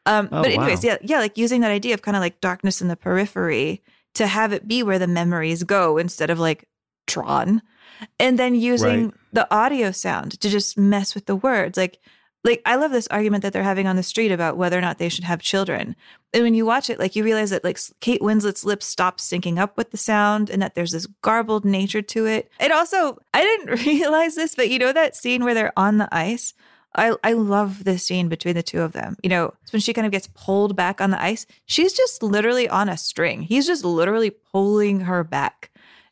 Um, 0.06 0.28
Oh, 0.32 0.42
but 0.42 0.50
anyways, 0.50 0.82
wow. 0.82 0.92
yeah, 0.92 0.96
yeah, 1.02 1.18
like 1.20 1.36
using 1.36 1.60
that 1.60 1.70
idea 1.70 1.92
of 1.94 2.02
kind 2.02 2.16
of 2.16 2.20
like 2.22 2.40
darkness 2.40 2.80
in 2.80 2.88
the 2.88 2.96
periphery 2.96 3.82
to 4.14 4.26
have 4.26 4.52
it 4.52 4.66
be 4.66 4.82
where 4.82 4.98
the 4.98 5.06
memories 5.06 5.62
go 5.62 5.98
instead 5.98 6.30
of 6.30 6.38
like 6.40 6.64
Tron, 7.06 7.60
and 8.18 8.38
then 8.38 8.54
using 8.54 9.04
Right. 9.04 9.14
the 9.32 9.54
audio 9.54 9.90
sound 9.92 10.40
to 10.40 10.48
just 10.48 10.78
mess 10.78 11.14
with 11.14 11.26
the 11.26 11.36
words. 11.36 11.76
Like, 11.76 11.98
like 12.44 12.62
I 12.66 12.76
love 12.76 12.90
this 12.90 13.06
argument 13.08 13.42
that 13.42 13.52
they're 13.52 13.62
having 13.62 13.86
on 13.86 13.96
the 13.96 14.02
street 14.02 14.32
about 14.32 14.56
whether 14.56 14.76
or 14.76 14.80
not 14.80 14.98
they 14.98 15.08
should 15.08 15.24
have 15.24 15.40
children. 15.40 15.94
And 16.34 16.42
when 16.42 16.54
you 16.54 16.66
watch 16.66 16.90
it, 16.90 16.98
like 16.98 17.14
you 17.14 17.24
realize 17.24 17.50
that 17.50 17.64
like 17.64 17.78
Kate 18.00 18.20
Winslet's 18.20 18.64
lips 18.64 18.86
stop 18.86 19.18
syncing 19.18 19.58
up 19.58 19.76
with 19.76 19.90
the 19.90 19.96
sound, 19.96 20.50
and 20.50 20.60
that 20.62 20.74
there's 20.74 20.92
this 20.92 21.06
garbled 21.22 21.64
nature 21.64 22.02
to 22.02 22.26
it. 22.26 22.50
It 22.58 22.72
also, 22.72 23.18
I 23.32 23.42
didn't 23.42 23.84
realize 23.86 24.34
this, 24.34 24.54
but 24.54 24.70
you 24.70 24.78
know 24.78 24.92
that 24.92 25.16
scene 25.16 25.44
where 25.44 25.54
they're 25.54 25.72
on 25.76 25.98
the 25.98 26.08
ice. 26.12 26.54
I, 26.94 27.16
I 27.24 27.32
love 27.32 27.84
this 27.84 28.04
scene 28.04 28.28
between 28.28 28.54
the 28.54 28.62
two 28.62 28.82
of 28.82 28.92
them. 28.92 29.16
You 29.22 29.30
know, 29.30 29.54
it's 29.62 29.72
when 29.72 29.80
she 29.80 29.94
kind 29.94 30.04
of 30.04 30.12
gets 30.12 30.28
pulled 30.34 30.76
back 30.76 31.00
on 31.00 31.10
the 31.10 31.22
ice. 31.22 31.46
She's 31.64 31.94
just 31.94 32.22
literally 32.22 32.68
on 32.68 32.90
a 32.90 32.98
string. 32.98 33.42
He's 33.42 33.66
just 33.66 33.82
literally 33.82 34.30
pulling 34.30 35.00
her 35.00 35.24
back. 35.24 35.70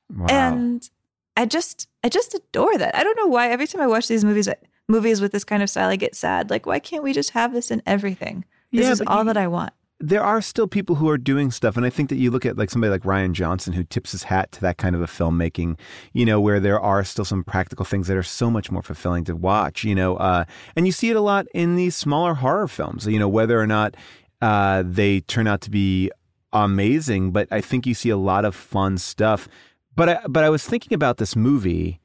Wow. 0.08 0.26
And 0.30 0.88
I 1.36 1.44
just 1.44 1.86
I 2.02 2.08
just 2.08 2.34
adore 2.34 2.78
that. 2.78 2.94
I 2.94 3.04
don't 3.04 3.16
know 3.16 3.26
why 3.26 3.50
every 3.50 3.66
time 3.66 3.82
I 3.82 3.86
watch 3.86 4.08
these 4.08 4.24
movies, 4.24 4.48
I, 4.48 4.56
movies 4.90 5.20
with 5.20 5.32
this 5.32 5.44
kind 5.44 5.62
of 5.62 5.70
style, 5.70 5.88
I 5.88 5.96
get 5.96 6.14
sad. 6.14 6.50
Like, 6.50 6.66
why 6.66 6.78
can't 6.78 7.02
we 7.02 7.12
just 7.12 7.30
have 7.30 7.52
this 7.52 7.70
in 7.70 7.82
everything? 7.86 8.44
This 8.72 8.86
Yeah, 8.86 8.92
is 8.92 9.02
all 9.06 9.18
you- 9.20 9.24
that 9.24 9.36
I 9.36 9.46
want. 9.46 9.72
there 10.02 10.22
are 10.22 10.40
still 10.40 10.66
people 10.66 10.96
who 10.96 11.06
are 11.10 11.18
doing 11.18 11.50
stuff 11.50 11.76
and 11.76 11.84
i 11.84 11.90
think 11.90 12.08
that 12.08 12.16
you 12.16 12.30
look 12.30 12.46
at 12.46 12.56
like 12.56 12.70
somebody 12.70 12.90
like 12.90 13.02
rian 13.02 13.32
johnson 13.32 13.74
who 13.74 13.84
tips 13.84 14.12
his 14.12 14.22
hat 14.22 14.50
to 14.50 14.58
that 14.62 14.78
kind 14.78 14.94
of 14.96 15.02
a 15.02 15.06
filmmaking 15.06 15.78
you 16.14 16.24
know 16.24 16.40
where 16.40 16.58
there 16.58 16.80
are 16.80 17.04
still 17.04 17.24
some 17.32 17.44
practical 17.44 17.84
things 17.84 18.06
that 18.08 18.16
are 18.16 18.22
so 18.22 18.50
much 18.50 18.70
more 18.70 18.80
fulfilling 18.82 19.24
to 19.24 19.36
watch 19.36 19.84
you 19.84 19.94
know 19.94 20.16
uh, 20.16 20.42
and 20.74 20.86
you 20.86 20.92
see 20.92 21.10
it 21.10 21.16
a 21.16 21.20
lot 21.20 21.44
in 21.52 21.76
these 21.76 21.94
smaller 21.94 22.32
horror 22.32 22.66
films 22.66 23.06
you 23.06 23.18
know 23.18 23.28
whether 23.28 23.60
or 23.60 23.66
not 23.66 23.94
uh, 24.40 24.82
they 24.86 25.20
turn 25.20 25.46
out 25.46 25.60
to 25.60 25.70
be 25.70 26.10
amazing 26.54 27.30
but 27.30 27.46
i 27.50 27.60
think 27.60 27.86
you 27.86 27.92
see 27.92 28.08
a 28.08 28.16
lot 28.16 28.46
of 28.46 28.54
fun 28.54 28.96
stuff 28.98 29.48
but 29.94 30.08
I, 30.08 30.18
but 30.26 30.44
i 30.44 30.48
was 30.48 30.64
thinking 30.64 30.94
about 30.94 31.18
this 31.18 31.36
movie 31.36 31.99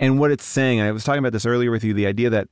and 0.00 0.18
what 0.18 0.32
it's 0.32 0.44
saying 0.44 0.80
and 0.80 0.88
i 0.88 0.92
was 0.92 1.04
talking 1.04 1.20
about 1.20 1.32
this 1.32 1.46
earlier 1.46 1.70
with 1.70 1.84
you 1.84 1.94
the 1.94 2.06
idea 2.06 2.28
that 2.28 2.48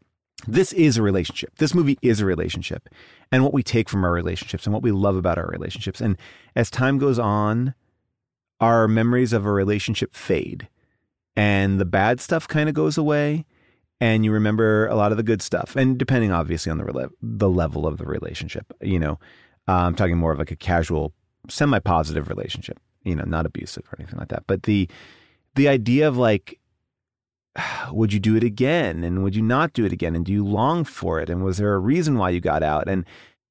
this 0.46 0.72
is 0.74 0.96
a 0.96 1.02
relationship. 1.02 1.56
This 1.56 1.74
movie 1.74 1.98
is 2.00 2.20
a 2.20 2.26
relationship 2.26 2.88
and 3.32 3.42
what 3.42 3.52
we 3.52 3.62
take 3.62 3.88
from 3.88 4.04
our 4.04 4.12
relationships 4.12 4.66
and 4.66 4.72
what 4.72 4.82
we 4.82 4.92
love 4.92 5.16
about 5.16 5.38
our 5.38 5.48
relationships. 5.48 6.00
And 6.00 6.16
as 6.54 6.70
time 6.70 6.98
goes 6.98 7.18
on, 7.18 7.74
our 8.60 8.86
memories 8.86 9.32
of 9.32 9.44
a 9.44 9.52
relationship 9.52 10.14
fade 10.14 10.68
and 11.36 11.80
the 11.80 11.84
bad 11.84 12.20
stuff 12.20 12.46
kind 12.46 12.68
of 12.68 12.74
goes 12.74 12.96
away 12.96 13.44
and 14.00 14.24
you 14.24 14.30
remember 14.30 14.86
a 14.86 14.94
lot 14.94 15.10
of 15.10 15.16
the 15.16 15.24
good 15.24 15.42
stuff. 15.42 15.74
And 15.74 15.98
depending 15.98 16.30
obviously 16.30 16.70
on 16.70 16.78
the 16.78 16.84
rela- 16.84 17.10
the 17.20 17.48
level 17.48 17.86
of 17.86 17.98
the 17.98 18.06
relationship, 18.06 18.72
you 18.80 18.98
know, 18.98 19.18
uh, 19.66 19.72
I'm 19.72 19.94
talking 19.94 20.16
more 20.16 20.32
of 20.32 20.38
like 20.38 20.52
a 20.52 20.56
casual 20.56 21.12
semi-positive 21.48 22.28
relationship, 22.28 22.78
you 23.02 23.16
know, 23.16 23.24
not 23.24 23.46
abusive 23.46 23.84
or 23.92 23.96
anything 23.98 24.18
like 24.18 24.28
that. 24.28 24.44
But 24.46 24.64
the 24.64 24.88
the 25.56 25.68
idea 25.68 26.06
of 26.06 26.16
like 26.16 26.57
would 27.92 28.12
you 28.12 28.20
do 28.20 28.36
it 28.36 28.44
again? 28.44 29.04
And 29.04 29.22
would 29.22 29.34
you 29.34 29.42
not 29.42 29.72
do 29.72 29.84
it 29.84 29.92
again? 29.92 30.14
And 30.14 30.24
do 30.24 30.32
you 30.32 30.44
long 30.44 30.84
for 30.84 31.20
it? 31.20 31.30
And 31.30 31.44
was 31.44 31.58
there 31.58 31.74
a 31.74 31.78
reason 31.78 32.18
why 32.18 32.30
you 32.30 32.40
got 32.40 32.62
out? 32.62 32.88
And 32.88 33.04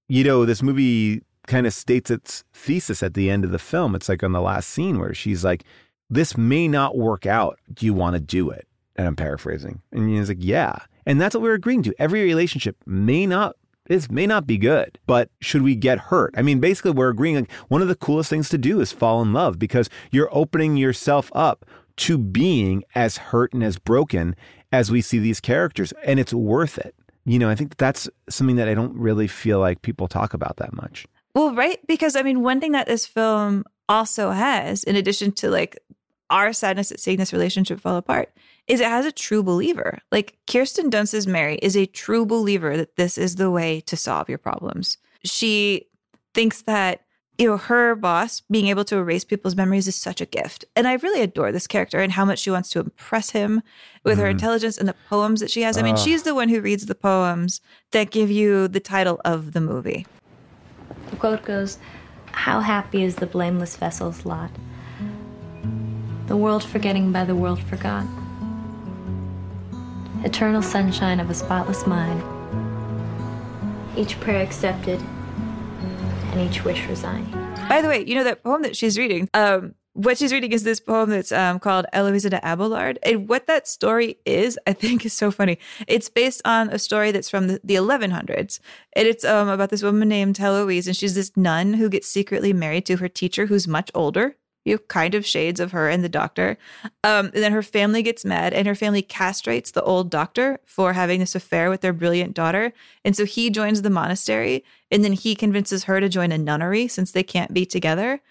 you 0.08 0.24
know 0.24 0.45
this 0.45 0.64
movie 0.64 1.22
kind 1.47 1.66
of 1.66 1.74
states 1.74 2.12
its 2.12 2.43
thesis 2.53 3.01
at 3.01 3.14
the 3.14 3.30
end 3.30 3.45
of 3.45 3.51
the 3.51 3.60
film. 3.60 3.95
It's 3.95 4.10
like 4.10 4.24
on 4.24 4.34
the 4.34 4.41
last 4.41 4.70
scene 4.70 4.99
where 4.99 5.14
she's 5.14 5.43
like 5.43 5.64
this 6.10 6.38
may 6.38 6.68
not 6.68 6.97
work 6.97 7.26
out. 7.26 7.60
Do 7.74 7.86
you 7.86 7.93
want 7.93 8.16
to 8.16 8.22
do 8.22 8.49
it? 8.49 8.66
And 8.95 9.08
i'm 9.08 9.16
paraphrasing. 9.16 9.82
And 9.91 10.10
he's 10.10 10.30
like 10.30 10.38
yeah. 10.41 10.78
And 11.05 11.22
that's 11.22 11.36
what 11.36 11.41
we're 11.41 11.53
agreeing 11.53 11.84
to. 11.84 11.95
Every 11.99 12.24
relationship 12.24 12.78
may 12.86 13.26
not 13.26 13.55
this 13.88 14.12
may 14.12 14.28
not 14.28 14.45
be 14.45 14.58
good, 14.58 14.99
but 15.08 15.30
should 15.39 15.62
we 15.62 15.74
get 15.74 15.97
hurt? 15.97 16.34
I 16.38 16.41
mean, 16.41 16.60
basically, 16.60 16.91
we're 16.91 17.08
agreeing 17.08 17.38
like 17.38 17.51
one 17.70 17.82
of 17.82 17.88
the 17.88 17.95
coolest 17.95 18.30
things 18.30 18.49
to 18.49 18.58
do 18.58 18.82
is 18.82 18.91
fall 18.91 19.22
in 19.22 19.32
love 19.32 19.58
because 19.58 19.89
you're 20.12 20.30
opening 20.34 20.76
yourself 20.76 21.32
up 21.34 21.66
to 21.98 22.18
being 22.18 22.84
as 22.95 23.18
hurt 23.18 23.54
and 23.54 23.64
as 23.64 23.78
broken 23.78 24.36
as 24.72 24.91
we 24.91 25.02
see 25.02 25.20
these 25.20 25.39
characters, 25.39 25.93
and 26.04 26.20
it's 26.20 26.34
worth 26.34 26.78
it. 26.78 26.95
You 27.26 27.39
know, 27.39 27.50
I 27.50 27.56
think 27.56 27.78
that's 27.78 28.10
something 28.30 28.56
that 28.56 28.70
I 28.70 28.74
don't 28.74 28.95
really 28.95 29.28
feel 29.28 29.60
like 29.60 29.82
people 29.82 30.08
talk 30.08 30.34
about 30.34 30.58
that 30.58 30.74
much. 30.74 31.06
Well, 31.36 31.54
right. 31.54 31.80
Because 31.88 32.16
I 32.16 32.22
mean, 32.22 32.41
one 32.41 32.60
thing 32.60 32.72
that 32.72 32.88
this 32.88 33.06
film 33.06 33.66
also 33.89 34.32
has, 34.32 34.84
in 34.84 34.95
addition 34.95 35.32
to 35.34 35.50
like 35.50 35.78
our 36.30 36.54
sadness 36.54 36.91
at 36.91 37.00
seeing 37.00 37.18
this 37.18 37.34
relationship 37.34 37.80
fall 37.80 37.98
apart, 37.98 38.32
is 38.68 38.80
it 38.80 38.88
has 38.88 39.06
a 39.06 39.12
true 39.12 39.43
believer. 39.43 40.00
Like 40.12 40.38
Kirsten 40.48 40.89
Dunst's 40.89 41.28
Mary 41.28 41.58
is 41.62 41.76
a 41.76 41.86
true 41.86 42.26
believer 42.26 42.76
that 42.78 42.95
this 42.95 43.18
is 43.18 43.36
the 43.36 43.52
way 43.52 43.82
to 43.82 43.95
solve 43.95 44.30
your 44.30 44.38
problems. 44.38 44.98
She 45.24 45.88
thinks 46.34 46.64
that 46.64 47.02
you 47.38 47.48
know 47.48 47.58
her 47.58 47.96
boss 47.96 48.42
being 48.50 48.68
able 48.68 48.84
to 48.86 48.98
erase 48.98 49.24
people's 49.24 49.56
memories 49.56 49.88
is 49.88 49.96
such 49.96 50.22
a 50.22 50.26
gift 50.26 50.66
and 50.76 50.88
i 50.88 50.94
really 50.96 51.22
adore 51.22 51.52
this 51.52 51.68
character 51.68 52.00
and 52.00 52.14
how 52.14 52.26
much 52.26 52.40
she 52.40 52.50
wants 52.50 52.70
to 52.70 52.80
impress 52.80 53.30
him 53.32 53.62
with 54.04 54.18
her 54.18 54.26
Mhm. 54.26 54.32
intelligence 54.32 54.78
and 54.78 54.88
the 54.90 54.96
poems 55.10 55.40
that 55.40 55.52
she 55.52 55.62
has 55.62 55.78
i 55.78 55.82
mean 55.84 55.94
Ah. 55.96 55.98
she's 56.04 56.24
the 56.24 56.34
one 56.36 56.50
who 56.50 56.62
reads 56.62 56.86
the 56.88 56.96
poems 56.96 57.62
that 57.92 58.10
give 58.12 58.32
you 58.32 58.68
the 58.68 58.80
title 58.80 59.22
of 59.24 59.54
the 59.54 59.62
movie 59.62 60.06
The 61.12 61.16
quote 61.18 61.44
goes 61.46 61.78
How 62.32 62.60
happy 62.62 63.04
is 63.04 63.16
the 63.16 63.26
blameless 63.26 63.76
vessel's 63.78 64.26
lot? 64.26 64.52
The 66.28 66.36
world 66.38 66.64
forgetting 66.64 67.12
by 67.12 67.24
the 67.24 67.36
world 67.36 67.60
forgot. 67.64 68.06
Eternal 70.24 70.62
sunshine 70.62 71.20
of 71.20 71.30
a 71.30 71.34
spotless 71.34 71.88
mind. 71.88 72.22
Each 73.96 74.20
prayer 74.20 74.42
accepted, 74.44 75.02
and 76.32 76.49
each 76.49 76.63
wish 76.63 76.86
resigned. 76.88 77.32
By 77.69 77.82
the 77.82 77.88
way, 77.88 78.05
you 78.05 78.15
know 78.15 78.23
that 78.23 78.43
poem 78.43 78.61
that 78.61 78.75
she's 78.75 78.97
reading. 78.97 79.30
Um, 79.34 79.75
what 79.97 80.19
she's 80.19 80.32
reading 80.32 80.51
is 80.51 80.63
this 80.63 80.80
poem 80.80 81.09
that's 81.09 81.32
um, 81.32 81.59
called 81.59 81.88
Eloisa 81.91 82.30
de 82.30 82.39
Abelard. 82.47 82.99
And 83.01 83.28
what 83.28 83.47
that 83.47 83.67
story 83.67 84.19
is, 84.25 84.59
I 84.67 84.73
think, 84.73 85.03
is 85.05 85.13
so 85.13 85.32
funny. 85.32 85.57
It's 85.88 86.07
based 86.07 86.41
on 86.45 86.69
a 86.69 86.78
story 86.78 87.11
that's 87.11 87.32
from 87.32 87.47
the, 87.47 87.59
the 87.63 87.75
1100s. 87.75 88.59
And 88.93 89.07
it's 89.07 89.25
um, 89.25 89.49
about 89.49 89.71
this 89.71 89.82
woman 89.82 90.07
named 90.07 90.38
Heloise. 90.38 90.86
And 90.86 90.95
she's 90.95 91.15
this 91.15 91.36
nun 91.36 91.73
who 91.73 91.89
gets 91.89 92.07
secretly 92.07 92.53
married 92.53 92.86
to 92.86 92.97
her 92.97 93.09
teacher, 93.09 93.47
who's 93.47 93.67
much 93.67 93.89
older. 93.95 94.36
You 94.68 94.78
kind 94.78 95.15
of 95.15 95.26
shades 95.26 95.59
of 95.59 95.72
her 95.72 95.89
and 95.89 96.03
the 96.03 96.09
doctor. 96.09 96.57
Um, 97.03 97.28
and 97.28 97.43
then 97.43 97.53
her 97.53 97.63
family 97.63 98.03
gets 98.03 98.26
mad, 98.26 98.53
and 98.53 98.68
her 98.68 98.76
family 98.76 99.01
castrates 99.01 99.72
the 99.72 99.84
old 99.84 100.09
doctor 100.09 100.59
for 100.65 100.93
having 100.93 101.20
this 101.20 101.36
affair 101.36 101.70
with 101.70 101.82
their 101.82 101.93
brilliant 101.93 102.34
daughter. 102.34 102.74
And 103.05 103.15
so 103.15 103.26
he 103.26 103.49
joins 103.49 103.82
the 103.82 103.89
monastery, 103.89 104.63
and 104.91 105.03
then 105.03 105.13
he 105.13 105.36
convinces 105.36 105.86
her 105.86 105.99
to 105.99 106.09
join 106.09 106.32
a 106.32 106.38
nunnery 106.38 106.88
since 106.88 107.11
they 107.11 107.24
can't 107.24 107.53
be 107.53 107.65
together. 107.65 108.22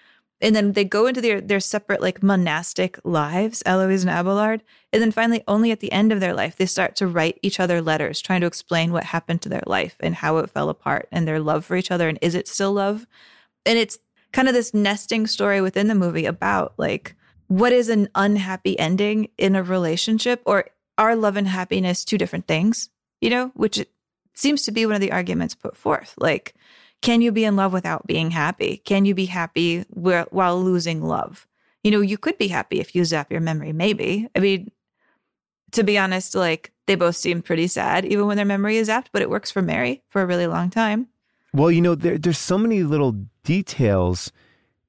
And 0.41 0.55
then 0.55 0.73
they 0.73 0.85
go 0.85 1.07
into 1.07 1.23
their 1.23 1.41
their 1.41 1.61
separate 1.61 2.03
like 2.03 2.23
monastic 2.23 2.99
lives, 3.05 3.63
Eloise 3.65 4.03
and 4.03 4.11
Abelard. 4.11 4.63
And 4.93 5.01
then 5.01 5.11
finally, 5.11 5.43
only 5.49 5.71
at 5.73 5.81
the 5.81 5.93
end 5.93 6.13
of 6.13 6.21
their 6.21 6.35
life, 6.35 6.57
they 6.57 6.67
start 6.67 6.95
to 6.97 7.07
write 7.07 7.39
each 7.43 7.59
other 7.59 7.81
letters, 7.81 8.21
trying 8.21 8.43
to 8.43 8.47
explain 8.47 8.93
what 8.93 9.05
happened 9.05 9.41
to 9.43 9.49
their 9.49 9.63
life 9.67 9.97
and 10.01 10.17
how 10.17 10.37
it 10.39 10.51
fell 10.51 10.69
apart 10.69 11.09
and 11.11 11.27
their 11.27 11.41
love 11.41 11.65
for 11.65 11.77
each 11.77 11.91
other 11.91 12.09
and 12.09 12.19
is 12.21 12.35
it 12.35 12.49
still 12.49 12.75
love? 12.75 13.07
And 13.65 13.79
it's 13.79 13.99
kind 14.37 14.49
of 14.49 14.55
this 14.55 14.75
nesting 14.75 15.27
story 15.27 15.63
within 15.63 15.89
the 15.89 15.95
movie 15.95 16.27
about 16.27 16.75
like 16.77 17.17
what 17.47 17.73
is 17.73 17.89
an 17.89 18.07
unhappy 18.15 18.79
ending 18.79 19.31
in 19.39 19.57
a 19.57 19.63
relationship 19.63 20.43
or 20.45 20.67
are 20.99 21.17
love 21.17 21.39
and 21.39 21.49
happiness 21.49 22.05
two 22.05 22.19
different 22.19 22.47
things, 22.47 22.91
you 23.23 23.31
know, 23.31 23.51
which 23.55 23.83
seems 24.35 24.63
to 24.63 24.73
be 24.73 24.85
one 24.85 24.95
of 24.95 25.01
the 25.01 25.11
arguments 25.11 25.55
put 25.55 25.75
forth. 25.75 26.13
Like, 26.19 26.55
can 27.01 27.23
you 27.23 27.33
be 27.33 27.45
in 27.45 27.57
love 27.57 27.73
without 27.73 28.07
being 28.07 28.31
happy? 28.31 28.77
Can 28.85 29.07
you 29.07 29.15
be 29.15 29.25
happy 29.25 29.85
wh- 29.85 30.31
while 30.31 30.63
losing 30.63 31.03
love? 31.03 31.47
You 31.83 31.91
know, 31.91 32.03
you 32.03 32.19
could 32.19 32.37
be 32.37 32.49
happy 32.49 32.79
if 32.79 32.95
you 32.95 33.07
zap 33.07 33.33
your 33.33 33.41
memory, 33.41 33.73
maybe. 33.73 34.29
I 34.37 34.41
mean, 34.41 34.71
to 35.73 35.83
be 35.83 35.97
honest, 35.97 36.35
like 36.35 36.73
they 36.87 36.95
both 36.95 37.17
seem 37.17 37.41
pretty 37.41 37.69
sad 37.69 38.05
even 38.05 38.27
when 38.27 38.37
their 38.37 38.45
memory 38.45 38.77
is 38.77 38.91
zapped, 38.91 39.07
but 39.13 39.23
it 39.23 39.31
works 39.31 39.51
for 39.51 39.63
Mary 39.63 40.03
for 40.09 40.21
a 40.21 40.27
really 40.27 40.47
long 40.47 40.69
time. 40.69 41.09
Well, 41.53 41.71
you 41.71 41.81
know, 41.81 41.95
there, 41.95 42.19
there's 42.19 42.39
so 42.39 42.59
many 42.59 42.83
little 42.83 43.13
details 43.45 44.33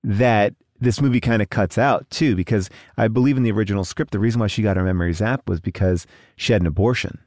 that 0.04 0.54
this 0.80 1.02
movie 1.02 1.20
kind 1.20 1.42
of 1.42 1.50
cuts 1.50 1.78
out 1.78 2.10
too, 2.10 2.36
because 2.36 2.70
I 2.98 3.08
believe 3.08 3.38
in 3.38 3.44
the 3.44 3.52
original 3.52 3.84
script, 3.84 4.12
the 4.12 4.20
reason 4.20 4.40
why 4.40 4.48
she 4.48 4.62
got 4.62 4.78
her 4.78 4.84
memory 4.84 5.14
zapped 5.14 5.48
was 5.48 5.60
because 5.60 6.06
she 6.36 6.54
had 6.54 6.62
an 6.62 6.68
abortion. 6.68 7.20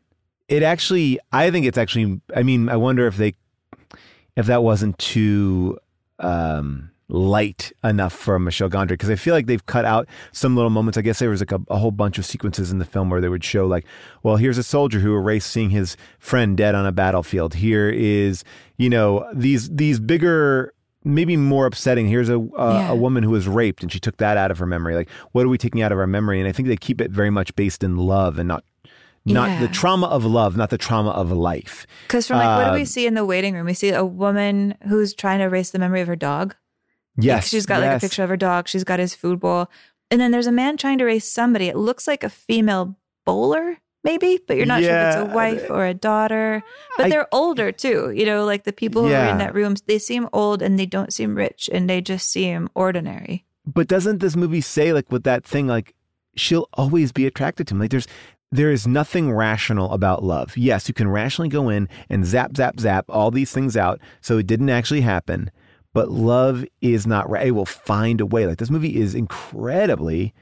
It 0.49 0.63
actually, 0.63 1.19
I 1.33 1.51
think 1.51 1.67
it's 1.67 1.79
actually, 1.79 2.21
I 2.35 2.43
mean, 2.43 2.69
I 2.69 2.77
wonder 2.77 3.07
if 3.07 3.17
they, 3.17 3.35
if 4.37 4.47
that 4.47 4.63
wasn't 4.63 4.99
too 4.99 5.79
um, 6.19 6.90
light 7.11 7.73
enough 7.85 8.13
for 8.13 8.39
Michel 8.39 8.71
Gondry, 8.71 8.89
because 8.91 9.11
I 9.11 9.17
feel 9.17 9.35
like 9.35 9.47
they've 9.47 9.65
cut 9.67 9.85
out 9.85 10.09
some 10.33 10.55
little 10.57 10.71
moments. 10.71 10.97
I 10.97 11.03
guess 11.03 11.19
there 11.19 11.29
was 11.31 11.41
like 11.41 11.53
a, 11.53 11.61
a 11.69 11.77
whole 11.77 11.91
bunch 11.91 12.19
of 12.19 12.25
sequences 12.25 12.71
in 12.71 12.79
the 12.79 12.85
film 12.85 13.11
where 13.11 13.21
they 13.21 13.29
would 13.29 13.45
show 13.45 13.67
like, 13.67 13.85
well, 14.23 14.37
here's 14.37 14.57
a 14.59 14.63
soldier 14.63 15.01
who 15.01 15.15
erased 15.15 15.51
seeing 15.51 15.71
his 15.71 15.97
friend 16.19 16.57
dead 16.57 16.75
on 16.75 16.87
a 16.87 16.93
battlefield. 16.93 17.55
Here 17.55 17.91
is, 17.91 18.45
you 18.79 18.89
know, 18.89 19.29
these 19.35 19.69
these 19.71 19.99
bigger 20.01 20.73
maybe 21.05 21.37
more 21.37 21.67
upsetting. 21.67 22.07
Here's 22.09 22.29
a 22.29 22.37
uh, 22.39 22.75
Yeah. 22.81 22.91
a 22.93 22.95
woman 22.95 23.23
who 23.23 23.31
was 23.31 23.49
raped 23.49 23.83
and 23.83 23.91
she 23.91 23.99
took 24.01 24.19
that 24.19 24.37
out 24.37 24.51
of 24.51 24.59
her 24.59 24.67
memory. 24.67 24.95
Like, 24.95 25.09
what 25.33 25.45
are 25.45 25.49
we 25.49 25.59
taking 25.59 25.83
out 25.83 25.93
of 25.93 25.99
our 25.99 26.07
memory? 26.07 26.39
And 26.41 26.49
I 26.49 26.53
think 26.53 26.69
they 26.69 26.77
keep 26.77 27.01
it 27.01 27.11
very 27.11 27.31
much 27.31 27.55
based 27.57 27.83
in 27.83 27.97
love 27.97 28.39
and 28.39 28.47
not 28.47 28.65
not 29.27 29.49
Yeah. 29.51 29.61
the 29.61 29.69
trauma 29.69 30.07
of 30.07 30.25
love, 30.25 30.57
not 30.57 30.71
the 30.71 30.79
trauma 30.79 31.11
of 31.11 31.31
life. 31.31 31.87
Because 32.07 32.27
from 32.27 32.39
like, 32.39 32.47
what 32.59 32.65
do 32.65 32.71
Uh, 32.71 32.75
we 32.75 32.85
see 32.87 33.07
in 33.07 33.13
the 33.15 33.25
waiting 33.25 33.55
room? 33.55 33.67
We 33.67 33.75
see 33.75 33.91
a 33.91 34.05
woman 34.05 34.75
who's 34.89 35.13
trying 35.15 35.41
to 35.41 35.45
erase 35.45 35.71
the 35.73 35.79
memory 35.79 36.01
of 36.01 36.07
her 36.07 36.17
dog. 36.17 36.55
Yes, 37.23 37.49
she's 37.49 37.67
got 37.67 37.81
like 37.81 37.97
a 37.97 38.01
picture 38.01 38.23
of 38.23 38.29
her 38.31 38.37
dog. 38.37 38.69
She's 38.69 38.85
got 38.85 38.99
his 38.99 39.15
food 39.15 39.41
bowl, 39.41 39.69
and 40.11 40.21
then 40.21 40.31
there's 40.31 40.47
a 40.47 40.53
man 40.53 40.77
trying 40.77 40.99
to 40.99 41.05
raise 41.05 41.25
somebody. 41.25 41.67
It 41.67 41.77
looks 41.77 42.07
like 42.09 42.25
a 42.25 42.29
female 42.31 42.97
bowler, 43.27 43.79
maybe, 44.05 44.39
but 44.47 44.57
you're 44.57 44.67
not 44.67 44.83
sure 44.83 44.91
if 44.97 45.07
it's 45.25 45.33
a 45.33 45.35
wife 45.35 45.71
uh, 45.71 45.75
or 45.75 45.87
a 45.87 45.95
daughter. 45.95 46.63
But 46.97 47.07
I- 47.07 47.09
they're 47.11 47.29
older 47.33 47.71
too. 47.73 48.11
You 48.11 48.27
know, 48.27 48.45
like 48.45 48.65
the 48.65 48.73
people 48.73 49.03
who 49.03 49.09
are 49.27 49.31
in 49.33 49.39
that 49.39 49.55
room, 49.55 49.77
they 49.87 49.99
seem 49.99 50.29
old 50.33 50.63
and 50.63 50.79
they 50.79 50.87
don't 50.87 51.13
seem 51.13 51.35
rich, 51.35 51.69
and 51.73 51.89
they 51.89 52.01
just 52.01 52.29
seem 52.31 52.69
ordinary. 52.75 53.45
But 53.67 53.89
doesn't 53.89 54.19
this 54.19 54.37
movie 54.37 54.63
say 54.63 54.93
like 54.93 55.11
with 55.13 55.25
that 55.25 55.45
thing 55.45 55.67
like 55.67 55.95
she'll 56.37 56.69
always 56.75 57.13
be 57.13 57.27
attracted 57.27 57.67
to 57.69 57.75
him? 57.75 57.81
Like 57.81 57.91
there's 57.91 58.09
there 58.53 58.73
is 58.73 58.85
nothing 58.85 59.31
rational 59.33 59.93
about 59.93 60.25
love. 60.25 60.57
Yes, 60.57 60.89
you 60.89 60.95
can 60.95 61.07
rationally 61.07 61.49
go 61.49 61.69
in 61.69 61.89
and 62.09 62.27
zap 62.27 62.57
zap 62.57 62.81
zap 62.81 63.05
all 63.09 63.31
these 63.31 63.53
things 63.53 63.77
out 63.77 64.01
so 64.23 64.39
it 64.39 64.47
didn't 64.49 64.71
actually 64.71 65.03
happen, 65.03 65.51
but 65.93 66.11
love 66.11 66.65
is 66.81 67.07
not 67.07 67.29
right. 67.29 67.49
It 67.49 67.53
will 67.53 67.67
find 67.67 68.21
a 68.21 68.27
way. 68.27 68.47
Like 68.47 68.59
this 68.59 68.71
movie 68.71 68.97
is 68.97 69.15
incredibly 69.15 70.35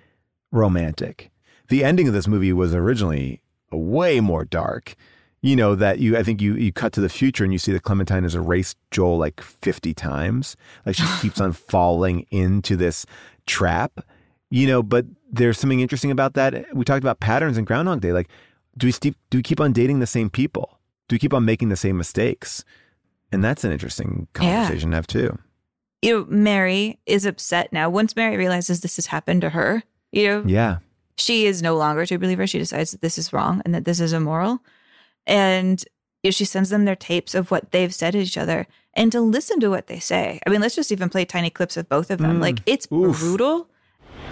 romantic. 0.53 1.31
The 1.69 1.85
ending 1.85 2.09
of 2.09 2.15
this 2.15 2.29
movie 2.29 2.53
was 2.53 2.75
originally 2.75 3.43
way 3.71 4.21
more 4.21 4.45
dark. 4.45 4.95
you 5.41 5.55
know 5.55 5.75
that 5.75 5.99
you 6.01 6.17
I 6.17 6.23
think 6.23 6.41
you 6.41 6.55
you 6.57 6.73
cut 6.73 6.93
to 6.95 7.01
the 7.01 7.09
future 7.09 7.45
and 7.45 7.53
you 7.53 7.59
see 7.59 7.73
that 7.73 7.83
Clementine 7.83 8.25
has 8.25 8.35
erased 8.35 8.77
Joel 8.91 9.19
like 9.19 9.41
50 9.41 9.95
times. 9.95 10.57
Like 10.85 10.97
she 10.97 11.07
keeps 11.21 11.41
on 11.41 11.53
falling 11.53 12.27
into 12.31 12.77
this 12.77 13.07
trap. 13.47 14.01
You 14.51 14.67
know, 14.67 14.83
but 14.83 15.05
there's 15.31 15.59
something 15.59 15.81
interesting 15.81 16.11
about 16.11 16.33
that. 16.35 16.75
We 16.75 16.85
talked 16.85 17.05
about 17.05 17.21
patterns 17.21 17.59
in 17.59 17.67
Groundhog 17.67 18.01
Day. 18.01 18.13
Like, 18.13 18.29
do 18.79 18.87
we 18.87 18.93
do 19.31 19.39
we 19.39 19.43
keep 19.43 19.61
on 19.61 19.73
dating 19.73 20.01
the 20.01 20.07
same 20.07 20.31
people? 20.31 20.79
Do 21.09 21.15
we 21.15 21.19
keep 21.19 21.35
on 21.35 21.45
making 21.45 21.69
the 21.69 21.77
same 21.77 21.99
mistakes? 21.99 22.65
And 23.33 23.45
that's 23.45 23.65
an 23.65 23.73
interesting 23.73 24.27
Yeah. 24.41 24.63
conversation 24.65 24.91
to 24.91 24.97
have 24.97 25.07
too. 25.07 25.39
You 26.03 26.21
know, 26.21 26.27
Mary 26.29 26.99
is 27.07 27.27
upset 27.27 27.73
now. 27.73 27.91
Once 27.91 28.15
Mary 28.17 28.37
realizes 28.37 28.81
this 28.81 28.97
has 28.97 29.07
happened 29.07 29.41
to 29.43 29.51
her, 29.51 29.83
you 30.13 30.27
know, 30.29 30.43
Yeah. 30.47 30.79
she 31.17 31.47
is 31.47 31.61
no 31.63 31.77
longer 31.77 32.03
a 32.03 32.07
true 32.07 32.19
believer. 32.19 32.47
She 32.47 32.59
decides 32.59 32.93
that 32.93 33.03
this 33.03 33.19
is 33.19 33.33
wrong 33.33 33.63
and 33.65 33.75
that 33.75 33.85
this 33.85 34.01
is 34.01 34.13
immoral. 34.13 34.61
And 35.27 35.85
you 36.23 36.29
know, 36.29 36.33
she 36.33 36.45
sends 36.45 36.71
them 36.71 36.85
their 36.85 36.97
tapes 36.97 37.35
of 37.35 37.51
what 37.51 37.71
they've 37.71 37.95
said 37.95 38.13
to 38.13 38.19
each 38.19 38.37
other 38.37 38.67
and 38.95 39.13
to 39.13 39.21
listen 39.21 39.61
to 39.61 39.69
what 39.71 39.87
they 39.87 40.01
say. 40.01 40.41
I 40.47 40.51
mean, 40.51 40.61
let's 40.61 40.75
just 40.75 40.91
even 40.91 41.09
play 41.09 41.25
tiny 41.25 41.51
clips 41.51 41.77
of 41.77 41.89
both 41.89 42.11
of 42.11 42.19
them. 42.19 42.39
Mm. 42.39 42.43
Like, 42.43 42.59
it's 42.67 42.87
brutal. 42.87 43.69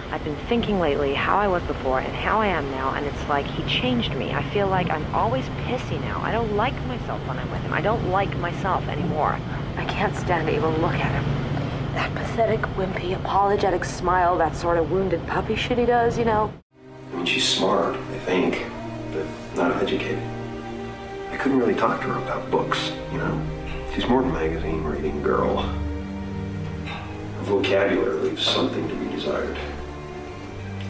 I've 0.09 0.23
been 0.23 0.37
thinking 0.47 0.79
lately 0.79 1.13
how 1.13 1.37
I 1.37 1.49
was 1.49 1.61
before 1.63 1.99
and 1.99 2.15
how 2.15 2.39
I 2.39 2.47
am 2.47 2.71
now, 2.71 2.93
and 2.93 3.05
it's 3.05 3.27
like 3.27 3.45
he 3.45 3.61
changed 3.63 4.15
me. 4.15 4.33
I 4.33 4.41
feel 4.51 4.67
like 4.67 4.89
I'm 4.89 5.05
always 5.13 5.43
pissy 5.65 5.99
now. 5.99 6.21
I 6.21 6.31
don't 6.31 6.55
like 6.55 6.73
myself 6.85 7.19
when 7.27 7.37
I'm 7.37 7.51
with 7.51 7.59
him. 7.59 7.73
I 7.73 7.81
don't 7.81 8.09
like 8.09 8.35
myself 8.37 8.87
anymore. 8.87 9.37
I 9.75 9.83
can't 9.85 10.15
stand 10.15 10.47
to 10.47 10.55
even 10.55 10.81
look 10.81 10.93
at 10.93 11.11
him. 11.11 11.93
That 11.93 12.13
pathetic, 12.15 12.61
wimpy, 12.77 13.17
apologetic 13.17 13.83
smile, 13.83 14.37
that 14.37 14.55
sort 14.55 14.77
of 14.77 14.89
wounded 14.91 15.27
puppy 15.27 15.55
shit 15.55 15.77
he 15.77 15.85
does, 15.85 16.17
you 16.17 16.23
know? 16.23 16.53
I 17.11 17.17
mean, 17.17 17.25
she's 17.25 17.47
smart, 17.47 17.97
I 17.97 18.19
think, 18.19 18.65
but 19.11 19.25
not 19.57 19.75
educated. 19.83 20.23
I 21.31 21.37
couldn't 21.37 21.59
really 21.59 21.75
talk 21.75 21.99
to 22.01 22.07
her 22.07 22.19
about 22.19 22.49
books, 22.49 22.93
you 23.11 23.17
know? 23.17 23.41
She's 23.93 24.07
more 24.07 24.21
of 24.21 24.27
a 24.27 24.31
magazine 24.31 24.85
reading 24.85 25.21
girl. 25.21 25.57
Her 26.87 27.43
vocabulary 27.43 28.19
leaves 28.19 28.45
something 28.45 28.87
to 28.87 28.95
be 28.95 29.09
desired. 29.13 29.57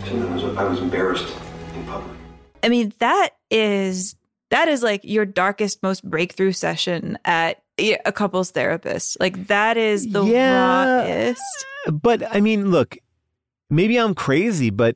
Sometimes 0.08 0.44
I 0.58 0.64
was 0.64 0.80
embarrassed 0.80 1.36
in 1.76 1.84
public. 1.86 2.18
I 2.64 2.70
mean, 2.70 2.94
that 3.00 3.32
is 3.52 4.16
that 4.50 4.68
is 4.68 4.82
like 4.82 5.02
your 5.04 5.26
darkest, 5.26 5.84
most 5.84 6.04
breakthrough 6.10 6.54
session 6.54 7.18
at 7.26 7.62
a 7.78 8.12
couples 8.12 8.52
therapist. 8.52 9.20
Like 9.20 9.48
that 9.48 9.78
is 9.78 10.12
the 10.12 10.24
Yeah. 10.24 10.54
rawest. 11.06 11.42
But 11.92 12.24
I 12.36 12.40
mean, 12.42 12.72
look, 12.72 12.98
maybe 13.70 13.98
I'm 13.98 14.16
crazy, 14.16 14.70
but 14.70 14.96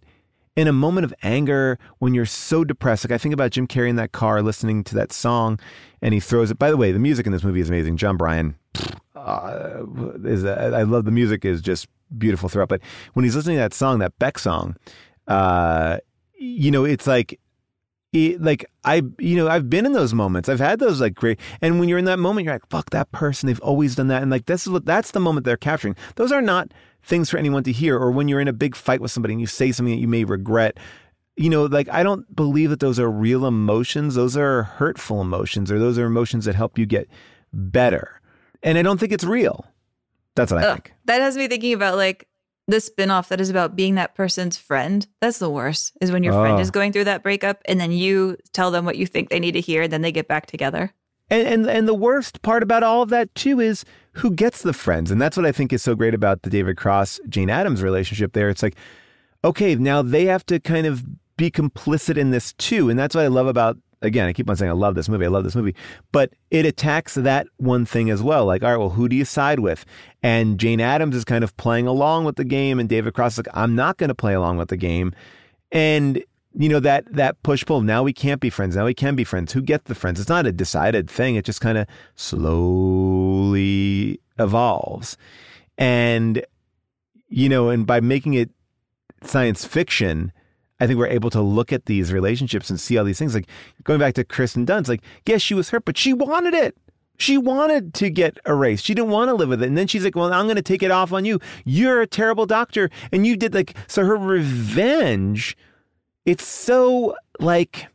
in 0.56 0.68
a 0.68 0.74
moment 0.74 1.06
of 1.06 1.14
anger, 1.24 1.78
when 2.00 2.14
you're 2.14 2.26
so 2.26 2.64
depressed, 2.64 3.06
like 3.06 3.12
I 3.12 3.18
think 3.18 3.34
about 3.34 3.52
Jim 3.52 3.68
Carrey 3.68 3.90
in 3.90 3.96
that 3.98 4.12
car 4.14 4.42
listening 4.42 4.84
to 4.86 4.96
that 4.96 5.12
song, 5.14 5.60
and 6.02 6.14
he 6.14 6.20
throws 6.20 6.52
it. 6.52 6.58
By 6.60 6.72
the 6.72 6.78
way, 6.78 6.92
the 6.92 7.00
music 7.00 7.26
in 7.26 7.32
this 7.32 7.44
movie 7.44 7.62
is 7.62 7.70
amazing. 7.70 7.98
Jon 7.98 8.18
Brion 8.18 8.56
uh, 9.16 9.84
is 10.24 10.44
I 10.46 10.84
love 10.84 11.06
the 11.06 11.12
music 11.12 11.46
is 11.46 11.62
just 11.62 11.88
beautiful 12.18 12.50
throughout. 12.50 12.70
But 12.70 12.82
when 13.14 13.24
he's 13.24 13.36
listening 13.36 13.58
to 13.58 13.62
that 13.62 13.74
song, 13.74 14.00
that 14.00 14.18
Beck 14.20 14.40
song, 14.40 14.76
uh, 15.28 15.98
you 16.38 16.72
know, 16.72 16.86
it's 16.86 17.08
like 17.08 17.40
it, 18.14 18.42
like 18.42 18.66
I, 18.84 19.04
you 19.20 19.38
know, 19.38 19.48
I've 19.48 19.70
been 19.70 19.86
in 19.86 19.94
those 19.94 20.14
moments. 20.14 20.50
I've 20.50 20.60
had 20.60 20.80
those 20.80 21.00
like 21.00 21.16
great, 21.16 21.40
and 21.62 21.80
when 21.80 21.88
you're 21.88 21.98
in 21.98 22.06
that 22.06 22.20
moment, 22.20 22.46
you're 22.46 22.56
like, 22.56 22.70
"Fuck 22.70 22.90
that 22.90 23.12
person." 23.12 23.48
They've 23.48 23.60
always 23.62 23.96
done 23.96 24.08
that, 24.08 24.22
and 24.22 24.30
like 24.30 24.48
this 24.48 24.64
is 24.64 24.70
what 24.70 24.86
that's 24.86 25.12
the 25.12 25.20
moment 25.20 25.46
they're 25.46 25.58
capturing. 25.58 25.96
Those 26.16 26.32
are 26.32 26.42
not 26.42 26.74
things 27.04 27.30
for 27.30 27.38
anyone 27.38 27.64
to 27.64 27.72
hear. 27.72 27.98
Or 27.98 28.12
when 28.12 28.28
you're 28.28 28.42
in 28.42 28.48
a 28.48 28.54
big 28.54 28.76
fight 28.76 29.02
with 29.02 29.12
somebody 29.12 29.34
and 29.34 29.42
you 29.42 29.48
say 29.48 29.72
something 29.72 29.96
that 29.96 30.02
you 30.02 30.08
may 30.08 30.24
regret, 30.24 30.78
you 31.38 31.50
know, 31.50 31.66
like 31.66 31.88
I 31.90 32.04
don't 32.04 32.36
believe 32.36 32.70
that 32.70 32.82
those 32.82 33.00
are 33.00 33.10
real 33.10 33.46
emotions. 33.46 34.16
Those 34.16 34.36
are 34.36 34.64
hurtful 34.64 35.22
emotions, 35.22 35.72
or 35.72 35.80
those 35.80 35.98
are 35.98 36.06
emotions 36.06 36.46
that 36.46 36.56
help 36.56 36.78
you 36.78 36.86
get 36.86 37.08
better. 37.54 38.20
And 38.62 38.78
I 38.78 38.82
don't 38.82 39.00
think 39.00 39.12
it's 39.12 39.24
real. 39.24 39.66
That's 40.36 40.52
what 40.52 40.64
I 40.64 40.68
Ugh, 40.68 40.74
think. 40.76 40.94
that 41.06 41.22
has 41.22 41.36
me 41.38 41.48
thinking 41.48 41.74
about 41.74 41.96
like 41.98 42.28
the 42.68 42.80
spin-off 42.80 43.30
that 43.30 43.42
is 43.42 43.50
about 43.50 43.76
being 43.76 43.96
that 43.96 44.16
person's 44.16 44.58
friend. 44.58 45.06
That's 45.20 45.40
the 45.40 45.50
worst. 45.50 45.92
Is 46.00 46.12
when 46.12 46.24
your 46.24 46.34
friend 46.34 46.58
Oh. 46.58 46.62
is 46.62 46.72
going 46.72 46.94
through 46.94 47.04
that 47.06 47.24
breakup 47.24 47.62
and 47.66 47.80
then 47.80 47.92
you 47.92 48.38
tell 48.54 48.72
them 48.72 48.86
what 48.86 48.98
you 48.98 49.06
think 49.06 49.30
they 49.30 49.40
need 49.40 49.54
to 49.54 49.62
hear 49.62 49.82
and 49.84 49.92
then 49.92 50.02
they 50.02 50.12
get 50.12 50.28
back 50.28 50.46
together. 50.46 50.94
And, 51.30 51.48
and 51.48 51.70
and 51.70 51.88
the 51.88 51.94
worst 51.94 52.42
part 52.42 52.62
about 52.64 52.84
all 52.84 53.02
of 53.02 53.10
that 53.10 53.34
too 53.36 53.60
is 53.60 53.84
who 54.14 54.32
gets 54.32 54.62
the 54.64 54.74
friends, 54.74 55.12
and 55.12 55.22
that's 55.22 55.38
what 55.38 55.46
I 55.46 55.52
think 55.54 55.72
is 55.72 55.82
so 55.82 55.96
great 55.96 56.14
about 56.14 56.42
the 56.42 56.50
David 56.50 56.76
Cross 56.76 57.22
Jane 57.30 57.50
Adams 57.50 57.82
relationship. 57.82 58.34
There, 58.34 58.50
it's 58.50 58.62
like, 58.62 58.76
okay, 59.44 59.76
now 59.76 60.02
they 60.02 60.26
have 60.26 60.46
to 60.48 60.60
kind 60.60 60.86
of 60.86 61.06
be 61.38 61.50
complicit 61.50 62.18
in 62.18 62.32
this 62.32 62.52
too, 62.54 62.90
and 62.90 63.00
that's 63.00 63.16
what 63.16 63.24
I 63.24 63.28
love 63.30 63.48
about. 63.48 63.78
Again, 64.04 64.28
I 64.28 64.34
keep 64.34 64.50
on 64.50 64.56
saying 64.56 64.72
I 64.72 64.74
love 64.74 64.96
this 64.96 65.08
movie. 65.08 65.26
I 65.26 65.30
love 65.30 65.44
this 65.44 65.56
movie, 65.56 65.76
but 66.12 66.34
it 66.50 66.66
attacks 66.66 67.14
that 67.14 67.46
one 67.58 67.86
thing 67.86 68.10
as 68.10 68.24
well. 68.24 68.46
Like, 68.46 68.64
all 68.64 68.72
right, 68.72 68.78
well, 68.78 68.90
who 68.90 69.08
do 69.08 69.16
you 69.16 69.26
side 69.26 69.60
with? 69.60 69.86
And 70.24 70.60
Jane 70.60 70.82
Adams 70.82 71.16
is 71.16 71.24
kind 71.24 71.44
of 71.44 71.56
playing 71.58 71.86
along 71.86 72.26
with 72.26 72.36
the 72.36 72.44
game, 72.44 72.80
and 72.80 72.90
David 72.90 73.14
Cross 73.14 73.34
is 73.34 73.46
like, 73.46 73.56
I'm 73.56 73.76
not 73.76 73.98
going 73.98 74.08
to 74.08 74.16
play 74.16 74.34
along 74.34 74.58
with 74.58 74.70
the 74.70 74.78
game, 74.78 75.14
and 75.72 76.24
you 76.54 76.68
know 76.68 76.80
that 76.80 77.06
that 77.14 77.42
push 77.44 77.64
pull. 77.66 77.82
Now 77.82 78.02
we 78.04 78.12
can't 78.12 78.42
be 78.42 78.50
friends. 78.50 78.76
Now 78.76 78.86
we 78.86 78.94
can 78.96 79.16
be 79.16 79.24
friends. 79.24 79.54
Who 79.54 79.62
gets 79.62 79.84
the 79.86 79.96
friends? 79.96 80.20
It's 80.20 80.30
not 80.30 80.46
a 80.48 80.52
decided 80.52 81.10
thing. 81.10 81.36
It 81.36 81.46
just 81.46 81.62
kind 81.62 81.78
of 81.78 81.88
slowly 82.16 82.60
evolves, 84.40 85.16
and 85.78 86.44
you 87.30 87.48
know, 87.50 87.70
and 87.70 87.86
by 87.86 88.00
making 88.02 88.34
it 88.34 88.50
science 89.24 89.64
fiction, 89.64 90.32
I 90.82 90.88
think 90.88 91.00
we're 91.00 91.08
able 91.08 91.30
to 91.30 91.42
look 91.42 91.72
at 91.72 91.86
these 91.86 92.12
relationships 92.12 92.70
and 92.70 92.80
see 92.80 92.98
all 92.98 93.06
these 93.06 93.20
things. 93.20 93.34
Like 93.34 93.48
going 93.86 94.00
back 94.00 94.16
to 94.16 94.26
Kirsten 94.26 94.66
Dunst, 94.66 94.90
like 94.90 95.04
yes, 95.26 95.42
she 95.42 95.54
was 95.54 95.70
hurt, 95.70 95.86
but 95.86 95.98
she 95.98 96.12
wanted 96.12 96.54
it. 96.54 96.76
She 97.18 97.38
wanted 97.38 97.94
to 97.96 98.10
get 98.10 98.40
erased. 98.48 98.84
She 98.84 98.96
didn't 98.96 99.12
want 99.12 99.30
to 99.30 99.36
live 99.36 99.50
with 99.50 99.62
it. 99.62 99.68
And 99.68 99.78
then 99.78 99.86
she's 99.86 100.04
like, 100.04 100.16
well, 100.16 100.34
I'm 100.34 100.46
going 100.46 100.56
to 100.56 100.64
take 100.64 100.82
it 100.82 100.90
off 100.90 101.14
on 101.14 101.24
you. 101.24 101.40
You're 101.66 102.02
a 102.02 102.08
terrible 102.08 102.48
doctor. 102.48 102.90
And 103.12 103.28
you 103.28 103.38
did 103.38 103.54
like, 103.54 103.76
so 103.86 104.04
her 104.04 104.18
revenge, 104.18 105.56
it's 106.26 106.48
so 106.48 107.16
like 107.40 107.86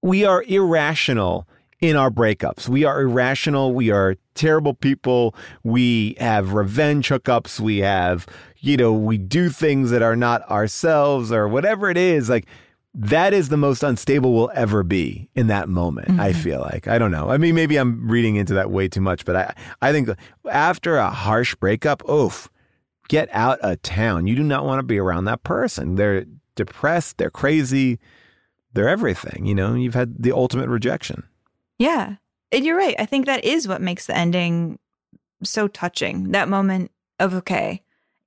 we 0.00 0.24
are 0.24 0.44
irrational 0.44 1.48
in 1.80 1.96
our 1.96 2.10
breakups. 2.10 2.68
We 2.68 2.84
are 2.84 3.00
irrational. 3.00 3.74
We 3.74 3.90
are 3.90 4.14
terrible 4.34 4.74
people. 4.74 5.34
We 5.64 6.14
have 6.20 6.52
revenge 6.52 7.08
hookups. 7.08 7.58
We 7.58 7.78
have, 7.78 8.26
you 8.62 8.76
know, 8.76 8.92
we 8.92 9.18
do 9.18 9.50
things 9.50 9.90
that 9.90 10.02
are 10.02 10.16
not 10.16 10.48
ourselves 10.48 11.32
or 11.32 11.48
whatever 11.48 11.90
it 11.90 11.96
is. 11.96 12.30
Like, 12.30 12.46
that 12.94 13.34
is 13.34 13.48
the 13.48 13.56
most 13.56 13.82
unstable 13.82 14.32
we'll 14.32 14.52
ever 14.54 14.82
be 14.82 15.28
in 15.34 15.48
that 15.48 15.68
moment. 15.68 16.20
I 16.20 16.30
mm-hmm. 16.30 16.40
feel 16.40 16.60
like 16.60 16.86
I 16.86 16.98
don't 16.98 17.10
know. 17.10 17.30
I 17.30 17.38
mean, 17.38 17.54
maybe 17.54 17.76
I'm 17.76 18.08
reading 18.08 18.36
into 18.36 18.54
that 18.54 18.70
way 18.70 18.86
too 18.86 19.00
much, 19.00 19.24
but 19.24 19.34
I 19.34 19.54
I 19.80 19.92
think 19.92 20.10
after 20.50 20.96
a 20.96 21.10
harsh 21.10 21.54
breakup, 21.56 22.08
oof, 22.08 22.50
get 23.08 23.28
out 23.32 23.58
of 23.60 23.82
town. 23.82 24.26
You 24.26 24.36
do 24.36 24.42
not 24.42 24.64
want 24.64 24.78
to 24.78 24.84
be 24.84 24.98
around 24.98 25.24
that 25.24 25.42
person. 25.42 25.96
They're 25.96 26.26
depressed. 26.54 27.18
They're 27.18 27.30
crazy. 27.30 27.98
They're 28.74 28.88
everything. 28.88 29.46
You 29.46 29.54
know, 29.54 29.74
you've 29.74 29.94
had 29.94 30.22
the 30.22 30.32
ultimate 30.32 30.68
rejection. 30.68 31.24
Yeah. 31.78 32.16
And 32.52 32.64
you're 32.64 32.76
right. 32.76 32.96
I 32.98 33.06
think 33.06 33.26
that 33.26 33.44
is 33.44 33.66
what 33.66 33.80
makes 33.80 34.06
the 34.06 34.16
ending 34.16 34.78
so 35.42 35.66
touching. 35.66 36.32
That 36.32 36.48
moment 36.48 36.90
of, 37.18 37.34
okay, 37.34 37.82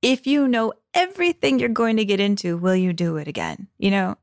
if 0.05 0.27
you 0.27 0.47
know 0.47 0.71
everything 0.93 1.57
you're 1.57 1.67
going 1.67 1.97
to 1.97 2.05
get 2.05 2.19
into, 2.19 2.57
will 2.57 2.75
you 2.75 2.93
do 2.93 3.17
it 3.17 3.27
again? 3.27 3.67
You 3.79 3.89
know, 3.89 4.17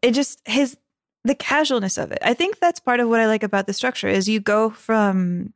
it 0.00 0.12
just, 0.12 0.40
his, 0.44 0.76
the 1.24 1.34
casualness 1.34 1.98
of 1.98 2.12
it. 2.12 2.18
I 2.22 2.32
think 2.32 2.60
that's 2.60 2.78
part 2.78 3.00
of 3.00 3.08
what 3.08 3.18
I 3.18 3.26
like 3.26 3.42
about 3.42 3.66
the 3.66 3.72
structure 3.72 4.06
is 4.06 4.28
you 4.28 4.38
go 4.38 4.70
from 4.70 5.52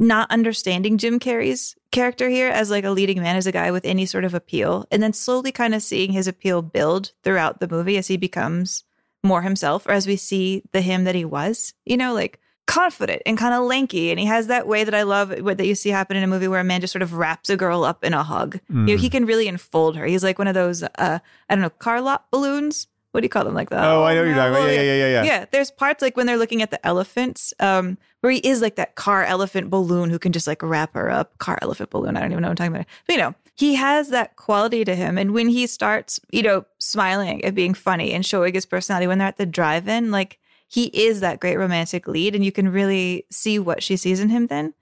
not 0.00 0.32
understanding 0.32 0.98
Jim 0.98 1.20
Carrey's 1.20 1.76
character 1.92 2.28
here 2.28 2.48
as 2.48 2.68
like 2.68 2.84
a 2.84 2.90
leading 2.90 3.22
man, 3.22 3.36
as 3.36 3.46
a 3.46 3.52
guy 3.52 3.70
with 3.70 3.84
any 3.84 4.06
sort 4.06 4.24
of 4.24 4.34
appeal, 4.34 4.86
and 4.90 5.00
then 5.00 5.12
slowly 5.12 5.52
kind 5.52 5.72
of 5.72 5.82
seeing 5.82 6.10
his 6.10 6.26
appeal 6.26 6.60
build 6.60 7.12
throughout 7.22 7.60
the 7.60 7.68
movie 7.68 7.96
as 7.96 8.08
he 8.08 8.16
becomes 8.16 8.82
more 9.22 9.42
himself, 9.42 9.86
or 9.86 9.92
as 9.92 10.08
we 10.08 10.16
see 10.16 10.64
the 10.72 10.80
him 10.80 11.04
that 11.04 11.14
he 11.14 11.24
was, 11.24 11.74
you 11.84 11.96
know, 11.96 12.12
like 12.12 12.40
confident 12.68 13.20
and 13.26 13.36
kind 13.36 13.54
of 13.54 13.64
lanky. 13.64 14.10
And 14.12 14.20
he 14.20 14.26
has 14.26 14.46
that 14.46 14.68
way 14.68 14.84
that 14.84 14.94
I 14.94 15.02
love 15.02 15.36
what 15.40 15.56
that 15.58 15.66
you 15.66 15.74
see 15.74 15.88
happen 15.88 16.16
in 16.16 16.22
a 16.22 16.26
movie 16.28 16.46
where 16.46 16.60
a 16.60 16.64
man 16.64 16.80
just 16.80 16.92
sort 16.92 17.02
of 17.02 17.14
wraps 17.14 17.50
a 17.50 17.56
girl 17.56 17.82
up 17.82 18.04
in 18.04 18.14
a 18.14 18.22
hug. 18.22 18.60
You 18.68 18.74
know, 18.76 18.92
Mm. 18.94 18.98
he 18.98 19.10
can 19.10 19.24
really 19.26 19.48
enfold 19.48 19.96
her. 19.96 20.04
He's 20.06 20.22
like 20.22 20.38
one 20.38 20.46
of 20.46 20.54
those, 20.54 20.82
uh, 20.84 21.18
I 21.50 21.54
don't 21.54 21.62
know, 21.62 21.70
car 21.70 22.00
lot 22.00 22.26
balloons. 22.30 22.86
What 23.12 23.22
do 23.22 23.24
you 23.24 23.30
call 23.30 23.44
them? 23.44 23.54
Like 23.54 23.70
that? 23.70 23.82
Oh, 23.84 24.04
I 24.04 24.14
know 24.14 24.22
you're 24.22 24.34
talking 24.34 24.52
about. 24.52 24.66
Yeah, 24.66 24.72
yeah, 24.74 24.82
yeah, 24.82 24.94
yeah, 24.94 25.08
yeah. 25.08 25.22
Yeah, 25.24 25.44
there's 25.50 25.70
parts 25.70 26.02
like 26.02 26.14
when 26.16 26.26
they're 26.26 26.36
looking 26.36 26.60
at 26.60 26.70
the 26.70 26.86
elephants, 26.86 27.54
um, 27.58 27.96
where 28.20 28.30
he 28.30 28.38
is 28.40 28.60
like 28.60 28.76
that 28.76 28.94
car 28.96 29.24
elephant 29.24 29.70
balloon 29.70 30.10
who 30.10 30.18
can 30.18 30.30
just 30.32 30.46
like 30.46 30.62
wrap 30.62 30.92
her 30.94 31.10
up. 31.10 31.36
Car 31.38 31.58
elephant 31.62 31.88
balloon. 31.88 32.16
I 32.16 32.20
don't 32.20 32.32
even 32.32 32.42
know 32.42 32.48
what 32.48 32.60
I'm 32.60 32.66
talking 32.70 32.74
about. 32.76 32.86
But 33.06 33.16
you 33.16 33.22
know, 33.22 33.34
he 33.56 33.76
has 33.76 34.10
that 34.10 34.36
quality 34.36 34.84
to 34.84 34.94
him. 34.94 35.16
And 35.16 35.32
when 35.32 35.48
he 35.48 35.66
starts, 35.66 36.20
you 36.30 36.42
know, 36.42 36.66
smiling 36.78 37.42
and 37.44 37.56
being 37.56 37.72
funny 37.72 38.12
and 38.12 38.24
showing 38.26 38.52
his 38.52 38.66
personality 38.66 39.06
when 39.06 39.16
they're 39.18 39.26
at 39.28 39.38
the 39.38 39.46
drive-in, 39.46 40.10
like 40.10 40.38
he 40.68 40.86
is 40.86 41.20
that 41.20 41.40
great 41.40 41.56
romantic 41.56 42.06
lead, 42.06 42.34
and 42.34 42.44
you 42.44 42.52
can 42.52 42.70
really 42.70 43.26
see 43.30 43.58
what 43.58 43.82
she 43.82 43.96
sees 43.96 44.20
in 44.20 44.28
him 44.28 44.46
then. 44.46 44.74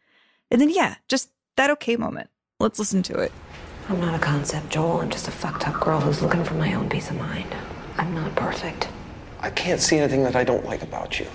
And 0.50 0.60
then 0.60 0.70
yeah, 0.70 0.96
just 1.08 1.30
that 1.56 1.70
okay 1.70 1.96
moment. 1.96 2.28
Let's 2.58 2.78
listen 2.78 3.02
to 3.04 3.18
it. 3.18 3.32
I'm 3.88 4.00
not 4.00 4.14
a 4.14 4.18
concept, 4.18 4.70
Joel. 4.70 5.00
I'm 5.00 5.10
just 5.10 5.28
a 5.28 5.30
fucked 5.30 5.68
up 5.68 5.80
girl 5.80 6.00
who's 6.00 6.20
looking 6.20 6.42
for 6.42 6.54
my 6.54 6.74
own 6.74 6.88
peace 6.88 7.08
of 7.10 7.16
mind. 7.16 7.54
I'm 7.98 8.14
not 8.14 8.34
perfect. 8.34 8.88
I 9.40 9.50
can't 9.50 9.80
see 9.80 9.98
anything 9.98 10.24
that 10.24 10.34
I 10.34 10.42
don't 10.42 10.64
like 10.64 10.82
about 10.82 11.20
you. 11.20 11.26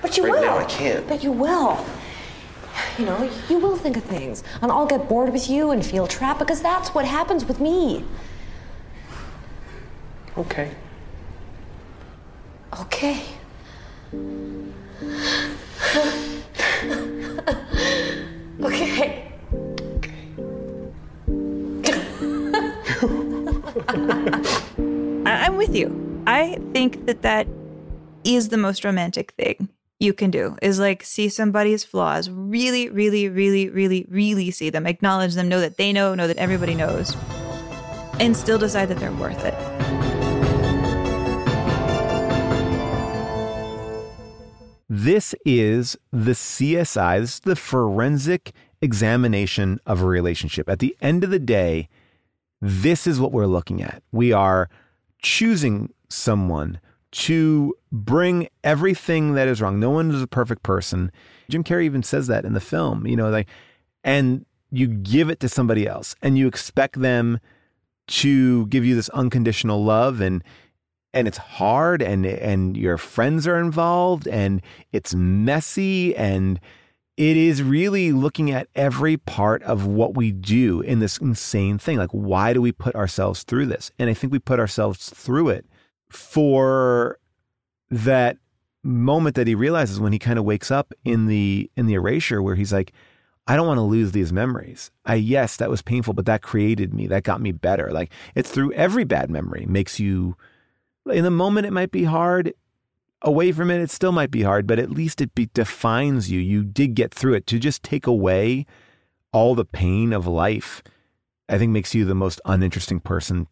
But 0.00 0.16
you 0.16 0.24
right 0.24 0.32
will. 0.32 0.42
now 0.42 0.58
I 0.58 0.64
can't. 0.64 1.06
But 1.06 1.22
you 1.22 1.32
will. 1.32 1.84
You 2.98 3.04
know, 3.04 3.30
you 3.48 3.58
will 3.58 3.76
think 3.76 3.96
of 3.98 4.04
things. 4.04 4.42
And 4.62 4.72
I'll 4.72 4.86
get 4.86 5.08
bored 5.08 5.32
with 5.32 5.50
you 5.50 5.70
and 5.70 5.84
feel 5.84 6.06
trapped 6.06 6.38
because 6.38 6.62
that's 6.62 6.94
what 6.94 7.04
happens 7.04 7.44
with 7.44 7.60
me. 7.60 8.04
Okay. 10.38 10.70
Okay. 12.80 13.22
Okay. 18.62 19.28
I'm 25.24 25.56
with 25.56 25.74
you. 25.74 26.22
I 26.26 26.58
think 26.72 27.06
that 27.06 27.22
that 27.22 27.46
is 28.24 28.50
the 28.50 28.58
most 28.58 28.84
romantic 28.84 29.32
thing 29.32 29.70
you 29.98 30.12
can 30.12 30.30
do 30.30 30.56
is 30.60 30.78
like 30.78 31.02
see 31.02 31.28
somebody's 31.28 31.84
flaws, 31.84 32.28
really, 32.28 32.90
really, 32.90 33.28
really, 33.28 33.70
really, 33.70 34.06
really 34.10 34.50
see 34.50 34.68
them, 34.68 34.86
acknowledge 34.86 35.34
them, 35.34 35.48
know 35.48 35.60
that 35.60 35.78
they 35.78 35.92
know, 35.92 36.14
know 36.14 36.26
that 36.26 36.36
everybody 36.36 36.74
knows, 36.74 37.16
and 38.20 38.36
still 38.36 38.58
decide 38.58 38.88
that 38.90 38.98
they're 38.98 39.12
worth 39.12 39.42
it. 39.44 40.01
This 44.94 45.34
is 45.46 45.96
the 46.12 46.32
CSI, 46.32 47.18
this 47.18 47.34
is 47.36 47.40
the 47.40 47.56
forensic 47.56 48.52
examination 48.82 49.80
of 49.86 50.02
a 50.02 50.06
relationship. 50.06 50.68
At 50.68 50.80
the 50.80 50.94
end 51.00 51.24
of 51.24 51.30
the 51.30 51.38
day, 51.38 51.88
this 52.60 53.06
is 53.06 53.18
what 53.18 53.32
we're 53.32 53.46
looking 53.46 53.82
at. 53.82 54.02
We 54.12 54.34
are 54.34 54.68
choosing 55.22 55.94
someone 56.10 56.78
to 57.12 57.74
bring 57.90 58.48
everything 58.62 59.32
that 59.32 59.48
is 59.48 59.62
wrong. 59.62 59.80
No 59.80 59.88
one 59.88 60.10
is 60.10 60.20
a 60.20 60.26
perfect 60.26 60.62
person. 60.62 61.10
Jim 61.48 61.64
Carrey 61.64 61.84
even 61.84 62.02
says 62.02 62.26
that 62.26 62.44
in 62.44 62.52
the 62.52 62.60
film, 62.60 63.06
you 63.06 63.16
know, 63.16 63.30
like, 63.30 63.48
and 64.04 64.44
you 64.70 64.88
give 64.88 65.30
it 65.30 65.40
to 65.40 65.48
somebody 65.48 65.86
else 65.86 66.14
and 66.20 66.36
you 66.36 66.46
expect 66.46 67.00
them 67.00 67.40
to 68.08 68.66
give 68.66 68.84
you 68.84 68.94
this 68.94 69.08
unconditional 69.08 69.82
love 69.82 70.20
and 70.20 70.44
and 71.14 71.28
it's 71.28 71.38
hard 71.38 72.02
and 72.02 72.24
and 72.26 72.76
your 72.76 72.98
friends 72.98 73.46
are 73.46 73.58
involved 73.58 74.26
and 74.28 74.62
it's 74.92 75.14
messy 75.14 76.14
and 76.16 76.60
it 77.16 77.36
is 77.36 77.62
really 77.62 78.10
looking 78.10 78.50
at 78.50 78.68
every 78.74 79.16
part 79.16 79.62
of 79.64 79.86
what 79.86 80.14
we 80.14 80.32
do 80.32 80.80
in 80.80 80.98
this 80.98 81.18
insane 81.18 81.78
thing 81.78 81.98
like 81.98 82.10
why 82.10 82.52
do 82.52 82.60
we 82.60 82.72
put 82.72 82.94
ourselves 82.94 83.42
through 83.42 83.66
this 83.66 83.90
and 83.98 84.08
i 84.08 84.14
think 84.14 84.32
we 84.32 84.38
put 84.38 84.58
ourselves 84.60 85.10
through 85.10 85.48
it 85.48 85.66
for 86.08 87.18
that 87.90 88.38
moment 88.84 89.36
that 89.36 89.46
he 89.46 89.54
realizes 89.54 90.00
when 90.00 90.12
he 90.12 90.18
kind 90.18 90.38
of 90.38 90.44
wakes 90.44 90.70
up 90.70 90.92
in 91.04 91.26
the 91.26 91.70
in 91.76 91.86
the 91.86 91.94
erasure 91.94 92.42
where 92.42 92.54
he's 92.54 92.72
like 92.72 92.92
I 93.44 93.56
don't 93.56 93.66
want 93.66 93.78
to 93.78 93.82
lose 93.82 94.12
these 94.12 94.32
memories. 94.32 94.92
I 95.04 95.16
yes, 95.16 95.56
that 95.56 95.68
was 95.68 95.82
painful, 95.82 96.14
but 96.14 96.26
that 96.26 96.42
created 96.42 96.94
me. 96.94 97.08
That 97.08 97.24
got 97.24 97.40
me 97.40 97.50
better. 97.50 97.90
Like 97.90 98.12
it's 98.36 98.50
through 98.50 98.72
every 98.74 99.02
bad 99.02 99.30
memory 99.30 99.66
makes 99.66 99.98
you 99.98 100.36
in 101.10 101.24
the 101.24 101.30
moment 101.30 101.66
it 101.66 101.72
might 101.72 101.90
be 101.90 102.04
hard. 102.04 102.54
Away 103.24 103.52
from 103.52 103.70
it, 103.70 103.80
it 103.80 103.90
still 103.90 104.10
might 104.10 104.32
be 104.32 104.42
hard, 104.42 104.66
but 104.66 104.80
at 104.80 104.90
least 104.90 105.20
it 105.20 105.32
be, 105.34 105.46
defines 105.54 106.28
you. 106.30 106.40
You 106.40 106.64
did 106.64 106.94
get 106.94 107.14
through 107.14 107.34
it. 107.34 107.46
To 107.48 107.58
just 107.60 107.84
take 107.84 108.06
away 108.06 108.66
all 109.32 109.54
the 109.54 109.64
pain 109.64 110.12
of 110.12 110.26
life, 110.26 110.82
I 111.48 111.56
think 111.56 111.70
makes 111.70 111.94
you 111.94 112.04
the 112.04 112.16
most 112.16 112.40
uninteresting 112.44 112.98
person 112.98 113.46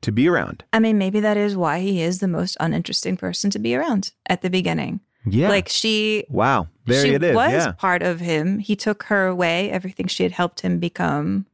to 0.00 0.12
be 0.12 0.28
around. 0.28 0.64
I 0.72 0.78
mean, 0.78 0.98
maybe 0.98 1.20
that 1.20 1.36
is 1.36 1.56
why 1.56 1.80
he 1.80 2.00
is 2.00 2.20
the 2.20 2.28
most 2.28 2.56
uninteresting 2.60 3.16
person 3.16 3.50
to 3.50 3.58
be 3.58 3.74
around 3.74 4.12
at 4.26 4.42
the 4.42 4.50
beginning. 4.50 5.00
Yeah. 5.26 5.48
Like 5.48 5.68
she 5.68 6.24
Wow. 6.28 6.68
There 6.86 7.04
she 7.04 7.14
it 7.14 7.22
is. 7.22 7.34
was 7.34 7.52
yeah. 7.52 7.72
part 7.72 8.02
of 8.02 8.20
him. 8.20 8.58
He 8.58 8.74
took 8.74 9.04
her 9.04 9.26
away, 9.26 9.70
everything 9.70 10.06
she 10.06 10.22
had 10.22 10.32
helped 10.32 10.60
him 10.60 10.78
become. 10.78 11.46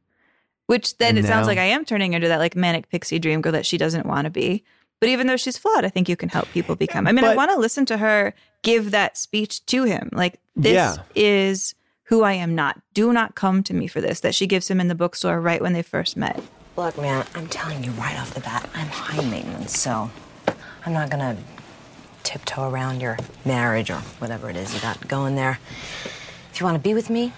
Which 0.67 0.97
then 0.97 1.17
And 1.17 1.19
it 1.19 1.27
sounds 1.27 1.47
like 1.47 1.57
I 1.57 1.63
am 1.63 1.85
turning 1.85 2.13
into 2.13 2.27
that 2.27 2.39
like 2.39 2.55
manic 2.55 2.89
pixie 2.89 3.19
dream 3.19 3.41
girl 3.41 3.53
that 3.53 3.65
she 3.65 3.77
doesn't 3.77 4.05
want 4.05 4.25
to 4.25 4.29
be. 4.31 4.63
But 4.99 5.09
even 5.09 5.27
though 5.27 5.37
she's 5.37 5.57
flawed, 5.57 5.85
I 5.85 5.89
think 5.89 6.09
you 6.09 6.15
can 6.15 6.29
help 6.29 6.51
people 6.51 6.75
become. 6.75 7.05
I 7.07 7.11
mean, 7.11 7.23
I 7.23 7.35
want 7.35 7.51
to 7.51 7.57
listen 7.57 7.85
to 7.87 7.97
her 7.97 8.33
give 8.63 8.91
that 8.91 9.17
speech 9.17 9.65
to 9.67 9.83
him. 9.83 10.09
Like 10.11 10.39
this 10.55 10.73
Yeah. 10.73 10.95
is 11.15 11.75
who 12.05 12.23
I 12.23 12.33
am 12.33 12.55
not. 12.55 12.81
Do 12.93 13.13
not 13.13 13.35
come 13.35 13.61
to 13.63 13.73
me 13.73 13.87
for 13.87 14.01
this. 14.01 14.21
That 14.21 14.33
she 14.33 14.47
gives 14.47 14.69
him 14.69 14.79
in 14.79 14.87
the 14.87 14.95
bookstore 14.95 15.39
right 15.39 15.61
when 15.61 15.73
they 15.73 15.83
first 15.83 16.17
met. 16.17 16.41
Look, 16.75 16.97
man, 16.97 17.25
I'm 17.35 17.47
telling 17.47 17.83
you 17.83 17.91
right 17.91 18.17
off 18.19 18.33
the 18.33 18.39
bat, 18.39 18.69
I'm 18.73 18.87
high 18.87 19.23
maintenance, 19.29 19.77
so 19.77 20.09
I'm 20.85 20.93
not 20.93 21.09
gonna 21.09 21.37
tiptoe 22.23 22.69
around 22.69 22.99
your 23.01 23.17
marriage 23.45 23.89
or 23.89 23.99
whatever 24.19 24.49
it 24.49 24.55
is 24.55 24.73
you 24.73 24.79
got 24.79 25.07
going 25.07 25.35
there. 25.35 25.59
If 26.51 26.59
you 26.59 26.65
want 26.65 26.75
to 26.75 26.81
be 26.81 26.93
with 26.93 27.09
me, 27.09 27.33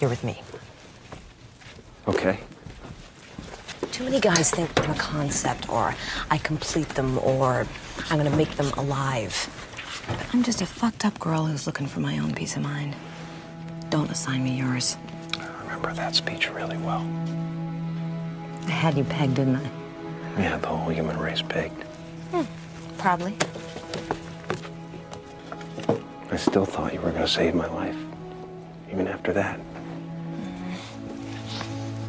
you're 0.00 0.10
with 0.10 0.22
me. 0.24 0.42
Okay. 2.06 2.38
Too 3.94 4.02
many 4.02 4.18
guys 4.18 4.50
think 4.50 4.68
I'm 4.82 4.90
a 4.90 4.94
concept, 4.96 5.68
or 5.68 5.94
I 6.28 6.38
complete 6.38 6.88
them, 6.88 7.16
or 7.20 7.64
I'm 8.10 8.18
gonna 8.18 8.36
make 8.36 8.50
them 8.56 8.72
alive. 8.72 9.32
But 10.08 10.34
I'm 10.34 10.42
just 10.42 10.60
a 10.60 10.66
fucked 10.66 11.04
up 11.04 11.16
girl 11.20 11.46
who's 11.46 11.68
looking 11.68 11.86
for 11.86 12.00
my 12.00 12.18
own 12.18 12.34
peace 12.34 12.56
of 12.56 12.62
mind. 12.62 12.96
Don't 13.90 14.10
assign 14.10 14.42
me 14.42 14.58
yours. 14.58 14.96
I 15.38 15.62
remember 15.62 15.92
that 15.92 16.16
speech 16.16 16.50
really 16.50 16.76
well. 16.78 17.08
I 18.66 18.70
had 18.72 18.98
you 18.98 19.04
pegged, 19.04 19.36
didn't 19.36 19.58
I? 19.58 19.70
Yeah, 20.38 20.56
the 20.56 20.66
whole 20.66 20.88
human 20.90 21.16
race 21.16 21.42
pegged. 21.42 21.80
Hmm, 22.32 22.42
probably. 22.98 23.36
I 26.32 26.36
still 26.36 26.64
thought 26.64 26.92
you 26.92 27.00
were 27.00 27.12
going 27.12 27.22
to 27.22 27.28
save 27.28 27.54
my 27.54 27.68
life. 27.68 27.96
Even 28.90 29.06
after 29.06 29.32
that. 29.34 29.60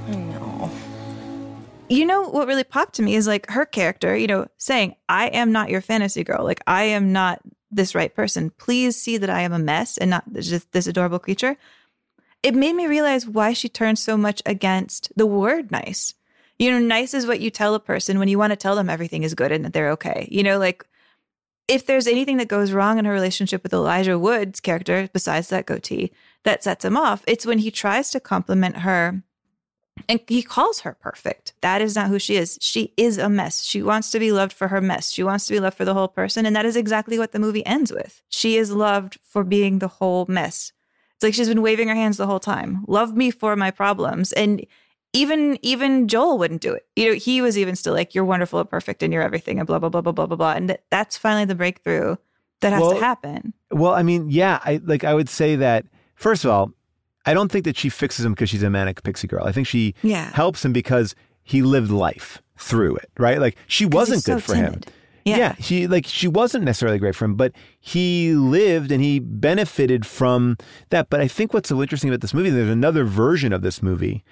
I 0.07 0.15
know. 0.15 0.44
You 1.89 2.05
know 2.05 2.23
what 2.23 2.47
really 2.47 2.63
popped 2.63 2.95
to 2.95 3.03
me 3.03 3.15
is 3.15 3.27
like 3.27 3.49
her 3.49 3.65
character, 3.65 4.15
you 4.15 4.27
know, 4.27 4.47
saying, 4.57 4.95
I 5.07 5.27
am 5.27 5.51
not 5.51 5.69
your 5.69 5.81
fantasy 5.81 6.23
girl. 6.23 6.43
Like, 6.43 6.61
I 6.65 6.83
am 6.83 7.11
not 7.11 7.41
this 7.71 7.95
right 7.95 8.13
person. 8.13 8.49
Please 8.51 8.99
see 8.99 9.17
that 9.17 9.29
I 9.29 9.41
am 9.41 9.53
a 9.53 9.59
mess 9.59 9.97
and 9.97 10.09
not 10.09 10.23
just 10.33 10.71
this 10.71 10.87
adorable 10.87 11.19
creature. 11.19 11.57
It 12.41 12.55
made 12.55 12.73
me 12.73 12.87
realize 12.87 13.27
why 13.27 13.53
she 13.53 13.69
turned 13.69 13.99
so 13.99 14.17
much 14.17 14.41
against 14.45 15.11
the 15.15 15.25
word 15.25 15.71
nice. 15.71 16.13
You 16.57 16.71
know, 16.71 16.79
nice 16.79 17.13
is 17.13 17.27
what 17.27 17.41
you 17.41 17.49
tell 17.49 17.75
a 17.75 17.79
person 17.79 18.17
when 18.17 18.29
you 18.29 18.37
want 18.37 18.51
to 18.51 18.57
tell 18.57 18.75
them 18.75 18.89
everything 18.89 19.23
is 19.23 19.33
good 19.33 19.51
and 19.51 19.65
that 19.65 19.73
they're 19.73 19.91
okay. 19.91 20.27
You 20.31 20.43
know, 20.43 20.57
like 20.57 20.85
if 21.67 21.85
there's 21.85 22.07
anything 22.07 22.37
that 22.37 22.47
goes 22.47 22.71
wrong 22.71 22.97
in 22.97 23.05
her 23.05 23.11
relationship 23.11 23.63
with 23.63 23.73
Elijah 23.73 24.17
Wood's 24.17 24.59
character, 24.59 25.09
besides 25.11 25.49
that 25.49 25.65
goatee, 25.65 26.11
that 26.43 26.63
sets 26.63 26.85
him 26.85 26.95
off, 26.95 27.23
it's 27.27 27.45
when 27.45 27.57
he 27.57 27.71
tries 27.71 28.11
to 28.11 28.19
compliment 28.19 28.77
her 28.77 29.23
and 30.09 30.19
he 30.27 30.43
calls 30.43 30.81
her 30.81 30.93
perfect. 30.93 31.53
That 31.61 31.81
is 31.81 31.95
not 31.95 32.09
who 32.09 32.19
she 32.19 32.35
is. 32.35 32.57
She 32.61 32.93
is 32.97 33.17
a 33.17 33.29
mess. 33.29 33.63
She 33.63 33.81
wants 33.81 34.11
to 34.11 34.19
be 34.19 34.31
loved 34.31 34.53
for 34.53 34.67
her 34.67 34.81
mess. 34.81 35.11
She 35.11 35.23
wants 35.23 35.47
to 35.47 35.53
be 35.53 35.59
loved 35.59 35.77
for 35.77 35.85
the 35.85 35.93
whole 35.93 36.07
person. 36.07 36.45
And 36.45 36.55
that 36.55 36.65
is 36.65 36.75
exactly 36.75 37.17
what 37.17 37.31
the 37.31 37.39
movie 37.39 37.65
ends 37.65 37.91
with. 37.91 38.21
She 38.29 38.57
is 38.57 38.71
loved 38.71 39.17
for 39.23 39.43
being 39.43 39.79
the 39.79 39.87
whole 39.87 40.25
mess. 40.27 40.73
It's 41.15 41.23
like 41.23 41.33
she's 41.33 41.47
been 41.47 41.61
waving 41.61 41.87
her 41.87 41.95
hands 41.95 42.17
the 42.17 42.27
whole 42.27 42.41
time. 42.41 42.83
Love 42.87 43.15
me 43.15 43.31
for 43.31 43.55
my 43.55 43.71
problems. 43.71 44.33
And 44.33 44.65
even 45.13 45.57
even 45.61 46.09
Joel 46.09 46.37
wouldn't 46.37 46.61
do 46.61 46.73
it. 46.73 46.85
You 46.97 47.11
know, 47.11 47.15
he 47.15 47.41
was 47.41 47.57
even 47.57 47.77
still 47.77 47.93
like, 47.93 48.13
You're 48.13 48.25
wonderful 48.25 48.59
and 48.59 48.69
perfect 48.69 49.01
and 49.01 49.13
you're 49.13 49.23
everything 49.23 49.59
and 49.59 49.65
blah 49.65 49.79
blah 49.79 49.89
blah 49.89 50.01
blah 50.01 50.11
blah 50.11 50.25
blah 50.25 50.35
blah. 50.35 50.51
And 50.51 50.69
that, 50.69 50.83
that's 50.91 51.17
finally 51.17 51.45
the 51.45 51.55
breakthrough 51.55 52.17
that 52.59 52.73
has 52.73 52.81
Well, 52.81 52.91
to 52.91 52.99
happen. 52.99 53.53
Well, 53.71 53.93
I 53.93 54.03
mean, 54.03 54.29
yeah, 54.29 54.59
I 54.63 54.81
like 54.83 55.05
I 55.05 55.13
would 55.13 55.29
say 55.29 55.55
that 55.55 55.85
first 56.15 56.43
of 56.43 56.51
all, 56.51 56.73
I 57.25 57.33
don't 57.33 57.51
think 57.51 57.65
that 57.65 57.77
she 57.77 57.89
fixes 57.89 58.23
him 58.25 58.33
because 58.33 58.49
she's 58.49 58.63
a 58.63 58.69
manic 58.69 59.03
pixie 59.03 59.27
girl. 59.27 59.45
I 59.45 59.51
think 59.51 59.67
she 59.67 59.95
Yeah. 60.03 60.31
helps 60.33 60.63
him 60.63 60.73
because 60.73 61.15
he 61.43 61.61
lived 61.61 61.91
life 61.91 62.41
through 62.57 62.95
it, 62.97 63.09
right? 63.17 63.39
Like 63.39 63.55
she 63.67 63.85
wasn't 63.85 64.17
he's 64.17 64.25
good 64.25 64.33
so 64.43 64.53
for 64.53 64.55
him. 64.55 64.65
timid. 64.65 64.91
Yeah. 65.25 65.55
she 65.59 65.87
like 65.87 66.05
she 66.05 66.27
wasn't 66.27 66.65
necessarily 66.65 66.99
great 66.99 67.15
for 67.15 67.25
him, 67.25 67.33
but 67.35 67.51
he 67.79 68.33
lived 68.35 68.91
and 68.91 69.03
he 69.03 69.17
benefited 69.19 70.05
from 70.05 70.55
that. 70.91 71.09
But 71.09 71.19
I 71.19 71.27
think 71.27 71.51
what's 71.53 71.69
so 71.69 71.81
interesting 71.81 72.09
about 72.11 72.21
this 72.21 72.33
movie, 72.33 72.51
there's 72.51 72.69
another 72.69 73.05
version 73.05 73.51
of 73.51 73.61
this 73.63 73.81
movie. 73.81 74.23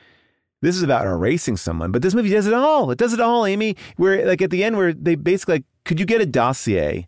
This 0.61 0.77
is 0.77 0.83
about 0.83 1.05
erasing 1.07 1.57
someone, 1.57 1.91
but 1.91 2.01
this 2.03 2.13
movie 2.13 2.29
does 2.29 2.45
it 2.47 2.53
all. 2.53 2.89
It 2.91 2.97
does 2.99 3.11
it 3.11 3.19
all, 3.19 3.45
Amy. 3.45 3.75
Where 3.97 4.23
like 4.25 4.41
at 4.43 4.51
the 4.51 4.63
end, 4.63 4.77
where 4.77 4.93
they 4.93 5.15
basically 5.15 5.55
like, 5.55 5.63
could 5.83 5.99
you 5.99 6.05
get 6.05 6.21
a 6.21 6.25
dossier 6.27 7.07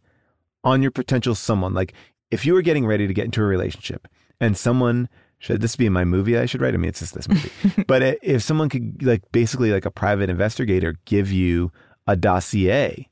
on 0.64 0.82
your 0.82 0.92
potential 0.92 1.36
someone? 1.36 1.74
Like 1.76 1.94
if 2.32 2.44
you 2.46 2.54
were 2.54 2.64
getting 2.64 2.88
ready 2.88 3.06
to 3.08 3.14
get 3.14 3.26
into 3.26 3.42
a 3.42 3.46
relationship 3.46 4.08
and 4.42 4.58
someone 4.58 5.08
should 5.46 5.62
this 5.62 5.76
be 5.76 5.90
my 5.90 6.04
movie 6.04 6.40
I 6.40 6.48
should 6.48 6.60
write? 6.60 6.74
I 6.74 6.78
mean, 6.78 6.90
it's 6.90 7.02
just 7.02 7.14
this 7.14 7.30
movie. 7.30 7.52
but 7.88 8.18
if 8.24 8.42
someone 8.42 8.68
could 8.68 9.04
like 9.04 9.22
basically 9.32 9.72
like 9.72 9.86
a 9.86 9.92
private 9.92 10.28
investigator 10.28 10.98
give 11.06 11.32
you 11.32 11.72
a 12.08 12.16
dossier 12.16 13.08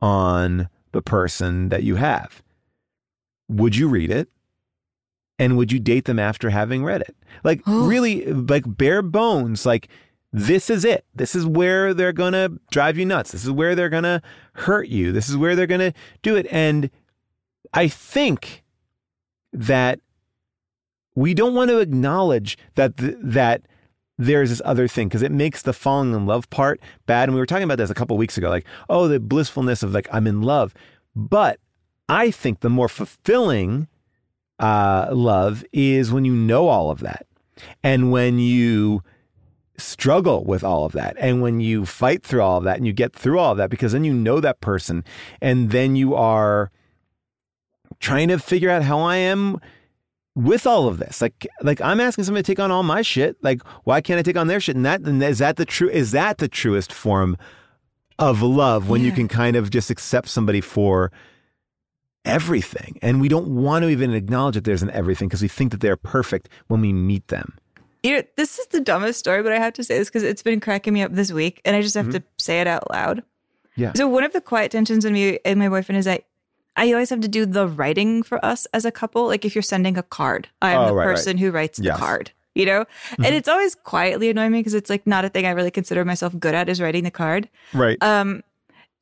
on 0.00 0.70
the 0.92 1.02
person 1.02 1.68
that 1.68 1.82
you 1.82 1.96
have, 1.96 2.42
would 3.50 3.76
you 3.76 3.86
read 3.88 4.10
it? 4.10 4.30
And 5.38 5.58
would 5.58 5.70
you 5.70 5.78
date 5.78 6.06
them 6.06 6.18
after 6.18 6.48
having 6.48 6.84
read 6.84 7.02
it? 7.02 7.14
Like 7.42 7.60
really 7.66 8.24
like 8.32 8.64
bare 8.66 9.02
bones, 9.02 9.66
like 9.66 9.88
this 10.32 10.70
is 10.70 10.86
it. 10.86 11.04
This 11.14 11.34
is 11.34 11.44
where 11.44 11.92
they're 11.92 12.14
gonna 12.14 12.48
drive 12.70 12.96
you 12.96 13.04
nuts. 13.04 13.32
This 13.32 13.44
is 13.44 13.50
where 13.50 13.74
they're 13.74 13.90
gonna 13.90 14.22
hurt 14.54 14.88
you. 14.88 15.12
This 15.12 15.28
is 15.28 15.36
where 15.36 15.54
they're 15.54 15.66
gonna 15.66 15.92
do 16.22 16.34
it. 16.34 16.46
And 16.50 16.88
I 17.74 17.88
think 17.88 18.64
that 19.52 20.00
we 21.14 21.34
don't 21.34 21.54
want 21.54 21.70
to 21.70 21.78
acknowledge 21.78 22.58
that 22.74 22.96
th- 22.96 23.16
that 23.20 23.62
there's 24.18 24.50
this 24.50 24.62
other 24.64 24.86
thing 24.86 25.08
because 25.08 25.22
it 25.22 25.32
makes 25.32 25.62
the 25.62 25.72
falling 25.72 26.14
in 26.14 26.26
love 26.26 26.48
part 26.50 26.80
bad. 27.06 27.28
And 27.28 27.34
we 27.34 27.40
were 27.40 27.46
talking 27.46 27.64
about 27.64 27.78
this 27.78 27.90
a 27.90 27.94
couple 27.94 28.16
weeks 28.16 28.38
ago, 28.38 28.48
like, 28.48 28.66
oh, 28.88 29.08
the 29.08 29.20
blissfulness 29.20 29.82
of 29.82 29.92
like 29.92 30.08
I'm 30.12 30.26
in 30.26 30.42
love. 30.42 30.74
But 31.16 31.58
I 32.08 32.30
think 32.30 32.60
the 32.60 32.70
more 32.70 32.88
fulfilling 32.88 33.88
uh, 34.58 35.08
love 35.12 35.64
is 35.72 36.12
when 36.12 36.24
you 36.24 36.34
know 36.34 36.68
all 36.68 36.90
of 36.90 37.00
that, 37.00 37.26
and 37.82 38.12
when 38.12 38.38
you 38.38 39.02
struggle 39.76 40.44
with 40.44 40.62
all 40.62 40.84
of 40.84 40.92
that, 40.92 41.16
and 41.18 41.42
when 41.42 41.60
you 41.60 41.84
fight 41.84 42.22
through 42.22 42.42
all 42.42 42.58
of 42.58 42.64
that, 42.64 42.76
and 42.76 42.86
you 42.86 42.92
get 42.92 43.12
through 43.12 43.38
all 43.38 43.52
of 43.52 43.58
that, 43.58 43.70
because 43.70 43.92
then 43.92 44.04
you 44.04 44.12
know 44.12 44.40
that 44.40 44.60
person, 44.60 45.04
and 45.40 45.70
then 45.70 45.96
you 45.96 46.14
are 46.14 46.70
trying 48.00 48.28
to 48.28 48.38
figure 48.38 48.70
out 48.70 48.82
how 48.82 49.00
I 49.00 49.16
am 49.16 49.60
with 50.34 50.66
all 50.66 50.88
of 50.88 50.98
this. 50.98 51.20
Like 51.22 51.46
like 51.62 51.80
I'm 51.80 52.00
asking 52.00 52.24
somebody 52.24 52.42
to 52.42 52.46
take 52.52 52.58
on 52.60 52.70
all 52.70 52.82
my 52.82 53.02
shit. 53.02 53.36
Like 53.42 53.62
why 53.84 54.00
can't 54.00 54.18
I 54.18 54.22
take 54.22 54.36
on 54.36 54.46
their 54.48 54.60
shit? 54.60 54.76
And 54.76 54.84
that 54.86 55.00
and 55.02 55.22
is 55.22 55.38
that 55.38 55.56
the 55.56 55.64
true 55.64 55.88
is 55.88 56.10
that 56.12 56.38
the 56.38 56.48
truest 56.48 56.92
form 56.92 57.36
of 58.18 58.42
love 58.42 58.88
when 58.88 59.02
you 59.02 59.10
can 59.12 59.26
kind 59.28 59.56
of 59.56 59.70
just 59.70 59.90
accept 59.90 60.28
somebody 60.28 60.60
for 60.60 61.10
everything. 62.24 62.98
And 63.02 63.20
we 63.20 63.28
don't 63.28 63.48
want 63.48 63.82
to 63.82 63.88
even 63.88 64.12
acknowledge 64.12 64.54
that 64.54 64.64
there's 64.64 64.82
an 64.82 64.90
everything 64.90 65.28
because 65.28 65.42
we 65.42 65.48
think 65.48 65.72
that 65.72 65.80
they're 65.80 65.96
perfect 65.96 66.48
when 66.68 66.80
we 66.80 66.92
meet 66.92 67.28
them. 67.28 67.56
You 68.02 68.16
know, 68.16 68.22
this 68.36 68.58
is 68.58 68.66
the 68.68 68.80
dumbest 68.80 69.18
story, 69.18 69.42
but 69.42 69.52
I 69.52 69.58
have 69.58 69.72
to 69.74 69.84
say 69.84 69.98
this 69.98 70.08
because 70.08 70.22
it's 70.22 70.42
been 70.42 70.60
cracking 70.60 70.92
me 70.92 71.02
up 71.02 71.12
this 71.12 71.32
week, 71.32 71.60
and 71.64 71.74
I 71.74 71.80
just 71.80 71.94
have 71.94 72.06
Mhm. 72.08 72.12
to 72.12 72.22
say 72.38 72.60
it 72.60 72.66
out 72.66 72.90
loud. 72.90 73.22
Yeah. 73.76 73.92
So 73.94 74.06
one 74.08 74.24
of 74.24 74.32
the 74.32 74.40
quiet 74.42 74.72
tensions 74.72 75.04
in 75.04 75.14
me 75.14 75.38
and 75.44 75.58
my 75.58 75.68
boyfriend 75.68 75.98
is 75.98 76.04
that 76.04 76.24
I 76.76 76.92
always 76.92 77.10
have 77.10 77.20
to 77.20 77.28
do 77.28 77.46
the 77.46 77.66
writing 77.68 78.22
for 78.22 78.44
us 78.44 78.66
as 78.74 78.84
a 78.84 78.90
couple. 78.90 79.26
Like 79.26 79.44
if 79.44 79.54
you're 79.54 79.62
sending 79.62 79.96
a 79.96 80.02
card, 80.02 80.48
I'm 80.62 80.78
Oh, 80.78 80.86
the 80.86 80.94
right, 80.94 81.06
right. 81.06 81.14
person 81.14 81.38
who 81.38 81.50
writes 81.50 81.78
the 81.78 81.90
card. 81.90 82.32
You 82.56 82.66
know, 82.66 82.84
Mhm. 83.16 83.26
and 83.26 83.34
it's 83.34 83.48
always 83.48 83.74
quietly 83.74 84.30
annoying 84.30 84.52
me 84.52 84.60
because 84.60 84.74
it's 84.74 84.88
like 84.88 85.06
not 85.08 85.24
a 85.24 85.28
thing 85.28 85.44
I 85.44 85.50
really 85.50 85.72
consider 85.72 86.04
myself 86.04 86.38
good 86.38 86.54
at 86.54 86.68
is 86.68 86.80
writing 86.80 87.02
the 87.02 87.10
card. 87.10 87.48
Right. 87.72 87.98
Um, 88.00 88.42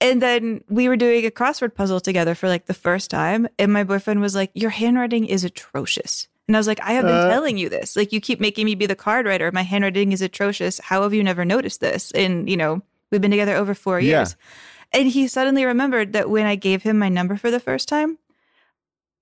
and 0.00 0.22
then 0.22 0.64
we 0.70 0.88
were 0.88 0.96
doing 0.96 1.26
a 1.26 1.30
crossword 1.30 1.74
puzzle 1.74 2.00
together 2.00 2.34
for 2.34 2.48
like 2.48 2.64
the 2.64 2.72
first 2.74 3.10
time, 3.10 3.46
and 3.58 3.70
my 3.72 3.84
boyfriend 3.84 4.20
was 4.22 4.34
like, 4.34 4.50
"Your 4.54 4.70
handwriting 4.70 5.26
is 5.26 5.44
atrocious." 5.44 6.28
And 6.48 6.56
I 6.56 6.60
was 6.60 6.66
like, 6.66 6.80
"I 6.82 6.92
have 6.94 7.04
been 7.04 7.14
Uh. 7.14 7.28
telling 7.30 7.58
you 7.58 7.68
this. 7.68 7.94
Like, 7.94 8.10
you 8.12 8.20
keep 8.22 8.40
making 8.40 8.64
me 8.64 8.74
be 8.74 8.86
the 8.86 8.96
card 8.96 9.26
writer. 9.26 9.50
My 9.52 9.62
handwriting 9.62 10.12
is 10.12 10.22
atrocious. 10.22 10.80
How 10.82 11.02
have 11.02 11.12
you 11.14 11.22
never 11.22 11.44
noticed 11.44 11.80
this?" 11.82 12.10
And 12.12 12.48
you 12.48 12.56
know, 12.56 12.80
we've 13.10 13.20
been 13.20 13.30
together 13.30 13.54
over 13.54 13.74
four 13.74 14.00
Yeah. 14.00 14.20
years. 14.20 14.34
And 14.92 15.08
he 15.08 15.26
suddenly 15.26 15.64
remembered 15.64 16.12
that 16.12 16.28
when 16.30 16.46
I 16.46 16.54
gave 16.54 16.82
him 16.82 16.98
my 16.98 17.08
number 17.08 17.36
for 17.36 17.50
the 17.50 17.60
first 17.60 17.88
time, 17.88 18.18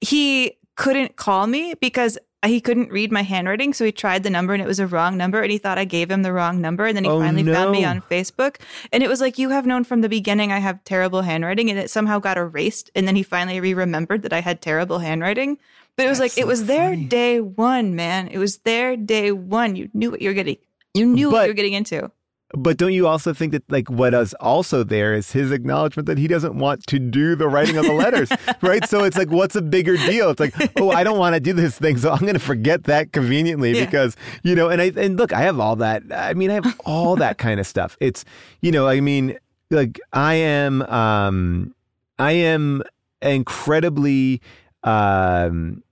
he 0.01 0.59
couldn't 0.77 1.17
call 1.17 1.47
me 1.47 1.75
because 1.81 2.19
he 2.47 2.61
couldn't 2.61 2.91
read 2.91 3.13
my 3.13 3.23
handwriting. 3.23 3.75
So 3.75 3.85
he 3.85 3.93
tried 3.93 4.23
the 4.23 4.31
number 4.31 4.55
and 4.55 4.63
it 4.63 4.67
was 4.67 4.81
a 4.81 4.87
wrong 4.87 5.17
number. 5.17 5.43
And 5.43 5.53
he 5.53 5.59
thought 5.59 5.77
I 5.79 5.85
gave 5.85 6.11
him 6.11 6.23
the 6.23 6.33
wrong 6.33 6.61
number. 6.61 6.87
And 6.87 6.97
then 6.97 7.05
he 7.05 7.11
Oh, 7.11 7.21
finally 7.21 7.45
found 7.45 7.71
me 7.71 7.85
on 7.85 8.01
Facebook. 8.01 8.57
And 8.93 9.03
it 9.03 9.09
was 9.09 9.21
like, 9.21 9.39
you 9.39 9.51
have 9.51 9.67
known 9.67 9.85
from 9.85 10.01
the 10.01 10.09
beginning 10.09 10.51
I 10.51 10.59
have 10.59 10.83
terrible 10.85 11.21
handwriting. 11.23 11.69
And 11.69 11.79
it 11.79 11.91
somehow 11.91 12.19
got 12.19 12.39
erased. 12.39 12.91
And 12.95 13.07
then 13.07 13.15
he 13.15 13.23
finally 13.23 13.61
re 13.61 13.75
remembered 13.75 14.23
that 14.23 14.33
I 14.33 14.41
had 14.41 14.63
terrible 14.63 15.01
handwriting. 15.01 15.59
But 15.97 16.07
it 16.07 16.09
was 16.09 16.19
like, 16.21 16.39
it 16.39 16.47
was 16.47 16.65
there 16.65 16.97
day 16.97 17.41
one, 17.41 17.95
man. 17.95 18.29
It 18.29 18.39
was 18.39 18.59
there 18.59 18.97
day 18.97 19.33
one. 19.33 19.77
You 19.77 19.91
knew 19.93 20.11
what 20.11 20.23
you 20.23 20.31
were 20.31 20.35
getting. 20.35 20.57
You 20.95 21.07
knew 21.07 21.31
what 21.31 21.43
you 21.43 21.51
were 21.51 21.55
getting 21.55 21.75
into. 21.75 22.11
But 22.53 22.79
don't 22.79 22.93
you 22.93 23.07
also 23.07 23.33
think 23.33 23.53
that 23.53 23.63
like 23.71 23.89
what 23.89 24.13
is 24.13 24.35
also 24.35 24.83
there 24.83 25.15
is 25.15 25.31
his 25.31 25.53
acknowledgement 25.53 26.07
that 26.07 26.19
he 26.19 26.27
doesn't 26.27 26.57
want 26.59 26.85
to 26.89 26.99
do 26.99 27.37
the 27.37 27.47
writing 27.47 27.77
of 27.77 27.85
the 27.85 27.93
letters, 27.93 28.29
right? 28.61 28.85
So 28.89 29.05
it's 29.05 29.17
like, 29.17 29.31
what's 29.31 29.55
a 29.55 29.63
bigger 29.63 29.97
deal? 29.97 30.31
It's 30.31 30.41
like, 30.41 30.55
oh, 30.77 30.91
I 30.91 31.05
don't 31.05 31.19
want 31.19 31.35
to 31.35 31.41
do 31.41 31.53
this 31.53 31.79
thing, 31.79 31.97
so 31.97 32.11
I'm 32.11 32.19
going 32.19 32.35
to 32.35 32.41
forget 32.41 32.85
that 32.85 33.13
conveniently 33.13 33.79
Yeah. 33.79 33.85
because 33.85 34.17
you 34.43 34.57
know. 34.57 34.69
And 34.69 34.83
I 34.83 34.93
and 34.97 35.17
look, 35.17 35.33
I 35.33 35.43
have 35.43 35.61
all 35.61 35.77
that. 35.77 36.03
I 36.13 36.35
mean, 36.35 36.51
I 36.51 36.55
have 36.55 36.81
all 36.85 37.15
that 37.17 37.39
kind 37.47 37.61
of 37.61 37.67
stuff. 37.69 37.97
It's 38.01 38.25
you 38.63 38.73
know, 38.73 38.89
I 38.89 39.01
mean, 39.01 39.39
like 39.71 40.01
I 40.13 40.35
am, 40.35 40.83
um, 40.83 41.73
I 42.19 42.33
am 42.33 42.83
incredibly, 43.23 44.41
um, 44.83 45.83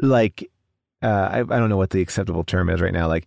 like, 0.00 0.50
uh, 1.02 1.06
I, 1.30 1.38
I 1.40 1.44
don't 1.44 1.68
know 1.68 1.76
what 1.76 1.90
the 1.90 2.00
acceptable 2.00 2.44
term 2.44 2.68
is 2.70 2.80
right 2.80 2.92
now, 2.92 3.06
like 3.08 3.26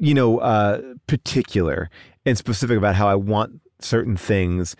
you 0.00 0.14
know, 0.14 0.38
uh, 0.38 0.80
particular 1.06 1.88
and 2.26 2.36
specific 2.36 2.76
about 2.78 2.94
how 2.96 3.08
I 3.08 3.14
want 3.14 3.60
certain 3.80 4.16
things 4.16 4.74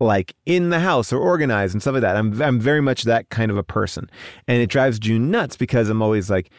like 0.00 0.34
in 0.44 0.70
the 0.70 0.80
house 0.80 1.12
or 1.12 1.18
organized 1.18 1.74
and 1.74 1.80
stuff 1.80 1.94
like 1.94 2.02
that. 2.02 2.16
I'm 2.16 2.40
I'm 2.42 2.60
very 2.60 2.80
much 2.82 3.04
that 3.04 3.30
kind 3.30 3.50
of 3.50 3.56
a 3.56 3.62
person. 3.62 4.10
And 4.48 4.60
it 4.60 4.68
drives 4.68 4.98
June 4.98 5.30
nuts 5.30 5.56
because 5.56 5.88
I'm 5.88 6.02
always 6.02 6.28
like 6.28 6.50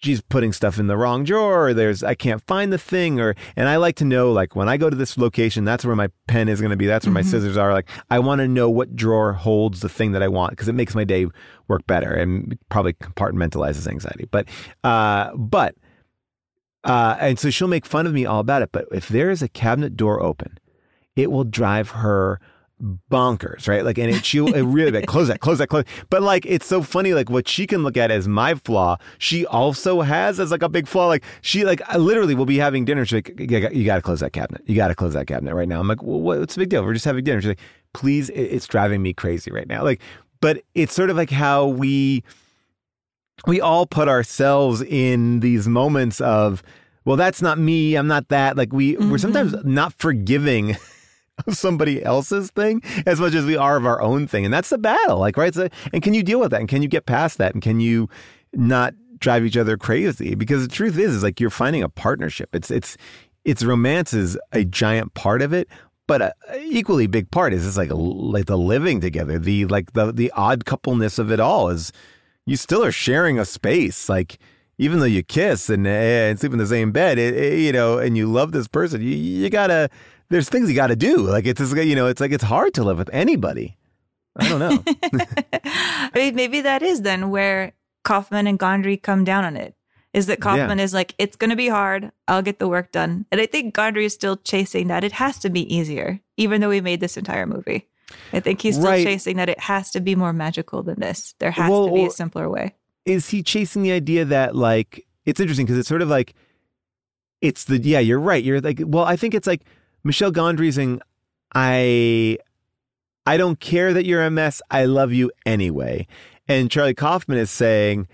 she's 0.00 0.20
putting 0.20 0.52
stuff 0.52 0.78
in 0.78 0.86
the 0.86 0.96
wrong 0.96 1.24
drawer 1.24 1.66
or 1.68 1.74
there's 1.74 2.02
I 2.02 2.14
can't 2.14 2.40
find 2.46 2.72
the 2.72 2.78
thing 2.78 3.20
or 3.20 3.34
and 3.56 3.68
I 3.68 3.76
like 3.76 3.96
to 3.96 4.04
know 4.04 4.30
like 4.32 4.54
when 4.56 4.68
I 4.68 4.76
go 4.76 4.88
to 4.88 4.96
this 4.96 5.18
location 5.18 5.64
that's 5.64 5.84
where 5.84 5.96
my 5.96 6.08
pen 6.28 6.48
is 6.48 6.60
going 6.60 6.70
to 6.70 6.76
be 6.76 6.86
that's 6.86 7.04
where 7.04 7.12
my 7.12 7.22
Mhm. 7.22 7.26
scissors 7.30 7.56
are 7.56 7.72
like 7.72 7.88
I 8.08 8.18
want 8.20 8.38
to 8.40 8.48
know 8.48 8.70
what 8.70 8.94
drawer 8.94 9.32
holds 9.32 9.80
the 9.80 9.88
thing 9.88 10.12
that 10.12 10.22
I 10.22 10.28
want 10.28 10.50
because 10.52 10.68
it 10.68 10.74
makes 10.74 10.94
my 10.94 11.04
day 11.04 11.26
work 11.66 11.86
better 11.86 12.12
and 12.14 12.56
probably 12.70 12.92
compartmentalizes 12.94 13.86
anxiety 13.88 14.26
but 14.30 14.48
uh 14.84 15.34
but 15.36 15.74
uh, 16.88 17.16
and 17.20 17.38
so 17.38 17.50
she'll 17.50 17.68
make 17.68 17.86
fun 17.86 18.06
of 18.06 18.12
me 18.12 18.26
all 18.26 18.40
about 18.40 18.62
it. 18.62 18.72
But 18.72 18.86
if 18.90 19.08
there 19.08 19.30
is 19.30 19.42
a 19.42 19.48
cabinet 19.48 19.96
door 19.96 20.20
open, 20.20 20.58
it 21.14 21.30
will 21.30 21.44
drive 21.44 21.90
her 21.90 22.40
bonkers, 23.10 23.66
right? 23.66 23.84
Like, 23.84 23.98
and 23.98 24.08
it, 24.08 24.24
she'll 24.24 24.54
it 24.54 24.62
really 24.62 24.92
like, 24.92 25.06
close 25.06 25.26
that, 25.28 25.40
close 25.40 25.58
that, 25.58 25.66
close. 25.66 25.84
But 26.10 26.22
like, 26.22 26.46
it's 26.46 26.66
so 26.66 26.80
funny. 26.80 27.12
Like, 27.12 27.28
what 27.28 27.48
she 27.48 27.66
can 27.66 27.82
look 27.82 27.96
at 27.96 28.10
as 28.10 28.28
my 28.28 28.54
flaw, 28.54 28.98
she 29.18 29.44
also 29.46 30.00
has 30.02 30.38
as 30.38 30.50
like 30.52 30.62
a 30.62 30.68
big 30.68 30.86
flaw. 30.86 31.08
Like, 31.08 31.24
she 31.40 31.64
like 31.64 31.82
literally 31.96 32.34
will 32.34 32.46
be 32.46 32.58
having 32.58 32.84
dinner. 32.84 33.04
She's 33.04 33.14
like, 33.14 33.32
you 33.38 33.84
got 33.84 33.96
to 33.96 34.02
close 34.02 34.20
that 34.20 34.32
cabinet. 34.32 34.62
You 34.66 34.76
got 34.76 34.88
to 34.88 34.94
close 34.94 35.14
that 35.14 35.26
cabinet 35.26 35.54
right 35.54 35.68
now. 35.68 35.80
I'm 35.80 35.88
like, 35.88 36.02
well, 36.02 36.20
what's 36.20 36.54
the 36.54 36.60
big 36.60 36.68
deal? 36.68 36.84
We're 36.84 36.94
just 36.94 37.04
having 37.04 37.24
dinner. 37.24 37.40
She's 37.40 37.48
like, 37.48 37.60
please, 37.94 38.30
it's 38.30 38.66
driving 38.66 39.02
me 39.02 39.12
crazy 39.12 39.50
right 39.50 39.66
now. 39.66 39.82
Like, 39.82 40.00
but 40.40 40.62
it's 40.76 40.94
sort 40.94 41.10
of 41.10 41.16
like 41.16 41.30
how 41.30 41.66
we 41.66 42.22
we 43.46 43.60
all 43.60 43.86
put 43.86 44.08
ourselves 44.08 44.82
in 44.82 45.40
these 45.40 45.68
moments 45.68 46.20
of 46.20 46.62
well 47.04 47.16
that's 47.16 47.40
not 47.42 47.58
me 47.58 47.94
i'm 47.94 48.06
not 48.06 48.28
that. 48.28 48.56
Like 48.56 48.72
we 48.72 48.96
we're 48.96 49.04
mm-hmm. 49.04 49.16
sometimes 49.16 49.54
not 49.64 49.92
forgiving 49.94 50.76
of 51.46 51.56
somebody 51.56 52.02
else's 52.02 52.50
thing 52.50 52.82
as 53.06 53.20
much 53.20 53.34
as 53.34 53.44
we 53.44 53.56
are 53.56 53.76
of 53.76 53.86
our 53.86 54.00
own 54.02 54.26
thing. 54.26 54.44
And 54.44 54.52
that's 54.52 54.70
the 54.70 54.78
battle 54.78 55.18
like 55.18 55.36
right? 55.36 55.54
So, 55.54 55.68
and 55.92 56.02
can 56.02 56.14
you 56.14 56.22
deal 56.22 56.40
with 56.40 56.50
that? 56.50 56.60
And 56.60 56.68
can 56.68 56.82
you 56.82 56.88
get 56.88 57.06
past 57.06 57.38
that? 57.38 57.54
And 57.54 57.62
can 57.62 57.80
you 57.80 58.08
not 58.52 58.94
drive 59.18 59.44
each 59.44 59.56
other 59.56 59.76
crazy? 59.76 60.34
Because 60.34 60.66
the 60.66 60.72
truth 60.72 60.98
is 60.98 61.14
is 61.14 61.22
like 61.22 61.40
you're 61.40 61.50
finding 61.50 61.82
a 61.82 61.88
partnership. 61.88 62.54
It's 62.54 62.70
it's 62.70 62.96
it's 63.44 63.64
romance 63.64 64.12
is 64.12 64.38
a 64.52 64.64
giant 64.64 65.14
part 65.14 65.42
of 65.42 65.52
it 65.52 65.68
but 66.08 66.22
a 66.22 66.34
equally 66.62 67.06
big 67.06 67.30
part 67.30 67.52
is 67.52 67.64
it's 67.64 67.76
like 67.76 67.90
like 67.92 68.46
the 68.46 68.58
living 68.58 69.00
together. 69.00 69.38
The 69.38 69.66
like 69.66 69.92
the 69.92 70.10
the 70.10 70.32
odd 70.32 70.64
coupleness 70.64 71.18
of 71.20 71.30
it 71.30 71.38
all 71.38 71.68
is 71.68 71.92
you 72.48 72.56
still 72.56 72.82
are 72.84 72.92
sharing 72.92 73.38
a 73.38 73.44
space 73.44 74.08
like 74.08 74.38
even 74.80 75.00
though 75.00 75.04
you 75.16 75.22
kiss 75.22 75.68
and, 75.68 75.86
uh, 75.86 75.90
and 75.90 76.38
sleep 76.38 76.52
in 76.52 76.58
the 76.58 76.66
same 76.66 76.90
bed 76.92 77.18
it, 77.18 77.34
it- 77.36 77.58
you 77.60 77.72
know 77.72 77.98
and 77.98 78.16
you 78.16 78.26
love 78.26 78.52
this 78.52 78.68
person 78.68 79.00
you, 79.02 79.08
you 79.42 79.50
gotta 79.50 79.88
there's 80.30 80.48
things 80.48 80.68
you 80.68 80.74
gotta 80.74 80.96
do 80.96 81.18
like 81.18 81.46
it's 81.46 81.60
just, 81.60 81.76
you 81.76 81.94
know 81.94 82.06
it's 82.06 82.20
like 82.20 82.32
it's 82.32 82.44
hard 82.44 82.72
to 82.74 82.82
live 82.84 82.98
with 82.98 83.10
anybody 83.12 83.76
i 84.36 84.48
don't 84.48 84.58
know 84.60 84.82
I 85.52 86.10
mean, 86.14 86.34
maybe 86.34 86.60
that 86.62 86.82
is 86.82 87.02
then 87.02 87.30
where 87.30 87.72
Kaufman 88.04 88.46
and 88.46 88.58
Gondry 88.58 89.00
come 89.02 89.24
down 89.24 89.44
on 89.44 89.56
it. 89.56 89.74
Is 90.14 90.26
that 90.26 90.40
Kaufman 90.40 90.78
Yeah. 90.78 90.84
is 90.84 90.94
like, 90.94 91.14
it's 91.18 91.36
going 91.36 91.50
to 91.50 91.56
be 91.56 91.68
hard. 91.68 92.10
I'll 92.28 92.42
get 92.42 92.58
the 92.58 92.68
work 92.68 92.92
done. 92.92 93.26
And 93.30 93.40
I 93.40 93.46
think 93.46 93.74
Gondry 93.74 94.04
is 94.04 94.14
still 94.14 94.36
chasing 94.38 94.88
that. 94.88 95.04
It 95.04 95.12
has 95.12 95.38
to 95.40 95.50
be 95.50 95.62
easier, 95.74 96.20
even 96.36 96.60
though 96.60 96.70
we 96.70 96.80
made 96.80 97.00
this 97.00 97.16
entire 97.16 97.46
movie. 97.46 97.88
I 98.32 98.40
think 98.40 98.60
he's 98.62 98.76
still 98.76 98.88
Right. 98.90 99.04
chasing 99.04 99.36
that 99.36 99.48
it 99.48 99.60
has 99.60 99.90
to 99.92 100.00
be 100.00 100.14
more 100.14 100.32
magical 100.32 100.82
than 100.82 101.00
this. 101.00 101.34
There 101.38 101.50
has 101.50 101.70
Well, 101.70 101.88
to 101.88 101.92
be 101.94 102.04
a 102.06 102.10
simpler 102.10 102.48
way. 102.48 102.74
is 103.04 103.28
he 103.30 103.42
chasing 103.42 103.82
the 103.82 103.92
idea 103.92 104.24
that 104.24 104.54
like 104.56 105.06
it's 105.24 105.40
interesting 105.40 105.66
because 105.66 105.78
it's 105.78 105.88
sort 105.88 106.02
of 106.02 106.08
like 106.08 106.34
it's 107.40 107.64
the 107.64 107.78
yeah 107.78 108.00
you're 108.00 108.18
right 108.20 108.42
you're 108.42 108.60
like 108.60 108.80
well 108.84 109.04
i 109.04 109.14
think 109.16 109.32
it's 109.34 109.46
like 109.46 109.62
michel 110.04 110.30
gondry's 110.32 110.74
saying 110.74 111.00
i 111.54 112.36
i 113.26 113.36
don't 113.36 113.60
care 113.60 113.92
that 113.94 114.04
you're 114.04 114.24
a 114.24 114.30
mess 114.30 114.60
i 114.70 114.84
love 114.84 115.12
you 115.12 115.30
anyway 115.46 116.06
and 116.48 116.70
charlie 116.70 116.94
kaufman 116.94 117.38
is 117.38 117.50
saying 117.50 118.08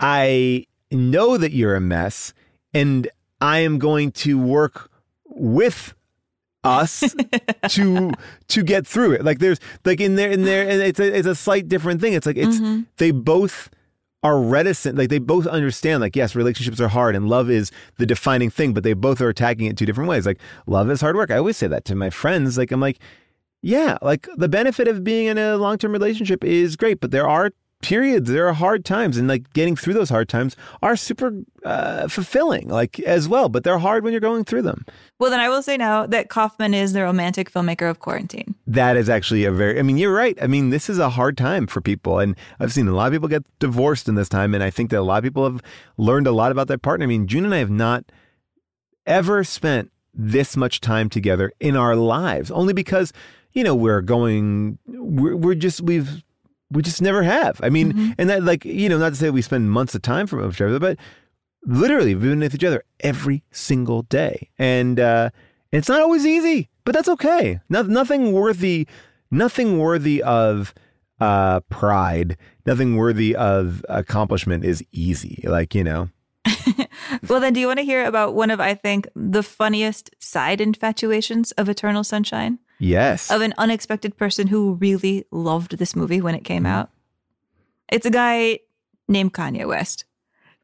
i 0.00 0.64
know 0.90 1.36
that 1.36 1.52
you're 1.52 1.74
a 1.74 1.80
mess 1.80 2.32
and 2.74 3.08
i 3.40 3.58
am 3.60 3.78
going 3.78 4.12
to 4.12 4.38
work 4.38 4.90
with 5.24 5.94
us 6.64 7.14
to 7.68 8.12
to 8.48 8.62
get 8.62 8.86
through 8.86 9.12
it. 9.12 9.24
Like 9.24 9.38
there's 9.38 9.58
like 9.84 10.00
in 10.00 10.16
there 10.16 10.30
in 10.30 10.44
there 10.44 10.62
and 10.68 10.82
it's 10.82 10.98
a, 11.00 11.16
it's 11.18 11.26
a 11.26 11.34
slight 11.34 11.68
different 11.68 12.00
thing. 12.00 12.12
It's 12.14 12.26
like 12.26 12.36
it's 12.36 12.58
Mm-hmm. 12.58 12.82
they 12.96 13.10
both 13.12 13.70
are 14.24 14.40
reticent 14.40 14.98
like 14.98 15.10
they 15.10 15.20
both 15.20 15.46
understand 15.46 16.00
like 16.00 16.16
yes 16.16 16.34
relationships 16.34 16.80
are 16.80 16.88
hard 16.88 17.14
and 17.14 17.28
love 17.28 17.48
is 17.48 17.70
the 17.98 18.04
defining 18.06 18.50
thing 18.50 18.74
but 18.74 18.82
they 18.82 18.92
both 18.92 19.20
are 19.20 19.28
attacking 19.28 19.66
it 19.66 19.76
two 19.76 19.86
different 19.86 20.10
ways. 20.10 20.26
Like 20.26 20.40
love 20.66 20.90
is 20.90 21.00
hard 21.00 21.14
work. 21.14 21.30
I 21.30 21.36
always 21.36 21.56
say 21.56 21.68
that 21.68 21.84
to 21.86 21.94
my 21.94 22.10
friends. 22.10 22.58
Like 22.58 22.72
i'm 22.72 22.80
like 22.80 22.98
yeah 23.62 23.96
like 24.02 24.26
the 24.36 24.48
benefit 24.48 24.88
of 24.88 25.04
being 25.04 25.26
in 25.26 25.38
a 25.38 25.56
long-term 25.56 25.92
relationship 25.92 26.42
is 26.44 26.74
great 26.76 27.00
but 27.00 27.10
there 27.12 27.28
are 27.28 27.50
periods 27.80 28.28
there 28.28 28.48
are 28.48 28.52
hard 28.52 28.84
times 28.84 29.16
and 29.16 29.28
like 29.28 29.52
getting 29.52 29.76
through 29.76 29.94
those 29.94 30.10
hard 30.10 30.28
times 30.28 30.56
are 30.82 30.96
super 30.96 31.32
uh, 31.64 32.08
fulfilling 32.08 32.66
like 32.68 32.98
as 33.00 33.28
well 33.28 33.48
but 33.48 33.62
they're 33.62 33.78
hard 33.78 34.02
when 34.02 34.12
you're 34.12 34.20
going 34.20 34.44
through 34.44 34.62
them. 34.62 34.84
Well, 35.20 35.30
then 35.30 35.40
I 35.40 35.48
will 35.48 35.62
say 35.62 35.76
now 35.76 36.06
that 36.06 36.28
Kaufman 36.28 36.74
is 36.74 36.92
the 36.92 37.02
romantic 37.02 37.52
filmmaker 37.52 37.88
of 37.88 37.98
quarantine. 38.00 38.54
that 38.66 38.96
is 38.96 39.08
actually 39.08 39.44
a 39.44 39.52
very 39.52 39.78
i 39.78 39.82
mean 39.82 39.96
you're 39.96 40.14
right. 40.14 40.36
I 40.42 40.46
mean 40.48 40.70
this 40.70 40.90
is 40.90 40.98
a 40.98 41.10
hard 41.10 41.36
time 41.36 41.66
for 41.66 41.80
people 41.80 42.18
and 42.18 42.34
i've 42.58 42.72
seen 42.72 42.88
a 42.88 42.92
lot 42.92 43.06
of 43.06 43.12
people 43.12 43.28
get 43.28 43.44
divorced 43.60 44.08
in 44.08 44.16
this 44.16 44.28
time 44.28 44.54
and 44.54 44.64
i 44.64 44.70
think 44.70 44.90
that 44.90 44.98
a 44.98 45.02
lot 45.02 45.18
of 45.18 45.24
people 45.24 45.44
have 45.44 45.62
learned 45.96 46.26
a 46.26 46.32
lot 46.32 46.50
about 46.50 46.66
their 46.68 46.78
partner. 46.78 47.04
I 47.04 47.06
mean 47.06 47.26
june 47.26 47.44
and 47.44 47.54
i 47.54 47.58
have 47.58 47.70
not 47.70 48.04
ever 49.06 49.44
spent 49.44 49.90
this 50.12 50.56
much 50.56 50.80
time 50.80 51.08
together 51.08 51.52
in 51.60 51.76
our 51.76 51.94
lives 51.94 52.50
only 52.50 52.72
because 52.72 53.12
you 53.52 53.62
know 53.62 53.74
we're 53.74 54.02
going 54.02 54.78
we're, 54.86 55.36
we're 55.36 55.54
just 55.54 55.80
we've 55.80 56.22
we 56.70 56.82
just 56.82 57.02
never 57.02 57.22
have. 57.22 57.60
I 57.62 57.70
mean 57.70 58.14
and 58.18 58.28
that 58.30 58.42
like 58.42 58.64
you 58.64 58.88
know 58.88 58.98
not 58.98 59.10
to 59.10 59.14
say 59.16 59.30
we 59.30 59.42
spend 59.42 59.70
months 59.70 59.94
of 59.94 60.02
time 60.02 60.26
from 60.26 60.48
each 60.48 60.60
other 60.60 60.78
but 60.78 60.98
literally 61.64 62.14
we've 62.14 62.30
been 62.30 62.40
with 62.40 62.54
each 62.54 62.64
other 62.64 62.82
every 63.00 63.42
single 63.50 64.02
day. 64.02 64.50
And 64.58 65.00
uh 65.00 65.30
it's 65.72 65.88
not 65.88 66.00
always 66.00 66.26
easy 66.26 66.68
but 66.84 66.94
that's 66.94 67.08
okay. 67.08 67.60
No, 67.68 67.82
nothing 67.82 68.32
worthy 68.32 68.86
nothing 69.30 69.78
worthy 69.78 70.22
of 70.22 70.74
uh 71.20 71.60
pride 71.68 72.36
nothing 72.66 72.96
worthy 72.96 73.34
of 73.34 73.84
accomplishment 73.88 74.64
is 74.64 74.84
easy 74.92 75.42
like 75.44 75.74
you 75.74 75.84
know? 75.84 76.10
Well, 77.28 77.40
then, 77.40 77.52
do 77.52 77.60
you 77.60 77.66
want 77.66 77.78
to 77.78 77.84
hear 77.84 78.04
about 78.04 78.34
one 78.34 78.50
of, 78.50 78.60
I 78.60 78.74
think, 78.74 79.08
the 79.14 79.42
funniest 79.42 80.10
side 80.18 80.60
infatuations 80.60 81.52
of 81.52 81.68
Eternal 81.68 82.04
Sunshine? 82.04 82.58
Yes 82.78 83.30
Of 83.30 83.40
an 83.40 83.54
unexpected 83.58 84.16
person 84.16 84.46
who 84.46 84.74
really 84.74 85.24
loved 85.30 85.78
this 85.78 85.94
movie 85.96 86.20
when 86.20 86.34
it 86.34 86.44
came 86.44 86.62
Mm-hmm. 86.64 86.72
out? 86.72 86.90
It's 87.90 88.06
a 88.06 88.10
guy 88.10 88.60
named 89.08 89.32
Kanye 89.32 89.66
West. 89.66 90.04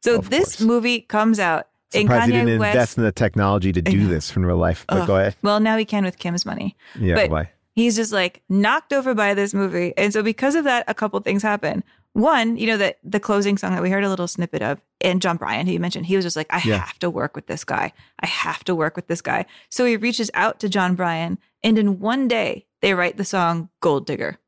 So 0.03 0.19
this 0.19 0.61
movie 0.61 1.01
comes 1.01 1.39
out, 1.39 1.67
and 1.93 2.03
surprised 2.03 2.25
he 2.27 2.37
Kanye 2.37 2.45
didn't 2.45 2.59
West. 2.59 2.75
invest 2.75 2.97
in 2.99 3.03
the 3.03 3.11
technology 3.11 3.71
to 3.71 3.81
do 3.81 4.07
this 4.07 4.35
in 4.35 4.45
real 4.45 4.57
life 4.57 4.85
but 4.87 4.99
Ugh. 5.01 5.07
go 5.07 5.15
ahead 5.15 5.35
Well, 5.41 5.59
now 5.59 5.77
he 5.77 5.85
can 5.85 6.03
with 6.03 6.17
Kim's 6.19 6.45
money. 6.45 6.75
yeah 6.99 7.15
but 7.15 7.29
why 7.31 7.49
he's 7.73 7.95
just 7.95 8.11
like 8.13 8.41
knocked 8.47 8.93
over 8.93 9.13
by 9.13 9.33
this 9.33 9.53
movie. 9.53 9.93
And 9.97 10.13
so 10.13 10.23
because 10.23 10.55
of 10.55 10.63
that, 10.63 10.85
a 10.87 10.93
couple 10.93 11.19
things 11.19 11.43
happen. 11.43 11.83
One, 12.15 12.55
you 12.55 12.65
know, 12.65 12.77
that 12.77 12.97
the 13.03 13.19
closing 13.19 13.57
song 13.57 13.73
that 13.73 13.81
we 13.81 13.89
heard 13.89 14.05
a 14.05 14.09
little 14.09 14.27
snippet 14.29 14.61
of, 14.61 14.81
and 15.01 15.21
Jon 15.21 15.35
Brion, 15.35 15.67
who 15.67 15.73
you 15.73 15.81
mentioned, 15.81 16.05
he 16.05 16.15
was 16.15 16.23
just 16.23 16.37
like, 16.37 16.47
I 16.49 16.61
Yeah. 16.63 16.77
have 16.77 16.97
to 16.99 17.09
work 17.09 17.35
with 17.35 17.47
this 17.47 17.65
guy. 17.65 17.91
I 18.21 18.25
have 18.25 18.63
to 18.63 18.73
work 18.73 18.95
with 18.95 19.07
this 19.07 19.19
guy. 19.21 19.45
So 19.69 19.83
he 19.83 19.97
reaches 19.97 20.31
out 20.33 20.61
to 20.61 20.69
Jon 20.69 20.95
Brion, 20.95 21.37
and 21.61 21.77
in 21.77 21.99
one 21.99 22.29
day, 22.29 22.67
they 22.81 22.93
write 22.93 23.17
the 23.17 23.25
song 23.25 23.67
Gold 23.81 24.05
Digger, 24.07 24.39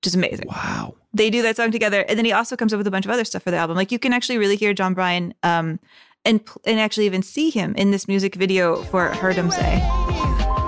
which 0.00 0.08
is 0.08 0.16
amazing. 0.16 0.48
Wow. 0.48 0.96
They 1.12 1.30
do 1.30 1.42
that 1.42 1.54
song 1.56 1.70
together. 1.70 2.04
And 2.08 2.18
then 2.18 2.24
he 2.24 2.32
also 2.32 2.56
comes 2.56 2.72
up 2.74 2.78
with 2.78 2.88
a 2.88 2.90
bunch 2.90 3.04
of 3.04 3.12
other 3.12 3.24
stuff 3.24 3.44
for 3.44 3.52
the 3.52 3.56
album. 3.56 3.76
Like 3.76 3.92
you 3.92 4.00
can 4.00 4.12
actually 4.12 4.38
really 4.38 4.56
hear 4.56 4.74
Jon 4.74 4.92
Brion 4.92 5.32
um, 5.44 5.78
and, 6.24 6.40
and 6.64 6.80
actually 6.80 7.06
even 7.06 7.22
see 7.22 7.50
him 7.50 7.72
in 7.76 7.92
this 7.92 8.08
music 8.08 8.34
video 8.34 8.82
for 8.82 9.10
Heard 9.10 9.38
'Em 9.38 9.52
Say. 9.52 10.65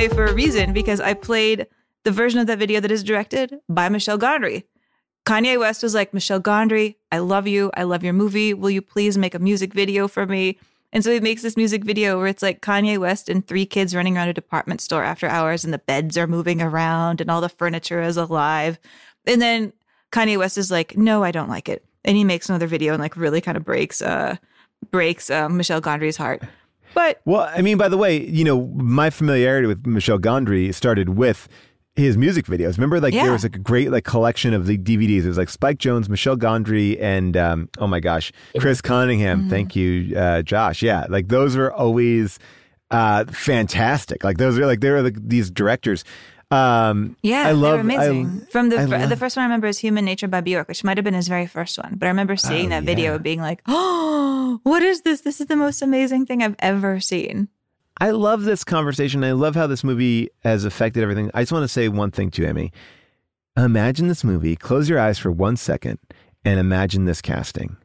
Say 0.00 0.08
for 0.08 0.24
a 0.24 0.32
reason 0.32 0.72
because 0.72 0.98
I 0.98 1.12
played 1.12 1.66
the 2.04 2.10
version 2.10 2.40
of 2.40 2.46
that 2.46 2.58
video 2.58 2.80
that 2.80 2.90
is 2.90 3.04
directed 3.04 3.60
by 3.68 3.90
Michel 3.90 4.18
Gondry. 4.18 4.64
Kanye 5.26 5.60
West 5.60 5.82
was 5.82 5.94
like, 5.94 6.14
Michel 6.14 6.40
Gondry, 6.40 6.96
I 7.12 7.18
love 7.18 7.46
you. 7.46 7.70
I 7.74 7.82
love 7.82 8.02
your 8.02 8.14
movie. 8.14 8.54
Will 8.54 8.70
you 8.70 8.80
please 8.80 9.18
make 9.18 9.34
a 9.34 9.38
music 9.38 9.74
video 9.74 10.08
for 10.08 10.24
me? 10.24 10.58
And 10.90 11.04
so 11.04 11.12
he 11.12 11.20
makes 11.20 11.42
this 11.42 11.54
music 11.54 11.84
video 11.84 12.16
where 12.16 12.28
it's 12.28 12.42
like 12.42 12.62
Kanye 12.62 12.96
West 12.96 13.28
and 13.28 13.46
three 13.46 13.66
kids 13.66 13.94
running 13.94 14.16
around 14.16 14.28
a 14.28 14.32
department 14.32 14.80
store 14.80 15.04
after 15.04 15.26
hours 15.26 15.64
and 15.64 15.74
the 15.74 15.76
beds 15.76 16.16
are 16.16 16.26
moving 16.26 16.62
around 16.62 17.20
and 17.20 17.30
all 17.30 17.42
the 17.42 17.50
furniture 17.50 18.00
is 18.00 18.16
alive. 18.16 18.78
And 19.26 19.42
then 19.42 19.70
Kanye 20.12 20.38
West 20.38 20.56
is 20.56 20.70
like, 20.70 20.96
no, 20.96 21.22
I 21.22 21.30
don't 21.30 21.50
like 21.50 21.68
it. 21.68 21.84
And 22.06 22.16
he 22.16 22.24
makes 22.24 22.48
another 22.48 22.66
video 22.66 22.94
and 22.94 23.02
like 23.02 23.18
really 23.18 23.42
kind 23.42 23.58
of 23.58 23.66
breaks 23.66 24.00
uh 24.00 24.36
breaks 24.90 25.28
uh, 25.28 25.50
Michel 25.50 25.82
Gondry's 25.82 26.16
heart. 26.16 26.42
But 26.94 27.20
Well, 27.24 27.50
I 27.54 27.62
mean, 27.62 27.78
by 27.78 27.88
the 27.88 27.96
way, 27.96 28.26
you 28.26 28.44
know, 28.44 28.66
my 28.74 29.10
familiarity 29.10 29.66
with 29.66 29.86
Michel 29.86 30.18
Gondry 30.18 30.74
started 30.74 31.10
with 31.10 31.48
his 31.96 32.16
music 32.16 32.46
videos. 32.46 32.76
Remember, 32.78 33.00
like 33.00 33.12
Yeah. 33.12 33.24
there 33.24 33.32
was 33.32 33.42
like 33.42 33.56
a 33.56 33.60
great 33.60 33.90
like 33.90 34.04
collection 34.04 34.54
of 34.54 34.66
the 34.66 34.78
DVDs. 34.78 35.24
It 35.24 35.28
was 35.28 35.38
like 35.38 35.48
Spike 35.50 35.78
Jonze, 35.78 36.08
Michel 36.08 36.36
Gondry, 36.36 37.00
and 37.00 37.36
um, 37.36 37.68
oh 37.78 37.86
my 37.86 38.00
gosh, 38.00 38.32
Chris 38.58 38.80
Cunningham. 38.80 39.40
Mm-hmm. 39.40 39.50
Thank 39.50 39.76
you, 39.76 40.16
uh, 40.16 40.42
Josh. 40.42 40.82
Yeah, 40.82 41.06
like 41.08 41.28
those 41.28 41.56
were 41.56 41.72
always 41.72 42.38
uh, 42.90 43.24
fantastic. 43.26 44.24
Like 44.24 44.38
those 44.38 44.58
are 44.58 44.66
like 44.66 44.80
they 44.80 44.90
were 44.90 45.02
like 45.02 45.16
these 45.20 45.50
directors. 45.50 46.04
Um, 46.50 47.16
Yeah, 47.22 47.44
I 47.46 47.52
love. 47.52 47.80
amazing. 47.80 48.42
I, 48.48 48.50
From 48.50 48.68
the 48.70 48.78
I 48.80 48.84
love- 48.84 49.08
the 49.08 49.16
first 49.16 49.36
one 49.36 49.42
I 49.42 49.46
remember 49.46 49.68
is 49.68 49.78
Human 49.78 50.04
Nature 50.04 50.26
by 50.28 50.40
Bjork, 50.40 50.66
which 50.68 50.82
might 50.82 50.96
have 50.98 51.04
been 51.04 51.14
his 51.14 51.28
very 51.28 51.46
first 51.46 51.78
one. 51.78 51.94
But 51.96 52.06
I 52.06 52.08
remember 52.10 52.36
seeing 52.36 52.66
Oh, 52.66 52.70
that 52.70 52.84
video 52.84 53.14
and 53.14 53.22
being 53.22 53.40
like, 53.40 53.62
"Oh, 53.66 54.58
what 54.64 54.82
is 54.82 55.02
this? 55.02 55.20
This 55.20 55.40
is 55.40 55.46
the 55.46 55.56
most 55.56 55.80
amazing 55.80 56.26
thing 56.26 56.42
I've 56.42 56.56
ever 56.58 56.98
seen." 56.98 57.48
I 58.00 58.10
love 58.10 58.42
this 58.44 58.64
conversation. 58.64 59.22
I 59.22 59.32
love 59.32 59.54
how 59.54 59.66
this 59.66 59.84
movie 59.84 60.30
has 60.42 60.64
affected 60.64 61.02
everything. 61.02 61.30
I 61.34 61.42
just 61.42 61.52
want 61.52 61.64
to 61.64 61.68
say 61.68 61.88
one 61.88 62.10
thing 62.10 62.30
to 62.32 62.46
Amy. 62.46 62.72
Imagine 63.56 64.08
this 64.08 64.24
movie, 64.24 64.56
close 64.56 64.88
your 64.88 64.98
eyes 64.98 65.18
for 65.18 65.30
one 65.30 65.56
second, 65.56 65.98
and 66.44 66.58
imagine 66.58 67.04
this 67.04 67.20
casting 67.20 67.76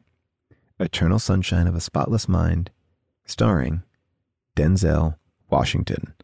Eternal 0.80 1.18
Sunshine 1.18 1.66
of 1.66 1.74
a 1.74 1.80
Spotless 1.80 2.28
Mind, 2.28 2.70
starring 3.26 3.82
Denzel 4.56 5.16
Washington. 5.50 6.14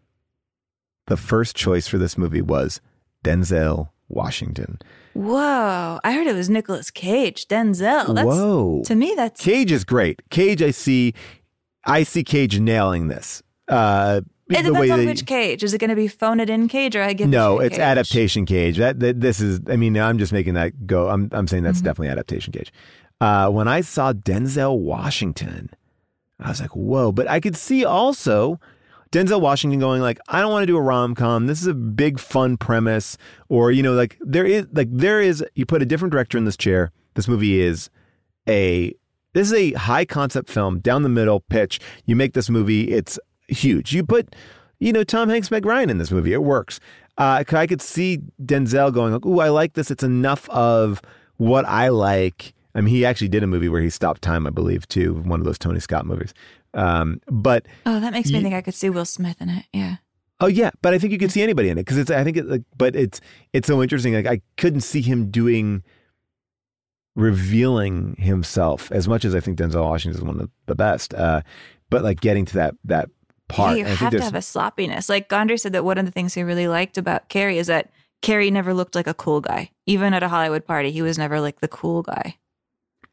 The 1.07 1.17
first 1.17 1.57
choice 1.57 1.87
for 1.89 1.99
this 1.99 2.17
movie 2.17 2.43
was 2.43 2.81
Denzel 3.25 3.91
Washington. 4.09 4.79
Whoa! 5.15 5.99
I 6.05 6.13
heard 6.13 6.27
it 6.27 6.35
was 6.35 6.49
Nicolas 6.49 6.91
Cage, 6.91 7.47
Denzel. 7.49 8.15
That's, 8.15 8.27
Whoa. 8.27 8.83
To 8.87 8.95
me, 8.95 9.15
that's 9.17 9.41
Cage 9.43 9.73
is 9.73 9.85
great. 9.85 10.23
Cage, 10.31 10.63
I 10.63 10.71
see, 10.71 11.13
I 11.85 12.03
see 12.03 12.25
Cage 12.25 12.59
nailing 12.61 13.09
this. 13.09 13.43
Uh, 13.69 14.21
it 14.49 14.63
the 14.65 14.73
way 14.73 14.83
depends 14.83 14.91
on 14.93 15.07
which 15.07 15.27
Cage. 15.27 15.63
Is 15.63 15.73
it 15.75 15.79
going 15.79 15.91
to 15.91 15.97
be 15.97 16.09
phone 16.09 16.39
it 16.41 16.51
in 16.51 16.69
Cage 16.69 16.95
or 16.97 17.03
I 17.03 17.13
get 17.15 17.29
no, 17.29 17.59
it's 17.59 17.77
Cage? 17.77 17.81
adaptation 17.81 18.45
cage. 18.47 18.77
That, 18.77 19.01
that 19.01 19.21
this 19.21 19.41
is. 19.41 19.61
I 19.69 19.77
mean, 19.77 19.97
I'm 19.97 20.19
just 20.19 20.33
making 20.33 20.55
that 20.55 20.87
go. 20.87 21.09
I'm 21.09 21.29
I'm 21.33 21.47
saying 21.47 21.63
Mm-hmm. 21.63 21.69
that's 21.69 21.81
definitely 21.81 22.09
adaptation 22.09 22.53
cage. 22.53 22.73
Uh, 23.21 23.49
when 23.51 23.69
I 23.69 23.81
saw 23.83 24.13
Denzel 24.13 24.79
Washington, 24.79 25.71
I 26.41 26.49
was 26.49 26.61
like, 26.61 26.75
whoa! 26.77 27.13
But 27.13 27.29
I 27.29 27.41
could 27.41 27.57
see 27.57 27.85
also 27.85 28.61
Denzel 29.13 29.43
Washington 29.43 29.79
going 29.79 30.01
like, 30.01 30.19
I 30.29 30.41
don't 30.41 30.51
want 30.51 30.63
to 30.63 30.67
do 30.67 30.77
a 30.77 30.81
rom 30.81 31.15
com. 31.15 31.47
This 31.47 31.61
is 31.61 31.67
a 31.67 31.75
big 31.75 32.19
fun 32.19 32.57
premise, 32.57 33.19
or 33.51 33.71
you 33.71 33.83
know, 33.83 33.93
like 33.93 34.17
there 34.21 34.47
is 34.47 34.67
like 34.73 34.89
there 34.91 35.21
is. 35.21 35.45
You 35.55 35.67
put 35.67 35.83
a 35.83 35.87
different 35.87 36.13
director 36.13 36.39
in 36.39 36.47
this 36.47 36.57
chair. 36.57 36.91
This 37.15 37.29
movie 37.29 37.61
is 37.61 37.91
a 38.49 38.95
this 39.35 39.49
is 39.49 39.55
a 39.55 39.73
high 39.73 40.07
concept 40.07 40.49
film 40.49 40.81
down 40.81 41.03
the 41.03 41.11
middle 41.11 41.41
pitch. 41.41 41.79
You 42.07 42.17
make 42.17 42.33
this 42.33 42.49
movie, 42.49 42.91
it's 42.91 43.19
huge. 43.49 43.93
You 43.93 44.03
put, 44.03 44.35
you 44.79 44.93
know, 44.93 45.05
Tom 45.05 45.29
Hanks, 45.29 45.51
Meg 45.51 45.67
Ryan 45.67 45.91
in 45.91 45.99
this 45.99 46.11
movie, 46.11 46.33
it 46.33 46.43
works. 46.43 46.81
Uh, 47.19 47.45
I 47.47 47.67
could 47.67 47.83
see 47.83 48.21
Denzel 48.43 48.93
going, 48.93 49.13
like, 49.13 49.27
"Ooh, 49.27 49.41
I 49.41 49.51
like 49.51 49.75
this. 49.75 49.91
It's 49.91 50.03
enough 50.03 50.49
of 50.49 51.03
what 51.37 51.67
I 51.67 51.89
like." 51.89 52.55
I 52.75 52.81
mean, 52.81 52.95
he 52.95 53.05
actually 53.05 53.29
did 53.29 53.43
a 53.43 53.47
movie 53.47 53.69
where 53.69 53.83
he 53.83 53.91
stopped 53.91 54.23
time, 54.23 54.47
I 54.47 54.51
believe, 54.51 54.89
too, 54.89 55.15
one 55.15 55.41
of 55.41 55.45
those 55.47 55.59
Tony 55.59 55.79
Scott 55.81 56.07
movies. 56.07 56.33
Um, 56.75 57.21
but 57.27 57.67
Oh, 57.85 58.01
that 58.01 58.13
makes 58.13 58.31
me 58.31 58.41
think 58.43 58.55
I 58.55 58.63
could 58.63 58.75
see 58.75 58.89
Will 58.89 59.05
Smith 59.05 59.41
in 59.43 59.49
it. 59.51 59.67
Yeah. 59.73 59.97
Oh 60.41 60.47
yeah, 60.47 60.71
but 60.81 60.93
I 60.95 60.99
think 60.99 61.13
you 61.13 61.19
could 61.19 61.31
see 61.31 61.43
anybody 61.43 61.69
in 61.69 61.79
it 61.79 61.83
because 61.83 61.99
it's. 61.99 62.11
I 62.11 62.25
think 62.25 62.37
it 62.37 62.47
like, 62.49 62.63
but 62.77 62.97
it's 62.97 63.21
it's 63.53 63.69
so 63.69 63.81
interesting. 63.83 64.15
Like 64.15 64.27
I 64.27 64.41
couldn't 64.57 64.81
see 64.81 65.01
him 65.01 65.31
doing, 65.31 65.85
revealing 67.15 68.17
himself 68.19 68.91
as 68.91 69.07
much 69.07 69.25
as 69.25 69.35
I 69.35 69.41
think 69.41 69.59
Denzel 69.59 69.85
Washington 69.85 70.19
is 70.21 70.25
one 70.25 70.41
of 70.41 70.51
the 70.67 70.75
best. 70.75 71.15
Uh, 71.15 71.43
but 71.91 72.03
like 72.03 72.21
getting 72.21 72.45
to 72.47 72.55
that 72.55 72.75
that 72.85 73.09
part, 73.49 73.77
Yeah, 73.77 73.89
you 73.89 73.95
have 73.95 74.11
to 74.13 74.23
have 74.23 74.35
a 74.35 74.43
sloppiness. 74.43 75.09
Like 75.09 75.29
Gondry 75.29 75.61
said 75.61 75.75
that 75.75 75.85
one 75.85 75.99
of 75.99 76.07
the 76.07 76.11
things 76.11 76.35
he 76.35 76.43
really 76.43 76.69
liked 76.69 76.97
about 76.99 77.29
Carrey 77.29 77.57
is 77.57 77.67
that 77.67 77.91
Carrey 78.23 78.51
never 78.51 78.73
looked 78.73 78.95
like 78.95 79.07
a 79.07 79.15
cool 79.15 79.41
guy. 79.41 79.71
Even 79.87 80.15
at 80.15 80.23
a 80.23 80.29
Hollywood 80.29 80.65
party, 80.67 80.91
he 80.91 81.03
was 81.03 81.19
never 81.19 81.41
like 81.41 81.61
the 81.61 81.69
cool 81.69 82.03
guy. 82.03 82.37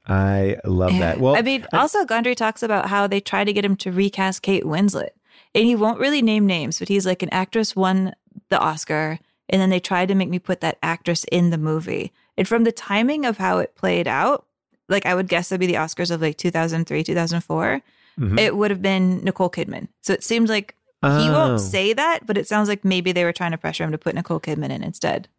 I 0.08 0.58
love 0.66 0.98
that. 1.00 1.20
Well, 1.20 1.36
I 1.36 1.42
mean, 1.42 1.66
also 1.74 2.04
Gondry 2.06 2.36
talks 2.36 2.64
about 2.64 2.88
how 2.90 3.06
they 3.08 3.20
try 3.20 3.44
to 3.44 3.54
get 3.54 3.64
him 3.66 3.76
to 3.78 3.92
recast 3.92 4.42
Kate 4.42 4.64
Winslet, 4.64 5.10
and 5.54 5.66
he 5.66 5.76
won't 5.76 6.00
really 6.00 6.22
name 6.22 6.46
names, 6.48 6.80
but 6.80 6.88
he's 6.88 7.06
like 7.06 7.22
an 7.22 7.30
actress 7.32 7.76
won 7.76 8.14
the 8.50 8.60
Oscar, 8.60 9.20
and 9.50 9.62
then 9.62 9.70
they 9.70 9.80
tried 9.80 10.08
to 10.08 10.16
make 10.16 10.30
me 10.30 10.40
put 10.40 10.62
that 10.62 10.78
actress 10.82 11.26
in 11.32 11.50
the 11.52 11.58
movie. 11.58 12.12
And 12.38 12.48
from 12.48 12.64
the 12.64 12.72
timing 12.72 13.26
of 13.26 13.38
how 13.38 13.60
it 13.60 13.76
played 13.76 14.08
out, 14.08 14.46
like 14.88 15.06
I 15.06 15.14
would 15.14 15.28
guess 15.28 15.50
that'd 15.50 15.60
be 15.60 15.68
the 15.68 15.74
Oscars 15.76 16.10
of 16.12 16.22
like 16.22 16.38
2003, 16.38 17.04
2004. 17.04 17.82
Mhm. 18.20 18.40
It 18.40 18.56
would 18.56 18.72
have 18.72 18.82
been 18.82 19.24
Nicole 19.24 19.50
Kidman. 19.50 19.88
So 20.02 20.14
it 20.14 20.24
seems 20.24 20.50
like 20.50 20.76
He 21.02 21.08
Oh. 21.30 21.32
won't 21.32 21.62
say 21.62 21.94
that, 21.94 22.26
but 22.26 22.38
it 22.38 22.46
sounds 22.46 22.68
like 22.68 22.84
maybe 22.84 23.14
they 23.14 23.24
were 23.24 23.32
trying 23.32 23.52
to 23.52 23.58
pressure 23.58 23.86
him 23.86 23.92
to 23.94 23.98
put 23.98 24.16
Nicole 24.16 24.42
Kidman 24.42 24.70
in 24.70 24.84
instead. 24.84 25.30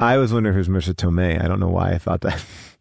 I 0.00 0.16
was 0.16 0.32
wondering 0.32 0.56
who's 0.56 0.66
Marisa 0.66 0.92
Tomei. 0.92 1.40
I 1.40 1.46
don't 1.46 1.60
know 1.60 1.68
why 1.68 1.92
I 1.92 1.98
thought 1.98 2.22
that 2.22 2.44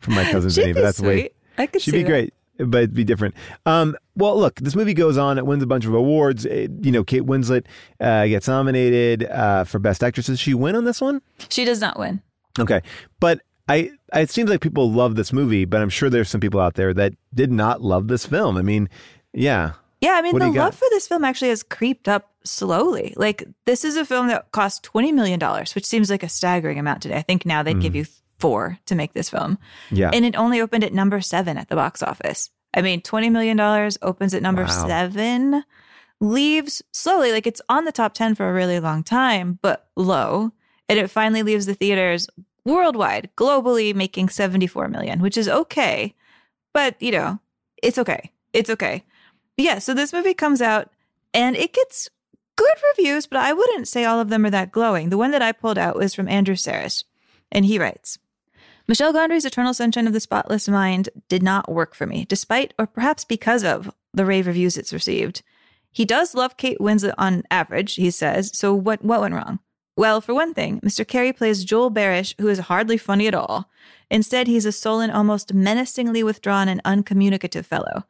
from 0.00 0.14
my 0.14 0.24
cousin 0.30 0.50
She'd 0.50 0.60
Vinny, 0.62 0.72
but 0.72 0.82
that's 0.82 1.00
way. 1.00 1.30
I 1.58 1.66
could 1.66 1.82
she'd 1.82 1.92
be 1.92 2.02
that. 2.02 2.08
great, 2.08 2.34
but 2.58 2.78
it'd 2.78 2.94
be 2.94 3.04
different. 3.04 3.34
Um, 3.66 3.96
well, 4.16 4.38
look, 4.38 4.56
this 4.56 4.74
movie 4.74 4.94
goes 4.94 5.16
on. 5.16 5.38
It 5.38 5.46
wins 5.46 5.62
a 5.62 5.66
bunch 5.66 5.84
of 5.86 5.94
awards. 5.94 6.44
It- 6.44 6.70
you 6.82 6.90
know, 6.92 7.04
Kate 7.04 7.22
Winslet 7.24 7.66
uh, 8.00 8.26
gets 8.26 8.48
nominated 8.48 9.24
uh, 9.24 9.64
for 9.64 9.78
Best 9.78 10.02
Actress. 10.02 10.26
Does 10.26 10.40
she 10.40 10.54
win 10.54 10.74
on 10.76 10.84
this 10.84 11.00
one? 11.00 11.20
She 11.48 11.64
does 11.64 11.80
not 11.80 11.98
win. 11.98 12.22
Okay, 12.58 12.80
but 13.20 13.40
I 13.68 13.90
it 14.14 14.30
seems 14.30 14.48
like 14.50 14.60
people 14.60 14.90
love 14.90 15.16
this 15.16 15.32
movie, 15.32 15.64
but 15.64 15.80
I'm 15.82 15.88
sure 15.90 16.08
there's 16.10 16.28
some 16.28 16.40
people 16.40 16.60
out 16.60 16.74
there 16.74 16.94
that 16.94 17.14
did 17.34 17.50
not 17.50 17.82
love 17.82 18.08
this 18.08 18.26
film. 18.26 18.56
I 18.56 18.62
mean, 18.62 18.88
yeah, 19.32 19.72
Yeah, 20.00 20.12
I 20.12 20.22
mean, 20.22 20.32
What 20.34 20.40
the 20.40 20.46
you 20.48 20.54
got? 20.54 20.64
love 20.66 20.74
for 20.76 20.86
this 20.90 21.08
film 21.08 21.24
actually 21.24 21.48
has 21.48 21.62
creeped 21.64 22.08
up 22.08 22.30
slowly. 22.44 23.12
Like, 23.16 23.42
this 23.64 23.84
is 23.84 23.96
a 23.96 24.04
film 24.04 24.28
that 24.28 24.52
cost 24.52 24.84
$20 24.92 25.12
million, 25.14 25.40
which 25.74 25.84
seems 25.86 26.10
like 26.10 26.22
a 26.22 26.28
staggering 26.28 26.78
amount 26.78 27.02
today. 27.02 27.16
I 27.16 27.22
think 27.22 27.44
now 27.46 27.62
they'd 27.64 27.80
give 27.80 27.94
Mhm. 27.94 27.96
you 27.96 28.04
four 28.44 28.78
to 28.84 28.94
make 28.94 29.14
this 29.14 29.30
film. 29.30 29.56
Yeah. 29.90 30.10
And 30.12 30.22
it 30.26 30.36
only 30.36 30.60
opened 30.60 30.84
at 30.84 30.92
number 30.92 31.22
seven 31.22 31.56
at 31.56 31.70
the 31.70 31.76
box 31.76 32.02
office. 32.02 32.50
I 32.74 32.82
mean, 32.82 33.00
$20 33.00 33.32
million 33.32 33.58
opens 34.02 34.34
at 34.34 34.42
number 34.42 34.64
Wow. 34.64 34.86
seven, 34.86 35.64
leaves 36.20 36.82
slowly, 36.92 37.32
like 37.32 37.46
it's 37.46 37.62
on 37.70 37.86
the 37.86 37.92
top 37.92 38.12
10 38.12 38.34
for 38.34 38.46
a 38.50 38.52
really 38.52 38.80
long 38.80 39.02
time, 39.02 39.58
but 39.62 39.88
low. 39.96 40.50
And 40.90 40.98
it 40.98 41.08
finally 41.08 41.42
leaves 41.42 41.64
the 41.64 41.72
theaters 41.72 42.26
worldwide, 42.66 43.30
globally, 43.34 43.94
making 43.94 44.28
74 44.28 44.88
million, 44.88 45.22
which 45.22 45.38
is 45.38 45.48
okay. 45.48 46.14
But, 46.74 47.00
you 47.00 47.12
know, 47.12 47.38
it's 47.82 47.96
okay. 47.96 48.30
It's 48.52 48.68
okay. 48.68 49.04
Yeah, 49.56 49.78
so 49.78 49.94
this 49.94 50.12
movie 50.12 50.34
comes 50.34 50.60
out 50.60 50.90
and 51.32 51.56
it 51.56 51.72
gets 51.72 52.10
good 52.56 52.76
reviews, 52.90 53.26
but 53.26 53.38
I 53.38 53.54
wouldn't 53.54 53.88
say 53.88 54.04
all 54.04 54.20
of 54.20 54.28
them 54.28 54.44
are 54.44 54.50
that 54.50 54.70
glowing. 54.70 55.08
The 55.08 55.16
one 55.16 55.30
that 55.30 55.40
I 55.40 55.52
pulled 55.52 55.78
out 55.78 55.96
was 55.96 56.14
from 56.14 56.28
Andrew 56.28 56.56
Sarris, 56.56 57.04
and 57.50 57.64
he 57.64 57.78
writes 57.78 58.18
Michel 58.86 59.14
Gondry's 59.14 59.46
Eternal 59.46 59.72
Sunshine 59.72 60.06
of 60.06 60.12
the 60.12 60.20
Spotless 60.20 60.68
Mind 60.68 61.08
did 61.28 61.42
not 61.42 61.72
work 61.72 61.94
for 61.94 62.06
me, 62.06 62.26
despite 62.26 62.74
or 62.78 62.86
perhaps 62.86 63.24
because 63.24 63.64
of 63.64 63.90
the 64.12 64.26
rave 64.26 64.46
reviews 64.46 64.76
it's 64.76 64.92
received. 64.92 65.42
He 65.90 66.04
does 66.04 66.34
love 66.34 66.58
Kate 66.58 66.78
Winslet 66.78 67.14
on 67.16 67.44
average, 67.50 67.94
he 67.94 68.10
says, 68.10 68.50
so 68.52 68.74
what, 68.74 69.02
what 69.02 69.22
went 69.22 69.34
wrong? 69.34 69.60
Well, 69.96 70.20
for 70.20 70.34
one 70.34 70.52
thing, 70.52 70.80
Mr. 70.80 71.02
Carrey 71.04 71.34
plays 71.34 71.64
Joel 71.64 71.90
Barish, 71.90 72.34
who 72.38 72.48
is 72.48 72.58
hardly 72.58 72.98
funny 72.98 73.26
at 73.26 73.34
all. 73.34 73.70
Instead, 74.10 74.48
he's 74.48 74.66
a 74.66 74.72
sullen, 74.72 75.10
almost 75.10 75.54
menacingly 75.54 76.22
withdrawn 76.22 76.68
and 76.68 76.82
uncommunicative 76.84 77.64
fellow. 77.64 78.04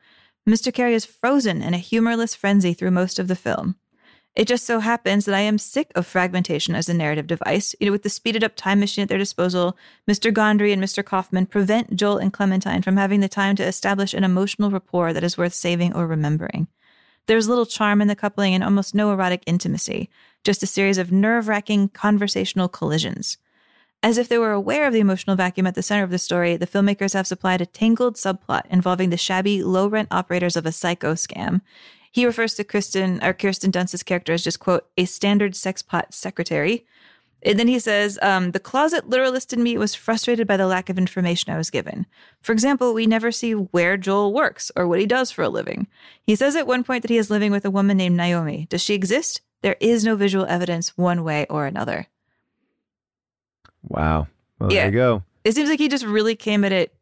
Mr. 0.49 0.73
Carrey 0.73 0.95
is 0.95 1.05
frozen 1.05 1.63
in 1.63 1.73
a 1.73 1.79
humorless 1.79 2.35
frenzy 2.35 2.75
through 2.75 2.91
most 2.91 3.21
of 3.21 3.29
the 3.29 3.37
film. 3.37 3.77
It 4.35 4.49
just 4.49 4.67
so 4.67 4.81
happens 4.81 5.27
that 5.27 5.35
I 5.35 5.41
am 5.41 5.59
sick 5.59 5.93
of 5.95 6.07
fragmentation 6.07 6.75
as 6.75 6.89
a 6.89 6.95
narrative 6.95 7.29
device. 7.29 7.75
You 7.79 7.87
know, 7.87 7.93
with 7.93 8.03
the 8.03 8.09
speeded 8.09 8.43
up 8.43 8.57
time 8.57 8.81
machine 8.81 9.05
at 9.05 9.09
their 9.09 9.19
disposal, 9.19 9.77
Mr. 10.11 10.33
Gondry 10.33 10.73
and 10.73 10.83
Mr. 10.83 11.05
Kaufman 11.05 11.47
prevent 11.47 11.95
Joel 11.95 12.19
and 12.19 12.33
Clementine 12.33 12.83
from 12.83 12.97
having 12.97 13.21
the 13.21 13.29
time 13.29 13.55
to 13.57 13.65
establish 13.65 14.13
an 14.13 14.25
emotional 14.25 14.73
rapport 14.73 15.13
that 15.13 15.23
is 15.23 15.39
worth 15.39 15.55
saving 15.55 15.95
or 15.95 16.09
remembering. 16.09 16.67
There's 17.27 17.49
little 17.49 17.65
charm 17.65 18.03
in 18.03 18.09
the 18.09 18.17
coupling 18.17 18.55
and 18.55 18.65
almost 18.65 18.95
no 18.95 19.13
erotic 19.13 19.43
intimacy, 19.47 20.11
just 20.43 20.65
a 20.65 20.67
series 20.67 20.99
of 20.99 21.13
nerve 21.13 21.47
wracking 21.47 21.89
conversational 21.91 22.69
collisions. 22.69 23.39
As 24.03 24.19
if 24.19 24.29
they 24.29 24.37
were 24.37 24.53
aware 24.53 24.87
of 24.87 24.93
the 24.93 25.01
emotional 25.01 25.37
vacuum 25.37 25.67
at 25.67 25.75
the 25.75 25.83
center 25.83 26.03
of 26.03 26.11
the 26.11 26.19
story, 26.19 26.57
the 26.59 26.67
filmmakers 26.67 27.15
have 27.15 27.27
supplied 27.27 27.63
a 27.63 27.67
tangled 27.67 28.17
subplot 28.17 28.67
involving 28.69 29.09
the 29.09 29.17
shabby, 29.17 29.63
low 29.63 29.87
rent 29.87 30.09
operators 30.11 30.57
of 30.57 30.67
a 30.67 30.73
psycho 30.73 31.15
scam. 31.15 31.63
He 32.15 32.25
refers 32.25 32.55
to 32.55 32.63
Kristen 32.65 33.19
or 33.25 33.33
Kirsten 33.33 33.73
Dunst's 33.73 34.05
character 34.05 34.33
as 34.33 34.45
just 34.45 34.61
quote 34.61 34.87
a 34.97 35.05
standard 35.05 35.57
sex 35.57 35.83
pot 35.83 36.15
secretary. 36.15 36.87
And 37.43 37.59
then 37.59 37.67
he 37.67 37.81
says, 37.81 38.21
um, 38.23 38.53
the 38.53 38.61
closet 38.61 39.09
literalist 39.09 39.53
in 39.53 39.65
me 39.65 39.77
was 39.77 39.97
frustrated 39.97 40.47
by 40.47 40.57
the 40.57 40.69
lack 40.69 40.89
of 40.89 40.97
information 40.97 41.53
I 41.53 41.57
was 41.57 41.71
given. 41.71 42.07
For 42.41 42.53
example, 42.53 42.95
we 42.95 43.09
never 43.09 43.33
see 43.33 43.51
where 43.53 43.97
Joel 43.97 44.33
works 44.33 44.71
or 44.77 44.87
what 44.87 45.01
he 45.01 45.07
does 45.07 45.33
for 45.33 45.43
a 45.43 45.49
living. 45.49 45.89
He 46.23 46.37
says 46.37 46.55
at 46.55 46.69
one 46.69 46.85
point 46.85 47.03
that 47.03 47.11
he 47.11 47.19
is 47.19 47.31
living 47.31 47.51
with 47.51 47.65
a 47.65 47.71
woman 47.71 47.97
named 47.97 48.17
Naomi. 48.17 48.69
Does 48.71 48.81
she 48.81 48.95
exist? 48.95 49.41
There 49.63 49.77
is 49.81 50.05
no 50.05 50.15
visual 50.15 50.47
evidence 50.47 50.97
one 50.97 51.25
way 51.25 51.47
or 51.51 51.67
another. 51.67 52.07
wow. 53.83 54.29
Well, 54.61 54.73
Yeah. 54.73 54.83
there 54.85 54.87
you 54.93 54.93
go. 54.93 55.23
It 55.43 55.55
seems 55.57 55.69
like 55.69 55.81
he 55.81 55.89
just 55.89 56.05
really 56.07 56.37
came 56.37 56.65
at 56.65 56.71
it 56.73 56.95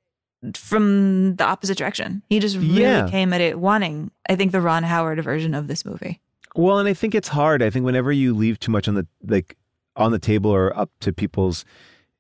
from 0.54 1.36
the 1.36 1.44
opposite 1.44 1.78
direction. 1.78 2.22
He 2.28 2.38
just 2.40 2.56
really 2.56 2.82
Yeah. 2.82 3.08
came 3.08 3.32
at 3.32 3.40
it 3.40 3.58
wanting, 3.60 4.10
I 4.28 4.34
think, 4.36 4.52
the 4.52 4.60
Ron 4.60 4.82
Howard 4.82 5.22
version 5.22 5.54
of 5.54 5.68
this 5.68 5.84
movie. 5.84 6.20
Well, 6.54 6.78
and 6.78 6.88
I 6.88 6.94
think 6.94 7.14
it's 7.14 7.28
hard. 7.28 7.62
I 7.62 7.70
think 7.70 7.84
whenever 7.84 8.12
you 8.12 8.34
leave 8.34 8.58
too 8.60 8.70
much 8.72 8.88
on 8.88 8.94
the 8.94 9.06
like 9.26 9.56
on 9.96 10.10
the 10.12 10.18
table 10.18 10.50
or 10.50 10.76
up 10.76 10.90
to 11.00 11.12
people's, 11.12 11.64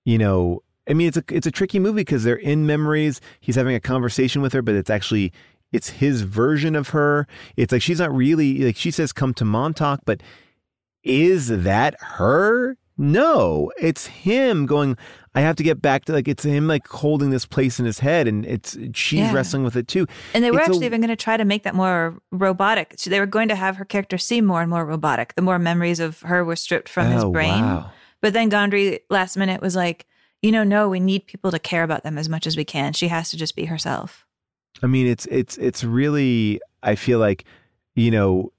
you 0.04 0.18
know, 0.18 0.62
I 0.88 0.94
mean, 0.94 1.08
it's 1.08 1.16
a 1.16 1.24
it's 1.30 1.46
a 1.46 1.50
tricky 1.50 1.78
movie 1.78 1.96
because 2.00 2.24
they're 2.24 2.36
in 2.36 2.66
memories. 2.66 3.20
He's 3.40 3.56
having 3.56 3.74
a 3.74 3.80
conversation 3.80 4.40
with 4.42 4.52
her, 4.52 4.62
but 4.62 4.74
it's 4.74 4.90
actually 4.90 5.32
it's 5.72 5.90
his 5.90 6.22
version 6.22 6.74
of 6.76 6.90
her. 6.90 7.26
It's 7.56 7.72
like 7.72 7.82
she's 7.82 7.98
not 7.98 8.14
really 8.14 8.58
like 8.64 8.76
she 8.76 8.90
says, 8.90 9.12
"Come 9.12 9.34
to 9.34 9.44
Montauk," 9.44 10.00
but 10.04 10.22
is 11.02 11.48
that 11.48 11.96
her? 12.00 12.76
No, 12.98 13.72
it's 13.80 14.06
him 14.06 14.66
going. 14.66 14.96
I 15.34 15.40
have 15.40 15.56
to 15.56 15.62
get 15.62 15.80
back 15.80 16.04
to 16.04 16.12
like 16.12 16.28
it's 16.28 16.44
him 16.44 16.68
like 16.68 16.86
holding 16.88 17.30
this 17.30 17.46
place 17.46 17.80
in 17.80 17.86
his 17.86 17.98
head, 18.00 18.28
and 18.28 18.44
it's 18.44 18.76
she's 18.94 19.20
Yeah. 19.20 19.32
wrestling 19.32 19.64
with 19.64 19.76
it 19.76 19.88
too. 19.88 20.06
And 20.34 20.44
they 20.44 20.50
were 20.50 20.58
It's 20.58 20.68
a- 20.68 20.70
actually 20.72 20.86
even 20.86 21.00
going 21.00 21.08
to 21.08 21.16
try 21.16 21.36
to 21.38 21.44
make 21.44 21.62
that 21.62 21.74
more 21.74 22.18
robotic. 22.30 22.94
So 22.98 23.08
they 23.08 23.18
were 23.18 23.26
going 23.26 23.48
to 23.48 23.56
have 23.56 23.76
her 23.76 23.84
character 23.86 24.18
seem 24.18 24.44
more 24.44 24.60
and 24.60 24.68
more 24.70 24.84
robotic. 24.84 25.34
The 25.34 25.42
more 25.42 25.58
memories 25.58 26.00
of 26.00 26.20
her 26.20 26.44
were 26.44 26.56
stripped 26.56 26.88
from 26.88 27.06
his 27.10 27.24
Oh, 27.24 27.30
brain. 27.32 27.62
wow. 27.62 27.90
But 28.20 28.34
then 28.34 28.50
Gondry 28.50 29.00
last 29.10 29.36
minute 29.36 29.62
was 29.62 29.74
like, 29.74 30.06
you 30.42 30.52
know, 30.52 30.62
no, 30.64 30.88
we 30.88 31.00
need 31.00 31.26
people 31.26 31.50
to 31.50 31.58
care 31.58 31.82
about 31.84 32.02
them 32.04 32.18
as 32.18 32.28
much 32.28 32.46
as 32.46 32.56
we 32.56 32.64
can. 32.64 32.92
She 32.92 33.08
has 33.08 33.30
to 33.30 33.36
just 33.36 33.56
be 33.56 33.64
herself. 33.64 34.26
I 34.82 34.86
mean, 34.86 35.06
it's 35.06 35.26
it's 35.26 35.56
it's 35.58 35.82
really. 35.82 36.60
I 36.82 36.94
feel 36.96 37.20
like, 37.20 37.44
you 37.94 38.10
know, 38.10 38.52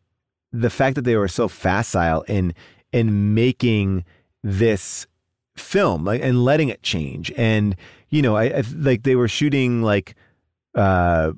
the 0.51 0.69
fact 0.69 0.95
that 0.95 1.01
they 1.03 1.18
were 1.18 1.27
so 1.27 1.47
facile 1.47 2.22
in 2.23 2.53
in 2.93 3.34
making 3.34 4.05
this 4.43 5.07
film, 5.55 6.03
like 6.05 6.21
and 6.21 6.43
letting 6.43 6.69
it 6.69 6.83
change, 6.83 7.31
and 7.37 7.75
you 8.09 8.21
know, 8.21 8.35
I, 8.35 8.45
I 8.45 8.63
like 8.75 9.03
they 9.03 9.15
were 9.15 9.27
shooting 9.27 9.81
like, 9.81 10.15
uh, 10.75 11.31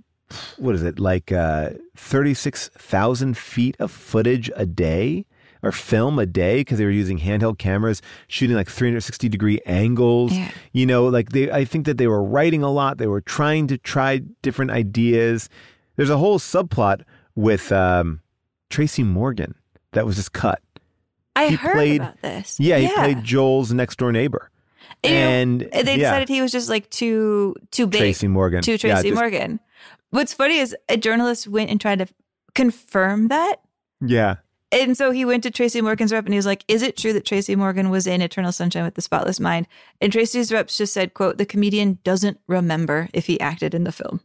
what 0.58 0.76
is 0.76 0.84
it 0.84 1.00
like, 1.00 1.32
uh, 1.32 1.72
thirty 1.96 2.34
six 2.34 2.70
thousand 2.70 3.38
feet 3.38 3.76
of 3.80 3.92
footage 3.92 4.50
a 4.56 4.66
day. 4.66 5.26
Or 5.64 5.72
film 5.72 6.20
a 6.20 6.28
day 6.28 6.60
because 6.60 6.78
they 6.78 6.86
were 6.86 6.92
using 6.92 7.18
handheld 7.18 7.58
cameras, 7.58 8.00
shooting 8.28 8.56
like 8.56 8.70
360 8.70 9.28
degree 9.30 9.60
angles. 9.66 10.32
Yeah. 10.32 10.52
You 10.74 10.86
know, 10.86 11.08
like 11.08 11.30
they, 11.30 11.50
I 11.50 11.66
think 11.66 11.88
that 11.88 11.98
they 11.98 12.06
were 12.06 12.24
writing 12.24 12.62
a 12.62 12.72
lot. 12.72 13.00
They 13.00 13.08
were 13.08 13.22
trying 13.22 13.66
to 13.68 13.80
try 13.80 14.20
different 14.44 14.70
ideas. 14.70 15.50
There's 15.96 16.12
a 16.12 16.18
whole 16.18 16.38
subplot 16.38 17.02
with 17.34 17.72
um, 17.72 18.22
Tracy 18.70 19.02
Morgan 19.02 19.56
that 19.94 20.06
was 20.06 20.18
just 20.18 20.34
cut. 20.34 20.62
I 21.36 21.48
He 21.50 21.56
heard 21.56 21.74
played- 21.74 22.02
about 22.02 22.22
this. 22.22 22.60
Yeah, 22.60 22.78
he 22.78 22.88
played 22.94 23.24
Joel's 23.24 23.72
next 23.74 23.98
door 23.98 24.12
neighbor. 24.12 24.50
You 25.04 25.12
know, 25.12 25.16
and 25.18 25.62
they 25.62 25.68
yeah. 25.84 25.96
decided 25.98 26.30
he 26.30 26.42
was 26.42 26.52
just 26.52 26.70
like 26.70 26.90
too 26.90 27.56
too 27.72 27.86
big. 27.88 28.00
Tracy 28.00 28.28
Morgan. 28.28 28.62
To 28.64 28.72
Yeah, 28.72 28.78
Tracy 28.78 29.10
just- 29.10 29.20
Morgan. 29.20 29.60
What's 30.12 30.34
funny 30.34 30.58
is 30.58 30.76
a 30.90 30.98
journalist 30.98 31.48
went 31.48 31.70
and 31.70 31.80
tried 31.82 32.00
to 32.00 32.08
confirm 32.54 33.28
that. 33.28 33.58
Yeah. 34.02 34.36
And 34.72 34.98
so 34.98 35.12
he 35.12 35.26
went 35.26 35.44
to 35.44 35.52
Tracy 35.52 35.80
Morgan's 35.82 36.12
rep 36.12 36.26
and 36.26 36.34
he 36.34 36.38
was 36.38 36.46
like, 36.46 36.64
Is 36.68 36.82
it 36.82 36.98
true 36.98 37.14
that 37.14 37.26
Tracy 37.26 37.56
Morgan 37.56 37.90
was 37.90 38.08
in 38.08 38.22
Eternal 38.22 38.52
Sunshine 38.52 38.84
with 38.84 38.96
the 38.96 39.02
Spotless 39.02 39.40
Mind? 39.40 39.68
And 40.02 40.12
Tracy's 40.12 40.52
reps 40.52 40.78
just 40.78 40.94
said, 40.94 41.14
quote, 41.14 41.38
the 41.38 41.46
comedian 41.46 42.00
doesn't 42.04 42.40
remember 42.48 43.10
if 43.14 43.28
he 43.28 43.40
acted 43.40 43.74
in 43.74 43.84
the 43.84 43.92
film. 43.92 44.22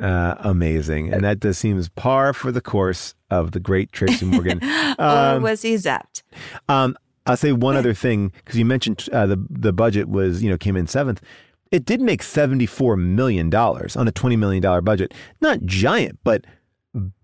Uh, 0.00 0.34
amazing. 0.40 1.12
And 1.12 1.22
that 1.24 1.40
does 1.40 1.58
seems 1.58 1.88
par 1.90 2.32
for 2.32 2.50
the 2.50 2.60
course 2.60 3.14
of 3.30 3.52
the 3.52 3.60
great 3.60 3.92
Tracy 3.92 4.24
Morgan. 4.26 4.60
or 4.98 5.04
Um, 5.04 5.42
was 5.42 5.62
he 5.62 5.74
zapped? 5.74 6.22
Um, 6.68 6.96
I'll 7.26 7.36
say 7.36 7.52
one 7.52 7.76
other 7.76 7.94
thing 7.94 8.32
because 8.36 8.58
you 8.58 8.64
mentioned 8.64 9.08
uh, 9.12 9.26
the 9.26 9.44
the 9.50 9.72
budget 9.72 10.08
was 10.08 10.42
you 10.42 10.50
know 10.50 10.56
came 10.56 10.76
in 10.76 10.86
seventh. 10.86 11.22
It 11.70 11.84
did 11.84 12.00
make 12.00 12.22
seventy 12.22 12.66
four 12.66 12.96
million 12.96 13.50
dollars 13.50 13.94
on 13.94 14.08
a 14.08 14.12
twenty 14.12 14.36
million 14.36 14.62
dollar 14.62 14.80
budget. 14.80 15.12
Not 15.40 15.62
giant, 15.64 16.18
but 16.24 16.44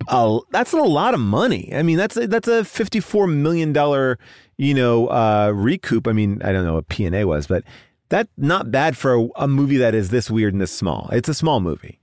uh, 0.09 0.39
that's 0.53 0.73
a 0.73 0.77
lot 0.77 1.15
of 1.15 1.21
money. 1.21 1.73
I 1.75 1.83
mean, 1.83 1.97
that's 1.97 2.17
a, 2.17 2.27
that's 2.27 2.47
a 2.47 2.65
fifty 2.65 3.01
four 3.01 3.27
million 3.27 3.73
dollar 3.73 4.19
you 4.59 4.75
know 4.75 5.09
uh, 5.09 5.51
recoup. 5.55 6.07
I 6.07 6.13
mean, 6.13 6.41
I 6.45 6.53
don't 6.53 6.65
know 6.65 6.75
what 6.75 6.89
P 6.89 7.05
and 7.07 7.17
A 7.17 7.25
was, 7.25 7.47
but 7.47 7.65
that's 8.09 8.31
not 8.37 8.71
bad 8.71 8.97
for 8.97 9.15
a, 9.15 9.29
a 9.37 9.49
movie 9.49 9.79
that 9.79 9.95
is 9.95 10.11
this 10.11 10.31
weird 10.31 10.53
and 10.53 10.61
this 10.61 10.71
small. 10.71 11.09
It's 11.11 11.29
a 11.29 11.35
small 11.35 11.61
movie. 11.61 11.99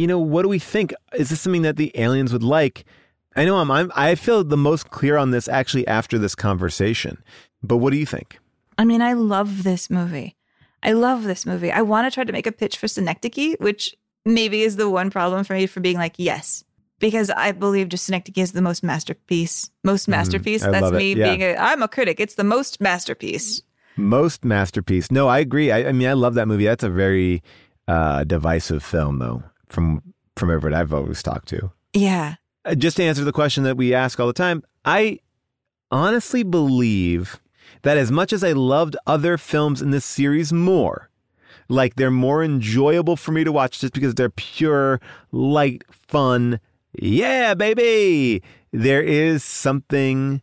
You 0.00 0.06
know, 0.06 0.18
what 0.18 0.42
do 0.44 0.48
we 0.48 0.58
think? 0.58 0.94
Is 1.14 1.28
this 1.28 1.42
something 1.42 1.60
that 1.60 1.76
the 1.76 1.92
aliens 1.94 2.32
would 2.32 2.42
like? 2.42 2.86
I 3.36 3.44
know 3.44 3.58
I'm, 3.58 3.70
I'm 3.70 3.92
I 3.94 4.14
feel 4.14 4.42
the 4.42 4.56
most 4.56 4.88
clear 4.88 5.18
on 5.18 5.30
this 5.30 5.46
actually 5.46 5.86
after 5.86 6.16
this 6.18 6.34
conversation. 6.34 7.22
But 7.62 7.76
what 7.76 7.90
do 7.92 7.98
you 7.98 8.06
think? 8.06 8.38
I 8.78 8.86
mean, 8.86 9.02
I 9.02 9.12
love 9.12 9.62
this 9.62 9.90
movie. 9.90 10.36
I 10.82 10.92
love 10.92 11.24
this 11.24 11.44
movie. 11.44 11.70
I 11.70 11.82
want 11.82 12.06
to 12.06 12.14
try 12.14 12.24
to 12.24 12.32
make 12.32 12.46
a 12.46 12.52
pitch 12.52 12.78
for 12.78 12.88
Synecdoche, 12.88 13.56
which 13.58 13.94
maybe 14.24 14.62
is 14.62 14.76
the 14.76 14.88
one 14.88 15.10
problem 15.10 15.44
for 15.44 15.52
me 15.52 15.66
for 15.66 15.80
being 15.80 15.98
like, 15.98 16.14
yes, 16.16 16.64
because 16.98 17.28
I 17.28 17.52
believe 17.52 17.90
just 17.90 18.04
Synecdoche 18.06 18.38
is 18.42 18.52
the 18.52 18.62
most 18.62 18.82
masterpiece. 18.82 19.70
Most 19.84 20.08
masterpiece. 20.08 20.64
Mm, 20.64 20.72
That's 20.72 20.92
me 20.92 21.12
Yeah. 21.12 21.24
being 21.28 21.42
a. 21.42 21.56
I'm 21.56 21.82
a 21.82 21.88
critic. 21.88 22.20
It's 22.20 22.36
the 22.36 22.44
most 22.44 22.80
masterpiece. 22.80 23.60
Most 23.98 24.46
masterpiece. 24.46 25.10
No, 25.10 25.28
I 25.28 25.40
agree. 25.40 25.70
I, 25.70 25.88
I 25.88 25.92
mean, 25.92 26.08
I 26.08 26.14
love 26.14 26.32
that 26.36 26.48
movie. 26.48 26.64
That's 26.64 26.84
a 26.84 26.88
very 26.88 27.42
uh, 27.86 28.24
divisive 28.24 28.82
film, 28.82 29.18
though, 29.18 29.42
from 29.70 30.02
from 30.36 30.50
everyone 30.50 30.78
I've 30.78 30.92
always 30.92 31.22
talked 31.22 31.48
to. 31.48 31.70
Yeah. 31.92 32.36
Uh, 32.64 32.74
just 32.74 32.96
to 32.98 33.02
answer 33.02 33.24
the 33.24 33.32
question 33.32 33.64
that 33.64 33.76
we 33.76 33.94
ask 33.94 34.20
all 34.20 34.26
the 34.26 34.32
time, 34.32 34.62
I 34.84 35.20
honestly 35.90 36.42
believe 36.42 37.40
that 37.82 37.96
as 37.96 38.10
much 38.10 38.32
as 38.32 38.44
I 38.44 38.52
loved 38.52 38.96
other 39.06 39.38
films 39.38 39.80
in 39.80 39.90
this 39.90 40.04
series 40.04 40.52
more, 40.52 41.10
like 41.68 41.96
they're 41.96 42.10
more 42.10 42.42
enjoyable 42.42 43.16
for 43.16 43.32
me 43.32 43.44
to 43.44 43.52
watch 43.52 43.80
just 43.80 43.94
because 43.94 44.14
they're 44.14 44.30
pure, 44.30 45.00
light, 45.32 45.84
fun. 45.90 46.60
Yeah, 46.92 47.54
baby. 47.54 48.42
There 48.72 49.02
is 49.02 49.44
something, 49.44 50.42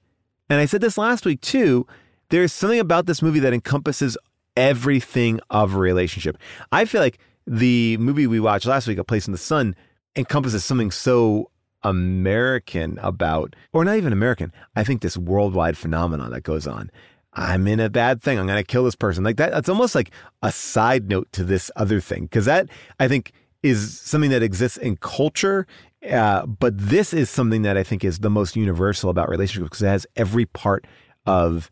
and 0.49 0.59
I 0.59 0.65
said 0.65 0.81
this 0.81 0.97
last 0.97 1.25
week 1.25 1.41
too. 1.41 1.85
There's 2.29 2.51
something 2.51 2.79
about 2.79 3.05
this 3.05 3.21
movie 3.21 3.39
that 3.39 3.53
encompasses 3.53 4.17
everything 4.55 5.39
of 5.49 5.75
a 5.75 5.77
relationship. 5.77 6.37
I 6.71 6.85
feel 6.85 6.99
like 6.99 7.19
the 7.47 7.97
movie 7.97 8.27
we 8.27 8.39
watched 8.39 8.65
last 8.65 8.87
week, 8.87 8.97
A 8.97 9.03
Place 9.03 9.25
in 9.25 9.31
the 9.31 9.37
Sun, 9.37 9.75
encompasses 10.15 10.65
something 10.65 10.91
so 10.91 11.49
American 11.83 12.99
about, 13.01 13.55
or 13.71 13.85
not 13.85 13.97
even 13.97 14.11
American. 14.11 14.51
I 14.75 14.83
think 14.83 15.01
this 15.01 15.17
worldwide 15.17 15.77
phenomenon 15.77 16.31
that 16.31 16.41
goes 16.43 16.67
on. 16.67 16.91
I'm 17.33 17.67
in 17.67 17.79
a 17.79 17.89
bad 17.89 18.21
thing. 18.21 18.39
I'm 18.39 18.47
going 18.47 18.57
to 18.57 18.63
kill 18.63 18.83
this 18.83 18.95
person. 18.95 19.23
Like 19.23 19.37
that. 19.37 19.53
It's 19.53 19.69
almost 19.69 19.95
like 19.95 20.11
a 20.41 20.51
side 20.51 21.07
note 21.07 21.31
to 21.33 21.43
this 21.43 21.71
other 21.75 22.01
thing. 22.01 22.23
Because 22.23 22.45
that, 22.45 22.67
I 22.99 23.07
think, 23.07 23.31
is 23.63 23.99
something 23.99 24.31
that 24.31 24.43
exists 24.43 24.77
in 24.77 24.97
culture. 24.97 25.67
Uh, 26.09 26.45
but 26.45 26.77
this 26.77 27.13
is 27.13 27.29
something 27.29 27.61
that 27.61 27.77
I 27.77 27.83
think 27.83 28.03
is 28.03 28.19
the 28.19 28.29
most 28.29 28.55
universal 28.55 29.09
about 29.09 29.29
relationships 29.29 29.69
because 29.69 29.81
it 29.83 29.87
has 29.87 30.07
every 30.15 30.45
part 30.45 30.85
of 31.25 31.69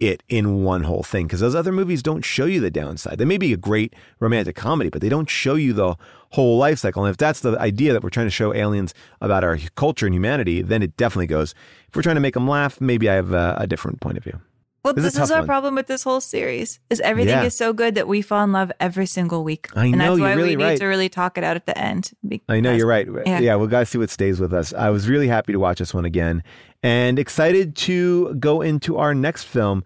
it 0.00 0.22
in 0.28 0.62
one 0.62 0.84
whole 0.84 1.02
thing. 1.02 1.26
Because 1.26 1.40
those 1.40 1.54
other 1.54 1.72
movies 1.72 2.02
don't 2.02 2.24
show 2.24 2.44
you 2.44 2.60
the 2.60 2.70
downside. 2.70 3.18
They 3.18 3.24
may 3.24 3.38
be 3.38 3.52
a 3.52 3.56
great 3.56 3.94
romantic 4.20 4.56
comedy, 4.56 4.90
but 4.90 5.00
they 5.00 5.08
don't 5.08 5.30
show 5.30 5.54
you 5.54 5.72
the 5.72 5.96
whole 6.30 6.58
life 6.58 6.78
cycle. 6.78 7.04
And 7.04 7.10
if 7.10 7.16
that's 7.16 7.40
the 7.40 7.58
idea 7.58 7.92
that 7.92 8.02
we're 8.02 8.10
trying 8.10 8.26
to 8.26 8.30
show 8.30 8.54
aliens 8.54 8.94
about 9.20 9.44
our 9.44 9.58
culture 9.74 10.06
and 10.06 10.14
humanity, 10.14 10.62
then 10.62 10.82
it 10.82 10.96
definitely 10.96 11.28
goes. 11.28 11.54
If 11.88 11.96
we're 11.96 12.02
trying 12.02 12.16
to 12.16 12.20
make 12.20 12.34
them 12.34 12.48
laugh, 12.48 12.80
maybe 12.80 13.08
I 13.08 13.14
have 13.14 13.32
a, 13.32 13.56
a 13.58 13.66
different 13.66 14.00
point 14.00 14.18
of 14.18 14.24
view. 14.24 14.40
Well, 14.86 14.94
This 14.94 15.04
is 15.06 15.12
this 15.14 15.20
a 15.20 15.22
is 15.24 15.30
our 15.32 15.38
one. 15.40 15.46
problem 15.46 15.74
with 15.74 15.88
this 15.88 16.02
whole 16.04 16.20
series. 16.20 16.78
Is 16.90 17.00
everything 17.00 17.34
Yeah. 17.34 17.42
is 17.42 17.56
so 17.56 17.72
good 17.72 17.96
that 17.96 18.06
we 18.06 18.22
fall 18.22 18.44
in 18.44 18.52
love 18.52 18.70
every 18.78 19.06
single 19.06 19.42
week. 19.42 19.68
I 19.74 19.86
and 19.86 19.98
know, 19.98 20.10
that's 20.10 20.18
you're 20.20 20.28
why 20.28 20.34
really 20.34 20.50
we 20.56 20.62
need 20.62 20.64
right. 20.70 20.78
to 20.78 20.86
really 20.86 21.08
talk 21.08 21.36
it 21.36 21.42
out 21.44 21.56
at 21.56 21.66
the 21.66 21.76
end. 21.76 22.12
I 22.48 22.60
know 22.60 22.72
you're 22.72 22.86
right. 22.86 23.06
Yeah. 23.26 23.40
Yeah. 23.40 23.56
we 23.56 23.66
got 23.66 23.80
to 23.80 23.86
see 23.86 23.98
what 23.98 24.10
stays 24.10 24.38
with 24.40 24.52
us. 24.54 24.72
I 24.72 24.90
was 24.90 25.08
really 25.08 25.26
happy 25.28 25.52
to 25.52 25.58
watch 25.58 25.80
this 25.80 25.92
one 25.92 26.04
again 26.04 26.42
and 26.82 27.18
excited 27.18 27.74
to 27.76 28.34
go 28.36 28.60
into 28.62 28.96
our 28.96 29.12
next 29.12 29.42
film, 29.44 29.82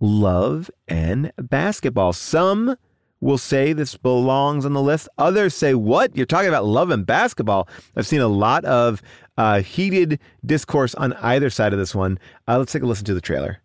Love 0.00 0.70
and 0.86 1.32
Basketball. 1.36 2.12
Some 2.12 2.76
will 3.20 3.38
say 3.38 3.72
this 3.72 3.96
belongs 3.96 4.66
on 4.66 4.72
the 4.74 4.82
list. 4.82 5.08
Others 5.18 5.54
say, 5.54 5.74
What? 5.74 6.14
You're 6.16 6.26
talking 6.26 6.48
about 6.48 6.64
love 6.66 6.90
and 6.90 7.06
basketball? 7.06 7.68
I've 7.96 8.06
seen 8.06 8.20
a 8.20 8.28
lot 8.28 8.64
of 8.66 9.00
uh, 9.38 9.62
heated 9.62 10.20
discourse 10.44 10.94
on 10.94 11.12
either 11.14 11.48
side 11.50 11.72
of 11.72 11.78
this 11.78 11.94
one. 11.94 12.18
Uh, 12.46 12.58
let's 12.58 12.72
take 12.72 12.82
a 12.82 12.86
listen 12.86 13.04
to 13.06 13.14
the 13.14 13.20
trailer. 13.22 13.58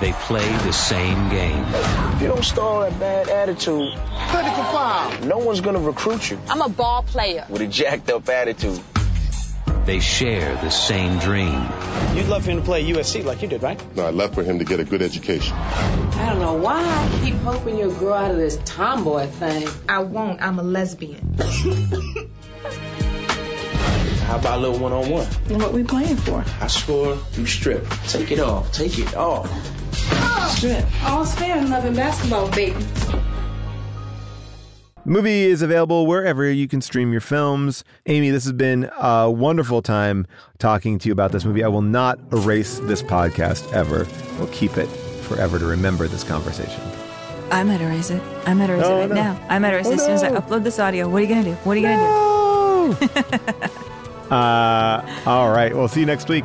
They 0.00 0.12
play 0.12 0.46
the 0.58 0.72
same 0.72 1.28
game. 1.30 1.64
If 1.68 2.22
you 2.22 2.28
don't 2.28 2.44
start 2.44 2.90
that 2.90 2.98
bad 3.00 3.28
attitude, 3.28 3.92
critical 4.28 4.64
foul. 4.64 5.18
No 5.24 5.38
one's 5.38 5.60
gonna 5.60 5.78
recruit 5.78 6.30
you 6.30 6.38
I'm 6.48 6.60
a 6.62 6.68
ball 6.68 7.02
player. 7.04 7.46
with 7.48 7.62
a 7.62 7.66
jacked 7.68 8.10
up 8.10 8.28
attitude. 8.28 8.80
They 9.86 10.00
share 10.00 10.54
the 10.56 10.70
same 10.70 11.18
dream. 11.18 11.68
You'd 12.14 12.26
love 12.26 12.44
for 12.44 12.50
him 12.50 12.58
to 12.58 12.64
play 12.64 12.84
USC 12.90 13.22
like 13.22 13.42
you 13.42 13.48
did, 13.48 13.62
right? 13.62 13.78
No, 13.96 14.06
I'd 14.08 14.14
love 14.14 14.34
for 14.34 14.42
him 14.42 14.58
to 14.58 14.64
get 14.64 14.80
a 14.80 14.84
good 14.84 15.02
education. 15.02 15.54
I 15.56 16.26
don't 16.30 16.40
know 16.40 16.54
why 16.54 16.80
I 16.82 17.20
keep 17.22 17.34
hoping 17.36 17.76
you'll 17.78 17.92
grow 17.92 18.14
out 18.14 18.30
of 18.30 18.38
this 18.38 18.58
tomboy 18.64 19.26
thing. 19.26 19.68
I 19.88 20.00
won't. 20.00 20.40
I'm 20.42 20.58
a 20.58 20.62
lesbian. 20.62 21.36
How 24.24 24.38
about 24.38 24.58
a 24.58 24.60
little 24.62 24.78
one 24.78 24.92
on 24.92 25.10
one? 25.10 25.26
What 25.60 25.72
we 25.74 25.84
playing 25.84 26.16
for? 26.16 26.42
I 26.60 26.66
score, 26.66 27.18
you 27.34 27.44
strip. 27.46 27.86
Take 28.08 28.32
it 28.32 28.40
off. 28.40 28.72
Take 28.72 28.98
it 28.98 29.14
off. 29.14 29.50
Strip. 29.94 30.84
All's 31.04 31.34
fair 31.34 31.56
in 31.58 31.70
love 31.70 31.84
and 31.84 31.96
basketball, 31.96 32.50
baby. 32.50 32.76
Movie 35.06 35.42
is 35.44 35.60
available 35.60 36.06
wherever 36.06 36.50
you 36.50 36.66
can 36.66 36.80
stream 36.80 37.12
your 37.12 37.20
films. 37.20 37.84
Amy, 38.06 38.30
this 38.30 38.44
has 38.44 38.54
been 38.54 38.90
a 38.98 39.30
wonderful 39.30 39.82
time 39.82 40.26
talking 40.58 40.98
to 40.98 41.08
you 41.08 41.12
about 41.12 41.30
this 41.32 41.44
movie. 41.44 41.62
I 41.62 41.68
will 41.68 41.82
not 41.82 42.18
erase 42.32 42.78
this 42.80 43.02
podcast 43.02 43.70
ever. 43.74 44.06
We'll 44.38 44.48
keep 44.48 44.78
it 44.78 44.86
forever 45.24 45.58
to 45.58 45.66
remember 45.66 46.08
this 46.08 46.24
conversation. 46.24 46.80
I 47.50 47.62
might 47.64 47.82
erase 47.82 48.10
it. 48.10 48.22
I 48.46 48.54
might 48.54 48.70
erase 48.70 48.80
No, 48.82 48.96
it 48.96 49.00
right 49.00 49.08
no. 49.10 49.14
now. 49.14 49.46
I 49.50 49.58
might 49.58 49.74
erase 49.74 49.86
Oh, 49.88 49.90
it 49.92 49.94
as 49.96 50.04
soon 50.04 50.12
as 50.14 50.22
I 50.22 50.30
upload 50.30 50.64
this 50.64 50.78
audio. 50.78 51.06
What 51.06 51.18
are 51.18 51.26
you 51.26 51.28
gonna 51.28 51.44
do? 51.44 51.52
What 51.64 51.76
are 51.76 51.80
you 51.80 51.86
gonna 51.86 52.96
do? 52.98 53.70
Uh, 54.30 55.04
all 55.26 55.50
right. 55.52 55.72
We'll 55.74 55.86
see 55.86 56.00
you 56.00 56.06
next 56.06 56.28
week. 56.30 56.44